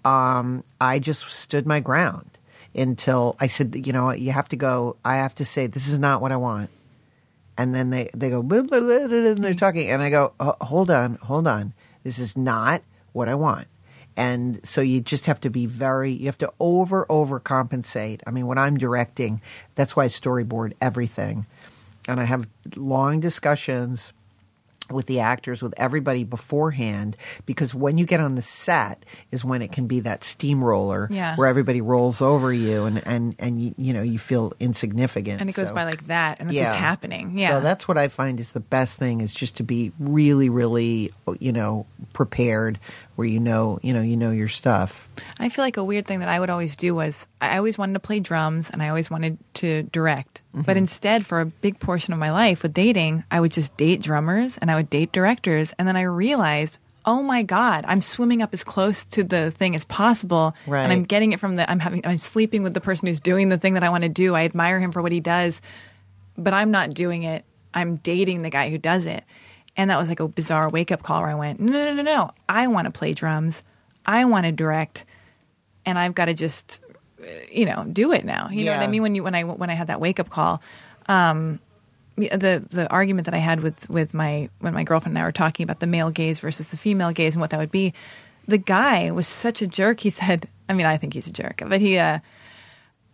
um, 0.07 0.63
I 0.81 1.01
just 1.01 1.29
stood 1.29 1.67
my 1.67 1.81
ground 1.81 2.39
until 2.75 3.37
I 3.41 3.49
said, 3.49 3.87
you 3.87 3.93
know, 3.93 4.13
you 4.13 4.31
have 4.31 4.49
to 4.51 4.57
go. 4.57 4.97
I 5.05 5.17
have 5.17 5.35
to 5.37 5.45
say, 5.45 5.67
this 5.67 5.89
is 5.89 5.99
not 5.99 6.23
what 6.23 6.31
I 6.31 6.37
want. 6.37 6.71
And 7.59 7.75
then 7.75 7.91
they, 7.91 8.09
they 8.15 8.31
go, 8.31 8.43
blah, 8.43 8.63
blah, 8.63 8.81
blah, 8.81 8.97
and 8.97 9.39
they're 9.39 9.55
talking. 9.55 9.91
And 9.91 10.03
I 10.03 10.11
go, 10.11 10.33
"Oh, 10.39 10.55
hold 10.61 10.91
on, 10.91 11.17
hold 11.17 11.49
on. 11.49 11.73
This 12.05 12.19
is 12.19 12.37
not 12.37 12.83
what 13.13 13.29
I 13.29 13.35
want. 13.35 13.67
And 14.17 14.65
so 14.65 14.81
you 14.81 15.01
just 15.01 15.27
have 15.27 15.41
to 15.41 15.51
be 15.51 15.67
very, 15.67 16.13
you 16.13 16.27
have 16.27 16.39
to 16.39 16.53
over, 16.61 17.05
overcompensate. 17.07 18.21
I 18.27 18.31
mean, 18.31 18.47
when 18.47 18.59
I'm 18.59 18.77
directing, 18.77 19.43
that's 19.75 19.97
why 19.97 20.05
I 20.05 20.09
storyboard 20.09 20.75
everything. 20.81 21.47
And 22.07 22.21
I 22.21 22.25
have 22.25 22.47
long 22.77 23.21
discussions 23.21 24.13
with 24.91 25.07
the 25.07 25.21
actors, 25.21 25.63
with 25.63 25.75
everybody 25.77 26.25
beforehand, 26.25 27.17
because 27.45 27.75
when 27.75 27.99
you 27.99 28.07
get 28.07 28.21
on 28.21 28.35
the 28.35 28.43
set 28.43 29.05
is 29.31 29.45
when 29.45 29.63
it 29.63 29.73
can 29.73 29.87
be 29.87 30.01
that 30.01 30.23
steamroller 30.25 31.09
Yeah. 31.11 31.35
where 31.37 31.49
everybody 31.49 31.81
rolls 31.81 32.21
over 32.21 32.53
you 32.53 32.85
and 32.85 33.05
and 33.07 33.35
and 33.39 33.61
you, 33.61 33.75
you 33.77 33.93
know 33.93 34.03
you 34.03 34.19
feel 34.19 34.53
insignificant. 34.61 35.41
And 35.41 35.51
it 35.51 35.57
goes 35.57 35.69
So- 35.69 35.75
by 35.75 35.85
like 35.85 36.07
that, 36.07 36.41
and 36.41 36.51
it's 36.51 36.59
just 36.59 36.73
happening. 36.73 37.39
Yeah. 37.39 37.51
So 37.59 37.61
that's 37.61 37.89
what 37.89 37.99
I 37.99 38.09
find 38.09 38.39
is 38.41 38.53
the 38.53 38.61
best 38.61 38.99
thing 38.99 39.21
is 39.21 39.35
just 39.35 39.57
to 39.57 39.63
be 39.63 39.93
really, 39.99 40.49
really, 40.49 41.13
you 41.41 41.53
know, 41.53 41.87
prepared 42.13 42.79
where 43.17 43.27
you 43.27 43.41
know, 43.41 43.79
you 43.83 43.93
know, 43.93 44.03
you 44.03 44.17
know 44.17 44.31
your 44.31 44.49
stuff. 44.49 45.09
I 45.39 45.49
feel 45.49 45.65
like 45.65 45.77
a 45.77 45.85
weird 45.85 46.07
thing 46.07 46.21
that 46.21 46.29
I 46.29 46.39
would 46.39 46.51
always 46.51 46.77
do 46.77 46.95
was 46.95 47.27
I 47.41 47.57
always 47.57 47.77
wanted 47.77 47.95
to 47.95 48.01
play 48.01 48.21
drums 48.21 48.71
and 48.71 48.83
I 48.83 48.89
always 48.89 49.11
wanted 49.11 49.39
to 49.55 49.83
direct. 49.85 50.43
Mm-hmm. 50.55 50.63
But 50.63 50.77
instead, 50.77 51.27
for 51.27 51.41
a 51.41 51.47
big 51.47 51.81
portion 51.81 52.13
of 52.13 52.19
my 52.19 52.31
life 52.31 52.63
with 52.63 52.75
dating, 52.75 53.25
I 53.31 53.41
would 53.41 53.53
just 53.53 53.77
date 53.77 54.03
drummers 54.03 54.59
and 54.59 54.71
I 54.71 54.77
would 54.77 54.91
date 54.91 55.13
directors. 55.13 55.73
And 55.79 55.89
then 55.89 55.97
I 55.97 56.03
realized, 56.03 56.79
oh 57.07 57.23
my 57.23 57.43
God, 57.43 57.85
I'm 57.89 58.03
swimming 58.03 58.43
up 58.43 58.53
as 58.53 58.63
close 58.63 59.05
to 59.07 59.25
the 59.25 59.51
thing 59.51 59.75
as 59.75 59.85
possible. 59.85 60.55
Right. 60.67 60.83
And 60.83 60.93
I'm 60.93 61.05
getting 61.05 61.33
it 61.33 61.41
from 61.41 61.57
the, 61.57 61.71
I'm 61.71 61.81
having, 61.81 62.07
I'm 62.07 62.19
sleeping 62.19 62.63
with 62.63 62.75
the 62.75 62.81
person 62.81 63.07
who's 63.07 63.21
doing 63.21 63.49
the 63.49 63.59
thing 63.59 63.75
that 63.75 63.83
I 63.85 63.91
want 63.91 64.03
to 64.03 64.09
do. 64.09 64.35
I 64.35 64.45
admire 64.45 64.79
him 64.79 64.93
for 64.93 65.01
what 65.01 65.13
he 65.13 65.21
does, 65.21 65.61
but 66.37 66.53
I'm 66.53 66.71
not 66.71 66.93
doing 66.93 67.23
it. 67.23 67.45
I'm 67.73 67.97
dating 67.97 68.43
the 68.43 68.51
guy 68.51 68.71
who 68.71 68.79
does 68.79 69.07
it. 69.07 69.23
And 69.77 69.91
that 69.91 69.99
was 69.99 70.09
like 70.09 70.21
a 70.21 70.29
bizarre 70.29 70.69
wake 70.71 70.91
up 70.91 71.03
call 71.03 71.21
where 71.21 71.31
I 71.31 71.35
went, 71.35 71.61
no, 71.61 71.73
no, 71.73 71.95
no, 71.95 72.03
no. 72.03 72.31
I 72.49 72.67
want 72.67 72.87
to 72.87 72.91
play 72.91 73.13
drums. 73.13 73.63
I 74.07 74.25
want 74.25 74.47
to 74.47 74.53
direct 74.53 75.05
and 75.87 75.99
I've 75.99 76.15
got 76.15 76.27
to 76.27 76.35
just, 76.35 76.81
you 77.51 77.65
know, 77.65 77.85
do 77.91 78.13
it 78.13 78.25
now. 78.25 78.49
You 78.51 78.65
know 78.65 78.73
what 78.73 78.83
I 78.83 78.89
mean? 78.89 79.03
When 79.03 79.15
you 79.15 79.23
when 79.23 79.35
I 79.35 79.45
when 79.45 79.71
I 79.71 79.75
had 79.75 79.87
that 79.87 80.01
wake 80.01 80.21
up 80.21 80.29
call, 80.29 80.61
um, 81.07 81.61
the 82.17 82.65
the 82.69 82.89
argument 82.91 83.27
that 83.27 83.35
I 83.35 83.39
had 83.39 83.61
with 83.61 83.89
with 83.89 84.13
my 84.13 84.51
when 84.59 84.75
my 84.75 84.83
girlfriend 84.83 85.17
and 85.17 85.23
I 85.23 85.27
were 85.27 85.33
talking 85.33 85.65
about 85.65 85.81
the 85.81 85.87
male 85.87 86.11
gaze 86.11 86.41
versus 86.41 86.69
the 86.69 86.77
female 86.77 87.13
gaze 87.13 87.35
and 87.35 87.41
what 87.41 87.51
that 87.51 87.61
would 87.61 87.71
be, 87.71 87.95
the 88.49 88.59
guy 88.59 89.11
was 89.11 89.29
such 89.29 89.63
a 89.63 89.67
jerk. 89.67 90.01
He 90.01 90.11
said, 90.11 90.49
I 90.69 90.75
mean, 90.75 90.87
I 90.87 90.97
think 90.97 91.15
he's 91.15 91.29
a 91.29 91.33
jerk, 91.33 91.63
but 91.67 91.81
he 91.81 91.99
uh, 91.99 92.19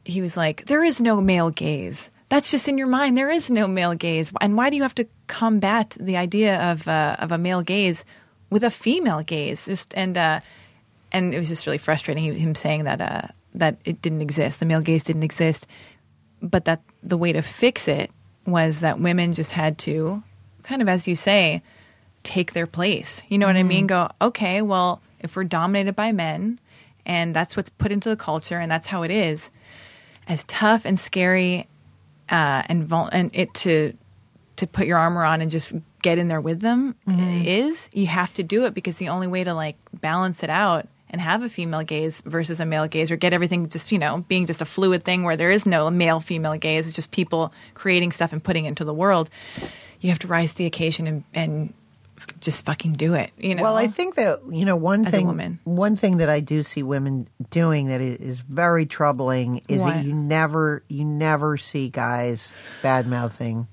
he 0.05 0.22
was 0.22 0.36
like, 0.36 0.66
there 0.66 0.82
is 0.82 1.01
no 1.01 1.20
male 1.20 1.51
gaze. 1.51 2.09
That's 2.32 2.50
just 2.50 2.66
in 2.66 2.78
your 2.78 2.86
mind. 2.86 3.18
There 3.18 3.28
is 3.28 3.50
no 3.50 3.68
male 3.68 3.92
gaze, 3.92 4.32
and 4.40 4.56
why 4.56 4.70
do 4.70 4.76
you 4.76 4.82
have 4.84 4.94
to 4.94 5.06
combat 5.26 5.98
the 6.00 6.16
idea 6.16 6.59
of 6.72 6.88
uh, 6.88 7.16
of 7.18 7.30
a 7.30 7.36
male 7.36 7.60
gaze 7.60 8.06
with 8.48 8.64
a 8.64 8.70
female 8.70 9.20
gaze? 9.20 9.66
Just 9.66 9.92
and 9.94 10.16
uh, 10.16 10.40
and 11.12 11.34
it 11.34 11.38
was 11.38 11.48
just 11.48 11.66
really 11.66 11.76
frustrating 11.76 12.34
him 12.34 12.54
saying 12.54 12.84
that 12.84 13.02
uh, 13.02 13.28
that 13.56 13.76
it 13.84 14.00
didn't 14.00 14.22
exist. 14.22 14.60
The 14.60 14.64
male 14.64 14.80
gaze 14.80 15.04
didn't 15.04 15.24
exist, 15.24 15.66
but 16.40 16.64
that 16.64 16.80
the 17.02 17.18
way 17.18 17.34
to 17.34 17.42
fix 17.42 17.86
it 17.86 18.10
was 18.46 18.80
that 18.80 18.98
women 18.98 19.34
just 19.34 19.52
had 19.52 19.76
to, 19.80 20.22
kind 20.62 20.80
of 20.80 20.88
as 20.88 21.06
you 21.06 21.14
say, 21.14 21.60
take 22.22 22.54
their 22.54 22.66
place. 22.66 23.20
You 23.28 23.36
know 23.36 23.46
what 23.46 23.56
I 23.56 23.62
mean? 23.62 23.86
Go 23.86 24.09
okay. 24.22 24.62
Well, 24.62 25.02
if 25.20 25.36
we're 25.36 25.44
dominated 25.44 25.96
by 25.96 26.12
men, 26.12 26.60
and 27.04 27.36
that's 27.36 27.59
what's 27.59 27.68
put 27.68 27.92
into 27.92 28.09
the 28.09 28.16
culture, 28.16 28.59
and 28.59 28.70
that's 28.70 28.86
how 28.86 29.02
it 29.02 29.10
is, 29.10 29.50
as 30.26 30.44
tough 30.44 30.86
and 30.86 30.98
scary 30.98 31.68
uh, 32.32 32.62
and 32.66 32.84
vul- 32.84 33.10
and 33.12 33.30
it 33.32 33.54
to 33.54 33.96
to 34.56 34.66
put 34.66 34.86
your 34.86 34.98
armor 34.98 35.24
on 35.24 35.40
and 35.40 35.50
just 35.50 35.72
get 36.02 36.18
in 36.18 36.28
there 36.28 36.40
with 36.40 36.60
them 36.60 36.94
is. 37.46 37.88
You 37.92 38.06
have 38.06 38.34
to 38.34 38.42
do 38.42 38.64
it 38.64 38.74
because 38.74 38.96
the 38.96 39.09
only 39.09 39.26
way 39.26 39.44
to 39.44 39.54
like 39.54 39.76
balance 39.92 40.42
it 40.42 40.50
out 40.50 40.88
and 41.10 41.20
have 41.20 41.42
a 41.42 41.48
female 41.48 41.82
gaze 41.82 42.22
versus 42.24 42.59
a 42.59 42.64
male 42.64 42.88
gaze 42.88 43.10
or 43.10 43.16
get 43.16 43.32
everything 43.32 43.68
just 43.68 43.92
you 43.92 43.98
know 43.98 44.24
being 44.28 44.46
just 44.46 44.62
a 44.62 44.64
fluid 44.64 45.04
thing 45.04 45.24
where 45.24 45.36
there 45.36 45.50
is 45.50 45.66
no 45.66 45.90
male 45.90 46.20
female 46.20 46.56
gaze 46.56 46.86
it's 46.86 46.96
just 46.96 47.10
people 47.10 47.52
creating 47.74 48.10
stuff 48.10 48.32
and 48.32 48.42
putting 48.42 48.64
it 48.64 48.68
into 48.68 48.84
the 48.84 48.94
world 48.94 49.28
you 50.00 50.09
have 50.09 50.18
to 50.18 50.26
rise 50.26 50.52
to 50.52 50.59
the 50.59 50.66
occasion 50.66 51.06
and, 51.06 51.24
and 51.34 51.74
just 52.40 52.65
fucking 52.65 52.93
do 52.94 53.15
it 53.15 53.31
you 53.39 53.55
know 53.55 53.62
Well, 53.62 53.77
I 53.77 53.86
think 53.86 54.15
that 54.16 54.40
you 54.51 54.65
know 54.65 54.77
one 54.77 55.07
As 55.07 55.12
thing. 55.12 55.59
One 55.65 55.97
thing 55.97 56.19
that 56.19 56.28
I 56.28 56.40
do 56.40 56.62
see 56.62 56.82
women 56.82 57.28
doing 57.51 57.89
that 57.89 58.01
is 58.01 58.40
very 58.40 58.86
troubling 58.86 59.62
is 59.69 59.81
What? 59.81 59.94
that 59.94 60.05
you 60.05 60.12
never, 60.12 60.82
you 60.89 61.05
never 61.05 61.57
see 61.57 61.89
guys 61.89 62.57
bad 62.82 63.07
mouthing 63.07 63.69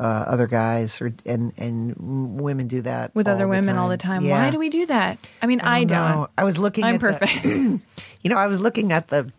uh, 0.00 0.02
other 0.02 0.46
guys, 0.48 1.00
or 1.00 1.14
and 1.24 1.52
and 1.56 2.40
women 2.40 2.66
do 2.66 2.82
that 2.82 3.14
with 3.14 3.28
other 3.28 3.44
the 3.44 3.48
women 3.48 3.76
all 3.76 3.88
the 3.88 3.96
time 3.96 4.28
why 4.28 4.50
do 4.50 4.58
we 4.58 4.68
do 4.68 4.84
that 4.86 5.18
i 5.40 5.46
mean 5.46 5.60
i, 5.60 5.84
don't 5.84 5.88
don't 5.88 6.10
know. 6.10 6.28
I 6.36 6.42
was 6.42 6.58
looking. 6.58 6.82
i'm 6.82 6.96
at 6.96 7.00
the- 7.00 7.06
perfect 7.26 7.44
you 8.24 8.30
know, 8.30 8.36
I 8.36 8.46
was 8.48 8.58
looking 8.58 8.90
at 8.90 9.08
the 9.08 9.30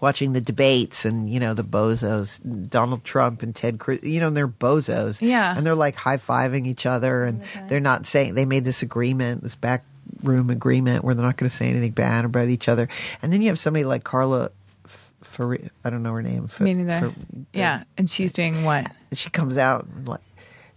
watching 0.00 0.32
the 0.32 0.40
debates 0.40 1.04
and 1.04 1.28
you 1.30 1.40
know 1.40 1.54
the 1.54 1.64
bozos, 1.64 2.40
Donald 2.70 3.04
Trump 3.04 3.42
and 3.42 3.54
Ted 3.54 3.78
Cruz. 3.78 4.00
You 4.02 4.20
know, 4.20 4.28
and 4.28 4.36
they're 4.36 4.48
bozos. 4.48 5.20
Yeah. 5.20 5.56
and 5.56 5.66
they're 5.66 5.74
like 5.74 5.96
high 5.96 6.16
fiving 6.16 6.66
each 6.66 6.86
other, 6.86 7.24
and 7.24 7.42
oh 7.42 7.66
they're 7.68 7.80
not 7.80 8.06
saying 8.06 8.34
they 8.34 8.44
made 8.44 8.64
this 8.64 8.82
agreement, 8.82 9.42
this 9.42 9.56
back 9.56 9.84
room 10.22 10.50
agreement 10.50 11.04
where 11.04 11.14
they're 11.14 11.24
not 11.24 11.36
going 11.36 11.48
to 11.48 11.54
say 11.56 11.68
anything 11.68 11.92
bad 11.92 12.24
about 12.24 12.48
each 12.48 12.68
other. 12.68 12.88
And 13.22 13.32
then 13.32 13.42
you 13.42 13.48
have 13.48 13.58
somebody 13.58 13.84
like 13.84 14.04
Carla. 14.04 14.50
F- 14.84 15.12
Fari- 15.24 15.70
I 15.84 15.90
don't 15.90 16.02
know 16.02 16.12
her 16.12 16.22
name. 16.22 16.44
F- 16.44 16.60
me 16.60 16.74
neither 16.74 17.06
F- 17.06 17.14
yeah 17.52 17.84
and 17.96 18.10
she's 18.10 18.32
uh, 18.32 18.36
doing 18.36 18.64
what 18.64 18.90
she 19.12 19.30
comes 19.30 19.56
out 19.56 19.86
and 19.86 20.08
like. 20.08 20.20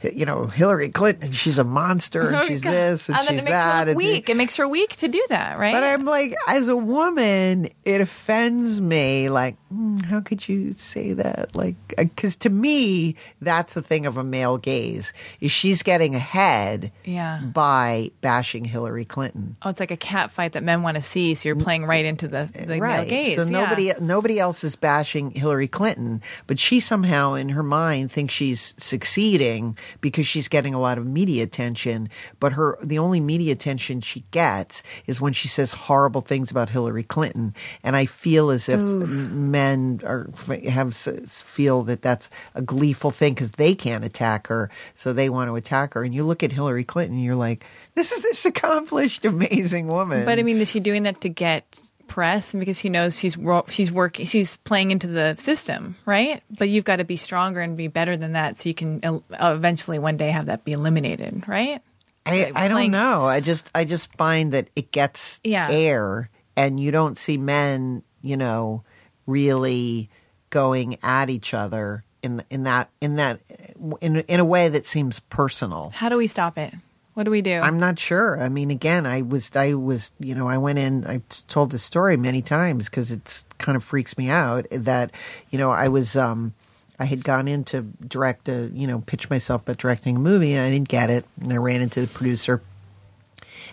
You 0.04 0.26
know 0.26 0.48
Hillary 0.48 0.90
Clinton. 0.90 1.32
She's 1.32 1.58
a 1.58 1.64
monster, 1.64 2.28
and 2.28 2.36
Oh, 2.44 2.46
she's 2.46 2.62
God. 2.64 2.72
this, 2.72 3.08
and, 3.10 3.18
then 3.18 3.24
she's 3.24 3.32
it 3.32 3.36
makes 3.36 3.50
that. 3.52 3.86
her 3.88 3.92
and 3.92 3.98
weak. 3.98 4.30
It 4.30 4.38
makes 4.38 4.58
her 4.58 4.68
weak 4.68 4.96
to 4.98 5.08
do 5.08 5.24
that, 5.30 5.58
right? 5.58 5.74
But 5.74 5.84
I'm 5.84 6.06
like, 6.06 6.36
as 6.48 6.68
a 6.68 6.76
woman, 6.76 7.70
it 7.86 8.02
offends 8.02 8.82
me. 8.82 9.30
Like, 9.30 9.56
mm, 9.74 10.04
how 10.06 10.20
could 10.22 10.48
you 10.50 10.74
say 10.74 11.14
that? 11.14 11.56
Like, 11.56 11.76
because 11.98 12.36
to 12.38 12.50
me, 12.50 13.16
that's 13.42 13.74
the 13.74 13.82
thing 13.82 14.06
of 14.06 14.18
a 14.18 14.24
male 14.24 14.58
gaze 14.58 15.14
is 15.40 15.52
she's 15.52 15.84
getting 15.84 16.16
ahead 16.16 16.92
Yeah. 17.06 17.40
by 17.44 18.12
bashing 18.22 18.66
Hillary 18.66 19.06
Clinton. 19.06 19.56
oh, 19.62 19.70
it's 19.70 19.80
like 19.80 19.92
a 19.92 19.98
cat 19.98 20.32
fight 20.32 20.54
that 20.54 20.64
men 20.64 20.82
want 20.84 20.96
to 20.96 21.02
see, 21.04 21.34
so 21.36 21.48
you're 21.50 21.56
playing 21.56 21.86
right 21.86 22.06
into 22.06 22.28
the, 22.28 22.50
the 22.54 22.80
male 22.80 23.06
gaze. 23.06 23.36
So 23.36 23.44
yeah. 23.44 23.50
nobody 23.50 23.92
nobody 24.02 24.40
else 24.40 24.64
is 24.64 24.76
bashing 24.76 25.32
Hillary 25.32 25.68
Clinton, 25.68 26.22
but 26.48 26.60
she 26.60 26.80
somehow 26.80 27.34
in 27.34 27.50
her 27.50 27.64
mind 27.64 28.12
thinks 28.12 28.34
she's 28.34 28.74
succeeding 28.78 29.78
because 30.02 30.28
she's 30.28 30.48
getting 30.48 30.74
a 30.74 30.80
lot 30.80 30.98
of 30.98 31.06
media 31.06 31.44
attention. 31.44 32.10
But 32.40 32.54
her 32.54 32.78
the 32.82 33.00
only 33.00 33.20
media 33.20 33.54
attention 33.54 34.02
she 34.02 34.26
gets 34.32 34.84
is 35.08 35.22
when 35.22 35.34
she 35.34 35.48
says 35.48 35.72
horrible 35.72 36.22
things 36.22 36.52
about 36.52 36.70
Hillary 36.70 37.04
Clinton. 37.04 37.54
And 37.84 37.96
I 37.96 38.06
feel 38.06 38.50
as 38.50 38.70
if 38.70 38.80
men 38.80 40.02
are 40.04 40.30
have 40.70 40.96
feel 40.96 41.84
that 41.84 42.02
that's 42.02 42.30
a 42.56 42.62
gleeful 42.62 43.12
thing 43.12 43.34
because 43.34 43.52
they 43.52 43.76
can't 43.76 44.04
attack 44.04 44.48
her, 44.48 44.70
so 44.96 45.14
they 45.14 45.30
want 45.30 45.50
to 45.50 45.56
attack 45.56 45.94
her. 45.94 46.04
And 46.04 46.14
you 46.14 46.24
look 46.24 46.44
at 46.44 46.52
Hillary 46.52 46.84
Clinton, 46.84 47.18
and 47.18 47.24
you're 47.24 47.36
like, 47.36 47.66
this 47.96 48.12
is 48.12 48.22
this 48.22 48.46
accomplished, 48.46 49.26
amazing 49.26 49.88
woman. 49.88 50.26
But 50.26 50.40
I 50.40 50.44
mean, 50.44 50.58
is 50.58 50.70
she 50.70 50.80
doing 50.80 51.04
that 51.04 51.22
to 51.22 51.30
get 51.30 51.80
press 52.14 52.54
and 52.54 52.62
because 52.62 52.78
she 52.78 52.90
knows 52.90 53.18
she's 53.18 53.36
ro- 53.36 53.66
she's 53.70 53.92
working, 53.92 54.26
she's 54.28 54.58
playing 54.58 54.92
into 54.92 55.08
the 55.08 55.36
system, 55.38 55.96
right? 56.06 56.44
But 56.60 56.70
you've 56.70 56.86
got 56.86 56.98
to 56.98 57.04
be 57.04 57.18
stronger 57.18 57.60
and 57.60 57.76
be 57.76 57.88
better 57.88 58.16
than 58.16 58.34
that, 58.34 58.60
so 58.60 58.70
you 58.70 58.76
can 58.76 59.02
eventually 59.32 59.98
one 59.98 60.16
day 60.18 60.30
have 60.30 60.46
that 60.46 60.64
be 60.64 60.74
eliminated, 60.74 61.44
right? 61.48 61.82
I, 62.26 62.44
Like 62.44 62.56
I 62.56 62.68
don't 62.68 62.76
playing- 62.78 62.92
know. 62.92 63.24
I 63.26 63.40
just 63.40 63.70
I 63.74 63.84
just 63.86 64.16
find 64.16 64.52
that 64.54 64.70
it 64.76 64.92
gets 64.92 65.42
Yeah. 65.44 65.70
air, 65.72 66.30
and 66.56 66.80
you 66.80 66.92
don't 66.92 67.18
see 67.18 67.38
men, 67.38 68.04
you 68.22 68.38
know, 68.38 68.84
really 69.26 70.10
going 70.52 70.98
at 71.02 71.30
each 71.32 71.54
other 71.54 72.04
in 72.22 72.44
in 72.50 72.64
that 72.64 72.90
in 73.02 73.16
that 73.16 73.40
in 74.02 74.18
in 74.22 74.40
a 74.40 74.46
way 74.46 74.70
that 74.70 74.86
seems 74.86 75.20
personal. 75.20 75.90
How 75.96 76.10
do 76.10 76.18
we 76.18 76.28
stop 76.28 76.58
it? 76.60 76.74
What 77.14 77.24
do 77.24 77.32
we 77.32 77.42
do? 77.42 77.60
I'm 77.60 77.80
not 77.80 78.00
sure. 78.00 78.42
I 78.42 78.50
mean, 78.50 78.72
again, 78.72 79.06
I 79.06 79.22
was 79.22 79.52
I 79.56 79.76
was 79.76 80.12
you 80.20 80.34
know 80.34 80.48
I 80.48 80.58
went 80.58 80.80
in. 80.80 81.06
I 81.06 81.22
told 81.48 81.72
the 81.72 81.80
story 81.80 82.18
many 82.18 82.42
times 82.42 82.90
because 82.90 83.12
it's 83.12 83.46
kind 83.60 83.76
of 83.76 83.84
freaks 83.84 84.18
me 84.18 84.30
out 84.30 84.66
that 84.72 85.12
you 85.50 85.60
know 85.60 85.72
I 85.72 85.88
was. 85.88 86.16
um 86.16 86.54
I 87.00 87.06
had 87.06 87.24
gone 87.24 87.48
in 87.48 87.64
to 87.66 87.82
direct 88.08 88.48
a, 88.48 88.70
you 88.72 88.86
know, 88.86 89.00
pitch 89.00 89.28
myself 89.28 89.64
about 89.64 89.78
directing 89.78 90.16
a 90.18 90.20
movie, 90.20 90.54
and 90.54 90.62
I 90.62 90.70
didn't 90.70 90.90
get 90.90 91.10
it. 91.10 91.26
And 91.42 91.52
I 91.52 91.58
ran 91.58 91.82
into 91.82 92.02
the 92.02 92.08
producer, 92.08 92.62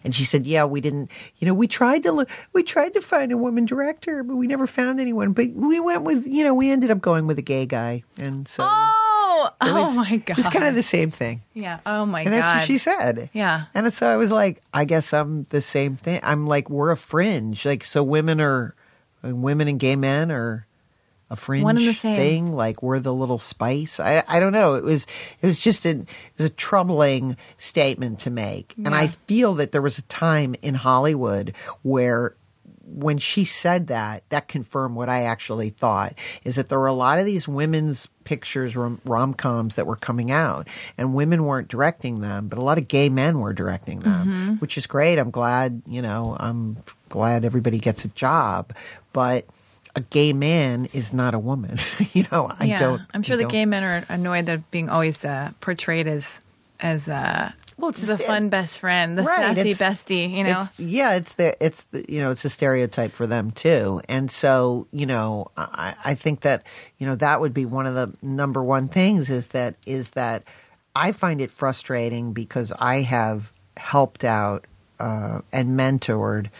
and 0.02 0.14
she 0.14 0.24
said, 0.24 0.46
"Yeah, 0.46 0.64
we 0.64 0.80
didn't. 0.80 1.10
You 1.36 1.46
know, 1.46 1.52
we 1.54 1.68
tried 1.68 2.02
to 2.04 2.12
look, 2.12 2.30
we 2.54 2.62
tried 2.62 2.94
to 2.94 3.00
find 3.02 3.30
a 3.30 3.36
woman 3.36 3.66
director, 3.66 4.22
but 4.22 4.36
we 4.36 4.46
never 4.46 4.66
found 4.66 5.00
anyone. 5.00 5.32
But 5.32 5.50
we 5.50 5.78
went 5.80 6.02
with, 6.04 6.26
you 6.26 6.42
know, 6.44 6.54
we 6.54 6.70
ended 6.70 6.90
up 6.90 7.02
going 7.02 7.26
with 7.26 7.38
a 7.38 7.42
gay 7.42 7.66
guy, 7.66 8.02
and 8.18 8.48
so 8.48 8.64
oh, 8.66 9.09
it 9.46 9.52
oh, 9.60 9.74
was, 9.74 9.96
oh 9.96 10.00
my 10.00 10.16
god! 10.16 10.38
It's 10.38 10.48
kind 10.48 10.66
of 10.66 10.74
the 10.74 10.82
same 10.82 11.10
thing." 11.10 11.42
yeah. 11.54 11.80
Oh 11.86 12.06
my 12.06 12.20
And 12.20 12.30
god! 12.30 12.34
And 12.34 12.42
that's 12.42 12.54
what 12.54 12.66
she 12.66 12.78
said. 12.78 13.30
Yeah. 13.32 13.64
And 13.74 13.92
so 13.92 14.06
I 14.06 14.16
was 14.16 14.30
like, 14.30 14.62
I 14.72 14.84
guess 14.84 15.12
I'm 15.12 15.44
the 15.50 15.60
same 15.60 15.96
thing. 15.96 16.20
I'm 16.22 16.46
like, 16.46 16.68
we're 16.70 16.90
a 16.90 16.96
fringe. 16.96 17.64
Like, 17.64 17.84
so 17.84 18.02
women 18.02 18.40
are, 18.40 18.74
women 19.22 19.68
and 19.68 19.78
gay 19.78 19.96
men 19.96 20.30
are 20.30 20.66
a 21.30 21.36
fringe 21.36 21.62
One 21.64 21.76
the 21.76 21.92
same. 21.92 22.16
thing. 22.16 22.52
Like, 22.52 22.82
we're 22.82 22.98
the 22.98 23.14
little 23.14 23.38
spice. 23.38 24.00
I, 24.00 24.22
I 24.26 24.40
don't 24.40 24.52
know. 24.52 24.74
It 24.74 24.84
was, 24.84 25.06
it 25.40 25.46
was 25.46 25.60
just 25.60 25.86
a, 25.86 25.90
it 25.90 26.08
was 26.38 26.46
a 26.46 26.50
troubling 26.50 27.36
statement 27.56 28.20
to 28.20 28.30
make. 28.30 28.74
And 28.84 28.94
I 28.94 29.06
feel 29.06 29.54
that 29.54 29.70
there 29.72 29.82
was 29.82 29.98
a 29.98 30.02
time 30.02 30.56
in 30.60 30.74
Hollywood 30.74 31.54
where 31.82 32.34
when 32.92 33.18
she 33.18 33.44
said 33.44 33.86
that, 33.86 34.24
that 34.30 34.48
confirmed 34.48 34.96
what 34.96 35.08
I 35.08 35.22
actually 35.22 35.70
thought 35.70 36.14
is 36.44 36.56
that 36.56 36.68
there 36.68 36.78
were 36.80 36.86
a 36.86 36.92
lot 36.92 37.18
of 37.18 37.24
these 37.24 37.46
women's 37.46 38.06
pictures, 38.24 38.76
rom 38.76 39.34
coms 39.34 39.76
that 39.76 39.86
were 39.86 39.96
coming 39.96 40.30
out, 40.30 40.66
and 40.98 41.14
women 41.14 41.44
weren't 41.44 41.68
directing 41.68 42.20
them, 42.20 42.48
but 42.48 42.58
a 42.58 42.62
lot 42.62 42.78
of 42.78 42.88
gay 42.88 43.08
men 43.08 43.38
were 43.40 43.52
directing 43.52 44.00
them, 44.00 44.58
which 44.58 44.76
is 44.76 44.86
great. 44.86 45.18
I'm 45.18 45.30
glad, 45.30 45.82
you 45.86 46.02
know, 46.02 46.36
I'm 46.38 46.76
glad 47.08 47.44
everybody 47.44 47.78
gets 47.78 48.04
a 48.04 48.08
job, 48.08 48.72
but 49.12 49.46
a 49.96 50.00
gay 50.02 50.32
man 50.32 50.88
is 50.92 51.12
not 51.12 51.34
a 51.34 51.38
woman. 51.38 51.78
you 52.12 52.24
know, 52.30 52.50
I 52.58 52.64
yeah, 52.66 52.78
don't. 52.78 53.02
I'm 53.12 53.22
sure 53.22 53.34
I 53.34 53.38
the 53.38 53.42
don't- 53.44 53.52
gay 53.52 53.64
men 53.66 53.82
are 53.82 54.04
annoyed 54.08 54.46
that 54.46 54.70
being 54.70 54.88
always 54.88 55.24
uh, 55.24 55.50
portrayed 55.60 56.06
as 56.06 56.40
as 56.78 57.08
uh, 57.08 57.52
Well, 57.80 57.90
it's 57.90 58.02
the 58.06 58.14
just- 58.14 58.24
fun 58.24 58.48
best 58.50 58.78
friend, 58.78 59.16
the 59.18 59.22
Right, 59.22 59.56
sassy 59.56 59.72
bestie. 59.74 60.30
You 60.36 60.44
know, 60.44 60.60
It's, 60.62 60.78
yeah, 60.78 61.14
it's 61.14 61.32
the 61.34 61.56
it's 61.64 61.82
the 61.90 62.04
you 62.08 62.20
know 62.20 62.30
it's 62.30 62.44
a 62.44 62.50
stereotype 62.50 63.12
for 63.12 63.26
them 63.26 63.50
too, 63.50 64.00
and 64.08 64.30
so 64.30 64.86
you 64.92 65.06
know 65.06 65.50
I, 65.56 65.94
I 66.04 66.14
think 66.14 66.40
that 66.40 66.62
you 66.98 67.06
know 67.06 67.16
that 67.16 67.40
would 67.40 67.54
be 67.54 67.64
one 67.64 67.86
of 67.86 67.94
the 67.94 68.12
number 68.22 68.62
one 68.62 68.88
things 68.88 69.30
is 69.30 69.48
that 69.48 69.76
is 69.86 70.10
that 70.10 70.44
I 70.94 71.12
find 71.12 71.40
it 71.40 71.50
frustrating 71.50 72.32
because 72.32 72.72
I 72.78 73.02
have 73.02 73.52
helped 73.76 74.24
out 74.24 74.66
uh, 74.98 75.40
and 75.52 75.70
mentored 75.70 76.50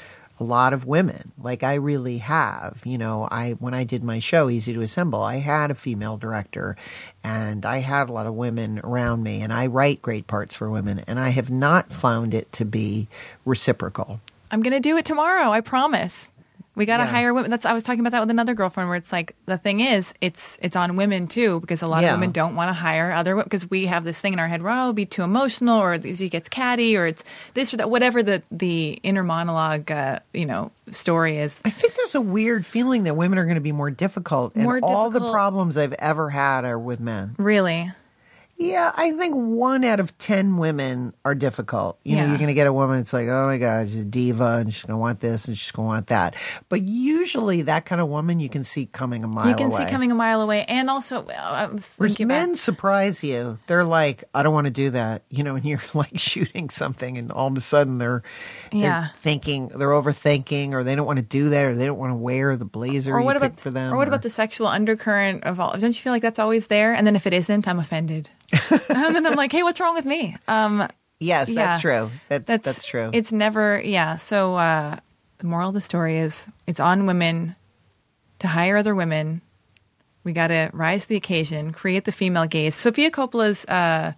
a 0.41 0.45
lot 0.45 0.73
of 0.73 0.87
women 0.87 1.33
like 1.41 1.63
i 1.63 1.75
really 1.75 2.19
have 2.19 2.81
you 2.85 2.99
know 2.99 3.29
i 3.31 3.53
when 3.61 3.75
i 3.75 3.85
did 3.85 4.03
my 4.03 4.19
show 4.19 4.49
easy 4.49 4.73
to 4.73 4.81
assemble 4.81 5.23
i 5.23 5.37
had 5.37 5.71
a 5.71 5.75
female 5.75 6.17
director 6.17 6.77
and 7.23 7.65
i 7.65 7.79
had 7.79 8.09
a 8.09 8.13
lot 8.13 8.27
of 8.27 8.35
women 8.35 8.81
around 8.83 9.23
me 9.23 9.43
and 9.43 9.53
i 9.53 9.67
write 9.67 10.01
great 10.03 10.27
parts 10.27 10.55
for 10.55 10.71
women 10.71 11.05
and 11.07 11.21
i 11.21 11.29
have 11.29 11.51
not 11.51 11.93
found 11.93 12.35
it 12.35 12.51
to 12.51 12.65
be 12.65 13.07
reciprocal 13.45 14.21
I'm 14.51 14.63
gonna 14.63 14.81
do 14.81 14.97
it 14.97 15.05
tomorrow. 15.05 15.51
I 15.51 15.61
promise. 15.61 16.29
We 16.77 16.87
got 16.87 16.99
to 16.99 17.03
Yeah. 17.05 17.11
hire 17.11 17.35
women. 17.35 17.51
That's 17.51 17.65
I 17.67 17.73
was 17.73 17.83
talking 17.83 18.01
about 18.01 18.13
that 18.13 18.21
with 18.21 18.31
another 18.31 18.55
girlfriend 18.55 18.89
where 18.89 18.97
it's 18.97 19.13
like 19.13 19.35
the 19.47 19.59
thing 19.59 19.81
is 19.81 20.15
it's 20.21 20.57
it's 20.63 20.77
on 20.77 20.97
women 20.97 21.27
too 21.27 21.61
because 21.61 21.83
a 21.83 21.87
lot 21.87 22.03
Yeah. 22.03 22.11
of 22.15 22.21
women 22.21 22.31
don't 22.31 22.55
want 22.55 22.69
to 22.69 22.73
hire 22.73 23.13
other 23.13 23.35
because 23.43 23.69
we 23.69 23.87
have 23.87 24.05
this 24.05 24.21
thing 24.21 24.33
in 24.33 24.39
our 24.39 24.47
head 24.49 24.63
where 24.63 24.73
oh 24.73 24.93
be 24.93 25.05
too 25.05 25.23
emotional 25.23 25.79
or 25.83 25.99
he 25.99 26.29
gets 26.29 26.49
catty 26.49 26.97
or 26.97 27.07
it's 27.07 27.25
this 27.55 27.75
or 27.75 27.77
that 27.79 27.91
whatever 27.91 28.23
the 28.23 28.43
the 28.53 29.01
inner 29.03 29.25
monologue 29.25 29.91
uh, 29.91 30.21
you 30.33 30.47
know 30.47 30.71
story 30.91 31.39
is. 31.39 31.61
i 31.65 31.71
think 31.71 31.95
there's 31.97 32.15
a 32.15 32.21
weird 32.21 32.65
feeling 32.65 33.05
that 33.05 33.15
women 33.15 33.39
are 33.39 33.45
going 33.45 33.57
to 33.57 33.61
be 33.61 33.73
more 33.73 33.91
difficult 33.91 34.55
and 34.55 34.65
More 34.65 34.79
all 34.83 35.11
the 35.11 35.21
problems 35.31 35.77
i've 35.77 35.93
ever 35.95 36.31
had 36.31 36.65
are 36.65 36.79
with 36.79 37.01
men 37.01 37.35
Really, 37.39 37.91
Yeah, 38.63 38.93
I 38.95 39.13
think 39.13 39.35
one 39.35 39.85
out 39.85 40.01
of 40.01 40.17
ten 40.19 40.59
women 40.59 41.15
are 41.25 41.35
difficult. 41.35 41.99
You 42.05 42.17
know, 42.17 42.27
you're 42.27 42.37
going 42.37 42.49
to 42.49 42.55
get 42.55 42.67
a 42.67 42.73
woman. 42.75 42.99
It's 43.01 43.13
like, 43.15 43.27
oh 43.27 43.47
my 43.47 43.57
god, 43.57 43.89
she's 43.89 44.03
a 44.03 44.05
diva, 44.05 44.59
and 44.59 44.73
she's 44.75 44.83
going 44.83 44.93
to 44.93 44.99
want 44.99 45.21
this, 45.21 45.49
and 45.49 45.57
she's 45.57 45.71
going 45.73 45.87
to 45.87 45.89
want 45.89 46.07
that. 46.09 46.35
But 46.69 46.83
usually, 46.83 47.63
that 47.63 47.87
kind 47.87 48.03
of 48.03 48.09
woman 48.09 48.39
you 48.39 48.51
can 48.51 48.63
see 48.63 48.85
coming 48.85 49.25
a 49.25 49.29
mile 49.29 49.49
you 49.49 49.55
can 49.57 49.69
away. 49.69 49.87
see 49.87 49.91
coming 49.91 50.13
a 50.13 50.15
mile 50.15 50.43
away, 50.43 50.67
and 50.69 50.91
also 50.91 51.23
Whereas 51.23 52.19
men 52.21 52.45
about, 52.51 52.59
surprise 52.59 53.25
you. 53.25 53.59
They're 53.67 53.83
like, 53.85 54.25
I 54.35 54.43
don't 54.43 54.53
want 54.53 54.67
to 54.67 54.73
do 54.73 54.91
that. 54.91 55.23
You 55.41 55.45
know, 55.45 55.55
and 55.57 55.65
you're 55.65 55.81
like 55.95 56.19
shooting 56.19 56.69
something, 56.69 57.17
and 57.17 57.33
all 57.33 57.47
of 57.47 57.57
a 57.57 57.63
sudden 57.63 57.97
they're, 57.97 58.23
they're 58.73 58.81
Yeah. 58.83 59.09
thinking, 59.23 59.69
they're 59.69 59.89
overthinking, 59.89 60.73
or 60.75 60.85
they 60.85 60.95
don't 60.95 61.07
want 61.07 61.19
to 61.19 61.25
do 61.25 61.49
that, 61.49 61.65
or 61.65 61.75
they 61.75 61.87
don't 61.87 61.99
want 61.99 62.11
to 62.11 62.17
wear 62.17 62.59
the 62.59 62.67
blazer 62.67 63.15
or 63.15 63.21
you 63.21 63.25
what 63.25 63.37
about 63.39 63.53
picked 63.53 63.61
for 63.61 63.71
them. 63.71 63.95
or 63.95 63.97
what 63.97 64.07
about 64.07 64.21
the 64.21 64.29
sexual 64.29 64.67
undercurrent 64.67 65.45
of 65.45 65.59
all? 65.61 65.71
Don't 65.79 65.97
you 65.97 66.03
feel 66.03 66.13
like 66.13 66.21
that's 66.21 66.39
always 66.39 66.67
there? 66.67 66.93
And 66.93 67.07
then 67.07 67.17
if 67.17 67.27
it 67.27 67.33
isn't, 67.33 67.67
I'm 67.67 67.79
offended, 67.79 68.29
and 68.89 69.15
then 69.15 69.27
I'm 69.27 69.35
like, 69.37 69.53
hey, 69.53 69.63
what's 69.63 69.81
wrong 69.81 69.95
with 69.95 70.05
me? 70.05 70.37
Um, 70.49 70.89
Yes, 71.23 71.51
Yeah. 71.51 71.67
that's 71.67 71.83
true. 71.83 72.11
That's 72.29 72.65
that's, 72.65 72.85
true. 72.87 73.11
It's 73.13 73.31
never, 73.31 73.81
yeah. 73.85 74.17
So 74.17 74.57
uh, 74.57 74.97
the 75.39 75.47
moral 75.47 75.69
of 75.69 75.75
the 75.75 75.81
story 75.83 76.17
is 76.19 76.47
it's 76.67 76.81
on 76.81 77.05
women 77.07 77.55
to 78.39 78.49
hire 78.49 78.79
other 78.79 78.95
women. 78.95 79.43
We 80.25 80.33
got 80.33 80.47
to 80.49 80.71
rise 80.73 81.03
to 81.03 81.09
the 81.11 81.17
occasion, 81.17 81.73
create 81.73 82.07
the 82.07 82.13
female 82.13 82.47
gaze. 82.47 82.75
Sofia 82.75 83.11
Coppola's, 83.11 83.67
uh, 83.67 84.13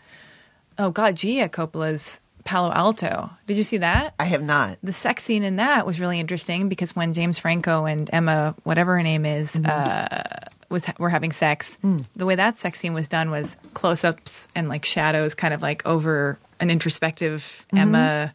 oh 0.78 0.90
God, 0.90 1.16
Gia 1.16 1.48
Coppola's 1.48 2.20
Palo 2.44 2.72
Alto. 2.72 3.30
Did 3.48 3.56
you 3.56 3.64
see 3.64 3.78
that? 3.78 4.14
I 4.20 4.24
have 4.24 4.42
not. 4.42 4.78
The 4.82 4.92
sex 4.92 5.24
scene 5.24 5.42
in 5.42 5.56
that 5.56 5.86
was 5.86 5.98
really 6.00 6.20
interesting 6.20 6.68
because 6.68 6.94
when 6.94 7.14
James 7.14 7.36
Franco 7.38 7.84
and 7.84 8.08
Emma, 8.12 8.54
whatever 8.62 8.96
her 8.96 9.02
name 9.02 9.26
is, 9.26 9.56
uh, 9.56 10.46
was 10.72 10.86
were 10.98 11.10
having 11.10 11.32
sex, 11.32 11.76
hmm. 11.82 11.98
the 12.16 12.26
way 12.26 12.34
that 12.34 12.58
sex 12.58 12.80
scene 12.80 12.94
was 12.94 13.08
done 13.08 13.30
was 13.30 13.56
close 13.74 14.02
ups 14.04 14.48
and 14.54 14.68
like 14.68 14.84
shadows, 14.84 15.34
kind 15.34 15.54
of 15.54 15.62
like 15.62 15.86
over 15.86 16.38
an 16.58 16.70
introspective 16.70 17.66
mm-hmm. 17.68 17.78
Emma, 17.78 18.34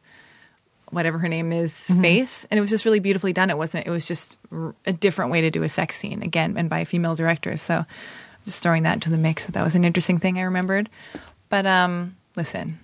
whatever 0.91 1.17
her 1.17 1.27
name 1.27 1.51
is, 1.51 1.73
mm-hmm. 1.73 2.01
face, 2.01 2.45
and 2.49 2.57
it 2.57 2.61
was 2.61 2.69
just 2.69 2.85
really 2.85 2.99
beautifully 2.99 3.33
done. 3.33 3.49
It 3.49 3.57
wasn't. 3.57 3.87
It 3.87 3.89
was 3.89 4.05
just 4.05 4.37
r- 4.51 4.75
a 4.85 4.93
different 4.93 5.31
way 5.31 5.41
to 5.41 5.51
do 5.51 5.63
a 5.63 5.69
sex 5.69 5.97
scene 5.97 6.21
again, 6.21 6.55
and 6.57 6.69
by 6.69 6.79
a 6.79 6.85
female 6.85 7.15
director. 7.15 7.57
So, 7.57 7.85
just 8.45 8.61
throwing 8.63 8.83
that 8.83 8.93
into 8.93 9.09
the 9.09 9.17
mix. 9.17 9.45
That 9.45 9.63
was 9.63 9.75
an 9.75 9.83
interesting 9.83 10.19
thing 10.19 10.37
I 10.37 10.43
remembered. 10.43 10.89
But 11.49 11.65
um, 11.65 12.15
listen. 12.35 12.79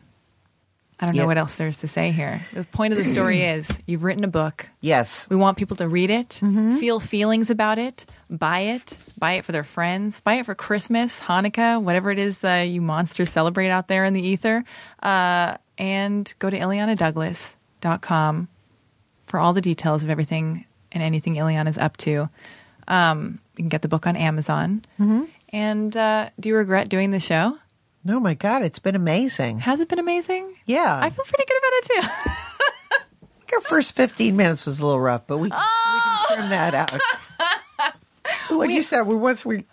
I 1.03 1.07
don't 1.07 1.15
Yeah. 1.15 1.23
know 1.23 1.27
what 1.27 1.37
else 1.37 1.55
there's 1.55 1.75
to 1.77 1.87
say 1.87 2.11
here. 2.11 2.39
The 2.53 2.63
point 2.63 2.93
of 2.93 2.97
the 2.99 3.03
story 3.05 3.41
is 3.55 3.69
you've 3.85 4.03
written 4.05 4.23
a 4.23 4.27
book. 4.29 4.69
Yes. 4.79 5.27
We 5.29 5.35
want 5.35 5.57
people 5.57 5.75
to 5.77 5.87
read 5.89 6.09
it, 6.09 6.39
Mm-hmm. 6.41 6.77
feel 6.77 6.99
feelings 7.01 7.49
about 7.49 7.77
it, 7.77 8.05
buy 8.29 8.59
it, 8.61 8.97
buy 9.19 9.33
it 9.33 9.43
for 9.43 9.51
their 9.51 9.65
friends, 9.65 10.21
buy 10.21 10.35
it 10.35 10.45
for 10.45 10.55
Christmas, 10.55 11.19
Hanukkah, 11.19 11.81
whatever 11.81 12.09
it 12.09 12.19
is 12.19 12.37
that 12.39 12.63
you 12.63 12.79
monsters 12.81 13.29
celebrate 13.31 13.69
out 13.69 13.87
there 13.89 14.05
in 14.05 14.13
the 14.13 14.21
ether. 14.25 14.63
Uh, 15.01 15.57
and 15.77 16.33
go 16.39 16.49
to 16.49 16.57
IlleanaDouglas.com 16.57 18.47
for 19.27 19.39
all 19.39 19.53
the 19.53 19.61
details 19.61 20.03
of 20.03 20.09
everything 20.09 20.65
and 20.91 21.03
anything 21.03 21.35
Illeana's 21.35 21.77
up 21.77 21.97
to. 21.97 22.29
Um, 22.87 23.39
you 23.57 23.63
can 23.63 23.69
get 23.69 23.81
the 23.81 23.87
book 23.87 24.05
on 24.07 24.15
Amazon. 24.15 24.85
Mm-hmm. 24.99 25.23
And 25.49 25.95
uh, 25.97 26.29
do 26.39 26.49
you 26.49 26.55
regret 26.55 26.89
doing 26.89 27.11
the 27.11 27.19
show? 27.19 27.57
No, 28.05 28.19
my 28.19 28.33
God, 28.33 28.63
it's 28.63 28.79
been 28.79 28.95
amazing. 28.95 29.59
Has 29.59 29.79
it 29.79 29.87
been 29.87 29.99
amazing? 29.99 30.55
Yeah. 30.65 30.99
I 31.01 31.09
feel 31.09 31.23
pretty 31.25 31.45
good 31.45 31.57
about 31.57 31.73
it 31.73 31.83
too. 31.85 32.09
I 32.91 33.27
think 33.39 33.53
our 33.53 33.61
first 33.61 33.95
15 33.95 34.35
minutes 34.35 34.65
was 34.65 34.79
a 34.81 34.85
little 34.85 34.99
rough, 34.99 35.25
but 35.27 35.37
we, 35.37 35.49
can- 35.49 35.59
we 35.59 35.99
can 36.01 36.37
trim 36.37 36.49
that 36.49 36.73
out. 36.73 36.99
like 38.51 38.69
you 38.71 38.83
said, 38.83 39.03
we 39.03 39.15
once 39.15 39.45
we 39.45 39.65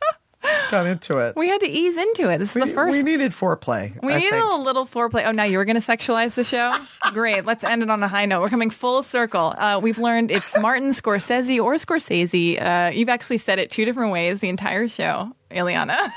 got 0.70 0.86
into 0.86 1.18
it. 1.18 1.36
we 1.36 1.48
had 1.48 1.60
to 1.60 1.68
ease 1.68 1.96
into 1.96 2.28
it. 2.30 2.38
This 2.38 2.56
is 2.56 2.62
the 2.64 2.72
first 2.72 2.96
We 2.96 3.02
needed 3.04 3.30
foreplay. 3.32 4.00
We 4.02 4.12
I 4.12 4.18
need 4.18 4.30
think. 4.30 4.44
a 4.44 4.54
little 4.56 4.86
foreplay. 4.86 5.24
Oh, 5.26 5.30
now 5.32 5.44
you 5.44 5.58
were 5.58 5.64
going 5.64 5.80
to 5.80 5.86
sexualize 5.86 6.34
the 6.34 6.44
show? 6.44 6.72
Great. 7.12 7.44
Let's 7.44 7.62
end 7.64 7.82
it 7.82 7.90
on 7.90 8.02
a 8.02 8.08
high 8.08 8.26
note. 8.26 8.40
We're 8.40 8.48
coming 8.48 8.70
full 8.70 9.02
circle. 9.02 9.54
Uh, 9.56 9.78
we've 9.82 9.98
learned 9.98 10.30
it's 10.30 10.58
Martin 10.58 10.90
Scorsese 10.90 11.62
or 11.62 11.74
Scorsese. 11.74 12.60
Uh, 12.60 12.90
you've 12.92 13.08
actually 13.08 13.38
said 13.38 13.58
it 13.58 13.70
two 13.70 13.84
different 13.84 14.10
ways 14.12 14.40
the 14.40 14.48
entire 14.48 14.88
show, 14.88 15.30
Illeana. 15.50 16.10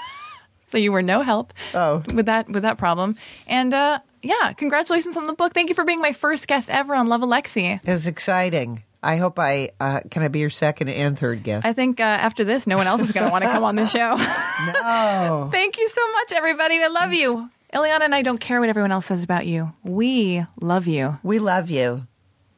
So 0.71 0.77
you 0.77 0.91
were 0.91 1.01
no 1.01 1.21
help 1.21 1.53
Oh. 1.73 2.01
with 2.13 2.25
that 2.27 2.49
with 2.49 2.63
that 2.63 2.77
problem. 2.77 3.15
And 3.47 3.73
uh, 3.73 3.99
yeah, 4.23 4.53
congratulations 4.53 5.17
on 5.17 5.27
the 5.27 5.33
book. 5.33 5.53
Thank 5.53 5.69
you 5.69 5.75
for 5.75 5.83
being 5.83 5.99
my 5.99 6.13
first 6.13 6.47
guest 6.47 6.69
ever 6.69 6.95
on 6.95 7.07
Love 7.07 7.21
Alexi. 7.21 7.79
It 7.83 7.91
was 7.91 8.07
exciting. 8.07 8.83
I 9.03 9.17
hope 9.17 9.37
I 9.39 9.71
uh, 9.79 10.01
can 10.11 10.23
I 10.23 10.27
be 10.27 10.39
your 10.39 10.49
second 10.51 10.89
and 10.89 11.17
third 11.17 11.43
guest. 11.43 11.65
I 11.65 11.73
think 11.73 11.99
uh, 11.99 12.03
after 12.03 12.43
this, 12.43 12.67
no 12.67 12.77
one 12.77 12.87
else 12.87 13.01
is 13.01 13.11
going 13.11 13.25
to 13.25 13.31
want 13.31 13.43
to 13.43 13.49
come 13.49 13.63
on 13.63 13.75
the 13.75 13.85
show. 13.87 14.15
no. 14.73 15.49
Thank 15.51 15.77
you 15.77 15.89
so 15.89 16.11
much, 16.13 16.31
everybody. 16.33 16.81
I 16.81 16.87
love 16.87 17.11
you. 17.11 17.49
Illeana 17.73 18.01
and 18.01 18.13
I 18.13 18.21
don't 18.21 18.37
care 18.39 18.59
what 18.59 18.69
everyone 18.69 18.91
else 18.91 19.07
says 19.07 19.23
about 19.23 19.45
you. 19.47 19.73
We 19.83 20.45
love 20.61 20.87
you. 20.87 21.17
We 21.23 21.39
love 21.39 21.69
you. 21.69 22.05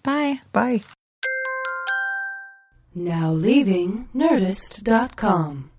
Bye. 0.03 0.41
Bye. 0.52 0.81
Now 2.94 3.31
leaving 3.31 4.10
Nerdist.com. 4.14 5.69